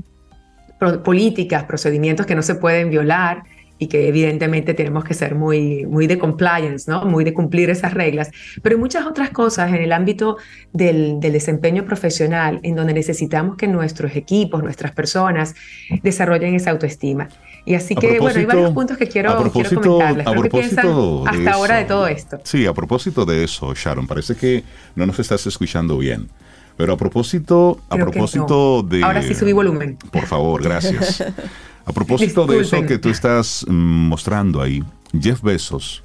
políticas, 1.03 1.63
procedimientos 1.63 2.25
que 2.25 2.35
no 2.35 2.41
se 2.41 2.55
pueden 2.55 2.89
violar 2.89 3.43
y 3.77 3.87
que 3.87 4.07
evidentemente 4.07 4.73
tenemos 4.73 5.03
que 5.03 5.13
ser 5.13 5.35
muy, 5.35 5.85
muy 5.85 6.07
de 6.07 6.17
compliance, 6.17 6.89
¿no? 6.89 7.03
Muy 7.05 7.23
de 7.23 7.33
cumplir 7.33 7.69
esas 7.69 7.93
reglas, 7.93 8.31
pero 8.61 8.75
hay 8.75 8.79
muchas 8.79 9.05
otras 9.05 9.31
cosas 9.31 9.69
en 9.69 9.81
el 9.81 9.91
ámbito 9.91 10.37
del, 10.71 11.19
del 11.19 11.33
desempeño 11.33 11.83
profesional 11.83 12.59
en 12.63 12.75
donde 12.75 12.93
necesitamos 12.93 13.57
que 13.57 13.67
nuestros 13.67 14.15
equipos, 14.15 14.63
nuestras 14.63 14.93
personas 14.93 15.55
desarrollen 16.03 16.55
esa 16.55 16.71
autoestima. 16.71 17.27
Y 17.65 17.73
así 17.73 17.95
que, 17.95 18.19
bueno, 18.19 18.39
hay 18.39 18.45
varios 18.45 18.71
puntos 18.71 18.95
que 18.95 19.07
quiero, 19.07 19.51
quiero 19.51 19.81
comentarles. 19.81 20.27
¿Qué 20.43 20.49
piensan 20.49 20.87
hasta 21.27 21.51
ahora 21.51 21.77
de 21.77 21.85
todo 21.85 22.07
esto? 22.07 22.39
Sí, 22.43 22.65
a 22.67 22.73
propósito 22.73 23.25
de 23.25 23.43
eso, 23.43 23.73
Sharon, 23.73 24.05
parece 24.05 24.35
que 24.35 24.63
no 24.95 25.05
nos 25.07 25.17
estás 25.19 25.45
escuchando 25.47 25.97
bien. 25.97 26.29
Pero 26.77 26.93
a 26.93 26.97
propósito, 26.97 27.79
a 27.89 27.95
propósito 27.95 28.83
de... 28.83 29.03
Ahora 29.03 29.21
sí 29.21 29.33
subí 29.33 29.53
volumen. 29.53 29.97
Por 30.11 30.25
favor, 30.25 30.61
gracias. 30.61 31.23
A 31.87 31.93
propósito 31.93 32.47
de 32.47 32.61
eso 32.61 32.83
que 32.87 32.97
tú 32.97 33.09
estás 33.09 33.63
mm, 33.67 33.71
mostrando 33.71 34.59
ahí, 34.59 34.83
Jeff 35.21 35.43
Bezos 35.43 36.01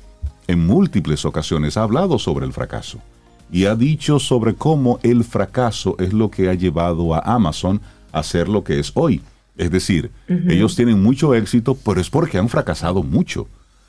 en 0.46 0.66
múltiples 0.66 1.24
ocasiones 1.24 1.78
ha 1.78 1.84
hablado 1.84 2.18
sobre 2.18 2.44
el 2.44 2.52
fracaso 2.52 3.00
y 3.52 3.64
ha 3.64 3.74
dicho 3.74 4.18
sobre 4.18 4.54
cómo 4.54 5.00
el 5.02 5.24
fracaso 5.24 5.96
es 5.98 6.12
lo 6.12 6.30
que 6.30 6.50
ha 6.50 6.54
llevado 6.54 7.14
a 7.14 7.20
Amazon 7.20 7.80
a 8.12 8.22
ser 8.22 8.48
lo 8.48 8.62
que 8.62 8.78
es 8.78 8.92
hoy. 8.94 9.22
Es 9.56 9.70
decir, 9.70 10.10
ellos 10.28 10.76
tienen 10.76 11.02
mucho 11.02 11.34
éxito, 11.34 11.74
pero 11.74 12.00
es 12.00 12.10
porque 12.10 12.38
han 12.38 12.48
fracasado 12.48 13.02
mucho. 13.02 13.46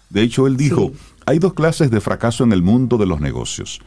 De 0.09 0.21
hecho, 0.21 0.47
él 0.47 0.57
dijo, 0.57 0.91
hay 1.25 1.39
dos 1.39 1.53
clases 1.53 1.89
de 1.91 2.01
fracaso 2.01 2.43
en 2.43 2.51
el 2.51 2.61
mundo 2.61 2.97
de 2.97 3.05
los 3.05 3.21
negocios. 3.21 3.79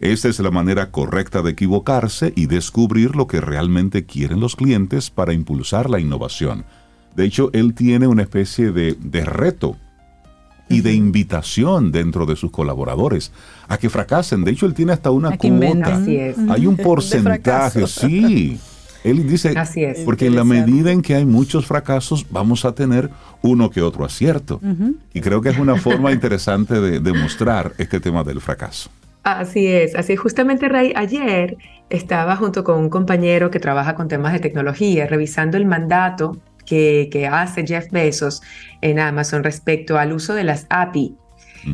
Esta 0.00 0.28
es 0.28 0.38
la 0.38 0.50
manera 0.50 0.90
correcta 0.90 1.42
de 1.42 1.50
equivocarse 1.50 2.32
y 2.36 2.46
descubrir 2.46 3.16
lo 3.16 3.26
que 3.26 3.40
realmente 3.40 4.04
quieren 4.04 4.38
los 4.38 4.54
clientes 4.54 5.10
para 5.10 5.32
impulsar 5.32 5.90
la 5.90 5.98
innovación. 5.98 6.64
De 7.16 7.24
hecho, 7.24 7.50
él 7.52 7.74
tiene 7.74 8.06
una 8.06 8.22
especie 8.22 8.70
de, 8.70 9.24
reto 9.24 9.76
y 10.68 10.82
de 10.82 10.92
invitación 10.94 11.90
dentro 11.90 12.26
de 12.26 12.36
sus 12.36 12.52
colaboradores 12.52 13.32
a 13.66 13.76
que 13.76 13.90
fracasen. 13.90 14.44
De 14.44 14.52
hecho, 14.52 14.66
él 14.66 14.74
tiene 14.74 14.92
hasta 14.92 15.10
una 15.10 15.36
cuota. 15.36 16.00
Hay 16.48 16.66
un 16.66 16.76
porcentaje, 16.76 17.86
sí. 17.88 18.60
Él 19.02 19.28
dice, 19.28 19.54
porque 20.04 20.26
en 20.26 20.36
la 20.36 20.44
medida 20.44 20.92
en 20.92 21.02
que 21.02 21.16
hay 21.16 21.24
muchos 21.24 21.66
fracasos, 21.66 22.26
vamos 22.30 22.64
a 22.64 22.72
tener 22.72 23.10
uno 23.42 23.68
que 23.70 23.82
otro 23.82 24.04
acierto. 24.04 24.60
Y 25.12 25.20
creo 25.20 25.40
que 25.40 25.48
es 25.48 25.58
una 25.58 25.74
forma 25.76 26.12
interesante 26.12 26.80
de 26.80 27.00
demostrar 27.00 27.72
este 27.78 27.98
tema 27.98 28.22
del 28.22 28.40
fracaso. 28.40 28.90
Así 29.32 29.66
es, 29.66 29.94
así 29.94 30.14
es. 30.14 30.20
Justamente, 30.20 30.68
Ray, 30.68 30.92
ayer 30.96 31.56
estaba 31.90 32.36
junto 32.36 32.64
con 32.64 32.78
un 32.78 32.90
compañero 32.90 33.50
que 33.50 33.60
trabaja 33.60 33.94
con 33.94 34.08
temas 34.08 34.32
de 34.32 34.40
tecnología, 34.40 35.06
revisando 35.06 35.56
el 35.56 35.66
mandato 35.66 36.38
que, 36.64 37.08
que 37.10 37.26
hace 37.26 37.66
Jeff 37.66 37.90
Bezos 37.90 38.42
en 38.80 38.98
Amazon 38.98 39.44
respecto 39.44 39.98
al 39.98 40.12
uso 40.12 40.34
de 40.34 40.44
las 40.44 40.66
API. 40.68 41.16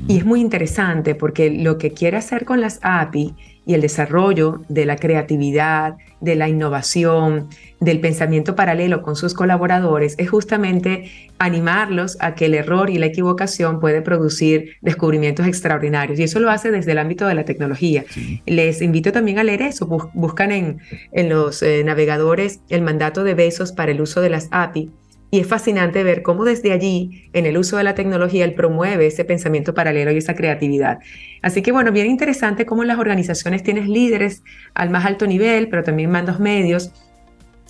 Y 0.09 0.19
es 0.19 0.25
muy 0.25 0.41
interesante 0.41 1.15
porque 1.15 1.51
lo 1.51 1.79
que 1.79 1.93
quiere 1.93 2.17
hacer 2.17 2.45
con 2.45 2.61
las 2.61 2.81
API 2.83 3.35
y 3.67 3.75
el 3.75 3.81
desarrollo 3.81 4.61
de 4.69 4.87
la 4.87 4.97
creatividad, 4.97 5.97
de 6.21 6.35
la 6.37 6.49
innovación, 6.49 7.49
del 7.81 8.01
pensamiento 8.01 8.57
paralelo 8.57 9.03
con 9.03 9.15
sus 9.15 9.35
colaboradores 9.35 10.15
es 10.19 10.31
justamente 10.31 11.11
animarlos 11.39 12.17
a 12.21 12.35
que 12.35 12.47
el 12.47 12.55
error 12.55 12.89
y 12.91 12.99
la 12.99 13.07
equivocación 13.07 13.81
puede 13.81 14.01
producir 14.03 14.77
descubrimientos 14.81 15.47
extraordinarios. 15.47 16.19
Y 16.19 16.23
eso 16.23 16.41
lo 16.41 16.51
hace 16.51 16.71
desde 16.71 16.93
el 16.93 16.99
ámbito 16.99 17.27
de 17.27 17.35
la 17.35 17.45
tecnología. 17.45 18.05
Les 18.47 18.81
invito 18.81 19.13
también 19.13 19.39
a 19.39 19.45
leer 19.45 19.63
eso. 19.63 19.87
buscan 20.15 20.53
en, 20.53 20.79
en 21.13 21.29
los 21.29 21.63
eh, 21.63 21.83
navegadores 21.85 22.61
el 22.69 22.83
mandato 22.83 23.25
de 23.25 23.35
Besos 23.35 23.73
para 23.73 23.93
el 23.93 24.01
uso 24.01 24.21
de 24.21 24.31
las 24.31 24.49
API 24.51 24.91
y 25.31 25.41
es 25.41 25.47
fascinante 25.47 26.05
ver 26.05 26.23
cómo 26.23 26.45
desde 26.45 26.73
allí, 26.73 27.29
en 27.33 27.47
el 27.47 27.59
uso 27.59 27.77
de 27.77 27.85
la 27.85 27.95
tecnología, 27.95 28.45
él 28.45 28.55
promueve 28.55 29.07
ese 29.07 29.25
pensamiento 29.25 29.75
paralelo 29.75 30.13
y 30.13 30.19
esa 30.19 30.35
creatividad. 30.35 30.99
Así 31.43 31.61
que 31.61 31.73
bueno, 31.73 31.91
bien 31.91 32.07
interesante 32.07 32.67
cómo 32.67 32.83
en 32.83 32.89
las 32.89 32.99
organizaciones 32.99 33.63
tienes 33.63 33.89
líderes 33.89 34.45
al 34.75 34.91
más 34.91 35.05
alto 35.05 35.27
nivel, 35.27 35.69
pero 35.69 35.83
también 35.83 36.11
mandos 36.11 36.39
medios, 36.39 36.93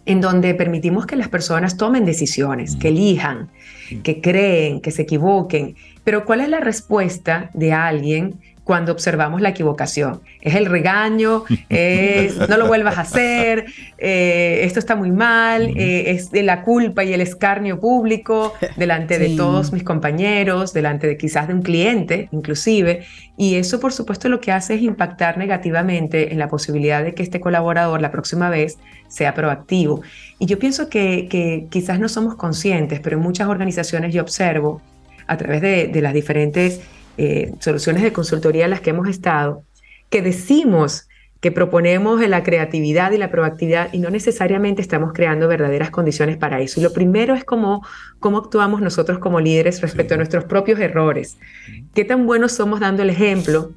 en 0.07 0.21
donde 0.21 0.55
permitimos 0.55 1.07
que 1.07 1.17
las 1.17 1.29
personas 1.29 1.77
tomen 1.77 2.05
decisiones, 2.05 2.77
que 2.77 2.89
elijan, 2.89 3.51
que 4.03 4.21
creen, 4.21 4.81
que 4.81 4.91
se 4.91 5.03
equivoquen. 5.03 5.77
Pero 6.05 6.25
¿cuál 6.27 6.43
es 6.43 6.49
la 6.49 6.61
respuesta 6.61 7.51
de 7.55 7.73
alguien 7.73 8.41
cuando 8.65 8.93
observamos 8.93 9.43
la 9.43 9.51
equivocación. 9.51 10.23
Es 10.41 10.55
el 10.55 10.67
regaño, 10.67 11.45
es 11.69 12.37
no 12.49 12.57
lo 12.57 12.67
vuelvas 12.67 12.97
a 12.97 13.03
hacer, 13.03 13.67
eh, 13.99 14.61
esto 14.63 14.79
está 14.79 14.97
muy 14.97 15.13
mal, 15.13 15.69
eh, 15.77 16.11
es 16.11 16.31
de 16.31 16.43
la 16.43 16.63
culpa 16.63 17.05
y 17.05 17.13
el 17.13 17.21
escarnio 17.21 17.79
público 17.79 18.55
delante 18.77 19.19
de 19.19 19.37
todos 19.37 19.73
mis 19.73 19.85
compañeros, 19.85 20.73
delante 20.73 21.07
de 21.07 21.17
quizás 21.19 21.47
de 21.47 21.55
un 21.55 21.63
cliente 21.63 22.29
inclusive. 22.33 23.05
Y 23.37 23.57
eso 23.57 23.81
por 23.81 23.93
supuesto 23.93 24.29
lo 24.29 24.41
que 24.41 24.51
hace 24.51 24.75
es 24.75 24.83
impactar 24.83 25.37
negativamente 25.37 26.33
en 26.33 26.39
la 26.39 26.49
posibilidad 26.49 27.05
de 27.05 27.15
que 27.15 27.23
este 27.23 27.41
colaborador 27.41 28.01
la 28.01 28.11
próxima 28.11 28.49
vez 28.49 28.79
sea 29.09 29.35
proactivo. 29.35 30.01
Y 30.39 30.47
yo 30.47 30.59
pienso 30.59 30.89
que, 30.89 31.29
que 31.29 31.67
quizás 31.71 32.01
no 32.01 32.09
somos 32.09 32.37
conscientes, 32.37 33.01
pero 33.01 33.17
en 33.17 33.23
muchas 33.23 33.49
organizaciones 33.49 34.15
yo 34.15 34.23
observo 34.23 34.81
a 35.27 35.37
través 35.37 35.61
de, 35.61 35.89
de 35.89 36.01
las 36.01 36.15
diferentes 36.15 36.81
eh, 37.19 37.53
soluciones 37.61 38.03
de 38.03 38.13
consultoría 38.13 38.65
en 38.65 38.71
las 38.71 38.81
que 38.81 38.91
hemos 38.91 39.09
estado, 39.09 39.65
que 40.11 40.23
decimos 40.23 41.09
que 41.45 41.53
proponemos 41.53 42.27
la 42.27 42.43
creatividad 42.43 43.13
y 43.13 43.19
la 43.19 43.31
proactividad 43.31 43.93
y 43.93 43.99
no 43.99 44.09
necesariamente 44.09 44.81
estamos 44.81 45.13
creando 45.13 45.47
verdaderas 45.47 45.91
condiciones 45.91 46.39
para 46.39 46.61
eso. 46.61 46.81
Y 46.81 46.83
lo 46.83 46.95
primero 46.95 47.35
es 47.35 47.45
cómo, 47.45 47.87
cómo 48.19 48.39
actuamos 48.39 48.81
nosotros 48.81 49.19
como 49.19 49.41
líderes 49.41 49.83
respecto 49.83 50.15
a 50.15 50.17
nuestros 50.17 50.45
propios 50.45 50.81
errores. 50.81 51.37
¿Qué 51.95 52.07
tan 52.07 52.25
buenos 52.25 52.53
somos 52.53 52.81
dando 52.81 53.03
el 53.03 53.11
ejemplo 53.11 53.73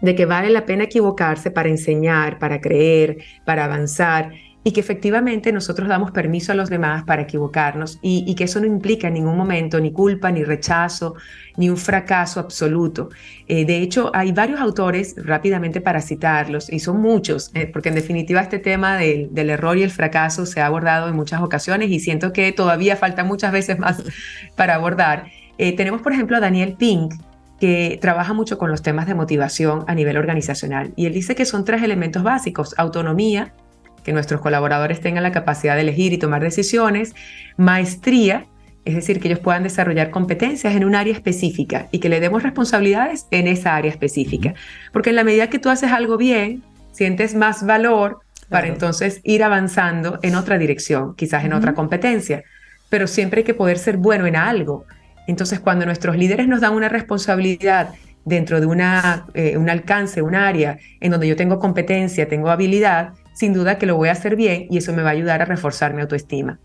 de 0.00 0.14
que 0.14 0.24
vale 0.24 0.48
la 0.48 0.64
pena 0.64 0.84
equivocarse 0.84 1.50
para 1.50 1.68
enseñar, 1.68 2.38
para 2.38 2.62
creer, 2.62 3.18
para 3.44 3.66
avanzar 3.66 4.32
y 4.66 4.72
que 4.72 4.80
efectivamente 4.80 5.52
nosotros 5.52 5.88
damos 5.88 6.10
permiso 6.10 6.50
a 6.50 6.56
los 6.56 6.68
demás 6.68 7.04
para 7.04 7.22
equivocarnos 7.22 8.00
y, 8.02 8.34
que 8.34 8.42
eso 8.42 8.58
no 8.58 8.66
implica 8.66 9.06
en 9.06 9.14
ningún 9.14 9.36
momento 9.36 9.78
ni 9.78 9.92
culpa, 9.92 10.32
ni 10.32 10.42
rechazo, 10.42 11.14
ni 11.56 11.70
un 11.70 11.76
fracaso 11.76 12.40
absoluto. 12.40 13.10
Eh, 13.46 13.64
de 13.64 13.78
hecho, 13.78 14.10
hay 14.12 14.32
varios 14.32 14.60
autores, 14.60 15.14
rápidamente 15.18 15.80
para 15.80 16.00
citarlos, 16.00 16.68
y 16.68 16.80
son 16.80 17.00
muchos, 17.00 17.52
eh, 17.54 17.70
porque 17.72 17.90
en 17.90 17.94
definitiva 17.94 18.40
este 18.40 18.58
tema 18.58 18.96
del, 18.96 19.30
error 19.50 19.78
y 19.78 19.84
el 19.84 19.90
fracaso 19.92 20.46
se 20.46 20.60
ha 20.60 20.66
abordado 20.66 21.08
en 21.08 21.14
muchas 21.14 21.42
ocasiones 21.42 21.88
y 21.92 22.00
siento 22.00 22.32
que 22.32 22.50
todavía 22.50 22.96
falta 22.96 23.22
muchas 23.22 23.52
veces 23.52 23.78
más 23.78 24.02
para 24.56 24.74
abordar. 24.74 25.28
Eh, 25.58 25.76
tenemos, 25.76 26.02
por 26.02 26.12
ejemplo, 26.12 26.38
a 26.38 26.40
Daniel 26.40 26.74
Pink, 26.76 27.14
que 27.60 28.00
trabaja 28.00 28.32
mucho 28.32 28.58
con 28.58 28.68
los 28.68 28.82
temas 28.82 29.06
de 29.06 29.14
motivación 29.14 29.84
a 29.86 29.94
nivel 29.94 30.16
organizacional. 30.16 30.92
Y 30.96 31.06
él 31.06 31.12
dice 31.12 31.36
que 31.36 31.44
son 31.44 31.64
tres 31.64 31.84
elementos 31.84 32.24
básicos, 32.24 32.74
autonomía, 32.76 33.54
que 34.06 34.12
nuestros 34.12 34.40
colaboradores 34.40 35.00
tengan 35.00 35.24
la 35.24 35.32
capacidad 35.32 35.74
de 35.74 35.80
elegir 35.80 36.12
y 36.12 36.18
tomar 36.18 36.40
decisiones, 36.40 37.12
maestría, 37.56 38.46
es 38.84 38.94
decir, 38.94 39.18
que 39.18 39.26
ellos 39.26 39.40
puedan 39.40 39.64
desarrollar 39.64 40.10
competencias 40.10 40.76
en 40.76 40.84
un 40.84 40.94
área 40.94 41.12
específica 41.12 41.88
y 41.90 41.98
que 41.98 42.08
le 42.08 42.20
demos 42.20 42.44
responsabilidades 42.44 43.26
en 43.32 43.48
esa 43.48 43.74
área 43.74 43.90
específica. 43.90 44.54
Porque 44.92 45.10
en 45.10 45.16
la 45.16 45.24
medida 45.24 45.50
que 45.50 45.58
tú 45.58 45.70
haces 45.70 45.90
algo 45.90 46.16
bien, 46.16 46.62
sientes 46.92 47.34
más 47.34 47.66
valor 47.66 48.20
para 48.48 48.68
entonces 48.68 49.20
ir 49.24 49.42
avanzando 49.42 50.20
en 50.22 50.36
otra 50.36 50.56
dirección, 50.56 51.16
quizás 51.16 51.44
en 51.44 51.52
otra 51.52 51.74
competencia, 51.74 52.44
pero 52.88 53.08
siempre 53.08 53.40
hay 53.40 53.44
que 53.44 53.54
poder 53.54 53.76
ser 53.76 53.96
bueno 53.96 54.24
en 54.26 54.36
algo. 54.36 54.84
Entonces, 55.26 55.58
cuando 55.58 55.84
nuestros 55.84 56.16
líderes 56.16 56.46
nos 56.46 56.60
dan 56.60 56.74
una 56.74 56.88
responsabilidad 56.88 57.88
dentro 58.24 58.60
de 58.60 58.66
una, 58.66 59.26
eh, 59.34 59.56
un 59.56 59.68
alcance, 59.68 60.22
un 60.22 60.36
área 60.36 60.78
en 61.00 61.10
donde 61.10 61.26
yo 61.26 61.34
tengo 61.34 61.58
competencia, 61.58 62.28
tengo 62.28 62.50
habilidad, 62.50 63.14
sin 63.36 63.52
duda 63.52 63.76
que 63.76 63.84
lo 63.84 63.96
voy 63.96 64.08
a 64.08 64.12
hacer 64.12 64.34
bien 64.34 64.66
y 64.70 64.78
eso 64.78 64.94
me 64.94 65.02
va 65.02 65.10
a 65.10 65.12
ayudar 65.12 65.42
a 65.42 65.44
reforzar 65.44 65.92
mi 65.92 66.00
autoestima. 66.00 66.58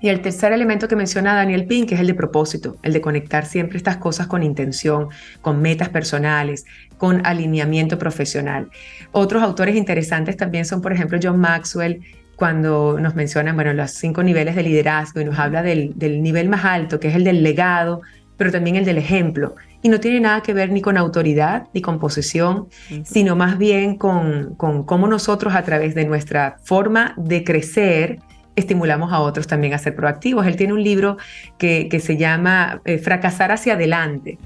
Y 0.00 0.08
el 0.08 0.20
tercer 0.20 0.52
elemento 0.52 0.86
que 0.86 0.94
menciona 0.94 1.34
Daniel 1.34 1.66
Pink 1.66 1.90
es 1.90 2.00
el 2.00 2.06
de 2.06 2.14
propósito, 2.14 2.76
el 2.84 2.92
de 2.92 3.00
conectar 3.00 3.44
siempre 3.44 3.76
estas 3.76 3.96
cosas 3.96 4.28
con 4.28 4.44
intención, 4.44 5.08
con 5.40 5.60
metas 5.60 5.88
personales, 5.88 6.64
con 6.96 7.26
alineamiento 7.26 7.98
profesional. 7.98 8.68
Otros 9.10 9.42
autores 9.42 9.74
interesantes 9.74 10.36
también 10.36 10.64
son, 10.64 10.80
por 10.80 10.92
ejemplo, 10.92 11.18
John 11.20 11.40
Maxwell, 11.40 12.02
cuando 12.36 13.00
nos 13.00 13.16
mencionan, 13.16 13.56
bueno, 13.56 13.72
los 13.72 13.90
cinco 13.90 14.22
niveles 14.22 14.54
de 14.54 14.62
liderazgo 14.62 15.20
y 15.20 15.24
nos 15.24 15.38
habla 15.40 15.62
del, 15.62 15.98
del 15.98 16.22
nivel 16.22 16.48
más 16.48 16.64
alto, 16.64 17.00
que 17.00 17.08
es 17.08 17.16
el 17.16 17.24
del 17.24 17.42
legado, 17.42 18.02
pero 18.36 18.52
también 18.52 18.76
el 18.76 18.84
del 18.84 18.98
ejemplo 18.98 19.56
y 19.86 19.88
no 19.88 20.00
tiene 20.00 20.18
nada 20.18 20.42
que 20.42 20.52
ver 20.52 20.72
ni 20.72 20.80
con 20.80 20.96
autoridad 20.96 21.68
ni 21.72 21.80
con 21.80 22.00
posesión, 22.00 22.66
sino 23.04 23.36
más 23.36 23.56
bien 23.56 23.96
con, 23.96 24.56
con 24.56 24.82
cómo 24.82 25.06
nosotros 25.06 25.54
a 25.54 25.62
través 25.62 25.94
de 25.94 26.04
nuestra 26.04 26.56
forma 26.64 27.14
de 27.16 27.44
crecer 27.44 28.18
estimulamos 28.56 29.12
a 29.12 29.20
otros 29.20 29.46
también 29.46 29.74
a 29.74 29.78
ser 29.78 29.94
proactivos. 29.94 30.44
Él 30.44 30.56
tiene 30.56 30.72
un 30.72 30.82
libro 30.82 31.18
que, 31.56 31.86
que 31.88 32.00
se 32.00 32.16
llama 32.16 32.80
eh, 32.84 32.98
Fracasar 32.98 33.52
hacia 33.52 33.74
adelante, 33.74 34.38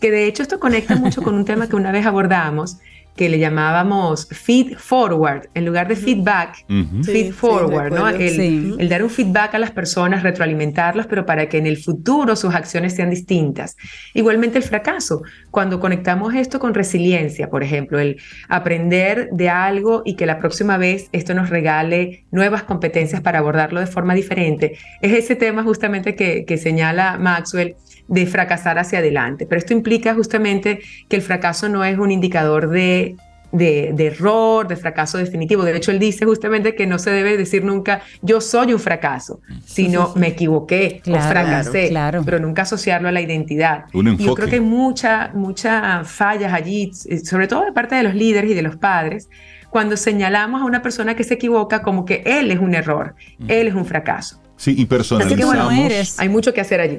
que 0.00 0.10
de 0.10 0.24
hecho 0.24 0.42
esto 0.42 0.58
conecta 0.58 0.96
mucho 0.96 1.20
con 1.20 1.34
un 1.34 1.44
tema 1.44 1.68
que 1.68 1.76
una 1.76 1.92
vez 1.92 2.06
abordamos, 2.06 2.78
que 3.16 3.28
le 3.28 3.38
llamábamos 3.38 4.28
feed 4.30 4.76
forward, 4.78 5.48
en 5.54 5.66
lugar 5.66 5.88
de 5.88 5.96
feedback, 5.96 6.64
feed 7.04 7.32
forward, 7.32 7.92
¿no? 7.92 8.08
El, 8.08 8.88
dar 8.88 9.02
un 9.02 9.10
feedback 9.10 9.54
a 9.54 9.58
las 9.58 9.70
personas, 9.70 10.22
retroalimentarlos, 10.22 11.06
pero 11.06 11.26
para 11.26 11.48
que 11.48 11.58
en 11.58 11.66
el 11.66 11.76
futuro 11.76 12.34
sus 12.36 12.54
acciones 12.54 12.94
sean 12.94 13.10
distintas. 13.10 13.76
Igualmente 14.14 14.58
el 14.58 14.64
fracaso, 14.64 15.22
cuando 15.50 15.80
conectamos 15.80 16.34
esto 16.34 16.58
con 16.58 16.72
resiliencia, 16.72 17.50
por 17.50 17.62
ejemplo, 17.62 17.98
el 17.98 18.20
aprender 18.48 19.28
de 19.32 19.50
algo 19.50 20.02
y 20.04 20.14
que 20.14 20.26
la 20.26 20.38
próxima 20.38 20.78
vez 20.78 21.08
esto 21.12 21.34
nos 21.34 21.50
regale 21.50 22.24
nuevas 22.30 22.62
competencias 22.62 23.20
para 23.20 23.40
abordarlo 23.40 23.80
de 23.80 23.86
forma 23.86 24.14
diferente, 24.14 24.78
es 25.02 25.12
ese 25.12 25.36
tema 25.36 25.62
justamente 25.62 26.14
que, 26.14 26.44
que 26.46 26.56
señala 26.56 27.18
Maxwell 27.18 27.76
de 28.10 28.26
fracasar 28.26 28.78
hacia 28.78 28.98
adelante. 28.98 29.46
Pero 29.46 29.58
esto 29.60 29.72
implica 29.72 30.14
justamente 30.14 30.80
que 31.08 31.16
el 31.16 31.22
fracaso 31.22 31.68
no 31.68 31.84
es 31.84 31.96
un 31.96 32.10
indicador 32.10 32.68
de, 32.68 33.16
de, 33.52 34.06
error, 34.06 34.66
de 34.66 34.74
fracaso 34.74 35.16
definitivo. 35.16 35.62
De 35.62 35.76
hecho, 35.76 35.92
él 35.92 36.00
dice 36.00 36.24
justamente 36.24 36.74
que 36.74 36.88
no 36.88 36.98
se 36.98 37.10
debe 37.10 37.36
decir 37.36 37.64
nunca 37.64 38.02
yo 38.20 38.40
soy 38.40 38.72
un 38.72 38.80
fracaso, 38.80 39.40
sino 39.64 40.12
me 40.16 40.28
equivoqué 40.28 41.00
o 41.06 41.20
fracasé, 41.20 41.92
pero 42.24 42.40
nunca 42.40 42.62
asociarlo 42.62 43.08
a 43.08 43.12
la 43.12 43.20
identidad. 43.20 43.84
Y 43.92 44.24
yo 44.24 44.34
creo 44.34 44.48
que 44.48 44.56
hay 44.56 44.60
muchas 44.60 45.32
muchas 45.32 46.10
fallas 46.10 46.52
allí, 46.52 46.90
sobre 47.24 47.46
todo 47.46 47.64
de 47.64 47.72
parte 47.72 47.94
de 47.94 48.02
los 48.02 48.14
líderes 48.14 48.50
y 48.50 48.54
de 48.54 48.62
los 48.62 48.76
padres, 48.76 49.28
cuando 49.70 49.96
señalamos 49.96 50.62
a 50.62 50.64
una 50.64 50.82
persona 50.82 51.14
que 51.14 51.22
se 51.22 51.34
equivoca 51.34 51.80
como 51.80 52.04
que 52.04 52.24
él 52.26 52.50
es 52.50 52.58
un 52.58 52.74
error, 52.74 53.14
él 53.46 53.68
es 53.68 53.74
un 53.74 53.84
fracaso. 53.84 54.42
Sí, 54.60 54.74
y 54.76 54.84
personalizamos. 54.84 55.32
Así 55.32 55.40
que 55.40 55.46
bueno, 55.46 55.70
eres. 55.70 56.20
Hay 56.20 56.28
mucho 56.28 56.52
que 56.52 56.60
hacer 56.60 56.82
allí. 56.82 56.98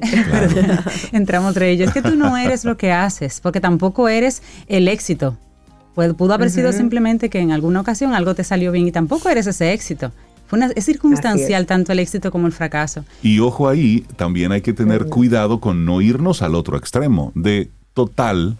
Entramos 1.11 1.49
entre 1.49 1.69
ellos. 1.69 1.89
Es 1.89 1.93
que 1.93 2.01
tú 2.01 2.15
no 2.15 2.35
eres 2.35 2.65
lo 2.65 2.75
que 2.75 2.91
haces, 2.91 3.39
porque 3.39 3.61
tampoco 3.61 4.09
eres 4.09 4.41
el 4.67 4.87
éxito. 4.87 5.37
Pues, 5.93 6.11
pudo 6.15 6.33
haber 6.33 6.49
sido 6.49 6.71
simplemente 6.73 7.29
que 7.29 7.37
en 7.37 7.51
alguna 7.51 7.81
ocasión 7.81 8.15
algo 8.15 8.33
te 8.33 8.43
salió 8.43 8.71
bien 8.71 8.87
y 8.87 8.91
tampoco 8.91 9.29
eres 9.29 9.45
ese 9.45 9.73
éxito. 9.73 10.11
Fue 10.47 10.57
una, 10.57 10.71
es 10.75 10.85
circunstancial 10.85 11.67
tanto 11.67 11.91
el 11.91 11.99
éxito 11.99 12.31
como 12.31 12.47
el 12.47 12.53
fracaso. 12.53 13.05
Y 13.21 13.37
ojo 13.37 13.69
ahí, 13.69 14.07
también 14.15 14.51
hay 14.51 14.61
que 14.61 14.73
tener 14.73 15.05
cuidado 15.05 15.59
con 15.59 15.85
no 15.85 16.01
irnos 16.01 16.41
al 16.41 16.55
otro 16.55 16.77
extremo, 16.77 17.31
de 17.35 17.69
total, 17.93 18.57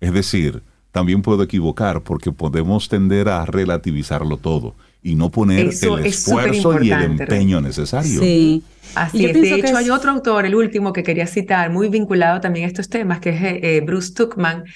es 0.00 0.14
decir, 0.14 0.62
también 0.94 1.22
puedo 1.22 1.42
equivocar 1.42 2.02
porque 2.02 2.30
podemos 2.30 2.88
tender 2.88 3.28
a 3.28 3.44
relativizarlo 3.44 4.36
todo 4.36 4.76
y 5.02 5.16
no 5.16 5.28
poner 5.28 5.70
el 5.82 6.06
esfuerzo 6.06 6.80
y 6.80 6.92
el 6.92 7.02
empeño 7.02 7.60
necesario. 7.60 8.20
Sí. 8.20 8.62
Así 8.94 9.26
es. 9.26 9.34
De 9.34 9.54
hecho, 9.56 9.76
hay 9.76 9.90
otro 9.90 10.12
autor, 10.12 10.46
el 10.46 10.54
último 10.54 10.92
que 10.92 11.02
quería 11.02 11.26
citar, 11.26 11.68
muy 11.70 11.88
vinculado 11.88 12.40
también 12.40 12.66
a 12.66 12.68
estos 12.68 12.88
temas, 12.88 13.18
que 13.18 13.30
es 13.30 13.42
eh, 13.42 13.60
eh, 13.62 13.80
Bruce 13.80 14.14
Tuckman. 14.14 14.66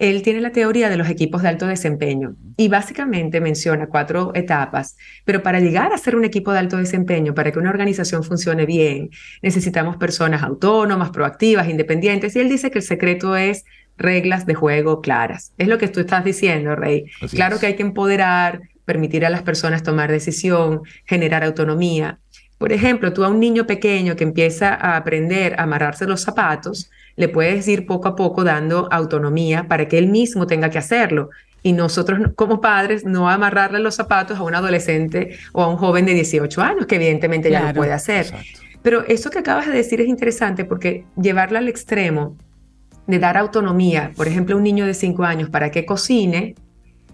Él 0.00 0.22
tiene 0.22 0.40
la 0.40 0.50
teoría 0.50 0.88
de 0.88 0.96
los 0.96 1.08
equipos 1.08 1.42
de 1.42 1.48
alto 1.50 1.68
desempeño 1.68 2.34
y 2.56 2.66
básicamente 2.66 3.40
menciona 3.40 3.86
cuatro 3.86 4.32
etapas, 4.34 4.96
pero 5.24 5.40
para 5.44 5.60
llegar 5.60 5.92
a 5.92 5.98
ser 5.98 6.16
un 6.16 6.24
equipo 6.24 6.52
de 6.52 6.58
alto 6.58 6.78
desempeño, 6.78 7.32
para 7.32 7.52
que 7.52 7.60
una 7.60 7.70
organización 7.70 8.24
funcione 8.24 8.66
bien, 8.66 9.10
necesitamos 9.40 9.98
personas 9.98 10.42
autónomas, 10.42 11.10
proactivas, 11.10 11.68
independientes, 11.68 12.34
y 12.34 12.40
él 12.40 12.48
dice 12.48 12.72
que 12.72 12.78
el 12.80 12.84
secreto 12.84 13.36
es 13.36 13.64
reglas 14.00 14.46
de 14.46 14.54
juego 14.54 15.00
claras. 15.00 15.52
Es 15.58 15.68
lo 15.68 15.78
que 15.78 15.88
tú 15.88 16.00
estás 16.00 16.24
diciendo, 16.24 16.74
Rey. 16.74 17.04
claro 17.30 17.60
que 17.60 17.66
hay 17.66 17.76
que 17.76 17.82
empoderar, 17.82 18.62
permitir 18.84 19.24
a 19.24 19.30
las 19.30 19.42
personas 19.42 19.82
tomar 19.82 20.10
decisión, 20.10 20.80
generar 21.04 21.44
autonomía. 21.44 22.18
Por 22.58 22.72
ejemplo, 22.72 23.12
tú 23.12 23.24
a 23.24 23.28
un 23.28 23.38
niño 23.38 23.66
pequeño 23.66 24.16
que 24.16 24.24
empieza 24.24 24.74
a 24.74 24.96
aprender 24.96 25.54
a 25.58 25.62
amarrarse 25.62 26.06
los 26.06 26.22
zapatos, 26.22 26.90
le 27.16 27.28
puedes 27.28 27.68
ir 27.68 27.86
poco 27.86 28.08
a 28.08 28.16
poco 28.16 28.42
dando 28.42 28.88
autonomía 28.90 29.68
para 29.68 29.86
que 29.86 29.98
él 29.98 30.08
mismo 30.08 30.46
tenga 30.46 30.70
que 30.70 30.78
hacerlo. 30.78 31.30
Y 31.62 31.74
nosotros 31.74 32.18
como 32.36 32.60
padres 32.60 33.04
no 33.04 33.28
amarrarle 33.28 33.80
los 33.80 33.94
zapatos 33.94 34.38
a 34.38 34.42
un 34.42 34.54
adolescente 34.54 35.36
o 35.52 35.62
a 35.62 35.68
un 35.68 35.76
joven 35.76 36.06
de 36.06 36.14
18 36.14 36.62
años, 36.62 36.86
que 36.86 36.96
evidentemente 36.96 37.50
ya 37.50 37.68
lo 37.68 37.74
puede 37.74 37.92
hacer. 37.92 38.26
Pero 38.82 39.04
eso 39.06 39.30
que 39.30 39.40
acabas 39.40 39.66
de 39.66 39.72
decir 39.72 40.00
es 40.00 40.08
interesante 40.08 40.64
porque 40.64 41.04
llevarla 41.20 41.58
al 41.58 41.68
extremo 41.68 42.36
de 43.10 43.18
dar 43.18 43.36
autonomía, 43.36 44.12
por 44.16 44.28
ejemplo, 44.28 44.54
a 44.54 44.58
un 44.58 44.64
niño 44.64 44.86
de 44.86 44.94
5 44.94 45.24
años 45.24 45.50
para 45.50 45.70
que 45.70 45.84
cocine, 45.84 46.54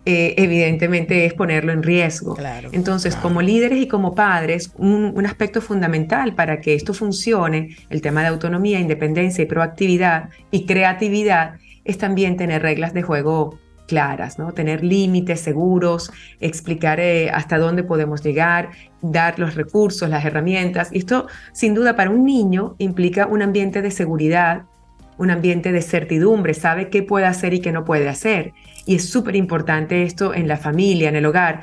eh, 0.08 0.34
evidentemente 0.40 1.26
es 1.26 1.34
ponerlo 1.34 1.72
en 1.72 1.82
riesgo. 1.82 2.36
Entonces, 2.70 3.16
como 3.16 3.42
líderes 3.42 3.82
y 3.82 3.88
como 3.88 4.14
padres, 4.14 4.70
un, 4.78 5.26
aspecto 5.26 5.60
fundamental 5.60 6.36
para 6.36 6.60
que 6.60 6.74
esto 6.74 6.94
funcione, 6.94 7.76
el 7.90 8.00
tema 8.02 8.20
de 8.20 8.28
autonomía, 8.28 8.78
independencia 8.78 9.42
y 9.42 9.46
proactividad 9.46 10.28
y 10.52 10.64
creatividad, 10.64 11.54
es 11.84 11.98
también 11.98 12.36
tener 12.36 12.62
reglas 12.62 12.94
de 12.94 13.02
juego 13.02 13.58
claras, 13.88 14.38
¿no? 14.38 14.52
Tener 14.52 14.84
límites 14.84 15.40
seguros, 15.40 16.12
explicar 16.38 17.00
eh, 17.00 17.30
hasta 17.30 17.58
dónde 17.58 17.82
podemos 17.82 18.22
llegar, 18.22 18.70
dar 19.02 19.40
los 19.40 19.56
recursos, 19.56 20.08
las 20.08 20.24
herramientas. 20.24 20.88
Y 20.92 20.98
esto, 20.98 21.26
sin 21.52 21.74
duda, 21.74 21.96
para 21.96 22.10
un 22.10 22.24
niño 22.24 22.76
implica 22.78 23.26
un 23.26 23.42
ambiente 23.42 23.82
de 23.82 23.90
seguridad, 23.90 24.66
un 25.18 25.30
ambiente 25.30 25.72
de 25.72 25.82
certidumbre, 25.82 26.54
sabe 26.54 26.88
qué 26.88 27.02
puede 27.02 27.26
hacer 27.26 27.54
y 27.54 27.60
qué 27.60 27.72
no 27.72 27.84
puede 27.84 28.08
hacer. 28.08 28.52
Y 28.84 28.96
es 28.96 29.08
súper 29.08 29.36
importante 29.36 30.02
esto 30.02 30.34
en 30.34 30.48
la 30.48 30.56
familia, 30.56 31.08
en 31.08 31.16
el 31.16 31.26
hogar, 31.26 31.62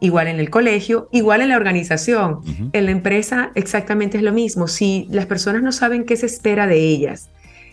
igual 0.00 0.28
en 0.28 0.40
el 0.40 0.50
colegio, 0.50 1.08
igual 1.12 1.42
en 1.42 1.50
la 1.50 1.56
organización. 1.56 2.40
En 2.72 2.86
la 2.86 2.90
empresa 2.90 3.52
exactamente 3.54 4.16
es 4.16 4.22
lo 4.22 4.32
mismo. 4.32 4.68
Si 4.68 5.06
las 5.10 5.26
personas 5.26 5.62
no 5.62 5.72
saben 5.72 6.04
qué 6.04 6.16
se 6.16 6.26
espera 6.26 6.66
de 6.66 6.78
ellas, 6.78 7.30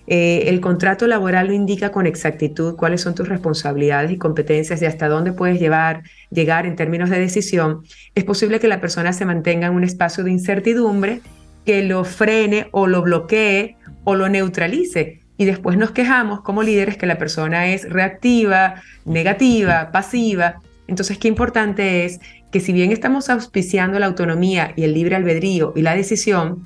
eh, 0.10 0.48
el 0.48 0.62
contrato 0.62 1.06
laboral 1.06 1.48
lo 1.48 1.54
indica 1.54 1.92
con 1.92 2.08
exactitud 2.08 2.76
cuáles 2.76 3.02
son 3.02 3.14
tus 3.14 3.28
responsabilidades 3.28 4.12
y 4.12 4.18
competencias 4.18 4.82
y 4.82 4.86
hasta 4.86 5.10
dónde 5.10 5.34
puedes 5.34 5.60
llevar, 5.60 6.04
llegar 6.30 6.66
en 6.66 6.78
términos 6.78 7.10
de 7.10 7.20
decisión, 7.20 7.82
es 8.16 8.24
posible 8.24 8.62
que 8.62 8.70
la 8.70 8.80
persona 8.80 9.12
se 9.12 9.26
mantenga 9.26 9.68
en 9.68 9.74
un 9.74 9.84
espacio 9.84 10.24
de 10.24 10.32
incertidumbre 10.32 11.22
que 11.66 11.84
lo 11.84 12.06
frene 12.06 12.68
o 12.72 12.88
lo 12.88 13.02
bloquee 13.02 13.76
o 14.10 14.16
lo 14.16 14.30
neutralice 14.30 15.20
y 15.38 15.44
después 15.44 15.78
nos 15.78 15.92
quejamos 15.92 16.40
como 16.40 16.64
líderes 16.64 16.96
que 16.96 17.06
la 17.06 17.18
persona 17.18 17.68
es 17.68 17.90
reactiva, 17.90 18.76
negativa, 19.04 19.92
pasiva. 19.92 20.62
Entonces, 20.88 21.18
qué 21.18 21.28
importante 21.28 22.06
es 22.06 22.22
que 22.50 22.62
si 22.62 22.72
bien 22.72 22.94
estamos 22.94 23.30
auspiciando 23.30 24.00
la 24.00 24.06
autonomía 24.06 24.72
y 24.78 24.86
el 24.86 24.94
libre 24.94 25.18
albedrío 25.18 25.74
y 25.76 25.82
la 25.82 25.94
decisión, 25.94 26.66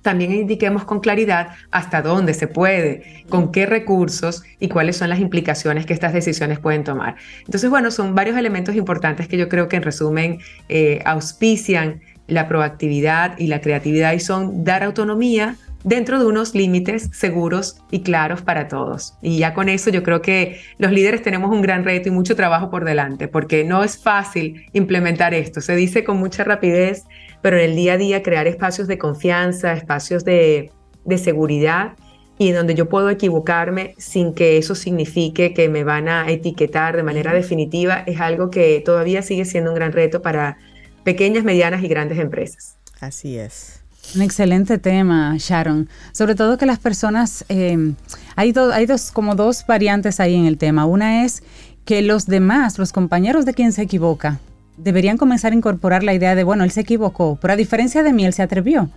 también 0.00 0.32
indiquemos 0.32 0.84
con 0.84 1.00
claridad 1.00 1.48
hasta 1.70 2.00
dónde 2.00 2.32
se 2.32 2.46
puede, 2.46 3.26
con 3.28 3.52
qué 3.52 3.66
recursos 3.66 4.42
y 4.58 4.68
cuáles 4.68 4.96
son 4.96 5.10
las 5.10 5.20
implicaciones 5.20 5.84
que 5.84 5.92
estas 5.92 6.14
decisiones 6.14 6.60
pueden 6.60 6.82
tomar. 6.82 7.16
Entonces, 7.40 7.68
bueno, 7.68 7.90
son 7.90 8.14
varios 8.14 8.38
elementos 8.38 8.74
importantes 8.74 9.28
que 9.28 9.36
yo 9.36 9.50
creo 9.50 9.68
que 9.68 9.76
en 9.76 9.82
resumen 9.82 10.38
eh, 10.70 11.02
auspician 11.04 12.00
la 12.26 12.48
proactividad 12.48 13.38
y 13.38 13.48
la 13.48 13.60
creatividad 13.60 14.14
y 14.14 14.20
son 14.20 14.64
dar 14.64 14.82
autonomía, 14.82 15.56
dentro 15.84 16.18
de 16.18 16.26
unos 16.26 16.54
límites 16.54 17.08
seguros 17.12 17.78
y 17.90 18.00
claros 18.00 18.42
para 18.42 18.68
todos. 18.68 19.14
Y 19.22 19.38
ya 19.38 19.54
con 19.54 19.68
eso 19.68 19.90
yo 19.90 20.02
creo 20.02 20.22
que 20.22 20.60
los 20.78 20.92
líderes 20.92 21.22
tenemos 21.22 21.50
un 21.50 21.62
gran 21.62 21.84
reto 21.84 22.08
y 22.08 22.12
mucho 22.12 22.36
trabajo 22.36 22.70
por 22.70 22.84
delante, 22.84 23.28
porque 23.28 23.64
no 23.64 23.82
es 23.82 23.98
fácil 24.02 24.66
implementar 24.72 25.34
esto. 25.34 25.60
Se 25.60 25.74
dice 25.76 26.04
con 26.04 26.18
mucha 26.18 26.44
rapidez, 26.44 27.04
pero 27.42 27.56
en 27.56 27.70
el 27.70 27.76
día 27.76 27.94
a 27.94 27.96
día 27.96 28.22
crear 28.22 28.46
espacios 28.46 28.88
de 28.88 28.98
confianza, 28.98 29.72
espacios 29.72 30.24
de, 30.24 30.72
seguridad 31.16 31.96
y 32.38 32.52
donde 32.52 32.74
yo 32.74 32.88
puedo 32.88 33.10
equivocarme 33.10 33.94
sin 33.98 34.32
que 34.32 34.58
eso 34.58 34.74
signifique 34.74 35.52
que 35.52 35.68
me 35.68 35.82
van 35.82 36.08
a 36.08 36.30
etiquetar 36.30 36.96
de 36.96 37.02
manera 37.02 37.32
definitiva, 37.32 38.04
es 38.06 38.20
algo 38.20 38.48
que 38.48 38.80
todavía 38.84 39.22
sigue 39.22 39.44
siendo 39.44 39.70
un 39.70 39.74
gran 39.74 39.92
reto 39.92 40.22
para 40.22 40.56
pequeñas, 41.02 41.42
medianas 41.42 41.82
y 41.82 41.88
grandes 41.88 42.18
empresas. 42.18 42.78
Así 43.00 43.38
es. 43.38 43.79
Un 44.14 44.22
excelente 44.22 44.78
tema, 44.78 45.36
Sharon. 45.38 45.88
Sobre 46.12 46.34
todo 46.34 46.58
que 46.58 46.66
las 46.66 46.78
personas, 46.78 47.44
eh, 47.48 47.92
hay, 48.34 48.52
hay 48.72 48.86
dos, 48.86 49.12
como 49.12 49.34
dos 49.34 49.64
variantes 49.66 50.20
ahí 50.20 50.34
en 50.34 50.46
el 50.46 50.58
tema. 50.58 50.84
Una 50.86 51.24
es 51.24 51.42
que 51.84 52.02
los 52.02 52.26
demás, 52.26 52.78
los 52.78 52.92
compañeros 52.92 53.44
de 53.44 53.54
quien 53.54 53.72
se 53.72 53.82
equivoca, 53.82 54.40
deberían 54.76 55.16
comenzar 55.16 55.52
a 55.52 55.54
incorporar 55.54 56.02
la 56.02 56.14
idea 56.14 56.34
de, 56.34 56.44
bueno, 56.44 56.64
él 56.64 56.70
se 56.70 56.80
equivocó, 56.80 57.38
pero 57.40 57.52
a 57.54 57.56
diferencia 57.56 58.02
de 58.02 58.12
mí, 58.12 58.24
él 58.24 58.32
se 58.32 58.42
atrevió. 58.42 58.90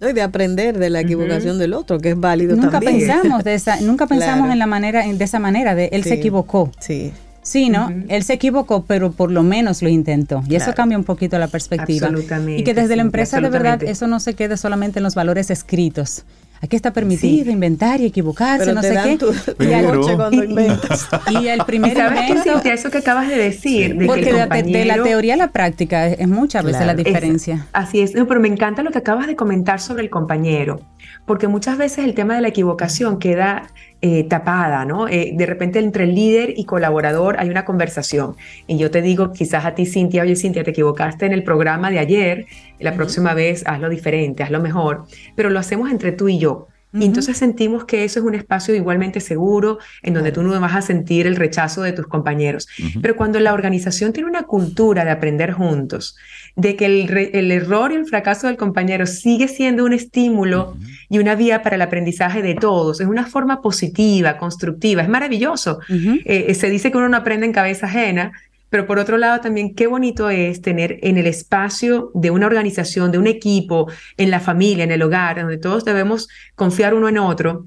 Y 0.00 0.12
de 0.12 0.22
aprender 0.22 0.78
de 0.78 0.90
la 0.90 1.00
equivocación 1.00 1.58
del 1.58 1.72
otro, 1.72 1.98
que 1.98 2.10
es 2.10 2.20
válido 2.20 2.54
nunca 2.54 2.72
también. 2.72 2.98
Pensamos 2.98 3.44
de 3.44 3.54
esa, 3.54 3.80
nunca 3.80 4.06
pensamos 4.08 4.50
en 4.50 4.58
la 4.58 4.66
manera, 4.66 5.06
de 5.06 5.24
esa 5.24 5.38
manera, 5.38 5.74
de 5.74 5.88
él 5.92 6.04
se 6.04 6.14
equivocó. 6.14 6.70
Sí. 6.80 7.12
Sí, 7.46 7.68
¿no? 7.68 7.92
Él 8.08 8.24
se 8.24 8.32
equivocó, 8.32 8.84
pero 8.88 9.12
por 9.12 9.30
lo 9.30 9.44
menos 9.44 9.80
lo 9.80 9.88
intentó. 9.88 10.42
Y 10.48 10.56
eso 10.56 10.74
cambia 10.74 10.98
un 10.98 11.04
poquito 11.04 11.38
la 11.38 11.46
perspectiva. 11.46 12.08
Absolutamente. 12.08 12.60
Y 12.60 12.64
que 12.64 12.74
desde 12.74 12.96
la 12.96 13.02
empresa 13.02 13.40
de 13.40 13.48
verdad 13.48 13.84
eso 13.84 14.08
no 14.08 14.18
se 14.18 14.34
quede 14.34 14.56
solamente 14.56 14.98
en 14.98 15.04
los 15.04 15.14
valores 15.14 15.48
escritos. 15.50 16.24
Aquí 16.60 16.74
está 16.74 16.92
permitido 16.92 17.52
inventar 17.52 18.00
y 18.00 18.06
equivocarse, 18.06 18.72
no 18.72 18.82
sé 18.82 18.98
qué. 19.04 19.12
y, 19.12 20.16
cuando 20.16 20.42
inventas. 20.42 21.06
y 21.30 21.46
el 21.46 21.64
primer 21.64 21.96
¿Sabes 21.96 22.30
invento, 22.30 22.62
qué, 22.62 22.72
eso 22.72 22.90
que 22.90 22.98
acabas 22.98 23.28
de 23.28 23.36
decir? 23.36 23.96
porque 24.06 24.32
de, 24.32 24.84
la 24.84 25.02
teoría 25.02 25.34
a 25.34 25.36
la 25.36 25.52
práctica 25.52 26.08
es, 26.08 26.26
muchas 26.26 26.64
veces 26.64 26.84
la 26.84 26.94
diferencia. 26.94 27.66
así 27.72 28.00
es, 28.00 28.12
pero 28.12 28.40
me 28.40 28.48
encanta 28.48 28.82
lo 28.82 28.90
que 28.90 28.98
acabas 28.98 29.28
de 29.28 29.36
comentar 29.36 29.80
sobre 29.80 30.02
el 30.02 30.10
compañero, 30.10 30.80
porque 31.26 31.46
muchas 31.46 31.78
veces 31.78 32.04
el 32.04 32.14
tema 32.14 32.34
de 32.34 32.40
la 32.40 32.48
equivocación 32.48 33.18
queda 33.18 33.70
eh, 34.08 34.22
tapada, 34.22 34.84
¿no? 34.84 35.08
Eh, 35.08 35.32
de 35.34 35.46
repente 35.46 35.80
entre 35.80 36.04
el 36.04 36.14
líder 36.14 36.54
y 36.56 36.64
colaborador 36.64 37.40
hay 37.40 37.48
una 37.48 37.64
conversación. 37.64 38.36
Y 38.68 38.78
yo 38.78 38.88
te 38.88 39.02
digo, 39.02 39.32
quizás 39.32 39.64
a 39.64 39.74
ti, 39.74 39.84
Cintia, 39.84 40.22
oye, 40.22 40.36
Cintia, 40.36 40.62
te 40.62 40.70
equivocaste 40.70 41.26
en 41.26 41.32
el 41.32 41.42
programa 41.42 41.90
de 41.90 41.98
ayer, 41.98 42.46
la 42.78 42.94
próxima 42.94 43.34
vez 43.34 43.64
hazlo 43.66 43.88
diferente, 43.88 44.44
hazlo 44.44 44.60
mejor, 44.60 45.06
pero 45.34 45.50
lo 45.50 45.58
hacemos 45.58 45.90
entre 45.90 46.12
tú 46.12 46.28
y 46.28 46.38
yo. 46.38 46.68
Y 46.98 47.04
entonces 47.04 47.36
sentimos 47.36 47.84
que 47.84 48.04
eso 48.04 48.20
es 48.20 48.24
un 48.24 48.34
espacio 48.34 48.74
igualmente 48.74 49.20
seguro, 49.20 49.78
en 50.02 50.14
donde 50.14 50.32
tú 50.32 50.42
no 50.42 50.58
vas 50.60 50.74
a 50.74 50.82
sentir 50.82 51.26
el 51.26 51.36
rechazo 51.36 51.82
de 51.82 51.92
tus 51.92 52.06
compañeros. 52.06 52.68
Pero 53.00 53.16
cuando 53.16 53.40
la 53.40 53.52
organización 53.52 54.12
tiene 54.12 54.28
una 54.28 54.44
cultura 54.44 55.04
de 55.04 55.10
aprender 55.10 55.52
juntos, 55.52 56.16
de 56.54 56.76
que 56.76 56.86
el, 56.86 57.50
error 57.50 57.92
y 57.92 57.96
el 57.96 58.06
fracaso 58.06 58.46
del 58.46 58.56
compañero 58.56 59.06
sigue 59.06 59.48
siendo 59.48 59.84
un 59.84 59.92
estímulo 59.92 60.76
y 61.08 61.18
una 61.18 61.34
vía 61.34 61.62
para 61.62 61.76
el 61.76 61.82
aprendizaje 61.82 62.42
de 62.42 62.54
todos, 62.54 63.00
es 63.00 63.06
una 63.06 63.26
forma 63.26 63.60
positiva, 63.60 64.38
constructiva, 64.38 65.02
es 65.02 65.08
maravilloso. 65.08 65.80
Eh, 65.88 66.54
se 66.54 66.70
dice 66.70 66.90
que 66.90 66.96
uno 66.98 67.08
no 67.08 67.16
aprende 67.16 67.46
en 67.46 67.52
cabeza 67.52 67.86
ajena, 67.86 68.32
pero 68.68 68.86
por 68.86 68.98
otro 68.98 69.16
lado 69.16 69.40
también 69.40 69.74
qué 69.74 69.86
bonito 69.86 70.28
es 70.30 70.60
tener 70.60 70.98
en 71.02 71.18
el 71.18 71.26
espacio 71.26 72.10
de 72.14 72.30
una 72.30 72.46
organización, 72.46 73.12
de 73.12 73.18
un 73.18 73.26
equipo, 73.26 73.90
en 74.16 74.30
la 74.30 74.40
familia, 74.40 74.84
en 74.84 74.90
el 74.90 75.02
hogar, 75.02 75.40
donde 75.40 75.58
todos 75.58 75.84
debemos 75.84 76.28
confiar 76.54 76.94
uno 76.94 77.08
en 77.08 77.18
otro, 77.18 77.66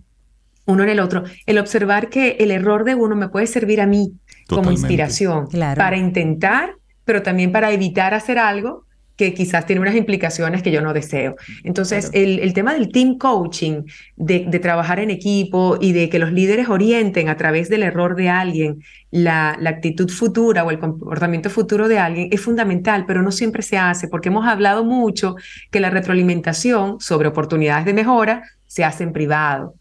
uno 0.65 0.83
en 0.83 0.89
el 0.89 0.99
otro, 0.99 1.23
el 1.45 1.57
observar 1.57 2.09
que 2.09 2.37
el 2.39 2.51
error 2.51 2.83
de 2.83 2.95
uno 2.95 3.15
me 3.15 3.29
puede 3.29 3.47
servir 3.47 3.81
a 3.81 3.87
mí 3.87 4.13
como 4.47 4.71
inspiración 4.71 5.47
para 5.75 5.97
intentar, 5.97 6.75
pero 7.05 7.23
también 7.23 7.51
para 7.51 7.71
evitar 7.71 8.13
hacer 8.13 8.37
algo 8.37 8.85
que 9.19 9.33
quizás 9.33 9.65
tiene 9.65 9.81
unas 9.81 9.95
implicaciones 9.95 10.63
que 10.63 10.71
yo 10.71 10.79
no 10.79 10.93
deseo. 10.93 11.35
Entonces, 11.65 12.09
el, 12.13 12.53
tema 12.53 12.73
del 12.73 12.89
team 12.89 13.17
coaching, 13.17 13.83
de, 14.15 14.59
trabajar 14.61 15.01
en 15.01 15.09
equipo 15.09 15.77
y 15.81 15.91
de 15.91 16.07
que 16.07 16.19
los 16.19 16.31
líderes 16.31 16.69
orienten 16.69 17.27
a 17.27 17.35
través 17.35 17.67
del 17.67 17.83
error 17.83 18.15
de 18.15 18.29
alguien 18.29 18.81
la, 19.11 19.57
la, 19.59 19.71
actitud 19.71 20.09
futura 20.09 20.63
o 20.63 20.71
el 20.71 20.79
comportamiento 20.79 21.49
futuro 21.49 21.89
de 21.89 21.99
alguien 21.99 22.29
es 22.31 22.39
fundamental, 22.39 23.03
pero 23.05 23.21
no 23.21 23.33
siempre 23.33 23.61
se 23.61 23.77
hace 23.77 24.07
porque 24.07 24.29
hemos 24.29 24.47
hablado 24.47 24.85
mucho 24.85 25.35
que 25.69 25.81
la 25.81 25.89
retroalimentación 25.89 27.01
sobre 27.01 27.27
oportunidades 27.27 27.83
de 27.83 27.93
mejora 27.93 28.43
se 28.67 28.85
hace 28.85 29.03
en 29.03 29.11
privado. 29.11 29.75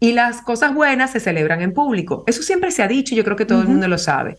Y 0.00 0.14
las 0.14 0.42
cosas 0.42 0.74
buenas 0.74 1.12
se 1.12 1.20
celebran 1.20 1.62
en 1.62 1.72
público. 1.72 2.24
Eso 2.26 2.42
siempre 2.42 2.72
se 2.72 2.82
ha 2.82 2.88
dicho 2.88 3.14
y 3.14 3.18
yo 3.18 3.22
creo 3.22 3.36
que 3.36 3.46
todo 3.46 3.62
el 3.62 3.68
mundo 3.68 3.86
lo 3.86 3.98
sabe. 3.98 4.36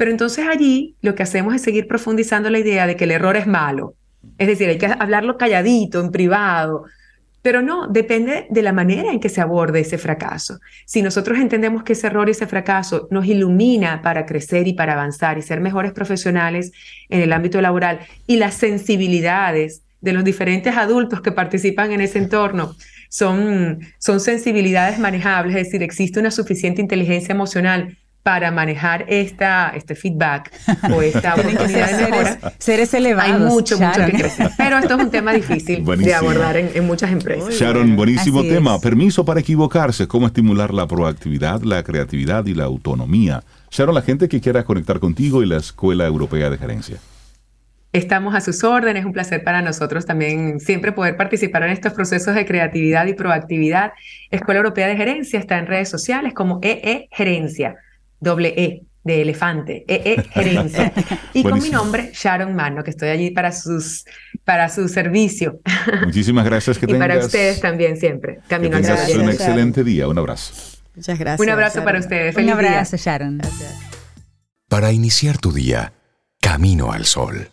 Pero 0.00 0.12
entonces 0.12 0.46
allí 0.48 0.96
lo 1.02 1.14
que 1.14 1.22
hacemos 1.22 1.54
es 1.54 1.60
seguir 1.60 1.86
profundizando 1.86 2.48
la 2.48 2.58
idea 2.58 2.86
de 2.86 2.96
que 2.96 3.04
el 3.04 3.10
error 3.10 3.36
es 3.36 3.46
malo. 3.46 3.96
Es 4.38 4.46
decir, 4.46 4.66
hay 4.66 4.78
que 4.78 4.86
hablarlo 4.86 5.36
calladito, 5.36 6.00
en 6.00 6.10
privado. 6.10 6.84
Pero 7.42 7.60
no, 7.60 7.86
depende 7.86 8.46
de 8.48 8.62
la 8.62 8.72
manera 8.72 9.12
en 9.12 9.20
que 9.20 9.28
se 9.28 9.42
aborde 9.42 9.80
ese 9.80 9.98
fracaso. 9.98 10.58
Si 10.86 11.02
nosotros 11.02 11.38
entendemos 11.38 11.82
que 11.82 11.92
ese 11.92 12.06
error 12.06 12.28
y 12.28 12.30
ese 12.30 12.46
fracaso 12.46 13.08
nos 13.10 13.26
ilumina 13.26 14.00
para 14.00 14.24
crecer 14.24 14.66
y 14.68 14.72
para 14.72 14.94
avanzar 14.94 15.36
y 15.36 15.42
ser 15.42 15.60
mejores 15.60 15.92
profesionales 15.92 16.72
en 17.10 17.20
el 17.20 17.30
ámbito 17.34 17.60
laboral 17.60 18.00
y 18.26 18.36
las 18.36 18.54
sensibilidades 18.54 19.82
de 20.00 20.14
los 20.14 20.24
diferentes 20.24 20.78
adultos 20.78 21.20
que 21.20 21.30
participan 21.30 21.92
en 21.92 22.00
ese 22.00 22.20
entorno 22.20 22.74
son, 23.10 23.80
son 23.98 24.20
sensibilidades 24.20 24.98
manejables, 24.98 25.56
es 25.56 25.64
decir, 25.64 25.82
existe 25.82 26.20
una 26.20 26.30
suficiente 26.30 26.80
inteligencia 26.80 27.34
emocional 27.34 27.98
para 28.22 28.50
manejar 28.50 29.06
esta, 29.08 29.72
este 29.74 29.94
feedback 29.94 30.52
o 30.94 31.00
esta 31.00 31.34
oportunidad 31.36 31.90
de 31.90 32.04
seres, 32.04 32.38
seres 32.58 32.94
elevados. 32.94 33.32
Hay 33.32 33.40
mucho, 33.40 33.78
mucho 33.78 34.06
que 34.06 34.12
crecer. 34.12 34.50
Pero 34.56 34.78
esto 34.78 34.94
es 34.94 35.04
un 35.04 35.10
tema 35.10 35.32
difícil 35.32 35.84
de 35.84 36.14
abordar 36.14 36.56
en, 36.56 36.86
muchas 36.86 37.10
empresas. 37.10 37.54
Sharon, 37.54 37.96
buenísimo 37.96 38.42
tema. 38.42 38.78
Permiso 38.80 39.24
para 39.24 39.40
equivocarse. 39.40 40.06
¿Cómo 40.06 40.26
estimular 40.26 40.74
la 40.74 40.86
proactividad, 40.86 41.62
la 41.62 41.82
creatividad 41.82 42.44
y 42.46 42.54
la 42.54 42.64
autonomía? 42.64 43.42
Sharon, 43.70 43.94
la 43.94 44.02
gente 44.02 44.28
que 44.28 44.40
quiera 44.40 44.64
conectar 44.64 45.00
contigo 45.00 45.42
y 45.42 45.46
la 45.46 45.56
Escuela 45.56 46.06
Europea 46.06 46.50
de 46.50 46.58
Gerencia. 46.58 46.98
Estamos 47.92 48.36
a 48.36 48.40
sus 48.40 48.62
órdenes, 48.62 49.04
un 49.04 49.12
placer 49.12 49.42
para 49.42 49.62
nosotros 49.62 50.06
también 50.06 50.60
siempre 50.60 50.92
poder 50.92 51.16
participar 51.16 51.64
en 51.64 51.70
estos 51.70 51.92
procesos 51.92 52.36
de 52.36 52.46
creatividad 52.46 53.06
y 53.06 53.14
proactividad. 53.14 53.92
Escuela 54.30 54.58
Europea 54.58 54.86
de 54.86 54.96
Gerencia 54.96 55.40
está 55.40 55.58
en 55.58 55.66
redes 55.66 55.88
sociales 55.88 56.32
como 56.32 56.60
EE 56.62 57.08
Gerencia 57.10 57.76
doble 58.20 58.54
E 58.56 58.82
de 59.02 59.22
elefante, 59.22 59.84
EE 59.88 60.12
e, 60.12 60.22
Gerencia. 60.30 60.92
Y 61.32 61.42
con 61.42 61.60
mi 61.62 61.70
nombre, 61.70 62.10
Sharon 62.12 62.54
Mano, 62.54 62.84
que 62.84 62.90
estoy 62.90 63.08
allí 63.08 63.30
para, 63.30 63.52
sus, 63.52 64.04
para 64.44 64.68
su 64.68 64.88
servicio. 64.88 65.60
Muchísimas 66.04 66.44
gracias 66.44 66.78
que 66.78 66.86
Y 66.90 66.94
para 66.94 67.18
ustedes 67.18 67.60
también 67.60 67.96
siempre. 67.96 68.40
Camino 68.48 68.76
que 68.76 68.82
tengas 68.82 69.14
un 69.14 69.30
excelente 69.30 69.84
día. 69.84 70.06
Un 70.08 70.18
abrazo. 70.18 70.52
Muchas 70.94 71.18
gracias. 71.18 71.40
Un 71.40 71.50
abrazo 71.50 71.82
para 71.84 71.98
ustedes. 71.98 72.34
Feliz 72.34 72.52
un 72.52 72.58
abrazo, 72.58 72.96
Sharon. 72.96 73.40
Para 74.68 74.92
iniciar 74.92 75.38
tu 75.38 75.52
día, 75.52 75.92
Camino 76.40 76.92
al 76.92 77.06
Sol. 77.06 77.50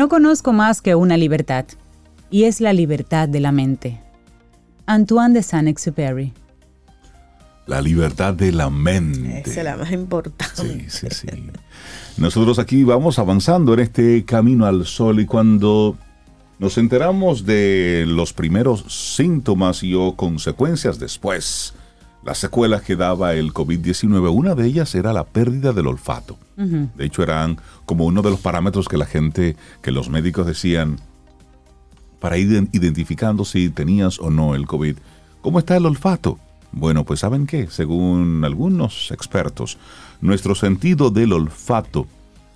No 0.00 0.08
conozco 0.08 0.54
más 0.54 0.80
que 0.80 0.94
una 0.94 1.18
libertad, 1.18 1.66
y 2.30 2.44
es 2.44 2.62
la 2.62 2.72
libertad 2.72 3.28
de 3.28 3.38
la 3.38 3.52
mente. 3.52 4.00
Antoine 4.86 5.34
de 5.34 5.42
Saint-Exupéry. 5.42 6.32
La 7.66 7.82
libertad 7.82 8.32
de 8.32 8.50
la 8.50 8.70
mente. 8.70 9.42
Esa 9.44 9.60
es 9.60 9.64
la 9.66 9.76
más 9.76 9.92
importante. 9.92 10.54
Sí, 10.54 10.86
sí, 10.88 11.06
sí. 11.10 11.26
Nosotros 12.16 12.58
aquí 12.58 12.82
vamos 12.82 13.18
avanzando 13.18 13.74
en 13.74 13.80
este 13.80 14.24
camino 14.24 14.64
al 14.64 14.86
sol 14.86 15.20
y 15.20 15.26
cuando 15.26 15.98
nos 16.58 16.78
enteramos 16.78 17.44
de 17.44 18.06
los 18.08 18.32
primeros 18.32 18.86
síntomas 18.88 19.82
y 19.82 19.92
o 19.92 20.16
consecuencias 20.16 20.98
después, 20.98 21.74
las 22.24 22.38
secuelas 22.38 22.82
que 22.82 22.96
daba 22.96 23.34
el 23.34 23.52
COVID-19, 23.52 24.32
una 24.32 24.54
de 24.54 24.66
ellas 24.66 24.94
era 24.94 25.12
la 25.12 25.24
pérdida 25.24 25.72
del 25.72 25.86
olfato. 25.86 26.38
De 26.56 27.06
hecho, 27.06 27.22
eran 27.22 27.58
como 27.86 28.04
uno 28.04 28.20
de 28.20 28.28
los 28.28 28.40
parámetros 28.40 28.86
que 28.86 28.98
la 28.98 29.06
gente, 29.06 29.56
que 29.80 29.92
los 29.92 30.10
médicos 30.10 30.46
decían 30.46 30.98
para 32.18 32.36
ir 32.36 32.68
identificando 32.72 33.46
si 33.46 33.70
tenías 33.70 34.18
o 34.18 34.28
no 34.28 34.54
el 34.54 34.66
COVID. 34.66 34.96
¿Cómo 35.40 35.58
está 35.58 35.76
el 35.78 35.86
olfato? 35.86 36.38
Bueno, 36.72 37.04
pues 37.04 37.20
saben 37.20 37.46
qué, 37.46 37.68
según 37.68 38.44
algunos 38.44 39.10
expertos, 39.10 39.78
nuestro 40.20 40.54
sentido 40.54 41.10
del 41.10 41.32
olfato, 41.32 42.06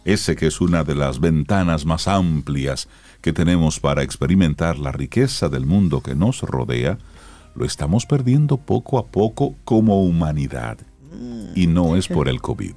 ese 0.05 0.37
que 0.37 0.49
es 0.49 0.61
una 0.61 0.85
de 0.85 0.95
las 0.95 1.19
ventanas 1.19 1.87
más 1.87 2.07
amplias 2.07 2.89
que 3.23 3.33
tenemos 3.33 3.81
para 3.81 4.03
experimentar 4.03 4.79
la 4.79 4.93
riqueza 4.93 5.49
del 5.49 5.65
mundo 5.65 6.03
que 6.03 6.15
nos 6.15 6.43
rodea, 6.43 6.99
lo 7.55 7.65
estamos 7.65 8.07
perdiendo 8.07 8.57
poco 8.57 8.99
a 8.99 9.07
poco 9.07 9.55
como 9.65 10.03
humanidad. 10.03 10.79
Y 11.55 11.67
no 11.67 11.97
es 11.97 12.09
por 12.09 12.29
el 12.29 12.41
COVID. 12.41 12.75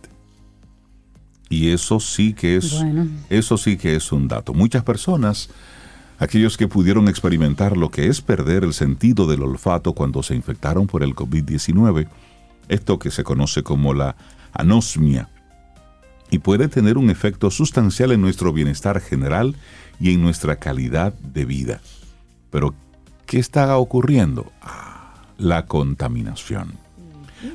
Y 1.50 1.70
eso 1.70 2.00
sí 2.00 2.34
que 2.34 2.58
es 2.58 2.84
eso 3.30 3.58
sí 3.58 3.78
que 3.78 3.96
es 3.96 4.12
un 4.12 4.28
dato. 4.28 4.54
Muchas 4.54 4.84
personas, 4.84 5.50
aquellos 6.20 6.58
que 6.58 6.68
pudieron 6.68 7.08
experimentar 7.08 7.78
lo 7.78 7.90
que 7.90 8.08
es 8.08 8.22
perder 8.22 8.64
el 8.64 8.74
sentido 8.74 9.28
del 9.28 9.44
olfato 9.44 9.94
cuando 9.94 10.22
se 10.24 10.36
infectaron 10.36 10.88
por 10.88 11.04
el 11.04 11.16
COVID-19, 11.16 12.08
esto 12.68 13.00
que 13.00 13.12
se 13.12 13.24
conoce 13.24 13.64
como 13.64 13.94
la 13.94 14.16
anosmia, 14.54 15.30
y 16.30 16.40
puede 16.40 16.68
tener 16.68 16.98
un 16.98 17.10
efecto 17.10 17.50
sustancial 17.50 18.12
en 18.12 18.22
nuestro 18.22 18.52
bienestar 18.52 19.00
general 19.00 19.56
y 20.00 20.14
en 20.14 20.22
nuestra 20.22 20.58
calidad 20.58 21.14
de 21.14 21.46
vida. 21.46 21.82
Pero 22.52 22.76
¿Qué 23.28 23.40
está 23.40 23.78
ocurriendo? 23.78 24.54
Ah, 24.62 25.14
la 25.38 25.66
contaminación. 25.66 26.76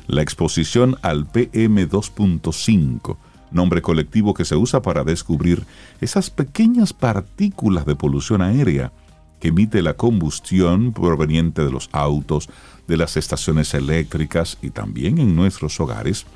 La 0.07 0.21
exposición 0.21 0.99
al 1.01 1.27
PM2.5, 1.27 3.17
nombre 3.51 3.81
colectivo 3.81 4.35
que 4.35 4.45
se 4.45 4.55
usa 4.55 4.83
para 4.83 5.03
descubrir 5.03 5.65
esas 6.03 6.29
pequeñas 6.29 6.93
partículas 6.93 7.87
de 7.87 7.97
polución 7.97 8.43
aérea 8.43 8.93
que 9.41 9.49
emite 9.49 9.81
la 9.81 9.95
combustión 9.95 10.93
proveniente 10.93 11.65
de 11.65 11.71
los 11.71 11.89
autos, 11.93 12.51
de 12.87 12.99
las 12.99 13.17
estaciones 13.17 13.73
eléctricas 13.73 14.59
y 14.61 14.69
también 14.71 15.17
en 15.17 15.35
nuestros 15.35 15.81
hogares, 15.81 16.27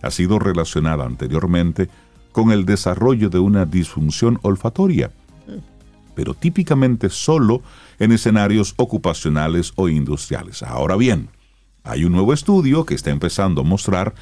ha 0.00 0.10
sido 0.10 0.38
relacionada 0.38 1.04
anteriormente 1.04 1.90
con 2.32 2.52
el 2.52 2.64
desarrollo 2.64 3.28
de 3.28 3.38
una 3.38 3.66
disfunción 3.66 4.38
olfatoria, 4.40 5.10
pero 6.14 6.32
típicamente 6.34 7.10
solo 7.10 7.62
en 7.98 8.12
escenarios 8.12 8.74
ocupacionales 8.76 9.72
o 9.76 9.88
industriales. 9.88 10.62
Ahora 10.62 10.96
bien, 10.96 11.30
hay 11.84 12.04
un 12.04 12.12
nuevo 12.12 12.32
estudio 12.32 12.84
que 12.84 12.94
está 12.94 13.10
empezando 13.10 13.62
a 13.62 13.64
mostrar 13.64 14.14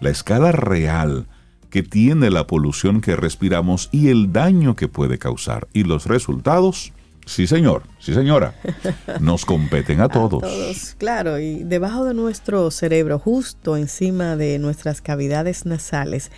la 0.00 0.10
escala 0.10 0.52
real 0.52 1.26
que 1.70 1.82
tiene 1.82 2.30
la 2.30 2.46
polución 2.46 3.00
que 3.00 3.16
respiramos 3.16 3.88
y 3.90 4.08
el 4.08 4.32
daño 4.32 4.76
que 4.76 4.86
puede 4.86 5.18
causar. 5.18 5.66
Y 5.72 5.84
los 5.84 6.06
resultados 6.06 6.92
Sí, 7.26 7.46
señor. 7.46 7.84
Sí, 7.98 8.12
señora. 8.12 8.54
Nos 9.20 9.44
competen 9.44 10.00
a 10.00 10.08
todos. 10.08 10.42
todos, 10.42 10.94
claro. 10.98 11.38
Y 11.38 11.64
debajo 11.64 12.04
de 12.04 12.14
nuestro 12.14 12.70
cerebro, 12.70 13.18
justo 13.18 13.76
encima 13.76 14.36
de 14.36 14.58
nuestras 14.58 15.00
cavidades 15.00 15.64
nasales, 15.64 16.30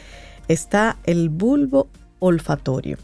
está 0.48 0.96
el 1.04 1.28
bulbo 1.28 1.88
olfatorio. 2.20 2.98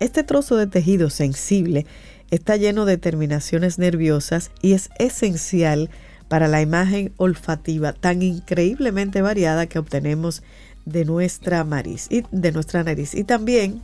Este 0.00 0.24
trozo 0.24 0.56
de 0.56 0.66
tejido 0.66 1.10
sensible 1.10 1.86
está 2.30 2.56
lleno 2.56 2.84
de 2.84 2.98
terminaciones 2.98 3.78
nerviosas 3.78 4.50
y 4.62 4.72
es 4.72 4.90
esencial 4.98 5.90
para 6.28 6.48
la 6.48 6.62
imagen 6.62 7.12
olfativa 7.16 7.92
tan 7.92 8.22
increíblemente 8.22 9.22
variada 9.22 9.66
que 9.66 9.78
obtenemos 9.78 10.42
de 10.84 11.04
nuestra 11.04 11.64
nariz 11.64 12.08
y 12.10 13.24
también 13.24 13.82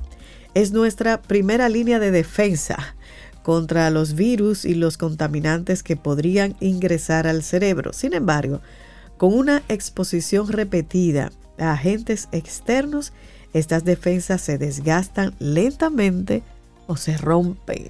es 0.55 0.73
nuestra 0.73 1.21
primera 1.21 1.69
línea 1.69 1.99
de 1.99 2.11
defensa 2.11 2.97
contra 3.43 3.91
los 3.91 4.15
virus 4.15 4.65
y 4.65 4.75
los 4.75 4.97
contaminantes 4.97 5.83
que 5.83 5.97
podrían 5.97 6.57
ingresar 6.61 7.27
al 7.27 7.43
cerebro. 7.43 7.93
Sin 7.93 8.15
embargo, 8.15 8.61
con 9.19 9.35
una 9.35 9.63
exposición 9.69 10.49
repetida 10.49 11.31
a 11.59 11.73
agentes 11.73 12.29
externos, 12.33 13.13
estas 13.53 13.85
defensas 13.85 14.41
se 14.41 14.59
desgastan 14.59 15.35
lentamente 15.39 16.43
o 16.87 16.97
se 16.97 17.17
rompen. 17.17 17.89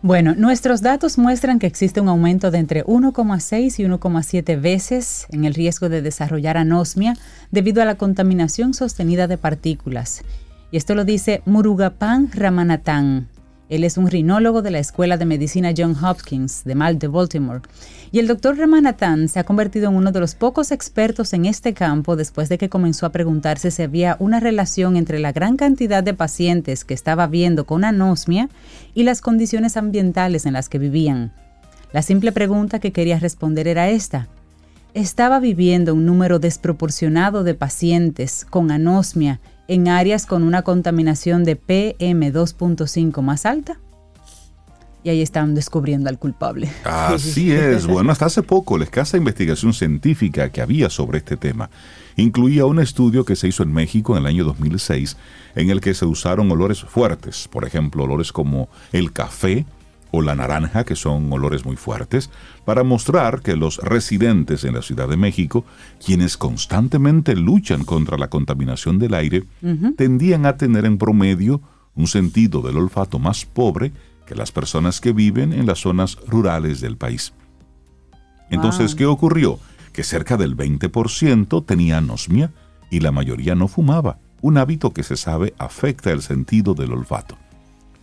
Bueno, 0.00 0.36
nuestros 0.36 0.80
datos 0.80 1.18
muestran 1.18 1.58
que 1.58 1.66
existe 1.66 2.00
un 2.00 2.08
aumento 2.08 2.52
de 2.52 2.58
entre 2.58 2.84
1,6 2.84 3.80
y 3.80 3.84
1,7 3.84 4.60
veces 4.60 5.26
en 5.30 5.44
el 5.44 5.54
riesgo 5.54 5.88
de 5.88 6.02
desarrollar 6.02 6.56
anosmia 6.56 7.16
debido 7.50 7.82
a 7.82 7.84
la 7.84 7.96
contaminación 7.96 8.74
sostenida 8.74 9.26
de 9.26 9.38
partículas. 9.38 10.22
Y 10.70 10.76
esto 10.76 10.94
lo 10.94 11.04
dice 11.04 11.42
Murugapan 11.46 12.30
Ramanathan, 12.30 13.26
él 13.68 13.84
es 13.84 13.98
un 13.98 14.08
rinólogo 14.08 14.62
de 14.62 14.70
la 14.70 14.78
Escuela 14.78 15.16
de 15.16 15.26
Medicina 15.26 15.74
John 15.76 15.94
Hopkins 16.02 16.64
de 16.64 16.74
Mal 16.74 16.98
de 16.98 17.08
Baltimore. 17.08 17.60
Y 18.10 18.18
el 18.18 18.26
doctor 18.26 18.56
Ramanathan 18.56 19.28
se 19.28 19.38
ha 19.38 19.44
convertido 19.44 19.90
en 19.90 19.96
uno 19.96 20.10
de 20.10 20.20
los 20.20 20.34
pocos 20.34 20.72
expertos 20.72 21.34
en 21.34 21.44
este 21.44 21.74
campo 21.74 22.16
después 22.16 22.48
de 22.48 22.56
que 22.56 22.70
comenzó 22.70 23.04
a 23.04 23.12
preguntarse 23.12 23.70
si 23.70 23.82
había 23.82 24.16
una 24.20 24.40
relación 24.40 24.96
entre 24.96 25.18
la 25.18 25.32
gran 25.32 25.56
cantidad 25.56 26.02
de 26.02 26.14
pacientes 26.14 26.84
que 26.86 26.94
estaba 26.94 27.26
viendo 27.26 27.66
con 27.66 27.84
anosmia 27.84 28.48
y 28.94 29.02
las 29.02 29.20
condiciones 29.20 29.76
ambientales 29.76 30.46
en 30.46 30.54
las 30.54 30.70
que 30.70 30.78
vivían. 30.78 31.32
La 31.92 32.00
simple 32.00 32.32
pregunta 32.32 32.78
que 32.78 32.92
quería 32.92 33.18
responder 33.18 33.68
era 33.68 33.90
esta. 33.90 34.28
¿Estaba 34.94 35.40
viviendo 35.40 35.94
un 35.94 36.06
número 36.06 36.38
desproporcionado 36.38 37.44
de 37.44 37.54
pacientes 37.54 38.46
con 38.48 38.70
anosmia 38.70 39.40
en 39.68 39.88
áreas 39.88 40.26
con 40.26 40.42
una 40.42 40.62
contaminación 40.62 41.44
de 41.44 41.60
PM2.5 41.60 43.22
más 43.22 43.46
alta. 43.46 43.78
Y 45.04 45.10
ahí 45.10 45.22
están 45.22 45.54
descubriendo 45.54 46.08
al 46.08 46.18
culpable. 46.18 46.70
Así 46.84 47.52
es. 47.52 47.86
Bueno, 47.86 48.10
hasta 48.10 48.26
hace 48.26 48.42
poco 48.42 48.76
la 48.76 48.84
escasa 48.84 49.16
investigación 49.16 49.72
científica 49.72 50.50
que 50.50 50.60
había 50.60 50.90
sobre 50.90 51.18
este 51.18 51.36
tema 51.36 51.70
incluía 52.16 52.66
un 52.66 52.80
estudio 52.80 53.24
que 53.24 53.36
se 53.36 53.46
hizo 53.46 53.62
en 53.62 53.72
México 53.72 54.16
en 54.16 54.24
el 54.24 54.26
año 54.26 54.44
2006 54.44 55.16
en 55.54 55.70
el 55.70 55.80
que 55.80 55.94
se 55.94 56.04
usaron 56.04 56.50
olores 56.50 56.82
fuertes, 56.82 57.48
por 57.48 57.64
ejemplo, 57.64 58.04
olores 58.04 58.32
como 58.32 58.68
el 58.92 59.12
café, 59.12 59.66
o 60.10 60.22
la 60.22 60.34
naranja, 60.34 60.84
que 60.84 60.96
son 60.96 61.32
olores 61.32 61.64
muy 61.64 61.76
fuertes, 61.76 62.30
para 62.64 62.84
mostrar 62.84 63.40
que 63.40 63.56
los 63.56 63.78
residentes 63.78 64.64
en 64.64 64.74
la 64.74 64.82
Ciudad 64.82 65.08
de 65.08 65.16
México, 65.16 65.64
quienes 66.04 66.36
constantemente 66.36 67.36
luchan 67.36 67.84
contra 67.84 68.16
la 68.16 68.28
contaminación 68.28 68.98
del 68.98 69.14
aire, 69.14 69.44
tendían 69.96 70.46
a 70.46 70.56
tener 70.56 70.84
en 70.84 70.98
promedio 70.98 71.60
un 71.94 72.06
sentido 72.06 72.62
del 72.62 72.76
olfato 72.76 73.18
más 73.18 73.44
pobre 73.44 73.92
que 74.26 74.34
las 74.34 74.52
personas 74.52 75.00
que 75.00 75.12
viven 75.12 75.52
en 75.52 75.66
las 75.66 75.80
zonas 75.80 76.16
rurales 76.26 76.80
del 76.80 76.96
país. 76.96 77.32
Entonces, 78.50 78.94
¿qué 78.94 79.06
ocurrió? 79.06 79.58
Que 79.92 80.04
cerca 80.04 80.36
del 80.36 80.56
20% 80.56 81.64
tenía 81.66 81.98
anosmia 81.98 82.52
y 82.90 83.00
la 83.00 83.12
mayoría 83.12 83.54
no 83.54 83.68
fumaba, 83.68 84.18
un 84.40 84.56
hábito 84.56 84.92
que 84.92 85.02
se 85.02 85.16
sabe 85.16 85.54
afecta 85.58 86.12
el 86.12 86.22
sentido 86.22 86.74
del 86.74 86.92
olfato 86.92 87.36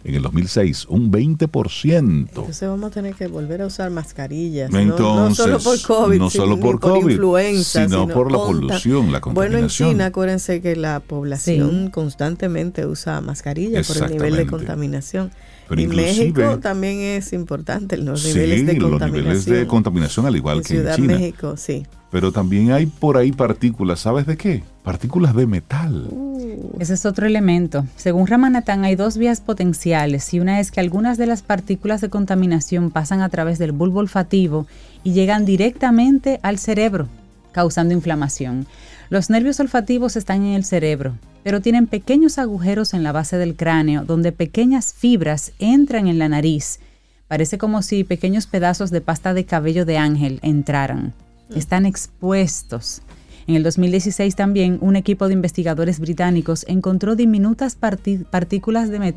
en 0.05 0.13
el 0.13 0.21
2006, 0.21 0.85
un 0.87 1.11
20%. 1.11 1.97
Entonces 1.99 2.69
vamos 2.69 2.91
a 2.91 2.93
tener 2.93 3.15
que 3.15 3.27
volver 3.27 3.63
a 3.63 3.65
usar 3.65 3.89
mascarillas. 3.89 4.71
Entonces, 4.71 5.47
no, 5.47 5.59
solo 5.59 5.59
por 5.59 5.81
COVID, 5.81 6.17
no 6.19 6.29
solo 6.29 6.59
por, 6.59 6.79
COVID, 6.79 7.11
influenza, 7.11 7.85
sino, 7.85 8.07
por 8.07 8.31
la 8.31 8.37
polución, 8.37 9.11
la 9.11 9.19
contaminación. 9.19 9.33
Bueno, 9.33 9.57
en 9.57 9.67
China, 9.67 10.05
acuérdense 10.07 10.61
que 10.61 10.75
la 10.75 10.99
población 10.99 11.89
constantemente 11.89 12.85
usa 12.85 13.19
mascarillas 13.21 13.87
por 13.87 13.97
el 14.05 14.11
nivel 14.11 14.35
de 14.35 14.45
contaminación. 14.45 15.31
Pero 15.67 15.81
en 15.81 15.95
México 15.95 16.59
también 16.59 16.99
es 16.99 17.33
importante 17.33 17.97
los 17.97 18.23
niveles 18.25 18.65
de 18.65 18.77
contaminación. 18.77 18.99
los 18.99 19.11
niveles 19.11 19.45
de 19.45 19.67
contaminación, 19.67 20.25
al 20.25 20.35
igual 20.35 20.61
que 20.61 20.77
en 20.77 20.95
China. 20.95 21.17
México, 21.17 21.57
sí. 21.57 21.85
Pero 22.11 22.31
también 22.31 22.71
hay 22.71 22.85
por 22.85 23.17
ahí 23.17 23.31
partículas, 23.31 23.99
¿sabes 23.99 24.25
de 24.25 24.37
qué? 24.37 24.63
Partículas 24.83 25.35
de 25.35 25.47
metal. 25.47 26.07
Uh. 26.09 26.77
Ese 26.79 26.93
es 26.93 27.05
otro 27.05 27.25
elemento. 27.25 27.85
Según 27.95 28.27
Ramanathan, 28.27 28.85
hay 28.85 28.95
dos 28.95 29.17
vías 29.17 29.41
potenciales 29.41 30.33
y 30.33 30.39
una 30.39 30.59
es 30.59 30.71
que 30.71 30.79
algunas 30.79 31.17
de 31.17 31.25
las 31.25 31.41
partículas 31.41 32.01
de 32.01 32.09
contaminación 32.09 32.91
pasan 32.91 33.21
a 33.21 33.29
través 33.29 33.59
del 33.59 33.71
bulbo 33.71 33.99
olfativo 33.99 34.67
y 35.03 35.13
llegan 35.13 35.45
directamente 35.45 36.39
al 36.43 36.57
cerebro, 36.57 37.07
causando 37.51 37.93
inflamación. 37.93 38.67
Los 39.09 39.29
nervios 39.29 39.59
olfativos 39.59 40.15
están 40.15 40.43
en 40.43 40.53
el 40.53 40.65
cerebro, 40.65 41.17
pero 41.43 41.61
tienen 41.61 41.87
pequeños 41.87 42.37
agujeros 42.37 42.93
en 42.93 43.03
la 43.03 43.11
base 43.11 43.37
del 43.37 43.55
cráneo 43.55 44.03
donde 44.05 44.31
pequeñas 44.31 44.93
fibras 44.93 45.51
entran 45.59 46.07
en 46.07 46.19
la 46.19 46.29
nariz. 46.29 46.79
Parece 47.27 47.57
como 47.57 47.81
si 47.81 48.03
pequeños 48.03 48.47
pedazos 48.47 48.91
de 48.91 49.01
pasta 49.01 49.33
de 49.33 49.45
cabello 49.45 49.85
de 49.85 49.97
ángel 49.97 50.39
entraran. 50.41 51.13
Mm. 51.49 51.57
están 51.57 51.85
expuestos. 51.85 53.01
En 53.47 53.55
el 53.55 53.63
2016 53.63 54.35
también 54.35 54.79
un 54.81 54.95
equipo 54.95 55.27
de 55.27 55.33
investigadores 55.33 55.99
británicos 55.99 56.65
encontró 56.67 57.15
diminutas 57.15 57.75
partículas 57.75 58.89
de, 58.89 59.13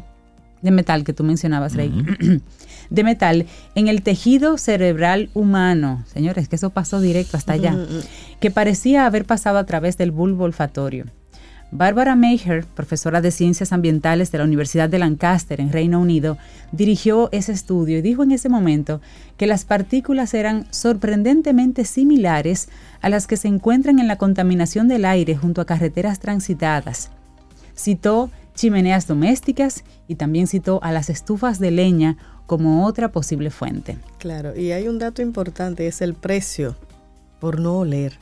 metal 0.70 1.04
que 1.04 1.14
tú 1.14 1.24
mencionabas, 1.24 1.74
Rey, 1.74 1.90
de 2.90 3.04
metal 3.04 3.46
en 3.74 3.88
el 3.88 4.02
tejido 4.02 4.58
cerebral 4.58 5.30
humano. 5.34 6.04
Señores, 6.06 6.48
que 6.48 6.56
eso 6.56 6.70
pasó 6.70 7.00
directo 7.00 7.36
hasta 7.36 7.54
allá, 7.54 7.76
que 8.40 8.50
parecía 8.50 9.06
haber 9.06 9.24
pasado 9.24 9.58
a 9.58 9.66
través 9.66 9.96
del 9.96 10.10
bulbo 10.10 10.44
olfatorio. 10.44 11.06
Barbara 11.70 12.16
Maher, 12.16 12.64
profesora 12.64 13.20
de 13.20 13.30
Ciencias 13.30 13.72
Ambientales 13.74 14.32
de 14.32 14.38
la 14.38 14.44
Universidad 14.44 14.88
de 14.88 14.98
Lancaster 14.98 15.60
en 15.60 15.70
Reino 15.70 16.00
Unido, 16.00 16.38
dirigió 16.72 17.28
ese 17.30 17.52
estudio 17.52 17.98
y 17.98 18.02
dijo 18.02 18.22
en 18.22 18.32
ese 18.32 18.48
momento 18.48 19.02
que 19.36 19.46
las 19.46 19.66
partículas 19.66 20.32
eran 20.32 20.66
sorprendentemente 20.70 21.84
similares 21.84 22.70
a 23.02 23.10
las 23.10 23.26
que 23.26 23.36
se 23.36 23.48
encuentran 23.48 23.98
en 23.98 24.08
la 24.08 24.16
contaminación 24.16 24.88
del 24.88 25.04
aire 25.04 25.36
junto 25.36 25.60
a 25.60 25.66
carreteras 25.66 26.20
transitadas. 26.20 27.10
Citó 27.76 28.30
chimeneas 28.54 29.06
domésticas 29.06 29.84
y 30.08 30.14
también 30.14 30.46
citó 30.46 30.82
a 30.82 30.90
las 30.90 31.10
estufas 31.10 31.58
de 31.58 31.70
leña 31.70 32.16
como 32.48 32.86
otra 32.86 33.12
posible 33.12 33.50
fuente. 33.50 33.98
Claro, 34.18 34.56
y 34.56 34.72
hay 34.72 34.88
un 34.88 34.98
dato 34.98 35.20
importante, 35.20 35.86
es 35.86 36.00
el 36.00 36.14
precio 36.14 36.76
por 37.40 37.60
no 37.60 37.80
oler. 37.80 38.18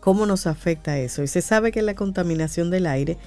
¿Cómo 0.00 0.24
nos 0.24 0.46
afecta 0.46 0.96
eso? 0.96 1.22
Y 1.22 1.28
se 1.28 1.42
sabe 1.42 1.70
que 1.70 1.82
la 1.82 1.94
contaminación 1.94 2.70
del 2.70 2.86
aire 2.86 3.18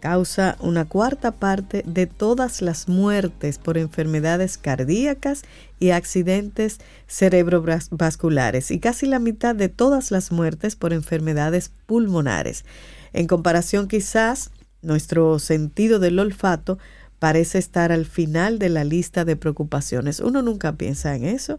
causa 0.00 0.56
una 0.58 0.86
cuarta 0.86 1.30
parte 1.30 1.84
de 1.86 2.06
todas 2.06 2.62
las 2.62 2.88
muertes 2.88 3.58
por 3.58 3.78
enfermedades 3.78 4.58
cardíacas 4.58 5.44
y 5.78 5.90
accidentes 5.90 6.78
cerebrovasculares 7.06 8.72
y 8.72 8.80
casi 8.80 9.06
la 9.06 9.20
mitad 9.20 9.54
de 9.54 9.68
todas 9.68 10.10
las 10.10 10.32
muertes 10.32 10.74
por 10.74 10.92
enfermedades 10.92 11.70
pulmonares. 11.86 12.64
En 13.12 13.28
comparación 13.28 13.86
quizás, 13.86 14.50
nuestro 14.82 15.38
sentido 15.38 16.00
del 16.00 16.18
olfato 16.18 16.76
parece 17.18 17.58
estar 17.58 17.92
al 17.92 18.06
final 18.06 18.58
de 18.58 18.68
la 18.68 18.84
lista 18.84 19.24
de 19.24 19.36
preocupaciones. 19.36 20.20
Uno 20.20 20.42
nunca 20.42 20.72
piensa 20.72 21.14
en 21.14 21.24
eso, 21.24 21.58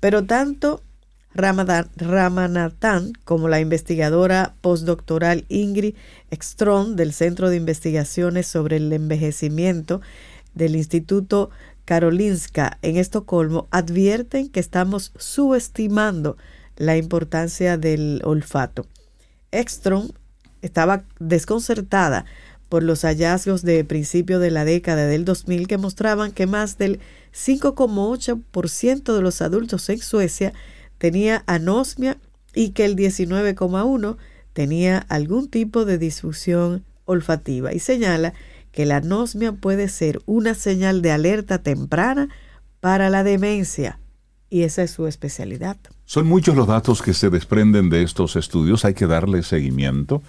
pero 0.00 0.24
tanto 0.24 0.82
Ramanathan 1.34 3.12
como 3.24 3.48
la 3.48 3.60
investigadora 3.60 4.54
postdoctoral 4.60 5.44
Ingrid 5.48 5.94
Ekström 6.30 6.94
del 6.94 7.12
Centro 7.12 7.50
de 7.50 7.56
Investigaciones 7.56 8.46
sobre 8.46 8.76
el 8.76 8.92
Envejecimiento 8.92 10.00
del 10.54 10.74
Instituto 10.74 11.50
Karolinska 11.84 12.78
en 12.82 12.96
Estocolmo 12.96 13.68
advierten 13.70 14.48
que 14.48 14.60
estamos 14.60 15.12
subestimando 15.16 16.36
la 16.76 16.96
importancia 16.96 17.78
del 17.78 18.20
olfato. 18.24 18.86
Ekström 19.52 20.12
estaba 20.60 21.04
desconcertada 21.18 22.24
por 22.68 22.82
los 22.82 23.02
hallazgos 23.02 23.62
de 23.62 23.84
principio 23.84 24.38
de 24.38 24.50
la 24.50 24.64
década 24.64 25.06
del 25.06 25.24
2000 25.24 25.66
que 25.66 25.78
mostraban 25.78 26.32
que 26.32 26.46
más 26.46 26.78
del 26.78 27.00
5,8% 27.32 29.14
de 29.14 29.22
los 29.22 29.40
adultos 29.42 29.88
en 29.88 29.98
Suecia 29.98 30.52
tenía 30.98 31.44
anosmia 31.46 32.18
y 32.54 32.70
que 32.70 32.84
el 32.84 32.96
19,1 32.96 34.16
tenía 34.52 34.98
algún 35.08 35.48
tipo 35.48 35.84
de 35.84 35.98
disfunción 35.98 36.84
olfativa 37.04 37.72
y 37.72 37.78
señala 37.78 38.34
que 38.72 38.84
la 38.84 38.96
anosmia 38.96 39.52
puede 39.52 39.88
ser 39.88 40.20
una 40.26 40.54
señal 40.54 41.00
de 41.02 41.12
alerta 41.12 41.62
temprana 41.62 42.28
para 42.80 43.10
la 43.10 43.24
demencia 43.24 43.98
y 44.50 44.62
esa 44.62 44.82
es 44.82 44.90
su 44.90 45.06
especialidad. 45.06 45.76
Son 46.04 46.26
muchos 46.26 46.56
los 46.56 46.66
datos 46.66 47.02
que 47.02 47.14
se 47.14 47.30
desprenden 47.30 47.90
de 47.90 48.02
estos 48.02 48.36
estudios, 48.36 48.84
hay 48.84 48.94
que 48.94 49.06
darle 49.06 49.42
seguimiento, 49.42 50.22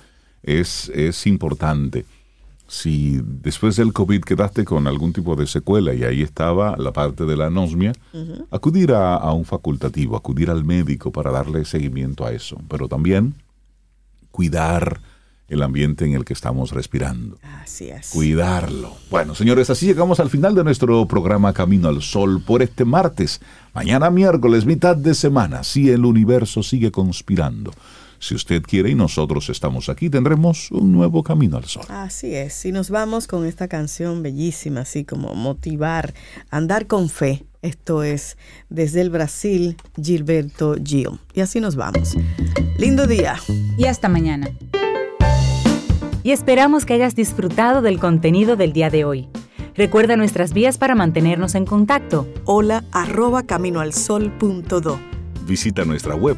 es, 0.44 0.92
es 0.94 1.26
importante. 1.26 2.06
Si 2.70 3.20
después 3.24 3.76
del 3.76 3.94
COVID 3.94 4.22
quedaste 4.22 4.64
con 4.64 4.86
algún 4.86 5.12
tipo 5.12 5.36
de 5.36 5.48
secuela 5.48 5.94
y 5.96 6.04
ahí 6.04 6.22
estaba 6.22 6.78
la 6.78 6.94
parte 6.94 7.26
de 7.26 7.36
la 7.36 7.48
anosmia, 7.48 7.94
acudir 8.52 8.94
a, 8.94 9.16
a 9.16 9.34
un 9.34 9.44
facultativo, 9.44 10.16
acudir 10.16 10.52
al 10.52 10.64
médico 10.64 11.12
para 11.12 11.32
darle 11.32 11.66
seguimiento 11.66 12.26
a 12.26 12.32
eso, 12.32 12.62
pero 12.70 12.88
también 12.88 13.34
cuidar 14.30 15.02
el 15.50 15.64
ambiente 15.64 16.06
en 16.06 16.14
el 16.14 16.26
que 16.26 16.34
estamos 16.34 16.72
respirando. 16.72 17.38
Así 17.42 17.90
es. 17.90 18.12
Cuidarlo. 18.12 18.94
Bueno, 19.10 19.36
señores, 19.36 19.70
así 19.70 19.88
llegamos 19.88 20.20
al 20.20 20.30
final 20.30 20.54
de 20.54 20.64
nuestro 20.64 21.08
programa 21.08 21.54
Camino 21.54 21.88
al 21.88 22.02
Sol 22.02 22.42
por 22.46 22.62
este 22.62 22.86
martes. 22.86 23.42
Mañana 23.74 24.10
miércoles, 24.10 24.66
mitad 24.66 24.96
de 24.96 25.16
semana, 25.16 25.64
si 25.64 25.90
el 25.90 26.06
universo 26.06 26.62
sigue 26.62 26.92
conspirando. 26.92 27.72
Si 28.20 28.36
usted 28.36 28.62
quiere 28.64 28.90
y 28.90 28.96
nosotros 28.96 29.50
estamos 29.50 29.88
aquí, 29.88 30.10
tendremos 30.10 30.72
un 30.72 30.92
nuevo 30.92 31.24
Camino 31.24 31.56
al 31.56 31.64
Sol. 31.64 31.86
Así 31.88 32.36
es. 32.36 32.66
Y 32.66 32.74
nos 32.74 32.90
vamos 32.90 33.28
con 33.28 33.46
esta 33.46 33.70
canción 33.70 34.22
bellísima, 34.22 34.82
así 34.82 35.06
como 35.06 35.34
motivar, 35.36 36.14
andar 36.52 36.86
con 36.88 37.10
fe. 37.10 37.46
Esto 37.62 38.04
es 38.04 38.38
desde 38.70 39.02
el 39.02 39.10
Brasil, 39.10 39.78
Gilberto 40.02 40.76
Gil. 40.84 41.20
Y 41.34 41.42
así 41.42 41.62
nos 41.62 41.76
vamos. 41.76 42.16
Lindo 42.78 43.08
día. 43.08 43.40
Y 43.78 43.86
hasta 43.86 44.10
mañana. 44.10 44.50
Y 46.22 46.32
esperamos 46.32 46.86
que 46.86 46.94
hayas 46.94 47.16
disfrutado 47.16 47.82
del 47.82 48.00
contenido 48.00 48.58
del 48.58 48.74
día 48.74 48.90
de 48.90 49.06
hoy. 49.06 49.30
Recuerda 49.76 50.18
nuestras 50.18 50.54
vías 50.54 50.78
para 50.78 50.94
mantenernos 50.94 51.56
en 51.56 51.66
contacto. 51.66 52.28
Hola 52.44 52.84
arroba 52.92 53.44
caminoalsol.do. 53.44 55.00
Visita 55.46 55.86
nuestra 55.86 56.16
web 56.16 56.38